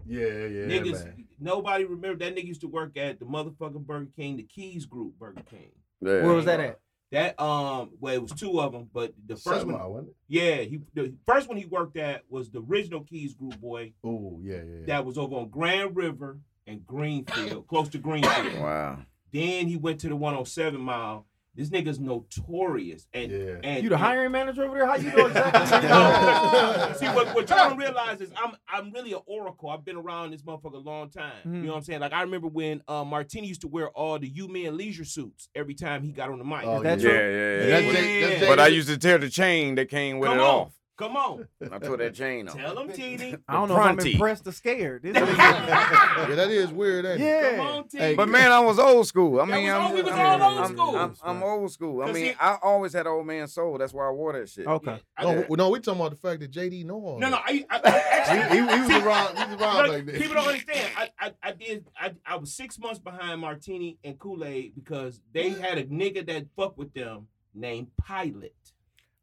Yeah, 0.09 0.27
yeah, 0.27 0.67
Niggas, 0.67 1.05
man. 1.05 1.25
nobody 1.41 1.85
remember 1.85 2.25
that 2.25 2.35
nigga 2.37 2.45
used 2.47 2.61
to 2.63 2.69
work 2.69 2.97
at 2.97 3.19
the 3.19 3.25
motherfucking 3.25 3.87
Burger 3.87 4.09
King, 4.17 4.37
the 4.37 4.43
Keys 4.45 4.87
Group 4.87 5.19
Burger 5.19 5.43
King. 5.51 5.71
Yeah. 6.01 6.23
Where 6.25 6.35
was 6.35 6.45
that 6.45 6.61
at? 6.61 6.81
That 7.13 7.41
um, 7.41 7.91
well, 8.01 8.15
it 8.15 8.21
was 8.23 8.33
two 8.33 8.61
of 8.61 8.73
them, 8.73 8.91
but 8.93 9.13
the 9.27 9.35
first 9.37 9.45
Something, 9.61 9.73
one, 9.79 9.91
wasn't 9.91 10.09
it? 10.09 10.15
yeah, 10.29 10.57
he 10.63 10.81
the 10.95 11.15
first 11.27 11.49
one 11.49 11.57
he 11.57 11.65
worked 11.65 11.97
at 11.97 12.23
was 12.29 12.51
the 12.51 12.61
original 12.61 13.01
Keys 13.05 13.33
Group 13.35 13.61
boy 13.61 13.93
Oh, 14.05 14.41
yeah, 14.43 14.57
yeah. 14.57 14.63
yeah. 14.81 14.87
that 14.87 15.05
was 15.07 15.17
over 15.17 15.37
on 15.37 15.49
Grand 15.49 15.95
River 15.97 16.39
and 16.67 16.85
Greenfield, 16.87 17.67
close 17.69 17.89
to 17.91 17.99
Greenfield. 17.99 18.55
Wow. 18.61 18.99
Then 19.33 19.67
he 19.69 19.77
went 19.77 20.01
to 20.01 20.09
the 20.09 20.17
107 20.17 20.81
mile. 20.81 21.27
This 21.57 21.71
nigga's 21.71 21.99
notorious, 21.99 23.07
and 23.15 23.33
Yeah. 23.33 23.39
and 23.65 23.83
You 23.83 23.89
the 23.89 23.95
and- 23.95 24.05
hiring 24.05 24.31
manager 24.33 24.65
over 24.65 24.77
there? 24.77 24.87
How 24.87 24.97
you 24.97 25.11
know 25.17 25.27
exactly? 25.29 26.95
See 26.99 27.07
what, 27.15 27.35
what 27.35 27.49
y'all 27.49 27.69
don't 27.71 27.79
realize 27.79 28.21
is 28.21 28.31
I'm 28.37 28.55
I'm 28.69 28.93
really 28.93 29.13
an 29.13 29.21
oracle. 29.27 29.71
I've 29.71 29.85
been 29.85 29.97
around 29.97 30.33
this 30.33 30.43
motherfucker 30.43 30.75
a 30.75 30.79
long 30.79 31.09
time. 31.11 31.33
Mhm. 31.47 31.55
You 31.57 31.63
know 31.63 31.69
what 31.73 31.77
I'm 31.79 31.83
saying? 31.85 32.01
Like 32.01 32.13
I 32.13 32.23
remember 32.23 32.49
when 32.49 32.83
uh, 32.89 33.05
Martini 33.05 33.47
used 33.49 33.63
to 33.63 33.69
wear 33.69 33.89
all 33.91 34.19
the 34.19 34.29
U 34.29 34.49
Men 34.49 34.77
leisure 34.77 35.05
suits 35.05 35.49
every 35.55 35.75
time 35.75 36.03
he 36.03 36.13
got 36.13 36.31
on 36.31 36.39
the 36.39 36.45
mic. 36.45 36.61
Oh, 36.65 36.77
Is 36.77 36.83
that 36.83 37.01
Yeah, 37.01 37.09
true? 37.09 37.13
yeah, 37.13 37.61
And 37.61 37.69
yeah. 37.69 37.81
that's 37.81 37.97
Jay- 37.97 38.21
that's 38.39 38.47
But 38.47 38.61
I 38.61 38.67
used 38.69 38.89
to 38.89 38.99
tear 38.99 39.19
the 39.19 39.31
chain 39.31 39.75
that 39.77 39.89
came 39.89 40.19
with 40.19 40.29
Come 40.29 40.39
it 40.39 40.43
on. 40.43 40.47
off. 40.49 40.73
Come 40.99 41.15
on, 41.15 41.47
I 41.71 41.79
tore 41.79 41.99
that 41.99 42.15
chain 42.15 42.49
off. 42.49 42.57
tell 42.57 42.79
him, 42.79 42.91
Teeny. 42.91 43.37
I 43.47 43.53
don't 43.53 43.69
know 43.69 43.77
if 43.77 43.83
I'm 43.83 43.99
Fronty. 43.99 44.13
impressed 44.15 44.47
or 44.47 44.53
scared. 44.53 45.03
This 45.03 45.15
yeah, 45.15 46.27
that 46.31 46.49
is 46.51 46.71
weird, 46.73 47.05
ain't 47.05 47.21
it? 47.21 47.25
yeah. 47.25 47.57
Come 47.57 47.67
on, 47.67 47.89
Teeny. 47.89 48.03
Hey, 48.03 48.15
But 48.15 48.31
man, 48.31 48.51
I 48.51 48.61
was 48.61 48.79
old 48.79 49.07
school. 49.07 49.39
I 49.41 49.45
That 49.45 49.53
mean, 49.57 49.65
was 49.67 49.73
I'm, 49.75 49.81
all- 49.83 49.95
we 49.95 50.03
was 50.03 50.13
I'm, 50.13 50.43
all 50.43 50.51
old 50.51 50.59
I'm- 50.59 50.75
school. 50.75 50.97
I'm, 50.97 51.15
I'm 51.23 51.43
old 51.43 51.71
school. 51.71 52.03
I 52.03 52.07
'Cause 52.07 52.15
mean, 52.15 52.25
he- 52.25 52.35
I 52.41 52.57
always 52.63 52.95
had 52.95 53.07
old 53.07 53.27
man 53.27 53.47
soul. 53.47 53.77
That's 53.77 53.93
why 53.93 54.09
I 54.09 54.11
wore 54.11 54.33
that 54.33 54.49
shit. 54.49 54.67
Okay. 54.67 54.99
I- 55.19 55.23
No, 55.23 55.29
Yeah. 55.33 55.35
w- 55.43 55.57
no, 55.57 55.69
we 55.69 55.81
talking 55.81 56.01
about 56.01 56.13
the 56.13 56.17
fact 56.17 56.41
that 56.41 56.51
JD 56.51 56.85
know 56.87 56.95
all 56.95 57.19
no, 57.19 57.29
no. 57.29 57.37
that. 57.37 57.45
I, 57.47 57.67
I, 57.69 57.81
I 57.85 57.99
actually, 58.13 58.59
he, 58.59 58.67
he, 58.67 58.73
he 58.77 58.81
was 58.95 59.05
around. 59.05 59.37
He 59.37 59.55
was 59.55 59.61
around 59.63 59.77
Look, 59.83 59.89
like 59.93 60.07
this. 60.07 60.19
people 60.19 60.35
don't 60.35 60.47
understand. 60.49 60.91
I, 60.97 61.11
I, 61.21 61.33
I 61.43 61.53
did. 61.53 61.85
I, 62.01 62.15
I 62.25 62.37
was 62.37 62.55
six 62.55 62.79
months 62.79 63.01
behind 63.01 63.43
Martini 63.43 63.99
and 64.03 64.19
Kool 64.19 64.45
Aid 64.47 64.73
because 64.75 65.21
they 65.35 65.51
mm. 65.51 65.61
had 65.61 65.77
a 65.77 65.85
nigga 65.85 66.27
that 66.27 66.47
fucked 66.57 66.79
with 66.79 66.95
them 66.95 67.27
named 67.55 67.89
Pilot. 67.99 68.55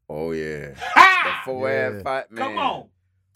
Oh 0.09 0.31
yeah. 0.31 0.69
The 0.69 1.31
four 1.45 1.69
Yeah. 1.69 1.91
ass 1.95 2.03
fat 2.03 2.31
man. 2.31 2.43
Come 2.43 2.57
on, 2.57 2.87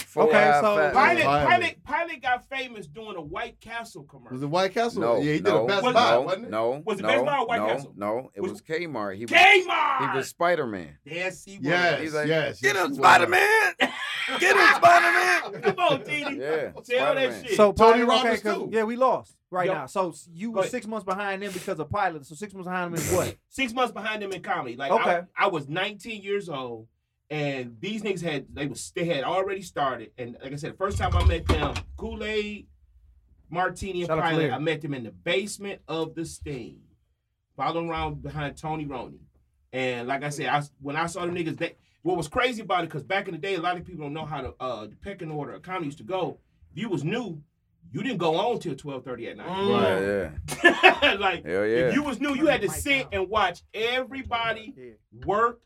Four 0.06 0.24
Okay, 0.30 0.52
so 0.62 0.76
fat 0.78 0.94
Pilot, 0.94 1.18
man. 1.18 1.26
Pilot. 1.26 1.48
Pilot, 1.50 1.84
Pilot 1.84 2.22
got 2.22 2.50
famous 2.50 2.88
doing 2.88 3.16
a 3.18 3.22
White 3.22 3.60
Castle 3.60 4.04
commercial. 4.04 4.34
Was 4.36 4.44
it 4.44 4.48
White 4.48 4.74
Castle? 4.74 5.02
No, 5.02 5.18
yeah, 5.18 5.24
he 5.34 5.40
did 5.40 5.44
no, 5.46 5.66
a 5.66 5.68
Best 5.68 5.84
Was- 5.84 5.94
Buy, 5.94 6.12
no, 6.12 6.22
wasn't 6.22 6.46
it? 6.46 6.50
no, 6.50 6.82
Was 6.86 7.00
it 7.00 7.04
no, 7.04 7.08
Best 7.10 7.26
Buy 7.26 7.38
or 7.38 7.46
White 7.48 7.60
no, 7.62 7.68
Castle? 7.68 7.94
No, 7.96 8.32
it 8.34 8.42
Was- 8.42 8.52
was 8.54 8.62
Kmart. 8.62 9.16
He 9.18 9.26
was, 9.26 9.32
Kmart. 9.32 10.12
he 10.12 10.18
was 10.18 10.28
Spider 10.30 10.66
Man. 10.66 10.98
Yes, 11.06 11.44
he 11.46 11.58
was. 11.58 11.66
Yes, 11.66 12.02
He's 12.02 12.14
like, 12.14 12.28
yes. 12.28 12.62
Get 12.62 12.76
yes, 12.76 12.86
him. 12.86 12.94
Spider 12.96 13.28
Man! 13.28 13.74
Get 14.40 14.56
him, 14.58 14.76
Spider 14.76 15.52
Man! 15.54 15.62
Come 15.62 15.80
on, 15.80 16.04
Tini. 16.04 16.38
Yeah, 16.40 16.72
Tell 16.72 16.84
Spider-Man. 16.84 17.16
that 17.32 17.46
shit. 17.48 17.56
So 17.58 17.72
Tony 17.72 18.04
Pilot, 18.04 18.04
okay, 18.04 18.24
Roberts, 18.28 18.44
'cause- 18.44 18.56
too. 18.58 18.70
yeah, 18.72 18.84
we 18.84 18.96
lost 18.98 19.36
right 19.50 19.68
Yo. 19.68 19.74
now. 19.74 19.86
So 19.86 20.14
you 20.34 20.50
Go 20.50 20.56
were 20.56 20.60
ahead. 20.62 20.72
six 20.72 20.86
months 20.88 21.06
behind 21.06 21.42
them 21.42 21.52
because 21.54 21.80
of 21.80 21.90
Pilot. 21.90 22.26
So 22.26 22.36
six 22.36 22.54
months 22.54 22.68
behind 22.68 22.94
them 22.94 23.00
is 23.02 23.12
what? 23.14 23.36
six 23.50 23.74
months 23.74 23.94
behind 23.94 24.22
them 24.22 24.32
in 24.34 24.42
comedy. 24.42 24.76
Like 24.76 24.92
Okay. 24.92 25.22
I, 25.38 25.46
I 25.46 25.48
was 25.48 25.70
19 25.70 26.22
years 26.22 26.50
old, 26.50 26.88
and 27.30 27.78
these 27.80 28.02
niggas 28.02 28.22
had 28.22 28.48
they 28.54 28.68
was 28.68 28.92
they 28.96 29.06
had 29.06 29.24
already 29.24 29.62
started. 29.62 30.12
And 30.18 30.38
like 30.44 30.52
I 30.52 30.56
said, 30.58 30.74
the 30.74 30.78
first 30.78 30.98
time 30.98 31.16
I 31.16 31.24
met 31.26 31.48
them, 31.48 31.74
Kool 31.96 32.24
Aid, 32.24 32.68
Martini, 33.50 34.02
and 34.02 34.08
Shout 34.08 34.20
out 34.20 34.24
to 34.24 34.28
Pilot, 34.30 34.40
Larry. 34.42 34.52
I 34.52 34.60
met 34.60 34.82
them 34.82 34.94
in 34.94 35.04
the 35.04 35.12
basement 35.12 35.82
of 35.88 36.16
the 36.16 36.26
Steam, 36.26 36.82
following 37.56 37.90
around 37.90 38.22
behind 38.22 38.58
Tony 38.58 38.86
Roney. 38.86 39.20
And 39.72 40.08
like 40.08 40.24
I 40.24 40.30
said, 40.30 40.48
I 40.48 40.64
when 40.82 40.96
I 40.98 41.06
saw 41.08 41.26
the 41.26 41.32
niggas, 41.32 41.58
they 41.58 41.76
what 42.08 42.16
was 42.16 42.30
crazy 42.30 42.62
about 42.62 42.86
it 42.86 42.88
because 42.90 43.04
back 43.04 43.28
in 43.28 43.34
the 43.34 43.38
day, 43.38 43.56
a 43.56 43.62
lot 43.62 43.76
of 43.76 43.84
people 43.84 44.06
don't 44.06 44.14
know 44.14 44.26
how 44.26 44.40
to 44.42 44.54
uh 44.62 44.86
the 44.88 44.96
pecking 44.96 45.30
order 45.30 45.54
of 45.54 45.62
comedy 45.62 45.88
used 45.88 45.98
to 45.98 46.06
go. 46.06 46.40
If 46.72 46.82
you 46.82 46.88
was 46.88 47.04
new, 47.04 47.42
you 47.92 48.02
didn't 48.02 48.18
go 48.18 48.36
on 48.36 48.60
till 48.60 48.76
12:30 48.76 49.32
at 49.32 49.38
night. 49.38 49.68
Yeah, 49.68 50.32
yeah. 51.04 51.14
like 51.20 51.46
Hell 51.46 51.66
yeah. 51.66 51.88
if 51.90 51.96
you 51.96 52.04
was 52.04 52.22
new, 52.22 52.34
you 52.34 52.48
had 52.48 52.62
to 52.62 52.70
sit 52.70 53.08
and 53.12 53.30
watch 53.30 53.62
everybody 53.74 54.96
work 55.26 55.60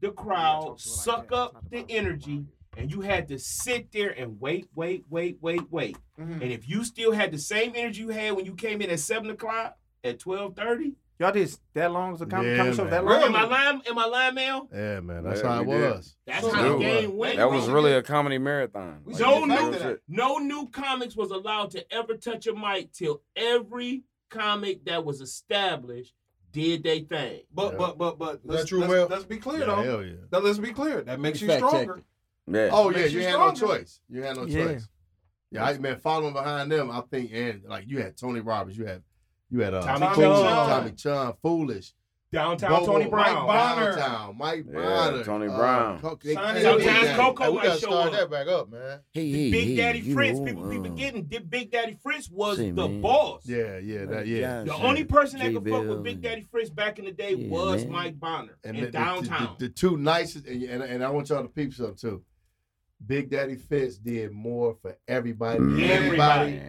the 0.00 0.10
crowd, 0.10 0.80
suck 0.80 1.32
up 1.32 1.62
the 1.70 1.84
energy, 1.90 2.46
and 2.78 2.90
you 2.90 3.02
had 3.02 3.28
to 3.28 3.38
sit 3.38 3.92
there 3.92 4.10
and 4.10 4.40
wait, 4.40 4.68
wait, 4.74 5.04
wait, 5.10 5.36
wait, 5.42 5.70
wait. 5.70 5.98
Mhm. 6.18 6.40
And 6.40 6.50
if 6.50 6.66
you 6.66 6.84
still 6.84 7.12
had 7.12 7.30
the 7.30 7.38
same 7.38 7.72
energy 7.74 8.00
you 8.00 8.08
had 8.08 8.32
when 8.32 8.46
you 8.46 8.54
came 8.54 8.80
in 8.80 8.88
at 8.88 9.00
seven 9.00 9.28
o'clock 9.30 9.76
at 10.02 10.18
twelve 10.18 10.56
thirty, 10.56 10.94
Y'all 11.20 11.30
did 11.30 11.56
that 11.74 11.92
long 11.92 12.12
as 12.14 12.20
a 12.22 12.26
comedy, 12.26 12.50
Yeah, 12.50 12.56
comedy 12.56 12.76
show? 12.76 12.82
man. 12.84 12.90
That 12.90 12.98
am 13.00 13.32
long? 13.32 13.36
I 13.36 13.44
lying? 13.44 13.82
Am 13.86 13.98
I 13.98 14.04
lying, 14.06 14.34
Mel? 14.34 14.68
Yeah, 14.74 15.00
man. 15.00 15.22
That's 15.22 15.42
Yeah, 15.42 15.48
how 15.48 15.60
it 15.60 15.66
we 15.66 15.72
did. 15.74 15.90
was. 15.94 16.16
That's 16.26 16.40
So- 16.44 16.50
how 16.52 16.72
the 16.72 16.78
game 16.78 17.16
went. 17.16 17.36
That 17.36 17.50
was 17.50 17.68
really 17.68 17.92
a 17.92 18.02
comedy 18.02 18.38
marathon. 18.38 19.02
Like, 19.04 19.20
No 19.20 19.44
new- 19.44 19.98
no 20.08 20.38
new 20.38 20.68
comics 20.70 21.14
was 21.16 21.30
allowed 21.30 21.70
to 21.72 21.94
ever 21.94 22.16
touch 22.16 22.46
a 22.48 22.54
mic 22.54 22.92
till 22.92 23.22
every 23.36 24.02
comic 24.28 24.84
that 24.86 25.04
was 25.04 25.20
established 25.20 26.14
did 26.50 26.82
they 26.82 27.00
thing. 27.00 27.42
But 27.52 27.72
Yeah. 27.72 27.78
but 27.78 27.98
but 27.98 28.18
but 28.18 28.42
that 28.42 28.52
let's, 28.52 28.68
true, 28.68 28.80
let's, 28.80 28.92
Mel? 28.92 29.06
let's 29.08 29.24
be 29.24 29.36
clear 29.38 29.60
Yeah, 29.60 29.66
though. 29.66 29.82
hell 29.82 30.02
yeah. 30.04 30.12
Now, 30.32 30.38
let's 30.40 30.58
be 30.58 30.72
clear. 30.72 31.02
That 31.02 31.20
makes 31.20 31.40
you 31.40 31.48
Fact 31.48 31.64
stronger. 31.66 32.02
Yeah. 32.46 32.70
Oh 32.72 32.90
yeah, 32.90 33.06
you 33.06 33.20
you 33.20 33.24
had 33.24 33.38
no 33.38 33.52
choice. 33.52 34.00
You 34.08 34.22
had 34.22 34.36
no 34.36 34.46
choice. 34.46 34.88
Yeah, 35.50 35.64
I 35.64 35.78
man, 35.78 35.98
following 35.98 36.32
behind 36.34 36.72
them, 36.72 36.90
I 36.90 37.00
think, 37.02 37.30
and 37.32 37.62
like 37.68 37.84
you 37.86 37.98
had 38.02 38.16
Tony 38.16 38.40
Roberts, 38.40 38.76
you 38.76 38.84
had 38.86 39.02
you 39.50 39.60
had 39.60 39.74
uh, 39.74 39.82
Tommy 39.82 40.06
Foolish, 40.14 40.38
Chong. 40.40 40.68
Tommy 40.68 40.92
Chun, 40.92 41.32
Foolish, 41.42 41.94
Downtown 42.32 42.70
Bobo, 42.70 42.86
Tony 42.86 43.04
Mike 43.04 43.10
Brown. 43.12 43.46
Bonner. 43.46 43.94
Downtown, 43.96 44.38
Mike 44.38 44.64
Yeah, 44.68 44.80
Bonner, 44.80 45.24
Tony 45.24 45.46
uh, 45.46 45.56
Brown. 45.56 46.00
Co- 46.00 46.18
they- 46.20 46.34
Sonny 46.34 46.54
they- 46.54 46.62
Sometimes 46.64 47.06
they- 47.06 47.14
Coco- 47.14 47.32
Coco 47.32 47.44
Hey, 47.44 47.50
we 47.50 47.62
gotta 47.62 47.78
start 47.78 48.06
up. 48.06 48.12
that 48.12 48.30
back 48.30 48.46
up, 48.48 48.70
man. 48.72 49.00
Hey, 49.12 49.50
Big 49.52 49.76
Daddy 49.76 49.98
you 50.00 50.14
Fritz, 50.14 50.38
know, 50.40 50.44
people 50.46 50.70
keep 50.70 50.80
uh, 50.80 50.84
forgetting. 50.84 51.22
Big 51.22 51.48
Big 51.50 51.70
Daddy 51.70 51.96
Fritz 52.02 52.28
was 52.30 52.56
Say, 52.56 52.70
the 52.72 52.88
man. 52.88 53.00
boss. 53.00 53.46
Yeah, 53.46 53.78
yeah, 53.78 54.04
that 54.06 54.26
yeah. 54.26 54.60
The 54.60 54.66
Gosh, 54.70 54.80
only 54.82 55.04
person 55.04 55.38
that 55.38 55.48
J 55.48 55.54
could 55.54 55.68
fuck 55.70 55.86
with 55.86 56.02
Big 56.02 56.22
Daddy 56.22 56.42
Fritz 56.50 56.70
back 56.70 56.98
in 56.98 57.04
the 57.04 57.12
day 57.12 57.34
Yeah, 57.36 57.48
was 57.50 57.84
man. 57.84 57.92
Mike 57.92 58.18
Bonner 58.18 58.58
And 58.64 58.76
in 58.78 58.80
the, 58.80 58.86
the- 58.86 58.92
downtown. 58.92 59.54
The, 59.60 59.66
the 59.68 59.72
two 59.72 59.96
nicest, 59.96 60.46
and, 60.46 60.60
and 60.64 60.82
and 60.82 61.04
I 61.04 61.10
want 61.10 61.28
y'all 61.28 61.42
to 61.42 61.48
peep 61.48 61.72
something 61.72 61.94
too. 61.94 62.22
Big 63.06 63.30
Daddy 63.30 63.56
Fitz 63.56 63.98
did 63.98 64.32
more 64.32 64.76
for 64.80 64.96
everybody. 65.08 65.58
than 65.58 65.76
mm. 65.76 65.88
Everybody. 65.88 66.60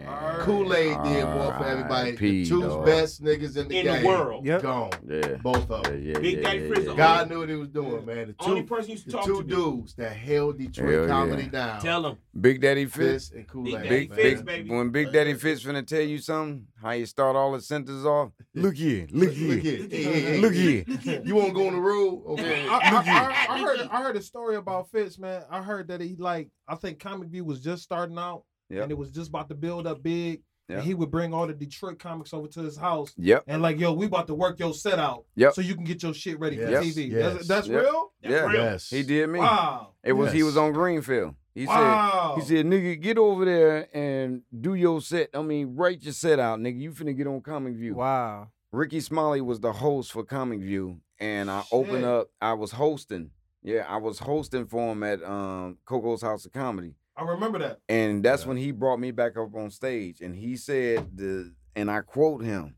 Kool 0.44 0.74
Aid 0.74 0.96
did 1.04 1.24
more 1.24 1.52
for 1.56 1.64
everybody. 1.66 2.10
The 2.12 2.46
two 2.46 2.62
dog. 2.62 2.84
best 2.84 3.22
niggas 3.22 3.56
in 3.56 3.68
the 3.68 3.78
In 3.78 3.86
the 3.86 3.92
game. 3.92 4.04
world. 4.04 4.44
Yep. 4.44 4.62
Gone. 4.62 4.90
Yeah. 5.08 5.36
Both 5.42 5.70
of 5.70 5.84
them. 5.84 6.02
yeah, 6.04 6.18
Big 6.18 6.36
yeah, 6.38 6.42
Daddy 6.42 6.58
yeah, 6.60 6.68
Fritz, 6.68 6.86
yeah. 6.86 6.94
God 6.96 7.30
knew 7.30 7.38
what 7.40 7.48
he 7.48 7.54
was 7.54 7.68
doing, 7.68 8.04
man. 8.04 8.34
The 8.38 8.44
Only 8.44 8.60
two, 8.62 8.66
person 8.66 8.90
used 8.90 9.04
to 9.04 9.10
the 9.10 9.16
talk 9.16 9.26
two 9.26 9.42
to 9.42 9.48
me. 9.48 9.54
dudes 9.54 9.94
that 9.94 10.12
held 10.16 10.58
Detroit 10.58 10.92
Hell 10.92 11.02
yeah. 11.02 11.08
comedy 11.08 11.46
down. 11.46 11.80
Tell 11.80 12.02
them. 12.02 12.16
Big 12.38 12.60
Daddy 12.60 12.84
Fitz. 12.86 13.28
Fitz 13.28 13.30
and 13.30 13.48
Kool 13.48 13.64
Big 13.64 13.74
Aid. 13.74 13.82
Daddy 13.82 13.88
Big, 13.88 14.08
man. 14.10 14.16
Fitz, 14.18 14.42
baby. 14.42 14.70
when 14.70 14.90
Big 14.90 15.12
Daddy 15.12 15.34
Fitz 15.34 15.64
finna 15.64 15.86
tell 15.86 16.00
you 16.02 16.18
something, 16.18 16.66
how 16.82 16.90
you 16.90 17.06
start 17.06 17.34
all 17.36 17.52
the 17.52 17.60
sentences 17.60 18.04
off. 18.04 18.30
Look 18.54 18.76
here, 18.76 19.06
look 19.10 19.32
here, 19.32 19.54
Look 19.54 19.62
here. 19.62 19.86
Hey, 19.90 20.02
hey, 20.02 20.20
hey. 20.20 20.38
look 20.40 20.52
here. 20.52 20.84
You 21.24 21.34
won't 21.34 21.54
go 21.54 21.66
on 21.68 21.74
the 21.74 21.80
road? 21.80 22.22
Okay. 22.26 22.66
I, 22.68 22.76
I, 22.76 23.46
I, 23.50 23.54
I 23.54 23.58
heard 23.60 23.80
I 23.90 24.02
heard 24.02 24.16
a 24.16 24.22
story 24.22 24.56
about 24.56 24.90
Fitz, 24.90 25.18
man. 25.18 25.42
I 25.50 25.62
heard 25.62 25.88
that 25.88 26.00
he 26.00 26.16
like 26.26 26.48
I 26.68 26.74
think 26.74 26.98
Comic 26.98 27.28
View 27.30 27.44
was 27.44 27.60
just 27.60 27.82
starting 27.82 28.18
out 28.18 28.42
Yep. 28.68 28.82
and 28.82 28.92
it 28.92 28.98
was 28.98 29.10
just 29.12 29.28
about 29.30 29.48
to 29.48 29.54
build 29.54 29.86
up 29.86 30.02
big. 30.02 30.42
Yep. 30.68 30.78
And 30.78 30.84
he 30.86 30.94
would 30.94 31.12
bring 31.12 31.32
all 31.32 31.46
the 31.46 31.54
Detroit 31.54 32.00
comics 32.00 32.34
over 32.34 32.48
to 32.48 32.60
his 32.60 32.76
house 32.76 33.14
Yep. 33.16 33.44
and 33.46 33.62
like, 33.62 33.78
yo, 33.78 33.92
we 33.92 34.06
about 34.06 34.26
to 34.26 34.34
work 34.34 34.58
your 34.58 34.74
set 34.74 34.98
out 34.98 35.24
Yep. 35.36 35.54
so 35.54 35.60
you 35.60 35.76
can 35.76 35.84
get 35.84 36.02
your 36.02 36.12
shit 36.12 36.40
ready 36.40 36.56
Yes, 36.56 36.70
for 36.70 36.82
TV. 37.00 37.06
yes. 37.12 37.34
That's, 37.34 37.46
that's 37.48 37.68
Yep. 37.68 37.82
real? 37.82 38.12
That's 38.22 38.32
Yeah. 38.34 38.46
real. 38.46 38.60
Yes. 38.62 38.90
He 38.90 39.02
did 39.04 39.28
me. 39.28 39.38
Wow. 39.38 39.92
It 40.02 40.12
was 40.14 40.32
he 40.32 40.42
was 40.42 40.56
on 40.56 40.72
Greenfield. 40.72 41.36
He 41.54 41.66
wow. 41.66 42.34
said 42.34 42.42
he 42.42 42.48
said, 42.56 42.66
nigga, 42.66 43.00
get 43.00 43.16
over 43.16 43.44
there 43.44 43.88
and 43.96 44.42
do 44.60 44.74
your 44.74 45.00
set. 45.00 45.30
I 45.32 45.40
mean, 45.42 45.76
write 45.76 46.02
your 46.02 46.12
set 46.12 46.38
out, 46.40 46.58
nigga. 46.58 46.80
You 46.80 46.90
finna 46.90 47.16
get 47.16 47.26
on 47.28 47.40
Comic 47.40 47.76
View. 47.76 47.94
Wow. 47.94 48.48
Rickey 48.72 49.00
Smiley 49.00 49.40
was 49.40 49.60
the 49.60 49.72
host 49.72 50.12
for 50.12 50.22
Comic 50.24 50.60
View, 50.60 51.00
and 51.20 51.48
I 51.50 51.62
opened 51.72 52.04
up. 52.04 52.28
I 52.42 52.52
was 52.54 52.72
hosting. 52.72 53.30
Yeah, 53.66 53.84
I 53.88 53.96
was 53.96 54.20
hosting 54.20 54.66
for 54.66 54.92
him 54.92 55.02
at 55.02 55.20
um, 55.24 55.78
Coco's 55.84 56.22
House 56.22 56.46
of 56.46 56.52
Comedy. 56.52 56.94
I 57.16 57.24
remember 57.24 57.58
that. 57.58 57.80
And 57.88 58.22
that's 58.24 58.42
Yeah. 58.42 58.48
when 58.48 58.56
he 58.58 58.70
brought 58.70 59.00
me 59.00 59.10
back 59.10 59.36
up 59.36 59.52
on 59.56 59.70
stage 59.72 60.20
and 60.20 60.36
he 60.36 60.56
said 60.56 61.16
the 61.16 61.52
and 61.74 61.90
I 61.90 62.02
quote 62.02 62.44
him, 62.44 62.76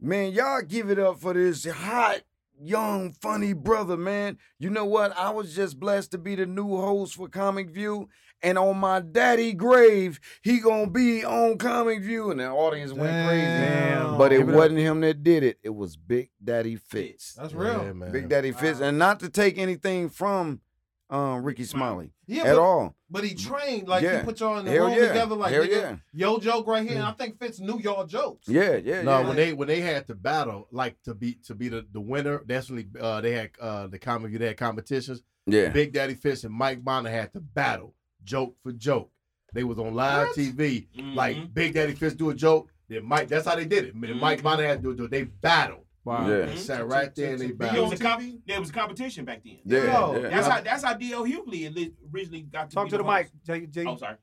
Man, 0.00 0.32
y'all 0.32 0.62
give 0.62 0.90
it 0.90 0.98
up 0.98 1.20
for 1.20 1.34
this 1.34 1.66
hot, 1.66 2.22
young, 2.58 3.12
funny 3.12 3.52
brother, 3.52 3.98
man. 3.98 4.38
You 4.58 4.70
know 4.70 4.86
what? 4.86 5.14
I 5.18 5.28
was 5.30 5.54
just 5.54 5.78
blessed 5.78 6.12
to 6.12 6.18
be 6.18 6.34
the 6.34 6.46
new 6.46 6.76
host 6.78 7.16
for 7.16 7.28
Comic 7.28 7.68
View. 7.68 8.08
And 8.42 8.58
on 8.58 8.76
my 8.78 9.00
daddy 9.00 9.52
grave, 9.54 10.20
he 10.42 10.58
gonna 10.60 10.90
be 10.90 11.24
on 11.24 11.56
Comic 11.58 12.02
View. 12.02 12.30
And 12.30 12.38
the 12.40 12.48
audience 12.48 12.92
went 12.92 13.26
crazy. 13.26 13.42
Damn. 13.46 14.18
But 14.18 14.32
it 14.32 14.38
Give 14.38 14.48
it 14.50 14.54
wasn't 14.54 14.78
him 14.78 15.00
that 15.00 15.22
did 15.22 15.42
it. 15.42 15.58
It 15.62 15.74
was 15.74 15.96
Big 15.96 16.30
Daddy 16.42 16.76
Fitz. 16.76 17.34
That's 17.34 17.52
Yeah, 17.54 17.58
real. 17.58 17.94
man. 17.94 18.12
Big 18.12 18.28
Daddy 18.28 18.52
Fitz. 18.52 18.80
And 18.80 18.98
not 18.98 19.20
to 19.20 19.28
take 19.30 19.58
anything 19.58 20.08
from 20.10 20.60
um, 21.08 21.44
Rickey 21.44 21.62
Smiley 21.64 22.10
Yeah, 22.26 22.42
at 22.42 22.56
but, 22.56 22.58
all. 22.58 22.96
but 23.08 23.22
he 23.24 23.34
trained 23.34 23.86
like 23.88 24.02
Yeah. 24.02 24.18
he 24.18 24.24
put 24.24 24.40
y'all 24.40 24.58
in 24.58 24.64
the 24.64 24.72
Hell 24.72 24.86
room 24.86 24.94
yeah. 24.98 25.08
together 25.08 25.34
like 25.36 25.52
Hell 25.52 25.62
nigga, 25.62 25.70
yeah. 25.70 25.96
yo 26.12 26.38
joke 26.38 26.66
right 26.66 26.82
here. 26.86 26.96
And 26.96 27.04
I 27.06 27.12
think 27.12 27.38
Fitz 27.38 27.60
knew 27.60 27.78
y'all 27.78 28.04
jokes. 28.06 28.48
Yeah, 28.48 28.74
yeah, 28.76 29.02
No, 29.02 29.20
yeah. 29.20 29.26
when 29.28 29.36
they 29.36 29.52
when 29.52 29.68
they 29.68 29.80
had 29.80 30.08
to 30.08 30.14
battle, 30.16 30.66
like 30.72 31.00
to 31.04 31.14
be 31.14 31.34
to 31.46 31.54
be 31.54 31.68
the, 31.68 31.86
the 31.92 32.00
winner, 32.00 32.42
that's 32.44 32.68
when 32.70 32.90
they, 32.92 33.00
uh, 33.00 33.20
they 33.20 33.32
had 33.32 33.50
uh, 33.60 33.86
the 33.86 33.98
comic 34.00 34.30
view 34.30 34.38
they 34.40 34.48
had 34.48 34.56
competitions. 34.56 35.22
yeah. 35.46 35.68
Big 35.68 35.92
Daddy 35.92 36.14
Fitz 36.14 36.42
and 36.42 36.52
Mike 36.52 36.84
Bonner 36.84 37.08
had 37.10 37.32
to 37.34 37.40
battle 37.40 37.94
joke 38.26 38.56
for 38.62 38.72
joke. 38.72 39.10
They 39.54 39.64
was 39.64 39.78
on 39.78 39.94
live 39.94 40.26
What? 40.28 40.36
TV. 40.36 40.88
Mhm. 40.98 41.14
Like 41.14 41.54
Big 41.54 41.72
Daddy 41.72 41.94
Fitz 41.94 42.14
do 42.14 42.28
a 42.30 42.34
joke, 42.34 42.68
then 42.88 43.06
Mike. 43.06 43.28
That's 43.28 43.46
how 43.46 43.56
they 43.56 43.64
did 43.64 43.84
it. 43.86 44.00
Then 44.00 44.18
Mike. 44.20 44.42
Bonner 44.42 44.66
had 44.66 44.82
to 44.82 44.94
do 44.94 45.04
it. 45.04 45.10
They 45.10 45.24
battled. 45.24 45.84
Wow. 46.04 46.28
Yeah. 46.28 46.46
They 46.46 46.56
sat 46.56 46.86
right 46.86 47.12
there 47.14 47.32
and 47.32 47.40
they 47.40 47.46
To- 47.46 47.52
to- 47.52 47.58
battled. 47.58 47.90
was, 47.90 48.00
a 48.00 48.02
com- 48.02 48.42
there 48.46 48.60
was 48.60 48.70
a 48.70 48.72
competition 48.72 49.24
back 49.24 49.42
then. 49.44 49.58
Yeah, 49.64 49.84
Yo, 49.84 50.20
yeah. 50.22 50.28
That's 50.28 50.46
how 50.46 50.60
that's 50.60 50.82
how 50.84 50.94
D.L. 50.94 51.24
Hughley 51.24 51.92
originally 52.12 52.42
got 52.42 52.68
to 52.70 52.74
Talk 52.74 52.84
be 52.86 52.90
to 52.90 52.98
the 52.98 53.04
host. 53.04 53.30
mic, 53.46 53.62
J. 53.62 53.66
J. 53.66 53.84
Oh, 53.88 53.96
sorry. 53.96 54.16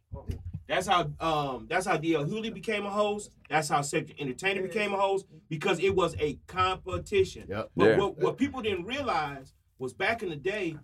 That's 0.68 0.88
how 0.88 1.12
um 1.20 1.66
that's 1.70 1.86
how 1.86 1.98
D.L. 1.98 2.26
Hughley 2.26 2.54
became 2.54 2.86
a 2.86 2.90
host. 2.90 3.32
That's 3.50 3.68
how 3.70 3.82
Cedric 3.82 4.20
Entertainer 4.22 4.62
became 4.62 4.94
a 4.94 4.98
host 4.98 5.26
because 5.50 5.80
it 5.80 5.94
was 5.96 6.16
a 6.20 6.36
competition. 6.48 7.46
Yep. 7.50 7.72
But 7.76 7.86
Yeah. 7.86 7.98
what, 7.98 8.18
what 8.18 8.38
people 8.38 8.62
didn't 8.62 8.86
realize 8.86 9.54
was 9.80 9.94
back 9.94 10.24
in 10.24 10.30
the 10.30 10.36
day, 10.38 10.78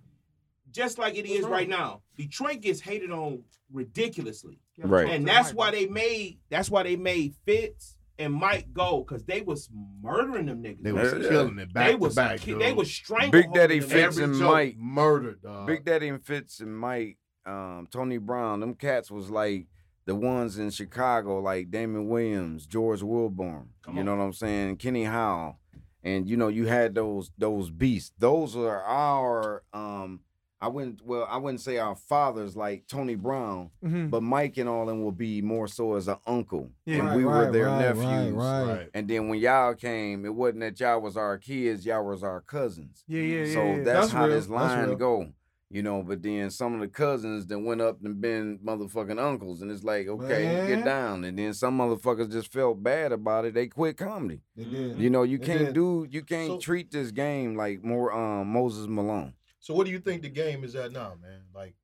just 0.71 0.97
like 0.97 1.15
it 1.17 1.25
is 1.25 1.45
right 1.45 1.67
now, 1.69 2.01
Detroit 2.17 2.61
gets 2.61 2.79
hated 2.81 3.11
on 3.11 3.43
ridiculously. 3.71 4.59
Right. 4.77 5.09
And 5.09 5.27
that's 5.27 5.53
why 5.53 5.71
they 5.71 5.87
made 5.87 6.39
that's 6.49 6.69
why 6.69 6.83
they 6.83 6.95
made 6.95 7.35
Fitz 7.45 7.95
and 8.17 8.33
Mike 8.33 8.67
go 8.73 9.03
because 9.07 9.23
they 9.23 9.41
was 9.41 9.69
murdering 10.01 10.45
them 10.45 10.63
niggas. 10.63 10.81
They 10.83 10.91
was 10.91 11.11
Yeah, 11.13 11.19
yeah. 11.19 11.29
killing 11.29 11.59
it 11.59 11.73
back 11.73 11.87
they 11.87 11.91
to 11.93 11.97
was 11.97 12.15
back. 12.15 12.39
ki- 12.39 12.51
dude. 12.53 12.61
they 12.61 12.73
was 12.73 12.91
strangling 12.91 13.31
Big 13.31 13.53
Daddy 13.53 13.79
them 13.79 13.89
Fitz 13.89 14.17
and 14.17 14.39
Mike. 14.39 14.77
murdered. 14.77 15.41
Dog. 15.41 15.67
Big 15.67 15.83
Daddy 15.85 16.07
and 16.09 16.23
Fitz 16.23 16.59
and 16.61 16.77
Mike, 16.77 17.17
um, 17.45 17.87
Tony 17.91 18.17
Brown, 18.17 18.59
them 18.61 18.73
cats 18.75 19.09
was 19.11 19.29
like 19.29 19.67
the 20.05 20.15
ones 20.15 20.57
in 20.57 20.69
Chicago, 20.71 21.39
like 21.39 21.69
Damon 21.71 22.07
Williams, 22.07 22.65
George 22.65 23.01
Wilborn. 23.01 23.67
Come 23.83 23.95
you 23.95 23.99
on. 24.01 24.05
know 24.05 24.15
what 24.15 24.23
I'm 24.23 24.33
saying? 24.33 24.77
Kenny 24.77 25.03
Howell. 25.03 25.59
And 26.03 26.27
you 26.29 26.37
know, 26.37 26.47
you 26.47 26.67
had 26.67 26.95
those 26.95 27.31
those 27.37 27.69
beasts. 27.69 28.13
Those 28.17 28.55
are 28.55 28.81
our 28.83 29.63
um 29.73 30.21
I 30.61 30.67
wouldn't 30.67 31.01
well, 31.05 31.25
I 31.29 31.37
wouldn't 31.37 31.61
say 31.61 31.77
our 31.77 31.95
fathers 31.95 32.55
like 32.57 32.85
Tony 32.87 33.15
Brown, 33.15 33.69
Mhm. 33.83 34.09
but 34.09 34.21
Mike 34.21 34.57
and 34.57 34.67
all 34.67 34.85
them 34.85 35.01
will 35.03 35.13
be 35.13 35.41
more 35.41 35.67
so 35.67 35.95
as 35.95 36.07
an 36.09 36.17
uncle. 36.27 36.69
Yeah. 36.85 36.97
and 36.99 37.07
Right, 37.07 37.17
we 37.17 37.23
were 37.25 37.43
right, 37.45 37.51
their 37.53 37.65
right, 37.67 37.79
nephews. 37.79 38.05
right, 38.05 38.63
right. 38.65 38.77
Right. 38.77 38.89
And 38.93 39.07
then 39.07 39.29
when 39.29 39.39
y'all 39.39 39.73
came, 39.73 40.25
it 40.25 40.35
wasn't 40.35 40.59
that 40.61 40.79
y'all 40.79 40.99
was 41.01 41.15
our 41.15 41.37
kids, 41.37 41.85
y'all 41.85 42.05
was 42.05 42.23
our 42.23 42.41
cousins. 42.41 43.03
Yeah, 43.07 43.21
yeah, 43.21 43.43
yeah. 43.45 43.53
So 43.53 43.63
yeah. 43.63 43.75
that's, 43.75 43.85
That's 43.85 44.11
how 44.11 44.25
real. 44.25 44.35
this 44.35 44.49
line 44.49 44.87
real. 44.89 44.95
go. 44.97 45.27
You 45.71 45.83
know, 45.83 46.01
but 46.01 46.23
then 46.23 46.49
some 46.49 46.73
of 46.73 46.79
the 46.79 46.87
cousins 46.87 47.45
that 47.45 47.59
went 47.59 47.79
up 47.79 48.03
and 48.03 48.19
been 48.19 48.57
motherfucking 48.57 49.19
uncles, 49.23 49.61
and 49.61 49.69
it's 49.69 49.83
like, 49.83 50.07
okay, 50.07 50.43
Man. 50.45 50.67
get 50.67 50.83
down. 50.83 51.23
And 51.23 51.37
then 51.37 51.53
some 51.53 51.77
motherfuckers 51.77 52.31
just 52.31 52.51
felt 52.51 52.81
bad 52.81 53.11
about 53.11 53.45
it. 53.45 53.53
They 53.53 53.67
quit 53.67 53.95
comedy. 53.95 54.41
They 54.55 54.63
did. 54.63 54.97
You 54.97 55.11
know, 55.11 55.21
you 55.21 55.37
They 55.37 55.45
can't 55.45 55.59
did. 55.67 55.73
do, 55.75 56.07
you 56.09 56.23
can't 56.23 56.53
So- 56.53 56.57
treat 56.59 56.89
this 56.91 57.11
game 57.11 57.55
like 57.55 57.83
more 57.83 58.11
um 58.11 58.47
Moses 58.51 58.87
Malone. 58.87 59.33
So 59.59 59.73
what 59.73 59.85
do 59.85 59.91
you 59.91 59.99
think 59.99 60.21
the 60.21 60.29
game 60.29 60.63
is 60.63 60.75
at 60.75 60.91
now, 60.91 61.15
man? 61.21 61.41
Like 61.53 61.75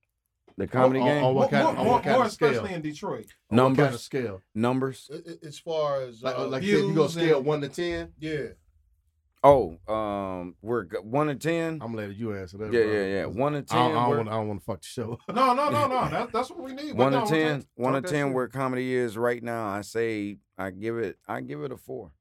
The 0.57 0.67
comedy 0.67 0.99
on- 1.01 1.05
game, 1.07 1.17
on 1.23 1.33
More, 1.33 1.33
what 1.33 1.49
kind 1.51 1.63
more, 1.63 1.73
of- 1.73 1.79
on 1.79 1.85
more, 1.85 1.93
what 1.95 2.03
kind 2.03 2.15
more 2.17 2.25
of 2.25 2.31
scale? 2.31 2.49
especially 2.51 2.73
in 2.75 2.81
Detroit. 2.81 3.25
On 3.51 3.57
what 3.57 3.63
kind 3.65 3.71
of 3.71 3.77
numbers, 3.77 4.01
scale? 4.01 4.41
numbers. 4.53 5.09
a- 5.11 5.31
a- 5.45 5.47
as 5.47 5.59
far 5.59 6.01
as 6.01 6.23
Like, 6.23 6.37
uh, 6.37 6.47
like 6.47 6.63
you 6.63 6.77
said, 6.79 6.87
you 6.87 6.93
go 6.95 7.07
scale 7.07 7.37
and- 7.37 7.45
one 7.45 7.61
to 7.61 7.69
ten. 7.69 8.13
yeah, 8.19 8.47
Oh, 9.43 9.77
um, 9.87 10.55
we're 10.63 10.85
g- 10.85 10.97
one 11.03 11.27
to 11.27 11.35
ten. 11.35 11.73
I'm 11.79 11.93
gonna 11.93 12.07
let 12.07 12.15
you 12.15 12.35
answer 12.35 12.57
that. 12.57 12.73
Yeah, 12.73 12.81
bro. 12.83 12.91
yeah, 12.93 13.05
yeah. 13.05 13.25
One 13.25 13.53
to 13.53 13.61
ten. 13.61 13.77
don't, 13.77 13.91
I 13.91 13.93
don't 14.07 14.17
want. 14.17 14.29
Don't 14.29 14.47
want 14.47 14.59
to 14.61 14.65
fuck 14.65 14.81
the 14.81 14.87
show. 14.87 15.19
No, 15.29 15.53
no, 15.53 15.69
no, 15.69 15.87
no. 15.87 16.07
That's 16.09 16.31
that's 16.31 16.49
what 16.49 16.63
we 16.63 16.73
need. 16.73 16.95
one 16.97 17.11
But 17.11 17.25
to 17.25 17.25
no, 17.25 17.25
ten. 17.25 17.59
talk- 17.59 17.67
One 17.75 17.93
to 17.93 18.01
ten. 18.09 18.27
shit. 18.29 18.33
Where 18.33 18.47
comedy 18.47 18.95
is 18.95 19.17
right 19.19 19.43
now, 19.43 19.67
I 19.67 19.81
say 19.81 20.39
I 20.57 20.71
give 20.71 20.97
it. 20.97 21.17
I 21.27 21.41
give 21.41 21.61
it 21.61 21.71
a 21.71 21.77
four. 21.77 22.11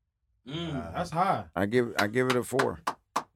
Mm. 0.47 0.77
Uh, 0.77 0.91
that's 0.93 1.11
high. 1.11 1.45
I 1.57 1.65
give. 1.65 1.95
I 1.99 2.09
give 2.09 2.27
it 2.27 2.37
a 2.37 2.43
four. 2.43 2.83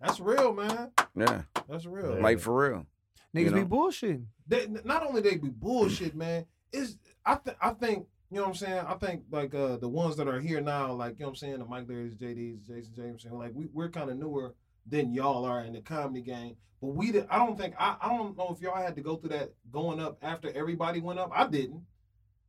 That's 0.01 0.20
real, 0.20 0.53
man. 0.53 0.90
Yeah, 1.16 1.42
That's 1.68 1.86
real. 1.86 2.14
Yeah. 2.16 2.22
like 2.22 2.38
for 2.38 2.68
real. 2.68 2.86
Niggas 3.34 3.44
you 3.44 3.51
be 3.51 3.61
know. 3.61 3.66
bullshitting. 3.66 4.24
They, 4.46 4.66
not 4.84 5.05
only 5.07 5.20
they 5.20 5.36
be 5.36 5.51
bullshit, 5.51 6.14
man. 6.14 6.46
Is 6.72 6.96
I 7.24 7.34
think 7.36 7.57
I 7.61 7.70
think 7.70 8.07
you 8.30 8.36
know 8.36 8.42
what 8.42 8.49
I'm 8.51 8.55
saying. 8.55 8.84
I 8.86 8.94
think 8.94 9.22
like 9.30 9.55
uh 9.55 9.76
the 9.76 9.88
ones 9.88 10.16
that 10.16 10.28
are 10.28 10.40
here 10.40 10.61
now, 10.61 10.92
like 10.92 11.14
you 11.18 11.20
know 11.20 11.26
what 11.26 11.30
I'm 11.30 11.36
saying, 11.36 11.59
the 11.59 11.64
Mike 11.64 11.86
Larry's, 11.88 12.14
JD's, 12.14 12.66
Jason 12.66 12.92
Jameson, 12.94 13.32
like 13.32 13.53
we 13.55 13.66
we're 13.72 13.88
kind 13.88 14.11
of 14.11 14.18
newer 14.18 14.55
than 14.86 15.12
y'all 15.12 15.44
are 15.44 15.62
in 15.64 15.72
the 15.72 15.80
comedy 15.80 16.22
game. 16.22 16.57
But 16.80 16.88
we 16.88 17.11
did. 17.11 17.26
I 17.28 17.38
don't 17.38 17.59
think 17.59 17.74
I 17.78 17.96
I 18.01 18.09
don't 18.16 18.36
know 18.36 18.55
if 18.55 18.62
y'all 18.62 18.76
had 18.76 18.94
to 18.96 19.03
go 19.03 19.16
through 19.16 19.30
that 19.30 19.53
going 19.70 20.01
up 20.01 20.18
after 20.22 20.51
everybody 20.55 21.01
went 21.01 21.18
up. 21.18 21.30
I 21.34 21.46
didn't. 21.46 21.82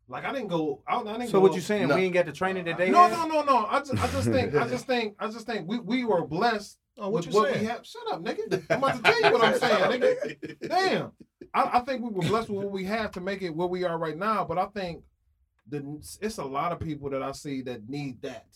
Like 0.07 0.25
I 0.25 0.31
didn't 0.33 0.47
go. 0.47 0.81
I, 0.87 0.97
I 0.97 1.03
didn't. 1.03 1.27
So 1.27 1.33
go 1.33 1.41
what 1.41 1.51
up- 1.51 1.55
you 1.55 1.61
saying? 1.61 1.87
No. 1.87 1.95
We 1.95 2.03
ain't 2.03 2.13
get 2.13 2.25
the 2.25 2.31
training 2.31 2.65
that 2.65 2.77
they 2.77 2.89
no, 2.89 3.07
no, 3.07 3.25
no, 3.27 3.43
no. 3.43 3.65
I 3.69 3.79
just, 3.79 3.93
I 3.93 4.07
just 4.07 4.29
think, 4.29 4.55
I 4.55 4.67
just 4.67 4.87
think, 4.87 5.15
I 5.19 5.27
just 5.27 5.45
think 5.45 5.67
we, 5.67 5.79
we 5.79 6.03
were 6.03 6.25
blessed 6.25 6.77
Oh, 6.99 7.09
what 7.09 7.25
with 7.25 7.33
you 7.33 7.39
what 7.39 7.51
saying? 7.53 7.61
we 7.61 7.67
have. 7.67 7.85
Shut 7.85 8.01
up, 8.11 8.23
nigga. 8.23 8.63
I'm 8.69 8.77
about 8.77 8.95
to 8.97 9.01
tell 9.01 9.21
you 9.21 9.31
what 9.31 9.43
I'm 9.43 9.57
saying, 9.59 10.01
nigga. 10.01 10.55
Damn. 10.67 11.11
I, 11.53 11.77
I 11.77 11.79
think 11.81 12.01
we 12.03 12.09
were 12.09 12.27
blessed 12.27 12.49
with 12.49 12.63
what 12.65 12.71
we 12.71 12.83
have 12.85 13.11
to 13.11 13.21
make 13.21 13.41
it 13.41 13.55
where 13.55 13.67
we 13.67 13.83
are 13.83 13.97
right 13.97 14.17
now. 14.17 14.43
But 14.43 14.57
I 14.57 14.65
think 14.67 15.03
the 15.67 15.99
it's 16.21 16.37
a 16.37 16.43
lot 16.43 16.71
of 16.71 16.79
people 16.79 17.09
that 17.11 17.23
I 17.23 17.31
see 17.31 17.61
that 17.63 17.87
need 17.89 18.21
that, 18.23 18.47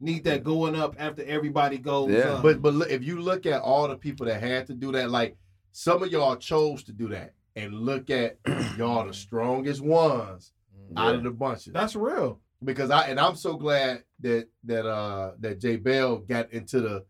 need 0.00 0.24
that 0.24 0.44
going 0.44 0.74
up 0.74 0.96
after 0.98 1.22
everybody 1.24 1.78
goes. 1.78 2.10
Yeah. 2.10 2.34
up. 2.34 2.42
But 2.42 2.60
but 2.60 2.74
look, 2.74 2.90
if 2.90 3.02
you 3.04 3.20
look 3.20 3.46
at 3.46 3.62
all 3.62 3.88
the 3.88 3.96
people 3.96 4.26
that 4.26 4.42
had 4.42 4.66
to 4.66 4.74
do 4.74 4.92
that, 4.92 5.10
like 5.10 5.36
some 5.72 6.02
of 6.02 6.10
y'all 6.10 6.36
chose 6.36 6.82
to 6.84 6.92
do 6.92 7.08
that, 7.08 7.34
and 7.56 7.72
look 7.74 8.10
at 8.10 8.38
y'all 8.76 9.06
the 9.06 9.14
strongest 9.14 9.80
ones 9.80 10.52
out 10.96 11.14
of 11.14 11.22
the 11.22 11.30
bunches. 11.30 11.72
that's 11.72 11.96
real. 11.96 12.40
because 12.62 12.90
I 12.90 13.06
and 13.06 13.18
I'm 13.18 13.36
so 13.36 13.56
glad 13.56 14.04
that 14.20 14.48
that 14.64 14.86
uh 14.86 15.32
that 15.40 15.60
Jay 15.60 15.76
Bell 15.76 16.18
got 16.18 16.52
into 16.52 16.80
the. 16.80 17.04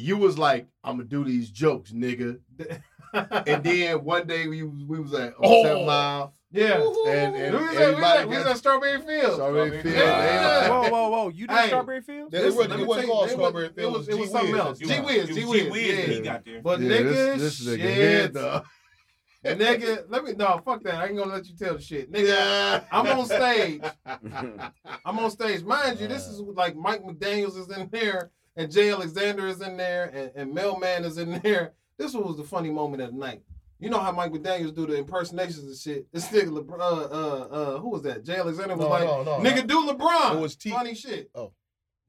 You 0.00 0.16
was 0.16 0.38
like, 0.38 0.68
I'm 0.84 0.96
gonna 0.96 1.08
do 1.08 1.24
these 1.24 1.50
jokes, 1.50 1.90
nigga. 1.92 2.38
And 3.14 3.64
then 3.64 4.04
one 4.04 4.26
day 4.26 4.46
we 4.48 4.62
we 4.62 5.00
was 5.00 5.14
at 5.14 5.32
on 5.32 5.34
Oh. 5.42 5.62
Seven 5.62 5.86
Mile, 5.86 6.34
yeah. 6.52 6.74
and 7.06 7.34
and 7.34 7.56
we, 7.56 7.62
was 7.66 7.76
at, 7.76 7.82
everybody 7.82 8.24
we 8.26 8.34
was 8.36 8.44
got 8.44 8.50
at 8.50 8.58
Strawberry 8.58 9.00
Fields. 9.00 9.34
Strawberry 9.36 9.70
Fields. 9.82 9.96
Yeah. 9.96 10.68
Whoa, 10.68 10.90
whoa, 10.90 11.08
whoa! 11.08 11.28
You 11.30 11.46
did 11.46 11.56
Hey. 11.56 11.66
Strawberry 11.68 12.02
Fields? 12.02 12.34
It 12.34 12.42
Listen, 12.42 12.56
wasn't- 12.58 12.80
it 12.82 12.86
wasn't 12.86 12.86
tell 12.86 13.00
you, 13.06 13.12
called 13.12 13.28
it 13.28 13.32
Strawberry 13.32 13.68
was- 13.68 13.78
It 13.78 13.90
was, 13.90 14.08
it 14.10 14.18
was 14.18 14.30
something 14.30 14.52
Wiz 14.52 14.60
else. 14.60 14.78
G 14.78 14.86
time. 14.88 15.04
Wiz, 15.06 15.26
G 15.28 15.44
was 15.46 15.50
Wiz, 15.50 15.70
Wiz 15.70 15.98
when 15.98 16.10
he 16.10 16.20
got 16.20 16.44
there. 16.44 16.60
But 16.62 16.80
Yeah, 16.80 16.90
nigga, 16.90 17.38
this, 17.38 17.58
this 17.58 17.66
nigga 17.68 17.80
shit. 17.80 18.34
head 18.34 18.34
nigga, 19.58 20.04
let 20.10 20.24
me 20.24 20.32
no 20.34 20.60
fuck 20.64 20.82
that. 20.82 20.94
I 20.96 21.06
ain't 21.06 21.16
gonna 21.16 21.32
let 21.32 21.46
you 21.48 21.56
tell 21.56 21.74
the 21.76 21.80
shit, 21.80 22.12
nigga. 22.12 22.28
Yeah. 22.28 22.84
I'm 22.92 23.06
on 23.06 23.24
stage. 23.24 23.80
I'm 25.06 25.18
on 25.18 25.30
stage. 25.30 25.62
Mind 25.62 25.98
you, 25.98 26.08
this 26.08 26.26
is 26.26 26.40
uh. 26.40 26.52
like 26.54 26.76
Mike 26.76 27.02
McDaniels 27.02 27.56
is 27.58 27.70
in 27.70 27.88
there, 27.90 28.30
and 28.58 28.70
Jay 28.70 28.90
Alexander 28.90 29.46
is 29.46 29.62
in 29.62 29.78
there, 29.78 30.10
and, 30.12 30.30
and 30.34 30.54
Mailman 30.54 31.04
is 31.06 31.16
in 31.16 31.38
there. 31.42 31.72
This 31.96 32.12
was 32.12 32.36
the 32.36 32.44
funny 32.44 32.70
moment 32.70 33.02
of 33.02 33.12
the 33.12 33.16
night. 33.18 33.40
You 33.80 33.88
know 33.90 33.98
how 34.00 34.12
Michael 34.12 34.38
Daniels 34.38 34.72
do 34.72 34.86
the 34.86 34.96
impersonations 34.96 35.64
and 35.64 35.76
shit. 35.76 36.12
This 36.12 36.26
nigga, 36.28 36.48
LeBron, 36.50 36.80
uh, 36.80 36.84
uh, 36.84 37.48
uh, 37.76 37.78
who 37.78 37.88
was 37.90 38.02
that? 38.02 38.24
Jay 38.24 38.36
Alexander 38.36 38.76
was 38.76 38.84
No, 38.84 38.90
like, 38.90 39.04
no, 39.04 39.22
no. 39.22 39.38
nigga, 39.38 39.66
do 39.66 39.86
LeBron. 39.86 40.34
It 40.34 40.40
was 40.40 40.56
T- 40.56 40.70
funny 40.70 40.94
shit. 40.94 41.30
Oh. 41.34 41.52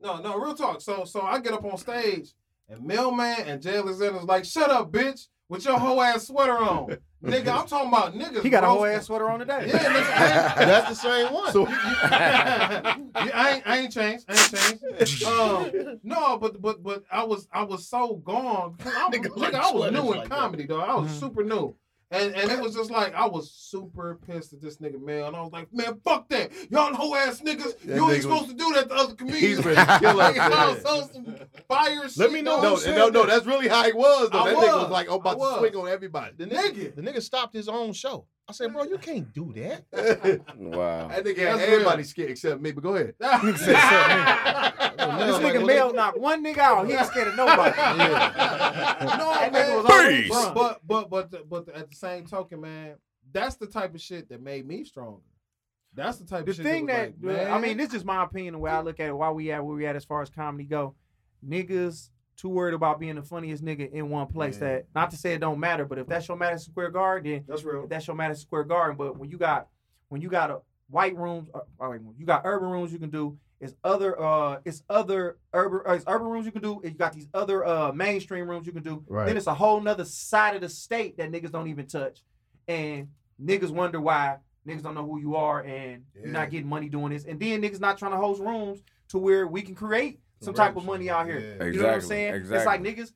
no, 0.01 0.19
no, 0.19 0.37
real 0.39 0.55
talk. 0.55 0.81
So, 0.81 1.05
so 1.05 1.21
I 1.21 1.39
get 1.39 1.53
up 1.53 1.63
on 1.63 1.77
stage, 1.77 2.33
and 2.67 2.83
Mailman 2.83 3.41
and 3.45 3.61
Jay 3.61 3.77
Alexander's 3.77 4.23
like, 4.23 4.45
shut 4.45 4.69
up, 4.71 4.91
bitch, 4.91 5.27
with 5.47 5.63
your 5.65 5.77
whole 5.79 6.01
ass 6.01 6.27
sweater 6.27 6.57
on, 6.57 6.97
nigga. 7.23 7.59
I'm 7.61 7.67
talking 7.67 7.87
about 7.89 8.13
niggas. 8.15 8.41
He 8.43 8.49
got 8.49 8.63
a 8.63 8.67
whole 8.67 8.85
ass 8.85 9.05
sweater 9.07 9.29
on 9.29 9.39
today. 9.39 9.65
Yeah, 9.67 9.77
nigga. 9.79 10.55
That's 10.55 10.89
the 10.89 10.95
same 10.95 11.33
one. 11.33 11.51
So 11.51 11.67
yeah, 11.69 12.95
I 13.33 13.51
ain't, 13.55 13.67
I 13.67 13.77
ain't 13.79 13.91
changed. 13.93 14.25
I 14.27 14.33
ain't 14.33 14.79
changed. 14.99 15.23
Um, 15.25 15.99
no, 16.03 16.37
but 16.37 16.61
but 16.61 16.81
but 16.83 17.03
I 17.11 17.23
was 17.23 17.47
I 17.51 17.63
was 17.63 17.87
so 17.87 18.15
gone. 18.15 18.75
I, 18.85 19.09
Nigga 19.11 19.27
nigga, 19.29 19.55
I 19.55 19.71
was 19.71 19.91
new 19.91 19.99
in 19.99 20.05
like 20.07 20.29
that. 20.29 20.37
comedy, 20.37 20.65
though. 20.65 20.79
I 20.81 20.95
was 20.95 21.09
Mhm. 21.11 21.19
super 21.19 21.43
new, 21.43 21.75
And 22.11 22.33
and 22.33 22.51
it 22.51 22.59
was 22.59 22.73
just 22.73 22.89
like 22.89 23.13
I 23.13 23.27
was 23.27 23.51
super 23.51 24.19
pissed 24.25 24.53
at 24.53 24.61
this 24.61 24.77
nigga, 24.77 24.99
man. 24.99 25.25
And 25.25 25.35
I 25.35 25.41
was 25.41 25.51
like, 25.51 25.71
man, 25.71 25.99
fuck 26.03 26.27
that. 26.29 26.51
Y'all 26.71 26.93
hoe 26.93 27.13
ass 27.15 27.41
niggas. 27.41 27.79
That 27.81 27.95
you 27.95 28.09
ain't 28.09 28.19
nigga 28.19 28.21
supposed 28.23 28.49
to 28.49 28.55
do 28.55 28.73
that 28.73 28.89
to 28.89 28.95
other 28.95 29.13
comedians. 29.13 29.57
He's 29.57 29.65
ready 29.65 29.75
to 29.75 29.99
kill 29.99 30.19
us. 30.19 30.35
Like, 30.35 30.39
I 30.39 30.49
man. 30.49 30.67
was 30.67 31.11
some 31.11 31.35
fire 31.67 32.09
shit. 32.09 32.17
Let 32.17 32.31
me 32.31 32.41
know 32.41 32.61
dog. 32.61 32.79
No, 32.85 32.95
no, 32.95 33.09
no, 33.09 33.25
that's 33.25 33.45
really 33.45 33.67
how 33.67 33.83
he 33.83 33.93
was. 33.93 34.31
Though. 34.31 34.39
I 34.39 34.49
that 34.49 34.57
nigga 34.57 34.73
was. 34.73 34.83
was 34.83 34.91
like, 34.91 35.07
oh, 35.09 35.19
I'm 35.19 35.27
I 35.27 35.31
about 35.31 35.37
was. 35.39 35.53
to 35.53 35.59
swing 35.59 35.75
on 35.75 35.87
everybody. 35.87 36.33
The 36.35 36.45
nigga, 36.47 36.95
the 36.95 37.01
nigga 37.01 37.21
stopped 37.21 37.53
his 37.53 37.69
own 37.69 37.93
show. 37.93 38.25
I 38.49 38.51
said, 38.51 38.73
bro, 38.73 38.83
you 38.83 38.97
can't 38.97 39.31
do 39.31 39.53
that. 39.53 39.85
Wow. 40.57 41.07
That 41.07 41.23
nigga 41.23 41.37
had 41.37 41.59
That's 41.59 41.71
everybody 41.71 42.03
scared 42.03 42.31
except 42.31 42.61
me. 42.61 42.71
But 42.71 42.83
go 42.83 42.95
ahead. 42.95 43.13
This 44.99 45.37
nigga 45.37 45.57
well, 45.57 45.65
Mel 45.65 45.93
knocked 45.93 46.17
one 46.19 46.43
nigga 46.43 46.57
out. 46.59 46.87
He 46.87 46.93
ain't 46.93 47.05
scared 47.07 47.29
of 47.29 47.35
nobody. 47.35 47.77
No, 47.77 49.31
That 50.09 50.15
man. 50.15 50.23
nigga 50.23 50.29
was 50.29 50.37
always 50.37 50.53
Beast. 50.53 50.53
drunk. 50.53 50.55
But 50.55 50.87
but 50.87 51.09
but 51.09 51.31
the- 51.31 51.45
but 51.49 51.69
at 51.75 51.89
the 51.89 51.95
same 51.95 52.25
token, 52.25 52.61
man, 52.61 52.95
that's 53.31 53.55
the 53.55 53.67
type 53.67 53.93
of 53.95 54.01
shit 54.01 54.29
that 54.29 54.41
made 54.41 54.65
me 54.67 54.83
stronger. 54.83 55.21
That's 55.93 56.17
the 56.17 56.25
type 56.25 56.45
the 56.45 56.51
of 56.51 56.57
shit 56.57 56.65
thing 56.65 56.85
that, 56.87 57.19
that, 57.19 57.27
was 57.27 57.37
like, 57.37 57.47
I 57.49 57.59
mean, 57.59 57.77
this 57.77 57.87
is 57.87 57.93
just 57.93 58.05
my 58.05 58.23
opinion 58.23 58.53
the 58.53 58.59
way 58.59 58.69
I 58.71 58.81
look 58.81 58.99
at 58.99 59.07
it. 59.09 59.13
Why 59.13 59.31
we 59.31 59.51
at 59.51 59.65
where 59.65 59.75
we 59.75 59.85
at 59.87 59.95
as 59.95 60.05
far 60.05 60.21
as 60.21 60.29
comedy 60.29 60.65
go, 60.65 60.95
niggas 61.47 62.09
too 62.37 62.49
worried 62.49 62.73
about 62.73 62.99
being 62.99 63.15
the 63.15 63.21
funniest 63.23 63.63
nigga 63.65 63.91
in 63.91 64.09
one 64.09 64.27
place. 64.27 64.55
Yeah. 64.55 64.67
That 64.75 64.85
not 64.95 65.11
to 65.11 65.17
say 65.17 65.33
it 65.33 65.39
don't 65.39 65.59
matter, 65.59 65.85
but 65.85 65.97
if 65.97 66.07
that's 66.07 66.27
your 66.27 66.37
Madison 66.37 66.71
Square 66.71 66.91
Garden, 66.91 67.31
then 67.31 67.43
that's 67.47 67.63
real. 67.63 67.87
that's 67.87 68.07
your 68.07 68.15
Madison 68.15 68.41
Square 68.41 68.65
Garden. 68.65 68.97
But 68.97 69.17
when 69.17 69.29
you 69.29 69.37
got 69.37 69.67
when 70.09 70.21
you 70.21 70.29
got 70.29 70.51
a 70.51 70.61
white 70.89 71.15
rooms, 71.17 71.49
uh, 71.53 71.59
uh, 71.81 71.91
you 72.17 72.25
got 72.25 72.41
urban 72.45 72.69
rooms 72.69 72.93
you 72.93 72.99
can 72.99 73.09
do. 73.09 73.37
It's 73.61 73.75
other 73.83 74.19
uh, 74.21 74.59
it's 74.63 74.83
other 74.89 75.37
urban 75.53 75.81
uh, 75.87 75.93
it's 75.93 76.05
urban 76.07 76.27
rooms 76.27 76.45
you 76.45 76.51
can 76.51 76.61
do. 76.61 76.79
And 76.81 76.93
you 76.93 76.97
got 76.97 77.13
these 77.13 77.27
other 77.33 77.65
uh 77.65 77.91
mainstream 77.91 78.49
rooms 78.49 78.65
you 78.65 78.73
can 78.73 78.83
do. 78.83 79.03
Right. 79.07 79.25
Then 79.25 79.37
it's 79.37 79.47
a 79.47 79.53
whole 79.53 79.81
nother 79.81 80.05
side 80.05 80.55
of 80.55 80.61
the 80.61 80.69
state 80.69 81.17
that 81.17 81.31
niggas 81.31 81.51
don't 81.51 81.67
even 81.67 81.85
touch, 81.85 82.21
and 82.67 83.09
niggas 83.43 83.71
wonder 83.71 83.99
why 83.99 84.37
niggas 84.67 84.83
don't 84.83 84.95
know 84.95 85.05
who 85.05 85.19
you 85.19 85.35
are 85.35 85.61
and 85.61 86.03
you're 86.15 86.27
not 86.27 86.49
getting 86.51 86.67
money 86.67 86.89
doing 86.89 87.11
this. 87.11 87.25
And 87.25 87.39
then 87.39 87.61
niggas 87.61 87.79
not 87.79 87.97
trying 87.97 88.11
to 88.11 88.17
host 88.17 88.41
rooms 88.41 88.81
to 89.09 89.17
where 89.17 89.47
we 89.47 89.61
can 89.61 89.75
create 89.75 90.19
some 90.41 90.53
type 90.53 90.75
of 90.77 90.85
money 90.85 91.09
out 91.09 91.25
here. 91.25 91.39
Yeah. 91.59 91.65
You 91.65 91.79
know 91.79 91.83
what 91.83 91.89
I'm 91.89 91.95
Exactly, 91.95 92.07
saying? 92.07 92.33
It's 92.35 92.65
like 92.65 92.81
niggas. 92.81 93.11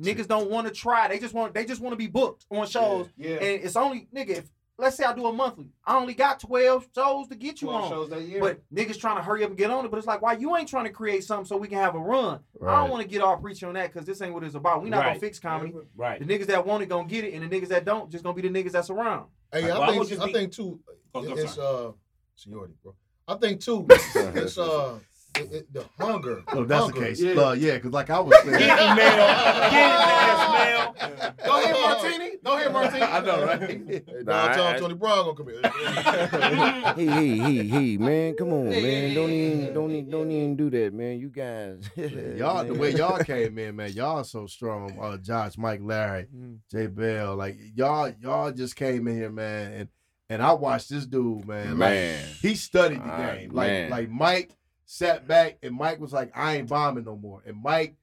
Niggas 0.00 0.28
don't 0.28 0.48
want 0.48 0.68
to 0.68 0.72
try. 0.72 1.08
They 1.08 1.18
just 1.18 1.34
want. 1.34 1.54
They 1.54 1.64
just 1.64 1.80
want 1.80 1.92
to 1.92 1.96
be 1.96 2.06
booked 2.06 2.46
on 2.52 2.68
shows. 2.68 3.08
Yeah. 3.16 3.30
And 3.30 3.64
it's 3.64 3.74
only 3.74 4.06
nigga. 4.14 4.30
If 4.38 4.50
let's 4.78 4.96
say 4.96 5.04
I 5.04 5.12
do 5.14 5.26
a 5.26 5.32
monthly, 5.32 5.70
I 5.84 5.96
only 5.96 6.14
got 6.14 6.40
twelve 6.40 6.86
shows 6.94 7.28
to 7.28 7.34
get 7.34 7.60
you 7.60 7.68
12 7.68 7.82
on. 7.84 7.90
shows 7.90 8.10
that 8.10 8.22
year. 8.22 8.40
But 8.40 8.60
niggas 8.72 8.98
trying 8.98 9.16
to 9.16 9.22
hurry 9.22 9.42
up 9.42 9.50
and 9.50 9.58
get 9.58 9.70
on 9.70 9.84
it. 9.84 9.90
But 9.90 9.98
it's 9.98 10.06
like, 10.06 10.22
why 10.22 10.34
you 10.34 10.56
ain't 10.56 10.68
trying 10.68 10.84
to 10.84 10.90
create 10.90 11.24
something 11.24 11.44
so 11.46 11.56
we 11.56 11.68
can 11.68 11.78
have 11.78 11.94
a 11.94 11.98
run? 11.98 12.40
I 12.64 12.80
don't 12.80 12.90
want 12.90 13.02
to 13.02 13.08
get 13.08 13.20
off 13.20 13.40
preaching 13.42 13.68
on 13.68 13.74
that 13.74 13.92
because 13.92 14.06
this 14.06 14.22
ain't 14.22 14.32
what 14.32 14.44
it's 14.44 14.54
about. 14.54 14.82
We 14.82 14.90
not 14.90 15.04
gonna 15.04 15.18
fix 15.18 15.38
comedy. 15.38 15.74
Right. 15.96 16.18
The 16.18 16.24
niggas 16.24 16.46
that 16.46 16.64
want 16.66 16.82
it 16.82 16.88
gonna 16.88 17.08
get 17.08 17.24
it, 17.24 17.34
and 17.34 17.42
the 17.50 17.60
niggas 17.60 17.68
that 17.68 17.84
don't 17.84 18.10
just 18.10 18.22
gonna 18.24 18.34
be 18.40 18.48
the 18.48 18.50
niggas 18.50 18.72
that's 18.72 18.90
around. 18.90 19.26
Hey, 19.52 19.62
Well, 19.64 19.82
I 19.82 19.86
I 19.86 19.90
think 19.92 20.08
just 20.08 20.22
I 20.22 20.26
be- 20.26 20.32
think 20.32 20.52
too. 20.52 20.78
Oh, 21.14 21.24
it's 21.24 21.58
uh 21.58 21.92
seniority, 22.36 22.74
bro. 22.82 22.94
I 23.26 23.34
think 23.36 23.60
too. 23.60 23.86
it's 23.90 24.58
uh 24.58 24.98
it, 25.36 25.52
it, 25.52 25.72
the 25.72 25.84
hunger. 26.00 26.42
Oh, 26.48 26.64
that's 26.64 26.84
hunger. 26.84 27.00
the 27.00 27.06
case. 27.06 27.20
Yeah. 27.20 27.32
Uh, 27.40 27.52
yeah, 27.52 27.74
because 27.74 27.92
like 27.92 28.10
I 28.10 28.20
was 28.20 28.34
saying. 28.42 28.58
Get 28.58 28.62
it, 28.62 28.96
Mel. 28.96 28.96
Get 28.96 29.72
it, 29.72 30.00
ass 30.00 30.52
Mel. 30.52 31.34
Go 31.44 31.62
ahead, 31.62 31.76
Martini. 31.80 32.36
Go 32.44 32.56
ahead, 32.56 32.72
Martini. 32.72 33.02
I 33.02 33.20
know, 33.20 33.44
right? 33.44 33.60
Hey, 33.60 34.02
Nah, 34.24 34.46
downtown 34.48 34.74
I- 34.74 34.78
Tony 34.78 34.94
Brown 34.94 35.24
gonna 35.24 35.34
come 35.34 35.48
here. 35.48 35.60
hey, 36.96 37.06
hey, 37.06 37.36
hey, 37.38 37.66
hey, 37.66 37.96
man, 37.98 38.34
come 38.34 38.52
on, 38.52 38.68
man. 38.70 39.14
Don't 39.14 39.30
even, 39.30 39.74
don't 39.74 39.90
even, 39.90 40.10
don't 40.10 40.30
even 40.30 40.56
do 40.56 40.70
that, 40.70 40.92
man. 40.94 41.18
You 41.18 41.28
guys, 41.28 41.88
y'all, 42.36 42.64
the 42.64 42.74
way 42.74 42.94
y'all 42.94 43.18
came 43.18 43.58
in, 43.58 43.76
man, 43.76 43.92
y'all 43.92 44.24
so 44.24 44.46
strong. 44.46 44.98
Uh, 45.00 45.16
Josh, 45.18 45.56
Mike, 45.58 45.80
Larry, 45.82 46.26
Jay 46.70 46.86
Bell, 46.86 47.36
like 47.36 47.58
y'all, 47.74 48.12
y'all 48.20 48.50
just 48.52 48.76
came 48.76 49.06
in 49.08 49.16
here, 49.16 49.30
man, 49.30 49.72
and 49.72 49.88
and 50.30 50.42
I 50.42 50.52
watched 50.52 50.90
this 50.90 51.06
dude, 51.06 51.46
man. 51.46 51.78
like, 51.78 51.90
Man. 51.90 52.24
he 52.42 52.54
studied 52.54 53.02
the 53.02 53.16
game. 53.16 53.50
Like 53.52 53.68
man. 53.68 53.90
like 53.90 54.10
Mike 54.10 54.50
sat 54.90 55.28
back 55.28 55.58
and 55.62 55.74
Mike 55.76 56.00
was 56.00 56.14
like, 56.14 56.34
I 56.34 56.56
ain't 56.56 56.68
bombing 56.70 57.04
no 57.04 57.14
more. 57.14 57.42
And 57.46 57.62
Mike, 57.62 57.96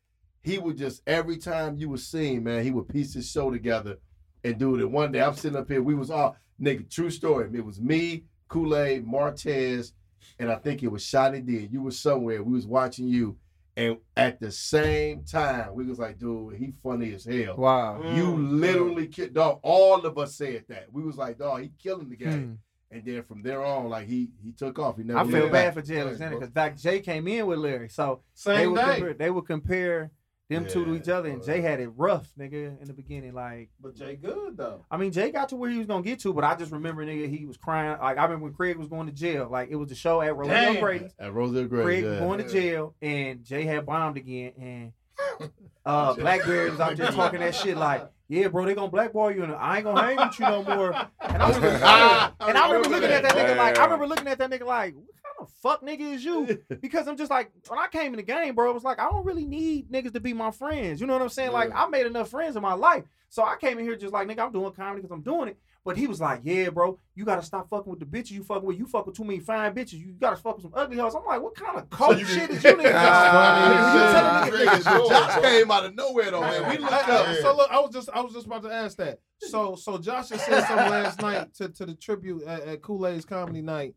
he 0.44 0.60
would 0.60 0.78
just 0.78 1.02
every 1.08 1.38
time 1.38 1.78
you 1.78 1.90
was 1.90 2.06
seen, 2.08 2.44
man, 2.44 2.64
he 2.64 2.70
would 2.70 2.88
piece 2.88 3.16
his 3.16 3.28
show 3.30 3.50
together 3.50 3.98
and 4.44 4.60
do 4.60 4.76
it. 4.76 4.82
And 4.82 4.94
one 4.94 5.12
day 5.12 5.22
I'm 5.22 5.34
sitting 5.36 5.58
up 5.58 5.68
here, 5.68 5.82
we 5.82 5.96
was 5.96 6.12
all 6.12 6.38
nigga, 6.62 6.88
true 6.88 7.10
story. 7.10 7.50
It 7.52 7.66
was 7.66 7.82
me, 7.82 8.26
Kool-Aid, 8.50 9.04
Martez, 9.04 9.94
and 10.38 10.52
I 10.52 10.56
think 10.58 10.84
it 10.84 10.92
was 10.92 11.04
Shotty 11.04 11.44
D. 11.44 11.68
You 11.72 11.82
were 11.82 11.90
somewhere. 11.92 12.44
We 12.44 12.54
was 12.54 12.68
watching 12.68 13.08
you. 13.08 13.38
And 13.76 13.98
at 14.16 14.40
the 14.40 14.52
same 14.52 15.24
time, 15.24 15.74
we 15.74 15.86
was 15.86 15.98
like, 15.98 16.20
dude, 16.20 16.56
he 16.56 16.72
funny 16.84 17.14
as 17.16 17.26
hell. 17.26 17.58
Wow. 17.58 18.02
You 18.16 18.26
Mm. 18.28 18.60
literally 18.62 19.08
killed 19.08 19.34
dog. 19.34 19.60
All 19.64 20.06
of 20.06 20.18
us 20.20 20.36
said 20.36 20.66
that. 20.70 20.94
We 20.94 21.02
was 21.04 21.18
like, 21.18 21.40
dog, 21.40 21.62
he 21.64 21.72
killing 21.80 22.10
the 22.10 22.16
Hmm. 22.16 22.24
game. 22.30 22.60
And 22.96 23.04
then 23.04 23.24
from 23.24 23.41
there 23.41 23.62
on, 23.64 23.89
like 23.89 24.08
he 24.08 24.30
he 24.41 24.54
took 24.54 24.80
off. 24.80 24.96
He 24.96 25.04
never 25.04 25.20
I 25.20 25.26
feel 25.26 25.50
bad 25.50 25.52
back. 25.52 25.74
for 25.74 25.82
Jay 25.82 26.00
Alexander 26.00 26.38
because 26.38 26.54
Dr. 26.54 26.78
J 26.78 27.00
came 27.02 27.28
in 27.28 27.46
with 27.46 27.60
Larry, 27.60 27.89
so 27.89 28.22
they 28.46 28.56
Same 28.56 28.72
would 28.72 28.78
day. 28.78 28.96
compare, 28.96 29.14
they 29.14 29.30
would 29.30 29.46
compare 29.46 30.12
them 30.48 30.66
two 30.66 30.86
to 30.86 30.96
each 30.96 31.10
other, 31.10 31.28
and. 31.28 31.43
Jay 31.43 31.60
had 31.60 31.80
it 31.80 31.89
rough, 31.96 32.32
nigga, 32.39 32.80
in 32.80 32.88
the 32.88 32.93
beginning. 32.93 33.34
Like, 33.34 33.70
But 33.82 33.96
Jay 33.96 34.16
good 34.16 34.56
though. 34.56 34.86
I 34.89 34.96
mean, 34.96 35.12
Jay 35.12 35.32
got 35.32 35.50
to 35.50 35.56
where 35.56 35.70
he 35.70 35.78
was 35.78 35.88
gonna 35.88 36.04
get 36.04 36.20
to, 36.20 36.34
but 36.34 36.46
I 36.46 36.56
just 36.56 36.72
remember, 36.72 37.06
nigga, 37.06 37.30
he 37.30 37.46
was 37.46 37.58
crying. 37.58 37.98
Like, 38.00 38.18
I 38.18 38.24
remember 38.24 38.46
when 38.46 38.54
Craig 38.54 38.78
was 38.78 38.88
going 38.88 39.08
to 39.08 39.14
jail. 39.14 39.50
Like, 39.52 39.70
it 39.72 39.76
was 39.76 39.89
the 39.89 39.96
show 39.96 40.22
at 40.22 40.36
Rolando 40.36 40.80
Damn. 40.80 41.10
At 41.20 41.34
Roseville 41.34 41.68
Gray. 41.68 41.84
Craig 41.84 42.04
yeah. 42.06 42.20
going 42.20 42.39
to 42.39 42.48
jail, 42.48 42.96
and 43.02 43.43
Jay 43.43 43.64
had 43.66 43.86
bombed 43.86 44.18
again, 44.18 44.54
and 44.58 45.50
uh, 45.86 46.14
Blackberry 46.14 46.70
was 46.70 46.80
out 46.80 46.96
there 46.96 47.08
talking 47.12 47.39
that 47.39 47.56
shit 47.56 47.76
like, 47.76 48.08
"Yeah, 48.28 48.48
bro, 48.48 48.66
they 48.66 48.74
gonna 48.74 48.92
blackball 48.92 49.32
you, 49.32 49.44
and 49.44 49.54
I 49.54 49.78
ain't 49.78 49.86
gonna 49.86 50.02
hang 50.02 50.18
with 50.18 50.40
you 50.40 50.46
no 50.46 50.64
more." 50.64 50.94
And 51.22 51.42
I 51.42 51.48
remember, 51.48 51.68
and 52.48 52.58
I 52.58 52.68
remember 52.68 52.90
looking 52.90 53.12
at 53.12 53.24
that 53.24 53.34
nigga 53.34 53.58
like, 53.58 53.78
I 53.78 53.84
remember 53.84 54.08
looking 54.08 54.28
at 54.28 54.38
that 54.38 54.50
nigga 54.50 54.66
like, 54.66 54.96
"What 54.96 55.06
kind 55.24 55.36
of 55.40 55.50
fuck 55.62 55.82
nigga 55.82 56.14
is 56.14 56.24
you?" 56.24 56.64
Because 56.82 57.08
I'm 57.08 57.18
just 57.18 57.32
like, 57.32 57.52
when 57.68 57.80
I 57.80 57.88
came 57.88 58.14
in 58.14 58.18
the 58.18 58.24
game, 58.24 58.56
bro, 58.56 58.70
it 58.70 58.74
was 58.74 58.84
like, 58.84 59.00
I 59.00 59.10
don't 59.10 59.26
really 59.26 59.46
need 59.46 59.92
niggas 59.92 60.14
to 60.14 60.20
be 60.20 60.34
my 60.34 60.52
friends. 60.52 61.02
You 61.02 61.08
know 61.08 61.14
what 61.14 61.22
I'm 61.22 61.30
saying? 61.30 61.52
Like, 61.52 61.72
I 61.74 61.88
made 61.88 62.06
enough 62.06 62.30
friends 62.30 62.56
in 62.56 62.62
my 62.62 62.74
life, 62.74 63.04
so 63.30 63.44
I 63.44 63.58
came 63.58 63.80
in 63.80 63.86
here 63.86 63.96
just 63.96 64.14
like, 64.14 64.28
nigga, 64.28 64.40
I'm 64.40 64.52
doing 64.52 64.72
comedy 64.72 65.02
because 65.02 65.12
I'm 65.12 65.22
doing 65.24 65.50
it. 65.50 65.58
But 65.86 65.98
he 65.98 66.08
was 66.08 66.20
like, 66.20 66.42
yeah, 66.44 66.70
bro, 66.70 67.00
you 67.14 67.26
gotta 67.26 67.44
stop 67.44 67.70
fucking 67.70 67.90
with 67.92 68.00
the 68.00 68.08
bitches 68.08 68.32
you 68.32 68.44
fuck 68.44 68.64
with. 68.64 68.76
You 68.78 68.88
fuck 68.88 69.06
with 69.06 69.16
too 69.16 69.24
many 69.24 69.40
fine 69.40 69.72
bitches. 69.76 70.00
You 70.00 70.14
gotta 70.20 70.36
fuck 70.36 70.56
with 70.56 70.64
some 70.64 70.74
ugly 70.74 70.98
hoes. 70.98 71.14
I'm 71.14 71.24
like, 71.26 71.40
what 71.40 71.54
kind 71.54 71.78
of 71.78 71.88
cold 71.92 72.18
you 72.18 72.26
shit 72.26 72.50
can- 72.50 72.58
is 72.58 72.64
you 72.64 72.72
niggas? 72.72 72.78
You 72.86 74.00
funny 74.02 74.52
telling 74.52 74.68
niggas- 74.68 74.82
Niggas 74.82 75.10
Josh 75.10 75.42
came 75.44 75.70
out 75.72 75.86
of 75.86 75.94
nowhere 75.96 76.32
though, 76.32 76.42
man. 76.42 76.70
We 76.72 76.78
looked 76.80 76.92
up. 76.92 77.28
hey, 77.28 77.38
so 77.42 77.56
look, 77.56 77.70
I 77.72 77.80
was 77.80 77.92
just 77.94 78.10
I 78.12 78.20
was 78.22 78.34
just 78.34 78.48
about 78.48 78.64
to 78.64 78.74
ask 78.74 78.98
that. 78.98 79.20
So 79.38 79.76
so 79.76 80.00
Josh 80.00 80.30
just 80.30 80.44
said 80.46 80.66
something 80.66 80.90
last 80.90 81.22
night 81.22 81.54
to, 81.56 81.70
to 81.70 81.86
the 81.86 81.94
tribute 81.94 82.44
at, 82.48 82.62
at 82.64 82.82
Kool-Aid's 82.82 83.26
comedy 83.26 83.62
night. 83.62 83.94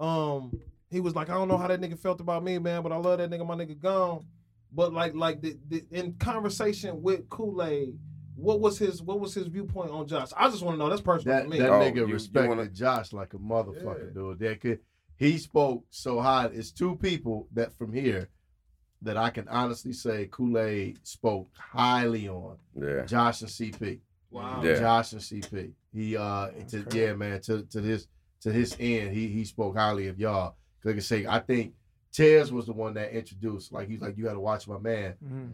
Um, 0.00 0.52
he 0.90 0.98
was 1.00 1.14
like, 1.14 1.30
I 1.30 1.34
don't 1.34 1.46
know 1.48 1.56
how 1.56 1.68
that 1.68 1.80
nigga 1.80 1.98
felt 1.98 2.20
about 2.20 2.42
me, 2.42 2.58
man, 2.58 2.82
but 2.82 2.90
I 2.92 2.96
love 2.96 3.18
that 3.18 3.30
nigga. 3.30 3.46
My 3.46 3.54
nigga 3.54 3.78
gone. 3.78 4.24
But 4.72 4.92
like 4.92 5.14
like 5.14 5.40
the, 5.40 5.56
the, 5.68 5.84
in 5.92 6.14
conversation 6.14 7.00
with 7.00 7.28
Kool-Aid, 7.28 7.96
what 8.38 8.60
was 8.60 8.78
his 8.78 9.02
what 9.02 9.20
was 9.20 9.34
his 9.34 9.46
viewpoint 9.48 9.90
on 9.90 10.06
Josh? 10.06 10.28
I 10.36 10.48
just 10.48 10.62
want 10.62 10.74
to 10.76 10.78
know. 10.78 10.88
That's 10.88 11.00
personal 11.02 11.36
That 11.36 11.44
for 11.44 11.50
me. 11.50 11.58
that 11.58 11.70
Oh, 11.70 11.80
nigga 11.80 11.96
you- 11.96 12.06
you 12.08 12.14
respected 12.14 12.48
wanna- 12.48 12.68
Josh 12.68 13.12
like 13.12 13.34
a 13.34 13.38
motherfucker, 13.38 14.06
Yeah. 14.08 14.14
dude. 14.14 14.38
That 14.38 14.60
could 14.60 14.80
he 15.16 15.36
spoke 15.38 15.84
so 15.90 16.20
high. 16.20 16.46
It's 16.46 16.70
two 16.70 16.96
people 16.96 17.48
that 17.52 17.72
from 17.72 17.92
here 17.92 18.28
that 19.02 19.16
I 19.16 19.30
can 19.30 19.48
honestly 19.48 19.92
say 19.92 20.26
Kool-Aid 20.30 21.00
spoke 21.06 21.48
highly 21.56 22.28
on. 22.28 22.56
Yeah. 22.74 23.04
Josh 23.04 23.40
and 23.42 23.50
CP. 23.50 24.00
wow. 24.30 24.62
Yeah. 24.62 24.78
Josh 24.78 25.12
and 25.12 25.22
CP. 25.22 25.72
He 25.92 26.16
uh 26.16 26.50
to, 26.68 26.84
yeah, 26.92 27.14
man, 27.14 27.40
to 27.42 27.62
to 27.64 27.80
this 27.80 28.06
to 28.42 28.52
his 28.52 28.76
end, 28.78 29.12
he 29.14 29.26
he 29.28 29.44
spoke 29.44 29.76
highly 29.76 30.06
of 30.08 30.18
y'all. 30.20 30.50
'Cause 30.82 30.86
Like 30.90 30.96
I 30.96 31.00
say, 31.00 31.26
I 31.26 31.40
think 31.40 31.74
Tez 32.12 32.52
was 32.52 32.66
the 32.66 32.72
one 32.72 32.94
that 32.94 33.12
introduced, 33.12 33.72
like 33.72 33.88
he's 33.88 34.00
like, 34.00 34.16
you 34.16 34.24
gotta 34.24 34.40
watch 34.40 34.66
my 34.68 34.78
man. 34.78 35.14
Mhm. 35.24 35.50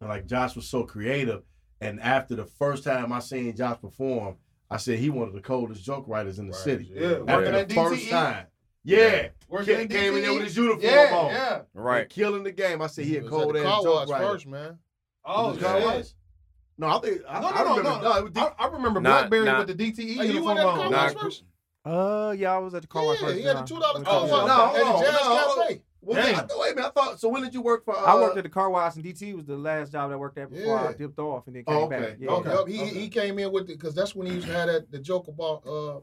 And 0.00 0.08
like 0.08 0.26
Josh 0.26 0.54
was 0.56 0.66
so 0.68 0.84
creative. 0.84 1.42
And 1.80 2.00
after 2.00 2.34
the 2.36 2.44
first 2.44 2.84
time 2.84 3.12
I 3.12 3.20
seen 3.20 3.56
Josh 3.56 3.80
perform, 3.80 4.36
I 4.70 4.76
said 4.76 4.98
he 4.98 5.10
one 5.10 5.28
of 5.28 5.34
the 5.34 5.40
coldest 5.40 5.82
joke 5.84 6.04
writers 6.06 6.38
in 6.38 6.46
the 6.46 6.52
Right, 6.52 6.60
city. 6.62 6.90
Yeah, 6.94 7.06
After 7.06 7.24
working 7.24 7.52
the 7.52 7.58
at 7.60 7.72
first 7.72 8.08
time. 8.10 8.46
Yeah. 8.84 9.28
Working 9.48 9.66
Came, 9.76 9.84
at 9.84 9.90
came 9.90 10.14
in 10.16 10.22
there 10.22 10.30
DTE. 10.30 10.34
with 10.34 10.44
his 10.44 10.56
uniform 10.56 10.80
Yeah, 10.82 11.16
on. 11.18 11.26
yeah. 11.32 11.60
Right. 11.74 12.00
And 12.02 12.10
killing 12.10 12.44
the 12.44 12.52
game. 12.52 12.80
I 12.82 12.86
said 12.86 13.04
he 13.06 13.16
a 13.16 13.22
was 13.22 13.26
at 13.26 13.30
cold 13.30 13.54
the 13.54 13.60
ass 13.60 13.64
car 13.66 13.82
joke 13.82 13.94
wash 13.94 14.08
writer. 14.08 14.24
first, 14.26 14.46
man. 14.46 14.78
Oh, 15.24 15.48
Was 15.48 15.56
it 15.56 15.60
car 15.62 15.76
shit. 15.80 15.84
wash? 15.86 16.06
No, 16.78 16.86
I 16.86 16.98
think 17.00 17.20
I, 17.28 17.40
No, 17.40 17.48
I 17.48 17.50
no, 17.50 17.64
no, 17.64 17.76
remember. 17.78 18.02
no. 18.02 18.16
it 18.16 18.24
was 18.24 18.32
I, 18.36 18.52
I 18.64 18.66
remember 18.68 19.00
Nah, 19.00 19.10
BlackBerry 19.20 19.44
nah. 19.44 19.58
with 19.64 19.76
the 19.76 19.92
DTE 19.92 19.96
Hey, 19.96 20.12
you 20.12 20.22
uniform 20.34 20.44
went 20.44 20.58
at 20.60 20.64
the 20.64 20.70
car 20.72 20.84
on. 20.86 20.92
wash 20.92 21.14
first? 21.14 21.44
Uh, 21.84 22.34
yeah, 22.38 22.54
I 22.54 22.58
was 22.58 22.74
at 22.74 22.82
the 22.82 22.88
car 22.88 23.04
wash 23.04 23.20
Yeah, 23.20 23.26
first. 23.26 23.38
he 23.38 23.44
had 23.44 23.56
a 23.56 23.64
two 23.64 23.78
dollar 23.80 23.98
With 23.98 24.08
car 24.08 24.26
the- 24.26 24.32
wash 24.32 24.46
No, 24.46 24.72
no, 24.72 25.64
no. 25.68 25.76
Well, 26.02 26.22
Dang. 26.22 26.34
I 26.34 26.38
thought, 26.38 26.58
wait 26.58 26.72
a 26.72 26.74
minute. 26.76 26.92
I 26.96 27.00
thought. 27.00 27.20
So 27.20 27.28
when 27.28 27.42
did 27.42 27.52
you 27.52 27.60
work 27.62 27.84
for? 27.84 27.96
Uh, 27.96 28.02
I 28.02 28.14
worked 28.14 28.36
at 28.38 28.44
the 28.44 28.48
car 28.50 28.70
wash, 28.70 28.96
and 28.96 29.04
DT 29.04 29.34
was 29.34 29.44
the 29.44 29.56
last 29.56 29.92
job 29.92 30.08
that 30.10 30.14
I 30.14 30.16
worked 30.16 30.38
at 30.38 30.50
before 30.50 30.78
I 30.78 30.92
dipped 30.94 31.18
off 31.18 31.46
and 31.46 31.54
then 31.56 31.64
came 31.64 31.76
Oh, 31.76 31.88
back. 31.88 32.00
okay. 32.00 32.16
Yeah. 32.18 32.30
Okay. 32.30 32.50
Yup, 32.50 32.68
he 32.68 32.80
Okay. 32.82 32.90
he 33.00 33.08
came 33.08 33.38
in 33.38 33.52
with 33.52 33.64
it 33.64 33.78
because 33.78 33.94
that's 33.94 34.14
when 34.14 34.26
he 34.26 34.34
used 34.34 34.46
to 34.46 34.52
have 34.52 34.68
that 34.68 34.90
the 34.90 34.98
joke 34.98 35.28
about 35.28 35.66
uh 35.66 36.00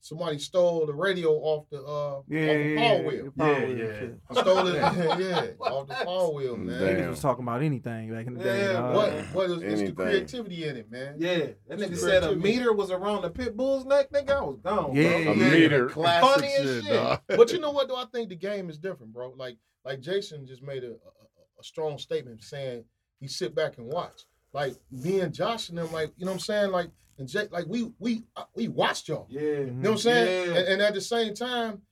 somebody 0.00 0.38
stole 0.38 0.86
the 0.86 0.94
radio 0.94 1.30
off 1.32 1.66
the 1.70 1.82
uh 1.82 2.20
Yeah, 2.28 2.40
off 2.40 2.56
the 2.56 2.68
yeah, 2.68 2.76
ball 2.76 2.98
yeah, 2.98 3.08
wheel. 3.08 3.24
the 3.24 3.30
ball 3.30 3.48
Yeah, 3.48 3.66
yeah. 3.66 4.42
Stole 4.42 4.66
it, 4.68 4.74
yeah, 4.74 5.46
off 5.60 5.88
the 5.88 6.04
ball 6.04 6.34
wheel, 6.34 6.56
man. 6.56 6.80
Damn. 6.80 6.96
Niggas 6.96 7.10
was 7.10 7.20
talking 7.20 7.44
about 7.44 7.62
anything 7.62 8.12
back 8.12 8.26
in 8.26 8.34
the 8.34 8.44
day. 8.44 8.72
Yeah. 8.72 8.92
What 8.92 9.12
what 9.32 9.50
is 9.50 9.62
it's 9.62 9.82
the 9.82 9.92
creativity 9.92 10.64
in 10.68 10.76
it, 10.76 10.90
man? 10.90 11.16
Yeah, 11.18 11.38
that 11.68 11.78
nigga 11.78 11.96
said 11.96 12.24
a 12.24 12.34
meter 12.36 12.72
was 12.72 12.90
around 12.90 13.22
the 13.22 13.30
pit 13.30 13.56
bull's 13.56 13.84
neck. 13.84 14.10
Nigga, 14.12 14.30
I 14.30 14.40
was 14.42 14.58
gone. 14.62 14.94
Yeah, 14.94 15.24
bro. 15.24 15.32
A 15.32 15.36
yeah. 15.36 15.50
meter. 15.50 15.88
Classic 15.88 16.28
Funny 16.28 16.54
as 16.54 16.84
shit, 16.84 16.84
shit. 16.84 17.20
But 17.36 17.52
you 17.52 17.60
know 17.60 17.70
what 17.70 17.88
though? 17.88 17.96
I 17.96 18.06
think 18.12 18.28
the 18.28 18.36
game 18.36 18.70
is 18.70 18.78
different, 18.78 19.12
bro. 19.12 19.34
Like 19.36 19.56
like 19.84 20.00
Jason 20.00 20.46
just 20.46 20.62
made 20.62 20.84
a, 20.84 20.90
a, 20.90 21.60
a 21.60 21.62
strong 21.62 21.98
statement 21.98 22.42
saying 22.42 22.84
he 23.20 23.28
sit 23.28 23.54
back 23.54 23.78
and 23.78 23.86
watch. 23.86 24.24
Like 24.52 24.74
me 24.90 25.20
and 25.20 25.34
Josh 25.34 25.68
and 25.68 25.78
them, 25.78 25.92
like 25.92 26.12
you 26.16 26.24
know 26.24 26.32
what 26.32 26.36
I'm 26.36 26.40
saying, 26.40 26.70
like 26.70 26.90
and 27.18 27.28
Jake, 27.28 27.52
like 27.52 27.66
we 27.66 27.90
we 27.98 28.24
uh, 28.36 28.44
we 28.54 28.68
watched 28.68 29.08
y'all. 29.08 29.26
Yeah. 29.30 29.40
You 29.40 29.66
know 29.72 29.90
what 29.90 29.90
I'm 29.92 29.98
saying? 29.98 30.50
Yeah. 30.50 30.58
And, 30.58 30.68
and 30.68 30.82
at 30.82 30.94
the 30.94 31.00
same 31.00 31.34
time, 31.34 31.82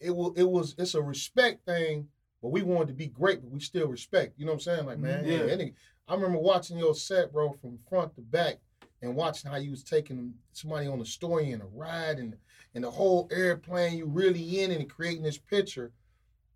it 0.00 0.10
will 0.10 0.32
it 0.34 0.42
was 0.48 0.74
it's 0.78 0.94
a 0.94 1.02
respect 1.02 1.64
thing, 1.66 2.08
but 2.42 2.50
we 2.50 2.62
wanted 2.62 2.88
to 2.88 2.94
be 2.94 3.06
great, 3.06 3.40
but 3.42 3.50
we 3.50 3.60
still 3.60 3.88
respect. 3.88 4.34
You 4.36 4.44
know 4.46 4.52
what 4.52 4.66
I'm 4.66 4.74
saying? 4.76 4.86
Like, 4.86 4.98
man, 4.98 5.24
Yeah. 5.24 5.44
yeah. 5.44 5.52
any- 5.52 5.74
I 6.06 6.14
remember 6.14 6.38
watching 6.38 6.76
your 6.76 6.94
set, 6.94 7.32
bro, 7.32 7.52
from 7.54 7.78
front 7.88 8.14
to 8.16 8.20
back, 8.20 8.58
and 9.00 9.16
watching 9.16 9.50
how 9.50 9.56
you 9.56 9.70
was 9.70 9.82
taking 9.82 10.34
somebody 10.52 10.86
on 10.86 11.00
a 11.00 11.06
story 11.06 11.52
and 11.52 11.62
a 11.62 11.66
ride 11.66 12.18
and 12.18 12.36
and 12.74 12.84
the 12.84 12.90
whole 12.90 13.28
airplane 13.32 13.96
you 13.96 14.06
really 14.06 14.60
in 14.62 14.70
and 14.72 14.90
creating 14.90 15.22
this 15.22 15.38
picture. 15.38 15.92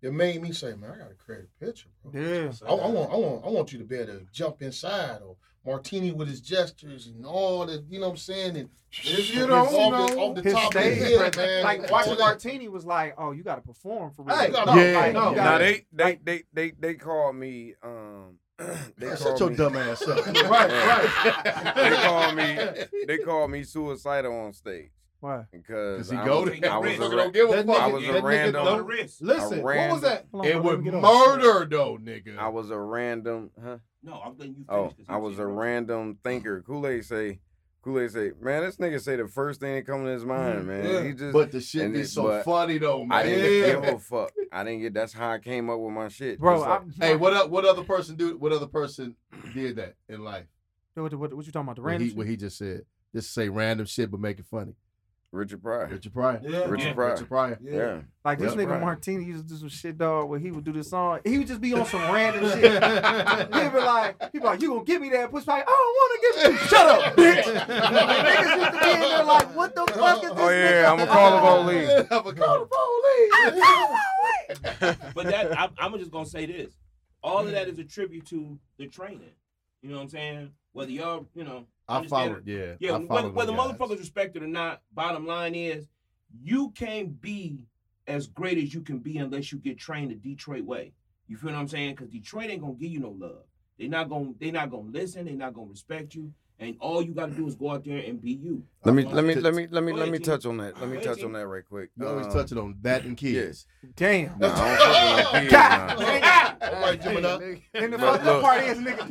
It 0.01 0.13
made 0.13 0.41
me 0.41 0.53
say, 0.53 0.75
man, 0.75 0.91
I 0.91 0.97
gotta 0.97 1.13
create 1.15 1.43
a 1.43 1.65
picture, 1.65 1.89
bro. 2.03 2.21
Yeah. 2.21 2.51
I, 2.65 2.71
I 2.71 2.87
want, 2.87 3.11
I 3.11 3.15
want, 3.15 3.45
I 3.45 3.49
want 3.49 3.73
you 3.73 3.79
to 3.79 3.83
be 3.85 3.95
able 3.97 4.13
to 4.19 4.25
jump 4.31 4.61
inside, 4.61 5.21
or 5.21 5.35
Martini 5.65 6.11
with 6.11 6.27
his 6.27 6.41
gestures 6.41 7.07
and 7.07 7.25
all 7.25 7.65
the, 7.65 7.83
you 7.89 7.99
know 7.99 8.07
what 8.07 8.11
I'm 8.13 8.17
saying, 8.17 8.57
and 8.57 8.69
If 8.91 9.05
you 9.35 9.41
it's 9.43 9.47
don't 9.47 9.51
off 9.51 9.69
the, 9.71 10.15
know, 10.15 10.21
off 10.21 10.35
the 10.35 10.41
His 10.41 10.53
top 10.53 10.67
of 10.67 10.73
the 10.73 10.79
stage 10.95 11.19
head, 11.19 11.35
man. 11.37 11.63
Like 11.63 11.79
all 11.83 11.87
watching 11.91 12.13
that. 12.13 12.19
Martini 12.19 12.67
was 12.69 12.85
like, 12.85 13.13
oh, 13.17 13.31
you 13.31 13.43
got 13.43 13.55
to 13.55 13.61
perform 13.61 14.11
for 14.11 14.23
real. 14.23 14.35
Hey, 14.37 14.47
You 14.47 14.53
gotta- 14.53 14.75
no, 14.75 14.81
Yeah. 14.81 14.99
like, 14.99 15.13
no. 15.13 15.31
Now 15.33 15.57
they 15.57 15.85
they 15.93 16.19
they 16.23 16.43
they 16.53 16.71
they 16.79 16.93
call 16.95 17.33
me 17.33 17.73
um 17.83 18.37
they 18.57 18.65
Man, 19.07 19.15
call 19.17 19.17
shut 19.17 19.39
your 19.39 19.49
me, 19.51 19.55
dumb 19.55 19.75
ass 19.77 20.01
up. 20.01 20.25
Right, 20.49 20.71
right. 20.71 21.75
they 21.75 21.95
call 22.03 22.31
me 22.33 23.05
they 23.07 23.17
call 23.19 23.47
me 23.47 23.63
suicidal 23.63 24.33
on 24.37 24.53
stage 24.53 24.91
Why? 25.21 25.43
Because 25.51 26.09
he 26.09 26.15
I 26.17 26.25
go 26.25 26.43
was, 26.43 26.59
there. 26.59 26.71
I 26.71 26.77
was 26.77 26.95
a 26.95 26.99
don't 27.09 27.33
give 27.33 27.49
a 27.49 27.63
fuck. 27.63 27.81
I 27.81 27.87
was 27.87 28.03
a 28.07 28.21
random 28.21 28.65
On 28.67 28.77
the 28.87 28.93
don't- 28.95 29.21
Listen, 29.21 29.59
A 29.59 29.63
what 29.63 29.89
was 29.91 30.01
that? 30.01 30.25
On, 30.33 30.45
It 30.45 30.55
let 30.55 30.63
would 30.63 30.79
me 30.79 30.85
get 30.91 30.95
off. 31.03 31.27
murder 31.41 31.65
though, 31.65 31.97
nigga. 31.97 32.37
I 32.37 32.47
was 32.47 32.69
a 32.71 32.79
random 32.79 33.51
huh 33.61 33.77
No, 34.01 34.13
I'm 34.25 34.37
letting 34.37 34.55
you 34.55 34.65
oh, 34.69 34.83
finish. 34.89 34.93
oh 34.93 34.95
'cause 34.97 35.05
I 35.09 35.17
was 35.17 35.39
a 35.39 35.45
random 35.45 36.17
thinker 36.23 36.61
Kool 36.61 36.87
Aid 36.87 37.03
say 37.03 37.39
Kool 37.81 37.99
Aid 37.99 38.11
say 38.11 38.31
man 38.41 38.63
this 38.63 38.77
nigga 38.77 39.01
say 39.01 39.17
the 39.17 39.27
first 39.27 39.59
thing 39.59 39.75
that 39.75 39.85
come 39.85 40.05
to 40.05 40.09
his 40.11 40.23
mind 40.23 40.59
mm, 40.61 40.65
man 40.67 40.85
Yeah. 40.85 41.03
he 41.03 41.11
just 41.13 41.33
but 41.33 41.51
the 41.51 41.59
shit 41.59 41.81
and 41.83 41.93
be 41.93 42.01
it- 42.01 42.07
so 42.07 42.41
funny 42.43 42.77
though, 42.77 43.03
man. 43.05 43.17
I 43.19 43.23
didn't 43.23 43.83
give 43.83 43.93
a 43.95 43.99
fuck 43.99 44.31
I 44.53 44.63
didn't 44.63 44.81
get 44.81 44.93
that's 44.93 45.11
how 45.11 45.31
I 45.31 45.39
came 45.39 45.69
up 45.69 45.79
with 45.79 45.91
my 45.91 46.07
shit 46.07 46.39
Bro, 46.39 46.61
like- 46.61 46.81
Hey, 46.99 47.15
what 47.17 47.33
up? 47.33 47.49
What 47.49 47.65
other 47.65 47.83
person 47.83 48.15
do? 48.15 48.37
What 48.37 48.53
other 48.53 48.67
person 48.67 49.17
did 49.53 49.75
that 49.75 49.95
in 50.07 50.23
life? 50.23 50.45
What, 50.95 51.13
what, 51.13 51.33
what 51.33 51.45
you 51.45 51.51
talking 51.51 51.65
about? 51.67 51.75
The 51.77 51.81
What 51.81 51.87
random 51.89 52.07
he, 52.09 52.13
what 52.13 52.27
he 52.27 52.35
just 52.37 52.57
said. 52.57 52.81
Just 53.15 53.33
say 53.33 53.47
random 53.49 53.85
shit, 53.85 54.11
but 54.11 54.19
make 54.19 54.37
it 54.39 54.45
funny. 54.51 54.73
Richard 55.31 55.61
Pryor 55.61 55.87
Richard 55.91 56.11
Pryor. 56.13 56.41
Yeah. 56.43 56.65
Richard 56.65 56.87
Yeah. 56.87 56.93
Pryor 56.93 57.11
Richard 57.11 57.27
Pryor. 57.27 57.59
Yeah. 57.61 57.71
yeah 57.75 58.01
Like 58.25 58.39
this 58.39 58.55
Yeah, 58.55 58.61
nigga 58.61 58.71
right. 58.71 58.81
Martini 58.81 59.25
used 59.25 59.43
to 59.47 59.53
do 59.53 59.59
some 59.59 59.69
shit, 59.69 59.97
dog, 59.97 60.27
where 60.27 60.39
he 60.39 60.49
would 60.49 60.63
do 60.63 60.71
this 60.73 60.89
song. 60.89 61.19
He 61.23 61.37
would 61.37 61.45
just 61.47 61.61
be 61.61 61.71
on 61.73 61.85
some 61.85 62.01
random 62.11 62.49
shit. 62.49 62.63
He'd 63.53 63.73
be 63.73 63.79
like, 63.79 64.31
he'd 64.31 64.39
be 64.39 64.45
like, 64.45 64.61
you 64.61 64.69
gonna 64.69 64.83
give 64.83 65.01
me 65.01 65.09
that 65.09 65.29
push 65.29 65.43
back? 65.43 65.65
I 65.67 65.71
don't 65.71 65.95
wanna 65.99 66.19
give 66.21 66.61
you. 66.61 66.67
Shut 66.67 66.87
up, 66.87 67.15
bitch. 67.15 67.43
Niggas 67.67 68.57
used 68.57 68.71
to 68.73 68.79
be 68.83 68.91
in 68.91 68.99
there 69.01 69.23
like, 69.23 69.55
what 69.55 69.75
the 69.75 69.85
fuck 69.93 70.23
is 70.23 70.29
this? 70.31 70.39
oh 70.39 70.49
yeah 70.49 70.71
nigga? 70.71 70.89
I'm 70.89 70.97
gonna 70.97 71.11
call 71.11 71.31
the 71.31 71.39
police 71.63 71.89
Have 72.09 72.25
a 72.25 72.33
Call 72.33 72.59
the 72.59 72.65
police. 74.89 74.97
But 75.13 75.25
that 75.27 75.59
I'm, 75.59 75.69
I'm 75.77 75.97
just 75.99 76.11
gonna 76.11 76.25
say 76.25 76.45
this. 76.47 76.73
All 77.21 77.45
of 77.45 77.51
that 77.51 77.67
is 77.67 77.77
a 77.77 77.83
tribute 77.83 78.25
to 78.27 78.57
the 78.77 78.87
training. 78.87 79.31
You 79.81 79.89
know 79.89 79.97
what 79.97 80.03
I'm 80.03 80.09
saying? 80.09 80.51
Whether 80.73 80.91
y'all, 80.91 81.27
you 81.35 81.43
know, 81.43 81.65
I 81.89 81.97
understand 81.97 82.31
followed. 82.31 82.47
Yeah. 82.47 82.73
Yeah, 82.79 82.89
I 82.89 82.93
whether, 82.93 83.07
followed 83.07 83.33
whether 83.35 83.51
them 83.51 83.57
guys. 83.57 83.71
motherfuckers 83.77 83.99
respect 83.99 84.35
it 84.35 84.43
or 84.43 84.47
not, 84.47 84.81
bottom 84.93 85.25
line 85.25 85.55
is 85.55 85.87
you 86.43 86.69
can't 86.71 87.19
be 87.19 87.65
as 88.07 88.27
great 88.27 88.57
as 88.57 88.73
you 88.73 88.81
can 88.81 88.99
be 88.99 89.17
unless 89.17 89.51
you 89.51 89.57
get 89.57 89.77
trained 89.77 90.11
the 90.11 90.15
Detroit 90.15 90.63
way. 90.63 90.93
You 91.27 91.37
feel 91.37 91.51
what 91.51 91.59
I'm 91.59 91.67
saying? 91.67 91.91
Because 91.95 92.09
Detroit 92.09 92.49
ain't 92.49 92.61
gonna 92.61 92.73
give 92.73 92.91
you 92.91 92.99
no 92.99 93.09
love. 93.17 93.43
They 93.77 93.87
not 93.87 94.09
gonna 94.09 94.33
they 94.39 94.51
not 94.51 94.69
gonna 94.71 94.89
listen. 94.91 95.25
They 95.25 95.33
not 95.33 95.53
gonna 95.53 95.69
respect 95.69 96.15
you. 96.15 96.33
And 96.61 96.75
all 96.81 97.01
you 97.01 97.13
gotta 97.13 97.31
do 97.31 97.47
is 97.47 97.55
go 97.55 97.71
out 97.71 97.85
there 97.85 97.99
and 97.99 98.21
be 98.21 98.31
you. 98.33 98.61
let 98.83 98.93
me 98.93 99.05
Uh, 99.05 99.09
let 99.11 99.23
me 99.23 99.35
to- 99.35 99.41
let 99.41 99.53
me 99.53 99.67
let 99.71 99.81
me 99.83 99.91
Go 99.93 99.97
let 99.99 100.09
me 100.11 100.19
touch 100.19 100.45
on 100.45 100.57
that 100.57 100.77
let 100.81 100.89
me 100.89 100.99
touch 101.01 101.23
on 101.23 101.31
that 101.33 101.47
right 101.47 101.63
quick 101.65 101.89
You 101.97 102.05
always 102.07 102.25
Um, 102.25 102.33
touching 102.33 102.57
on 102.57 102.75
that 102.81 103.05
and 103.05 103.15
kids. 103.15 103.65
Damn. 103.95 104.37
no, 104.39 104.49
I 104.51 104.75
don't 104.75 104.77
fuck 105.31 105.33
with 105.33 105.41
kids, 105.41 105.51
God 105.53 105.87
nah. 105.87 106.05
damn. 106.05 106.57
Everybody 106.61 106.97
jumping 106.97 107.25
up. 107.25 107.41
And 107.75 107.93
the 107.93 107.97
But 107.97 108.11
fucked 108.11 108.25
up 108.25 108.41
part 108.41 108.63
is, 108.63 108.77
nigga. 108.79 109.07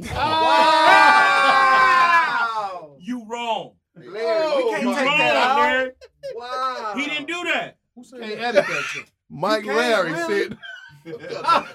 Wow! 3.09 3.19
You 3.21 3.27
wrong. 3.29 3.73
Larry, 3.97 4.47
we 4.57 4.71
can't 4.71 4.83
You 4.85 4.95
take 4.95 5.05
wrong, 5.07 5.19
that 5.19 5.37
out. 5.37 5.59
Larry. 5.59 5.91
Wow. 6.37 6.93
He 6.97 7.05
didn't 7.07 7.27
do 7.27 7.43
that. 7.53 7.77
Who 7.97 8.05
said 8.05 8.21
Can't 8.21 8.39
that? 8.39 8.55
edit 8.57 8.67
that 8.69 8.83
shit. 8.85 9.11
Mike 9.31 9.65
Larry 9.67 10.13
really- 10.13 10.43
said, 10.45 10.59
God. 11.39 11.67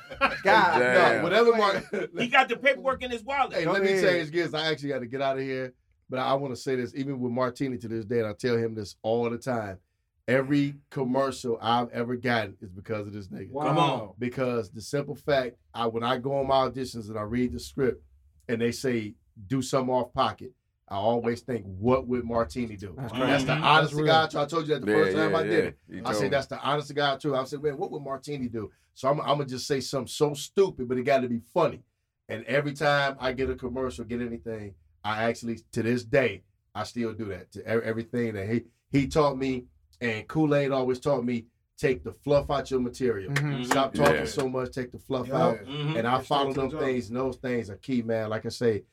Damn. 0.43 1.17
no, 1.17 1.23
whatever 1.23 1.55
Mark. 1.55 1.83
He 2.17 2.27
got 2.27 2.49
the 2.49 2.55
paperwork 2.55 3.01
in 3.03 3.11
his 3.11 3.23
wallet. 3.23 3.53
Hey, 3.53 3.63
Go 3.65 3.71
let 3.71 3.81
me 3.83 3.93
ahead. 3.93 4.03
change 4.03 4.31
gears. 4.31 4.53
I 4.53 4.67
actually 4.67 4.89
got 4.89 4.99
to 4.99 5.05
get 5.07 5.21
out 5.21 5.37
of 5.37 5.43
here, 5.43 5.73
but 6.09 6.19
I, 6.19 6.33
want 6.35 6.53
to 6.53 6.59
say 6.59 6.75
this 6.75 6.93
even 6.95 7.19
with 7.19 7.31
Martini 7.31 7.77
to 7.79 7.87
this 7.87 8.05
day, 8.05 8.19
and 8.19 8.27
I 8.27 8.33
tell 8.33 8.55
him 8.57 8.75
this 8.75 8.95
all 9.01 9.29
the 9.29 9.37
time. 9.37 9.79
Every 10.27 10.75
commercial 10.89 11.57
I've 11.61 11.89
ever 11.89 12.15
gotten 12.15 12.55
is 12.61 12.71
because 12.71 13.07
of 13.07 13.13
this 13.13 13.27
nigga. 13.27 13.51
Come 13.51 13.77
on. 13.77 14.11
Because 14.19 14.71
the 14.71 14.79
simple 14.81 15.15
fact, 15.15 15.57
I 15.73 15.87
when 15.87 16.03
I 16.03 16.17
go 16.17 16.37
on 16.39 16.47
my 16.47 16.69
auditions 16.69 17.09
and 17.09 17.17
I 17.19 17.23
read 17.23 17.51
the 17.51 17.59
script, 17.59 18.01
and 18.47 18.61
they 18.61 18.71
say 18.71 19.15
do 19.47 19.61
something 19.61 19.93
off 19.93 20.13
pocket, 20.13 20.51
I 20.93 20.97
always 20.97 21.41
think, 21.41 21.65
what 21.79 22.07
would 22.07 22.23
Martini 22.23 22.75
do? 22.75 22.93
That's 22.95 23.13
that's 23.13 23.43
the 23.45 23.53
honest 23.53 23.95
to 23.97 24.03
God 24.05 24.29
truth. 24.29 24.43
I 24.43 24.45
told 24.45 24.67
you 24.67 24.75
that 24.75 24.85
the 24.85 24.91
Yeah, 24.91 24.97
first 24.97 25.17
time 25.17 25.31
yeah, 25.31 25.37
I 25.37 25.43
did 25.43 25.51
yeah. 25.51 25.57
it. 25.69 25.77
You 25.89 26.01
I 26.05 26.13
said 26.13 26.29
that's 26.31 26.45
the 26.45 26.59
honest 26.61 26.87
to 26.89 26.93
God 26.93 27.19
truth. 27.19 27.35
I 27.35 27.43
said, 27.45 27.63
man, 27.63 27.77
what 27.79 27.89
would 27.91 28.03
Martini 28.03 28.47
do? 28.47 28.69
So 28.93 29.09
I'm, 29.09 29.19
I'm 29.21 29.27
gonna 29.39 29.45
just 29.45 29.65
say 29.65 29.79
something 29.79 30.07
so 30.07 30.35
stupid, 30.35 30.87
but 30.87 30.99
it 30.99 31.03
got 31.03 31.21
to 31.21 31.27
be 31.27 31.39
funny. 31.51 31.81
And 32.29 32.43
every 32.45 32.73
time 32.73 33.17
I 33.19 33.33
get 33.33 33.49
a 33.49 33.55
commercial, 33.55 34.05
get 34.05 34.21
anything, 34.21 34.75
I 35.03 35.23
actually 35.23 35.61
to 35.71 35.81
this 35.81 36.03
day 36.03 36.43
I 36.75 36.83
still 36.83 37.11
do 37.13 37.25
that 37.25 37.51
to 37.53 37.65
everything 37.65 38.35
that 38.35 38.47
he 38.47 38.61
he 38.91 39.07
taught 39.07 39.35
me, 39.35 39.65
and 39.99 40.27
Kool 40.27 40.53
Aid 40.53 40.71
always 40.71 40.99
taught 40.99 41.25
me 41.25 41.45
take 41.75 42.03
the 42.03 42.11
fluff 42.13 42.51
out 42.51 42.69
your 42.69 42.79
material. 42.79 43.31
Mhm. 43.33 43.65
Stop 43.65 43.95
talking 43.95 44.13
Yeah. 44.13 44.25
so 44.25 44.47
much. 44.47 44.71
Take 44.73 44.91
the 44.91 44.99
fluff 44.99 45.27
Yeah. 45.27 45.43
out. 45.43 45.57
Mhm. 45.65 45.97
And 45.97 46.07
I 46.07 46.21
follow 46.21 46.53
to 46.53 46.61
them 46.67 46.79
things. 46.79 47.09
And 47.09 47.17
those 47.17 47.37
things 47.37 47.71
are 47.71 47.77
key, 47.77 48.03
man. 48.03 48.29
Like 48.29 48.45
I 48.45 48.49
say, 48.49 48.83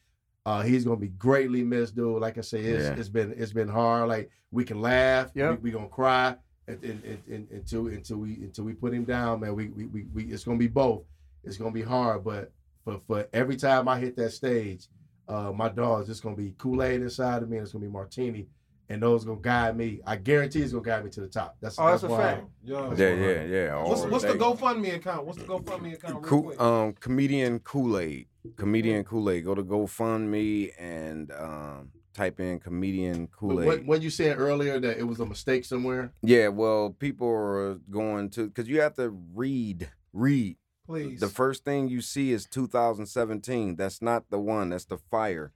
uh, 0.47 0.63
he's 0.63 0.85
gonna 0.85 0.97
be 0.97 1.09
greatly 1.09 1.63
missed, 1.63 1.95
dude. 1.97 2.21
Like 2.21 2.39
I 2.39 2.41
say, 2.43 2.61
it's, 2.61 2.85
Yeah. 2.85 2.95
it's 2.95 3.09
been 3.09 3.35
it's 3.37 3.53
been 3.53 3.69
hard. 3.69 4.09
Like 4.09 4.31
we 4.51 4.65
can 4.65 4.81
laugh, 4.81 5.31
Yep. 5.35 5.51
we, 5.51 5.57
we 5.57 5.71
gonna 5.71 5.89
cry 5.89 6.37
and, 6.67 6.83
and, 6.83 7.05
and, 7.05 7.19
and- 7.31 7.49
until 7.51 7.87
until 7.89 8.19
we 8.19 8.35
until 8.37 8.65
we 8.65 8.73
put 8.75 8.93
him 8.95 9.05
down, 9.05 9.41
man. 9.41 9.55
We, 9.55 9.69
we 9.69 9.85
we 9.87 10.07
we 10.15 10.25
it's 10.33 10.45
gonna 10.45 10.59
be 10.59 10.67
both. 10.69 11.03
It's 11.45 11.57
gonna 11.57 11.71
be 11.73 11.83
hard, 11.83 12.25
but 12.25 12.53
for 12.85 13.01
for 13.07 13.27
every 13.33 13.57
time 13.57 13.89
I 13.89 13.99
hit 13.99 14.17
that 14.17 14.31
stage, 14.33 14.89
uh, 15.29 15.53
my 15.53 15.69
dog's 15.69 16.07
just 16.09 16.23
gonna 16.23 16.37
be 16.37 16.55
Kool 16.59 16.83
Aid 16.83 17.03
inside 17.03 17.43
of 17.43 17.49
me, 17.51 17.59
and 17.59 17.65
it's 17.65 17.73
gonna 17.73 17.85
be 17.85 17.91
Martini, 17.91 18.47
and 18.89 19.03
those 19.03 19.25
gonna 19.25 19.41
guide 19.41 19.77
me. 19.77 20.01
I 20.07 20.17
guarantee 20.17 20.63
it's 20.63 20.73
gonna 20.73 20.85
guide 20.85 21.05
me 21.05 21.11
to 21.11 21.21
the 21.21 21.29
top. 21.29 21.57
That's 21.61 21.79
Oh, 21.79 21.87
that's 21.87 22.03
a 22.03 22.09
fact. 22.09 22.45
Yo. 22.65 22.93
yeah 22.97 23.15
yeah 23.15 23.43
yeah 23.45 23.83
What's, 23.85 24.01
all 24.03 24.09
what's 24.11 24.25
the. 24.25 24.33
GoFundMe 24.35 24.95
account? 24.97 25.27
What's 25.27 25.39
the 25.39 25.45
GoFundMe 25.45 25.95
account? 25.95 26.25
Real 26.31 26.43
quick? 26.43 26.61
um, 26.61 26.93
comedian 26.95 27.59
Kool 27.61 27.99
Aid, 27.99 28.27
comedian 28.57 29.05
Kool 29.05 29.31
Aid. 29.31 29.45
Go 29.45 29.55
to 29.55 29.63
GoFundMe 29.63 30.71
and 30.79 31.31
um, 31.33 31.91
type 32.15 32.41
in 32.41 32.59
comedian 32.61 33.27
Kool 33.29 33.61
Aid. 33.63 33.87
when 33.87 34.03
you 34.03 34.11
said 34.11 34.39
earlier 34.39 34.79
that 34.81 34.99
it 34.99 35.05
was 35.05 35.21
a 35.21 35.27
mistake 35.27 35.65
somewhere, 35.65 36.13
Yeah, 36.23 36.49
well, 36.49 36.91
people 36.91 37.29
are 37.29 37.75
going 37.91 38.31
to 38.31 38.47
because 38.49 38.69
you 38.69 38.81
have 38.81 38.95
to 38.95 39.11
read, 39.35 39.89
read. 40.13 40.57
Please. 40.87 41.21
The 41.21 41.29
first 41.29 41.65
thing 41.65 41.89
you 41.89 42.01
see 42.01 42.33
is 42.33 42.47
2017. 42.47 43.77
That's 43.77 44.03
not 44.03 44.29
the 44.31 44.39
one. 44.41 44.71
That's 44.71 44.87
the 44.87 44.99
fire. 44.99 45.53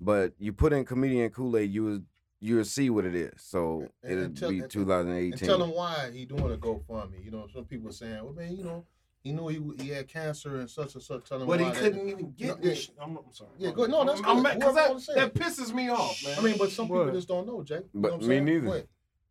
But 0.00 0.34
you 0.38 0.52
put 0.52 0.72
in 0.72 0.84
comedian 0.84 1.30
Kool 1.30 1.56
Aid, 1.56 1.70
you 1.72 1.84
will 1.84 2.00
you 2.38 2.56
will 2.56 2.64
see 2.66 2.90
what 2.90 3.04
it 3.06 3.14
is. 3.14 3.32
So 3.38 3.88
And- 4.02 4.12
it'll 4.12 4.24
and 4.24 4.36
tell- 4.36 4.50
be 4.50 4.60
2018. 4.60 5.32
And 5.32 5.40
tell 5.40 5.58
2018. 5.58 5.68
him 5.70 5.74
why 5.74 6.10
he 6.12 6.24
doing 6.26 6.52
a 6.52 6.56
GoFundMe. 6.58 7.24
You 7.24 7.30
know, 7.30 7.46
some 7.52 7.64
people 7.64 7.88
are 7.88 7.92
saying, 7.92 8.22
"Well, 8.22 8.34
man, 8.34 8.54
you 8.56 8.62
know, 8.62 8.84
he 9.26 9.32
knew 9.32 9.48
he, 9.48 9.84
he 9.84 9.90
had 9.90 10.06
cancer 10.08 10.56
and 10.60 10.70
such 10.70 10.94
and 10.94 11.02
such." 11.02 11.28
Tell 11.28 11.40
him 11.40 11.46
but 11.48 11.60
he 11.60 11.70
couldn't 11.72 12.08
even 12.08 12.32
get 12.32 12.48
No, 12.48 12.68
this. 12.68 12.90
I'm, 13.00 13.16
I'm 13.16 13.24
sorry. 13.32 13.50
Yeah, 13.58 13.72
go- 13.72 13.86
no, 13.86 14.04
that's 14.04 14.20
I'm, 14.24 14.36
good. 14.36 14.42
mad- 14.42 14.60
'cause 14.62 15.06
that, 15.06 15.14
that 15.16 15.34
pisses 15.34 15.74
me 15.74 15.88
off, 15.90 16.22
man. 16.24 16.38
I 16.38 16.42
mean, 16.42 16.56
but 16.58 16.70
some 16.70 16.86
people 16.86 17.04
What? 17.04 17.14
just 17.14 17.28
don't 17.28 17.46
know, 17.46 17.62
Jake. 17.62 17.80
You 17.92 18.00
But 18.00 18.08
know 18.08 18.14
what 18.16 18.22
I'm 18.22 18.28
me 18.28 18.34
saying? 18.34 18.44
neither. 18.44 18.66
Go. 18.66 18.82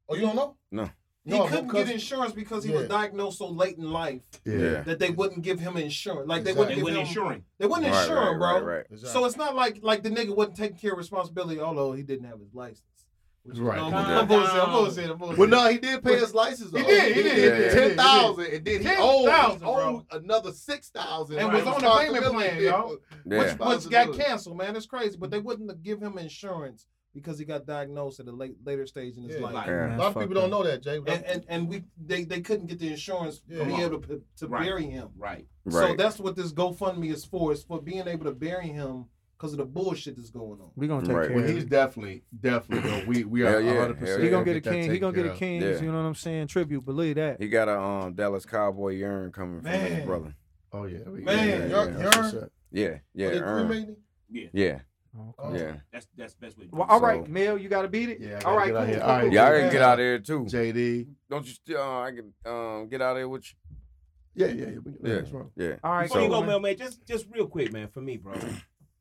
Oh, 0.10 0.16
you 0.16 0.22
don't 0.22 0.36
know? 0.36 0.56
No. 0.72 0.90
he 1.24 1.32
No, 1.32 1.48
couldn't 1.48 1.70
get 1.70 1.90
insurance 1.90 2.34
because 2.34 2.64
he 2.64 2.72
Yeah. 2.72 2.80
was 2.80 2.88
diagnosed 2.88 3.40
so 3.40 3.48
late 3.50 3.78
in 3.78 3.90
life 3.92 4.22
Yeah. 4.46 4.82
that 4.84 5.00
they 5.00 5.10
wouldn't 5.10 5.42
give 5.42 5.60
him 5.60 5.78
insurance. 5.78 6.28
Like 6.28 6.44
they 6.44 6.52
wouldn't 6.54 6.70
They 6.70 6.76
give 6.76 6.84
went 6.84 6.98
him. 6.98 7.08
insuring. 7.08 7.46
They 7.58 7.66
wouldn't 7.66 7.88
Right, 7.92 8.02
insure 8.02 8.22
him, 8.34 8.40
right, 8.40 8.60
bro. 8.60 8.68
right, 8.68 8.76
right. 8.78 8.86
Exactly. 8.92 9.10
So 9.22 9.26
it's 9.26 9.36
not 9.38 9.56
like 9.56 9.80
like 9.82 10.04
the 10.04 10.10
nigga 10.12 10.36
wasn't 10.36 10.58
taking 10.58 10.78
care 10.78 10.92
of 10.92 11.00
responsibility, 11.00 11.60
although 11.60 11.94
he 11.94 12.04
didn't 12.04 12.26
have 12.26 12.40
his 12.40 12.54
license. 12.54 12.84
Right. 13.48 13.78
No, 13.78 13.98
I'm 13.98 14.28
bullshit. 14.28 14.50
I'm 14.52 14.58
down. 14.58 14.72
bullshit. 14.72 15.10
I'm 15.12 15.18
bullshit. 15.18 15.38
Well, 15.38 15.48
no, 15.50 15.70
he 15.70 15.78
did 15.78 16.04
pay 16.04 16.16
his 16.20 16.34
license. 16.34 16.72
He 16.72 16.82
though. 16.82 16.88
did, 16.88 17.16
he 17.16 17.24
did, 17.24 17.34
he 17.36 17.40
did, 17.42 17.74
he 17.74 17.80
ten 17.80 17.98
thousand, 17.98 18.46
and 18.46 18.66
then 18.66 18.82
he 18.82 18.88
owed, 18.98 19.26
10,000, 19.28 19.60
he 19.60 19.66
owed 19.66 20.04
another 20.12 20.52
six 20.52 20.90
thousand. 20.90 21.38
And 21.38 21.54
was 21.54 21.64
on 21.64 21.82
the 21.82 21.90
payment 22.00 22.26
plan, 22.34 22.62
y'all. 22.64 22.98
Yeah. 23.26 23.38
which, 23.40 23.50
which 23.50 23.58
got 23.58 23.60
Responsibility. 23.60 24.24
canceled, 24.24 24.58
man. 24.58 24.76
It's 24.76 24.86
crazy, 24.88 25.18
but 25.20 25.30
they 25.30 25.40
wouldn't 25.40 25.84
give 25.84 26.02
him 26.02 26.18
insurance 26.18 26.88
because 27.14 27.40
he 27.40 27.46
got 27.46 27.66
diagnosed 27.66 28.20
at 28.20 28.28
a 28.28 28.32
late 28.32 28.56
later 28.66 28.86
stage 28.86 29.16
in 29.16 29.24
his 29.24 29.36
Yeah. 29.40 29.46
life. 29.48 29.68
Yeah. 29.68 29.96
A 29.96 29.98
lot 29.98 30.16
of 30.16 30.22
people 30.22 30.34
don't 30.42 30.50
know 30.50 30.64
that, 30.64 30.84
Jay. 30.84 30.98
And, 30.98 31.08
and 31.26 31.46
and 31.48 31.70
we 31.70 31.84
they, 32.04 32.24
they 32.26 32.42
couldn't 32.42 32.66
get 32.68 32.80
the 32.80 32.90
insurance 32.90 33.42
Yeah. 33.48 33.60
to 33.60 33.66
be 33.66 33.82
able 33.82 34.02
to, 34.02 34.22
to 34.38 34.48
Right. 34.48 34.66
bury 34.66 34.86
him. 34.88 35.10
Right. 35.18 35.46
right. 35.66 35.90
So 35.92 35.96
that's 35.96 36.20
what 36.20 36.36
this 36.36 36.52
GoFundMe 36.52 37.14
is 37.14 37.24
for. 37.24 37.52
It's 37.54 37.64
for 37.64 37.82
being 37.82 38.08
able 38.08 38.26
to 38.26 38.34
bury 38.34 38.68
him 38.68 39.06
because 39.38 39.52
of 39.53 39.57
the 39.57 39.66
bullshit 39.66 40.16
that's 40.16 40.30
going 40.30 40.60
on. 40.62 40.70
We 40.76 40.88
gonna 40.88 41.06
take 41.06 41.16
Right. 41.16 41.28
care 41.28 41.36
Well, 41.36 41.45
of 41.45 41.52
he's 41.53 41.64
it. 41.64 41.70
definitely, 41.70 42.24
definitely. 42.40 42.90
Though, 42.90 43.06
we 43.07 43.24
we 43.26 43.44
are 43.44 43.49
Hell 43.52 43.62
yeah, 43.62 43.80
hundred 43.82 43.99
percent. 43.99 44.24
He 44.24 44.30
gonna 44.30 44.45
get 44.45 44.56
a 44.57 44.62
king. 44.62 44.91
He 44.91 44.99
gonna 44.99 45.16
get 45.16 45.26
a 45.26 45.36
king. 45.36 45.62
Yeah. 45.62 45.80
You 45.82 45.91
know 45.91 45.98
what 46.02 46.07
I'm 46.07 46.16
saying? 46.16 46.48
Tribute. 46.48 46.86
Believe 46.86 47.16
that. 47.16 47.41
He 47.41 47.48
got 47.49 47.68
a 47.68 47.80
um 47.80 48.14
Dallas 48.14 48.45
Cowboy 48.45 49.02
urn 49.02 49.32
coming 49.32 49.62
from 49.62 49.72
his 49.72 50.06
brother. 50.06 50.36
Oh 50.72 50.86
yeah, 50.86 50.99
Man, 51.07 51.48
yeah, 51.48 51.66
y'all- 51.68 51.88
yeah, 51.90 52.02
y'all- 52.02 52.12
that's. 52.32 52.36
Yeah, 52.72 52.98
yeah, 53.14 53.28
urn. 53.28 53.68
cremating? 53.70 53.95
Yeah, 54.53 54.80
Okay. 55.40 55.57
yeah. 55.60 55.76
That's 55.94 56.07
that's 56.18 56.34
the 56.34 56.45
best 56.45 56.57
way. 56.57 56.66
to 56.66 56.72
do 56.72 56.78
Well, 56.78 56.88
all 56.90 56.99
right, 56.99 57.24
So- 57.26 57.32
Mel, 57.32 57.57
you 57.57 57.70
gotta 57.70 57.88
beat 57.88 58.10
it. 58.10 58.20
Yeah, 58.20 58.28
I 58.32 58.34
all 58.36 58.41
gotta 58.41 58.57
right, 58.57 58.68
get 58.68 58.76
out 58.76 58.80
cool, 58.80 58.86
here. 58.88 58.99
cool, 58.99 59.03
All 59.10 59.16
right, 59.16 59.22
cool. 59.24 59.34
Y'all 59.34 59.53
Yeah. 59.56 59.60
can 59.62 59.72
get 59.72 59.82
out 59.82 59.94
of 59.94 59.98
there 59.99 60.20
too. 60.20 60.45
JD. 60.45 61.07
Don't 61.30 61.45
you 61.45 61.53
still? 61.53 61.82
Uh, 61.82 62.02
I 62.02 62.12
can 62.12 62.34
um 62.52 62.88
get 62.90 63.02
out 63.02 63.12
of 63.12 63.18
there 63.18 63.30
with 63.30 63.45
Yeah, 64.38 64.48
yeah, 64.48 64.53
yeah. 64.53 64.78
We, 64.84 64.91
Yeah. 65.10 65.16
That's 65.16 65.32
wrong. 65.32 65.52
you. 65.56 65.66
Yeah. 65.70 65.76
All 65.82 65.91
right, 65.94 66.07
Before 66.10 66.22
you 66.22 66.28
go. 66.28 66.44
Mel, 66.44 66.60
man, 66.60 66.76
just 66.76 67.06
just 67.06 67.26
real 67.32 67.48
quick, 67.48 67.72
man, 67.72 67.88
for 67.88 68.02
me, 68.02 68.18
bro. 68.18 68.34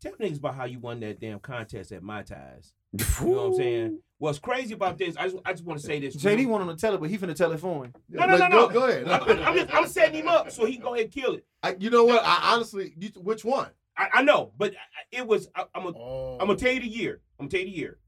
Tell 0.04 0.12
niggas 0.12 0.36
about 0.36 0.54
how 0.54 0.66
you 0.66 0.78
won 0.78 1.00
that 1.00 1.18
damn 1.18 1.40
contest 1.40 1.90
at 1.90 2.02
My 2.02 2.22
Ties. 2.22 2.74
You 2.92 3.26
know 3.26 3.32
what 3.32 3.44
I'm 3.46 3.54
saying? 3.54 3.98
What's 4.18 4.38
crazy 4.38 4.74
about 4.74 4.98
this? 4.98 5.16
I 5.16 5.24
just 5.28 5.36
I 5.46 5.52
just 5.52 5.64
want 5.64 5.80
to 5.80 5.86
say 5.86 5.98
this. 5.98 6.14
JD 6.14 6.46
want 6.46 6.62
him 6.62 6.68
to 6.68 6.76
tell 6.80 6.94
it, 6.94 7.00
but 7.00 7.08
he 7.08 7.16
finna 7.16 7.34
tell 7.34 7.50
it 7.52 7.58
for 7.58 7.86
him. 7.86 7.94
No, 8.10 8.26
no, 8.26 8.32
no, 8.32 8.36
Like, 8.38 8.50
no. 8.50 8.68
Go, 8.68 8.72
go 8.74 8.84
ahead. 8.86 9.08
I'm, 9.08 9.22
I'm 9.48 9.54
just, 9.56 9.74
I'm 9.74 9.86
setting 9.88 10.20
him 10.20 10.28
up 10.28 10.50
so 10.50 10.66
he 10.66 10.74
can 10.74 10.82
go 10.82 10.92
ahead 10.94 11.06
and 11.06 11.14
kill 11.14 11.34
it. 11.34 11.46
I, 11.62 11.74
you 11.78 11.88
know 11.88 12.04
what? 12.04 12.22
I 12.22 12.52
honestly, 12.52 12.92
you, 12.98 13.08
which 13.16 13.46
one? 13.46 13.70
I, 13.96 14.08
I 14.12 14.22
know, 14.22 14.52
but 14.58 14.74
it 15.10 15.26
was. 15.26 15.48
I, 15.56 15.64
I'm 15.74 15.84
gonna 15.84 15.96
Oh. 15.96 16.36
I'm 16.38 16.48
gonna 16.48 16.58
tell 16.58 16.72
you 16.72 16.80
the 16.80 16.86
year. 16.86 17.22
I'm 17.40 17.46
gonna 17.46 17.50
tell 17.50 17.60
you 17.60 17.66
the 17.66 17.72
year. 17.78 17.98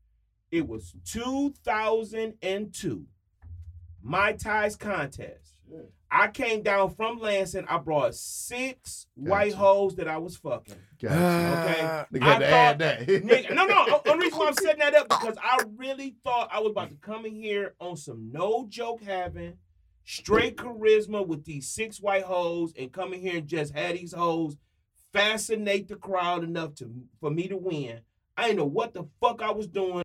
It 0.50 0.68
was 0.68 0.94
2002. 1.06 3.06
My 4.02 4.32
Ties 4.34 4.76
contest. 4.76 5.54
I 6.18 6.28
came 6.28 6.62
down 6.62 6.94
from 6.94 7.18
Lansing. 7.18 7.66
I 7.68 7.78
brought 7.78 8.14
six 8.14 9.06
white 9.14 9.50
Gotcha. 9.50 9.56
hoes 9.56 9.96
that 9.96 10.08
I 10.08 10.18
was 10.18 10.36
fucking. 10.36 10.74
Gotcha. 11.00 12.06
Okay. 12.10 12.18
Nigga 12.18 12.22
I 12.22 12.32
had 12.32 12.38
to 12.38 12.46
add 12.46 12.78
thought- 12.78 12.78
that. 12.78 13.06
Nigga, 13.06 13.54
no, 13.54 13.66
no. 13.66 14.00
The 14.04 14.10
only 14.12 14.26
reason 14.26 14.38
why 14.38 14.46
I'm 14.48 14.54
setting 14.54 14.78
that 14.78 14.94
up 14.94 15.08
because 15.10 15.36
I 15.42 15.58
really 15.76 16.16
thought 16.24 16.48
I 16.52 16.60
was 16.60 16.70
about 16.70 16.88
to 16.90 16.96
come 16.96 17.26
in 17.26 17.34
here 17.34 17.74
on 17.80 17.96
some 17.96 18.30
no 18.32 18.66
joke 18.68 19.02
having, 19.02 19.58
straight 20.04 20.56
charisma 20.56 21.26
with 21.26 21.44
these 21.44 21.68
six 21.68 22.00
white 22.00 22.22
hoes 22.24 22.72
and 22.78 22.92
come 22.92 23.12
in 23.12 23.20
here 23.20 23.36
and 23.38 23.46
just 23.46 23.74
have 23.74 23.94
these 23.94 24.12
hoes 24.14 24.56
fascinate 25.12 25.88
the 25.88 25.96
crowd 25.96 26.44
enough 26.44 26.74
to 26.76 26.90
for 27.20 27.30
me 27.30 27.48
to 27.48 27.56
win. 27.56 28.00
I 28.36 28.44
didn't 28.48 28.58
know 28.58 28.64
what 28.66 28.94
the 28.94 29.06
fuck 29.20 29.42
I 29.42 29.50
was 29.50 29.66
doing. 29.66 30.02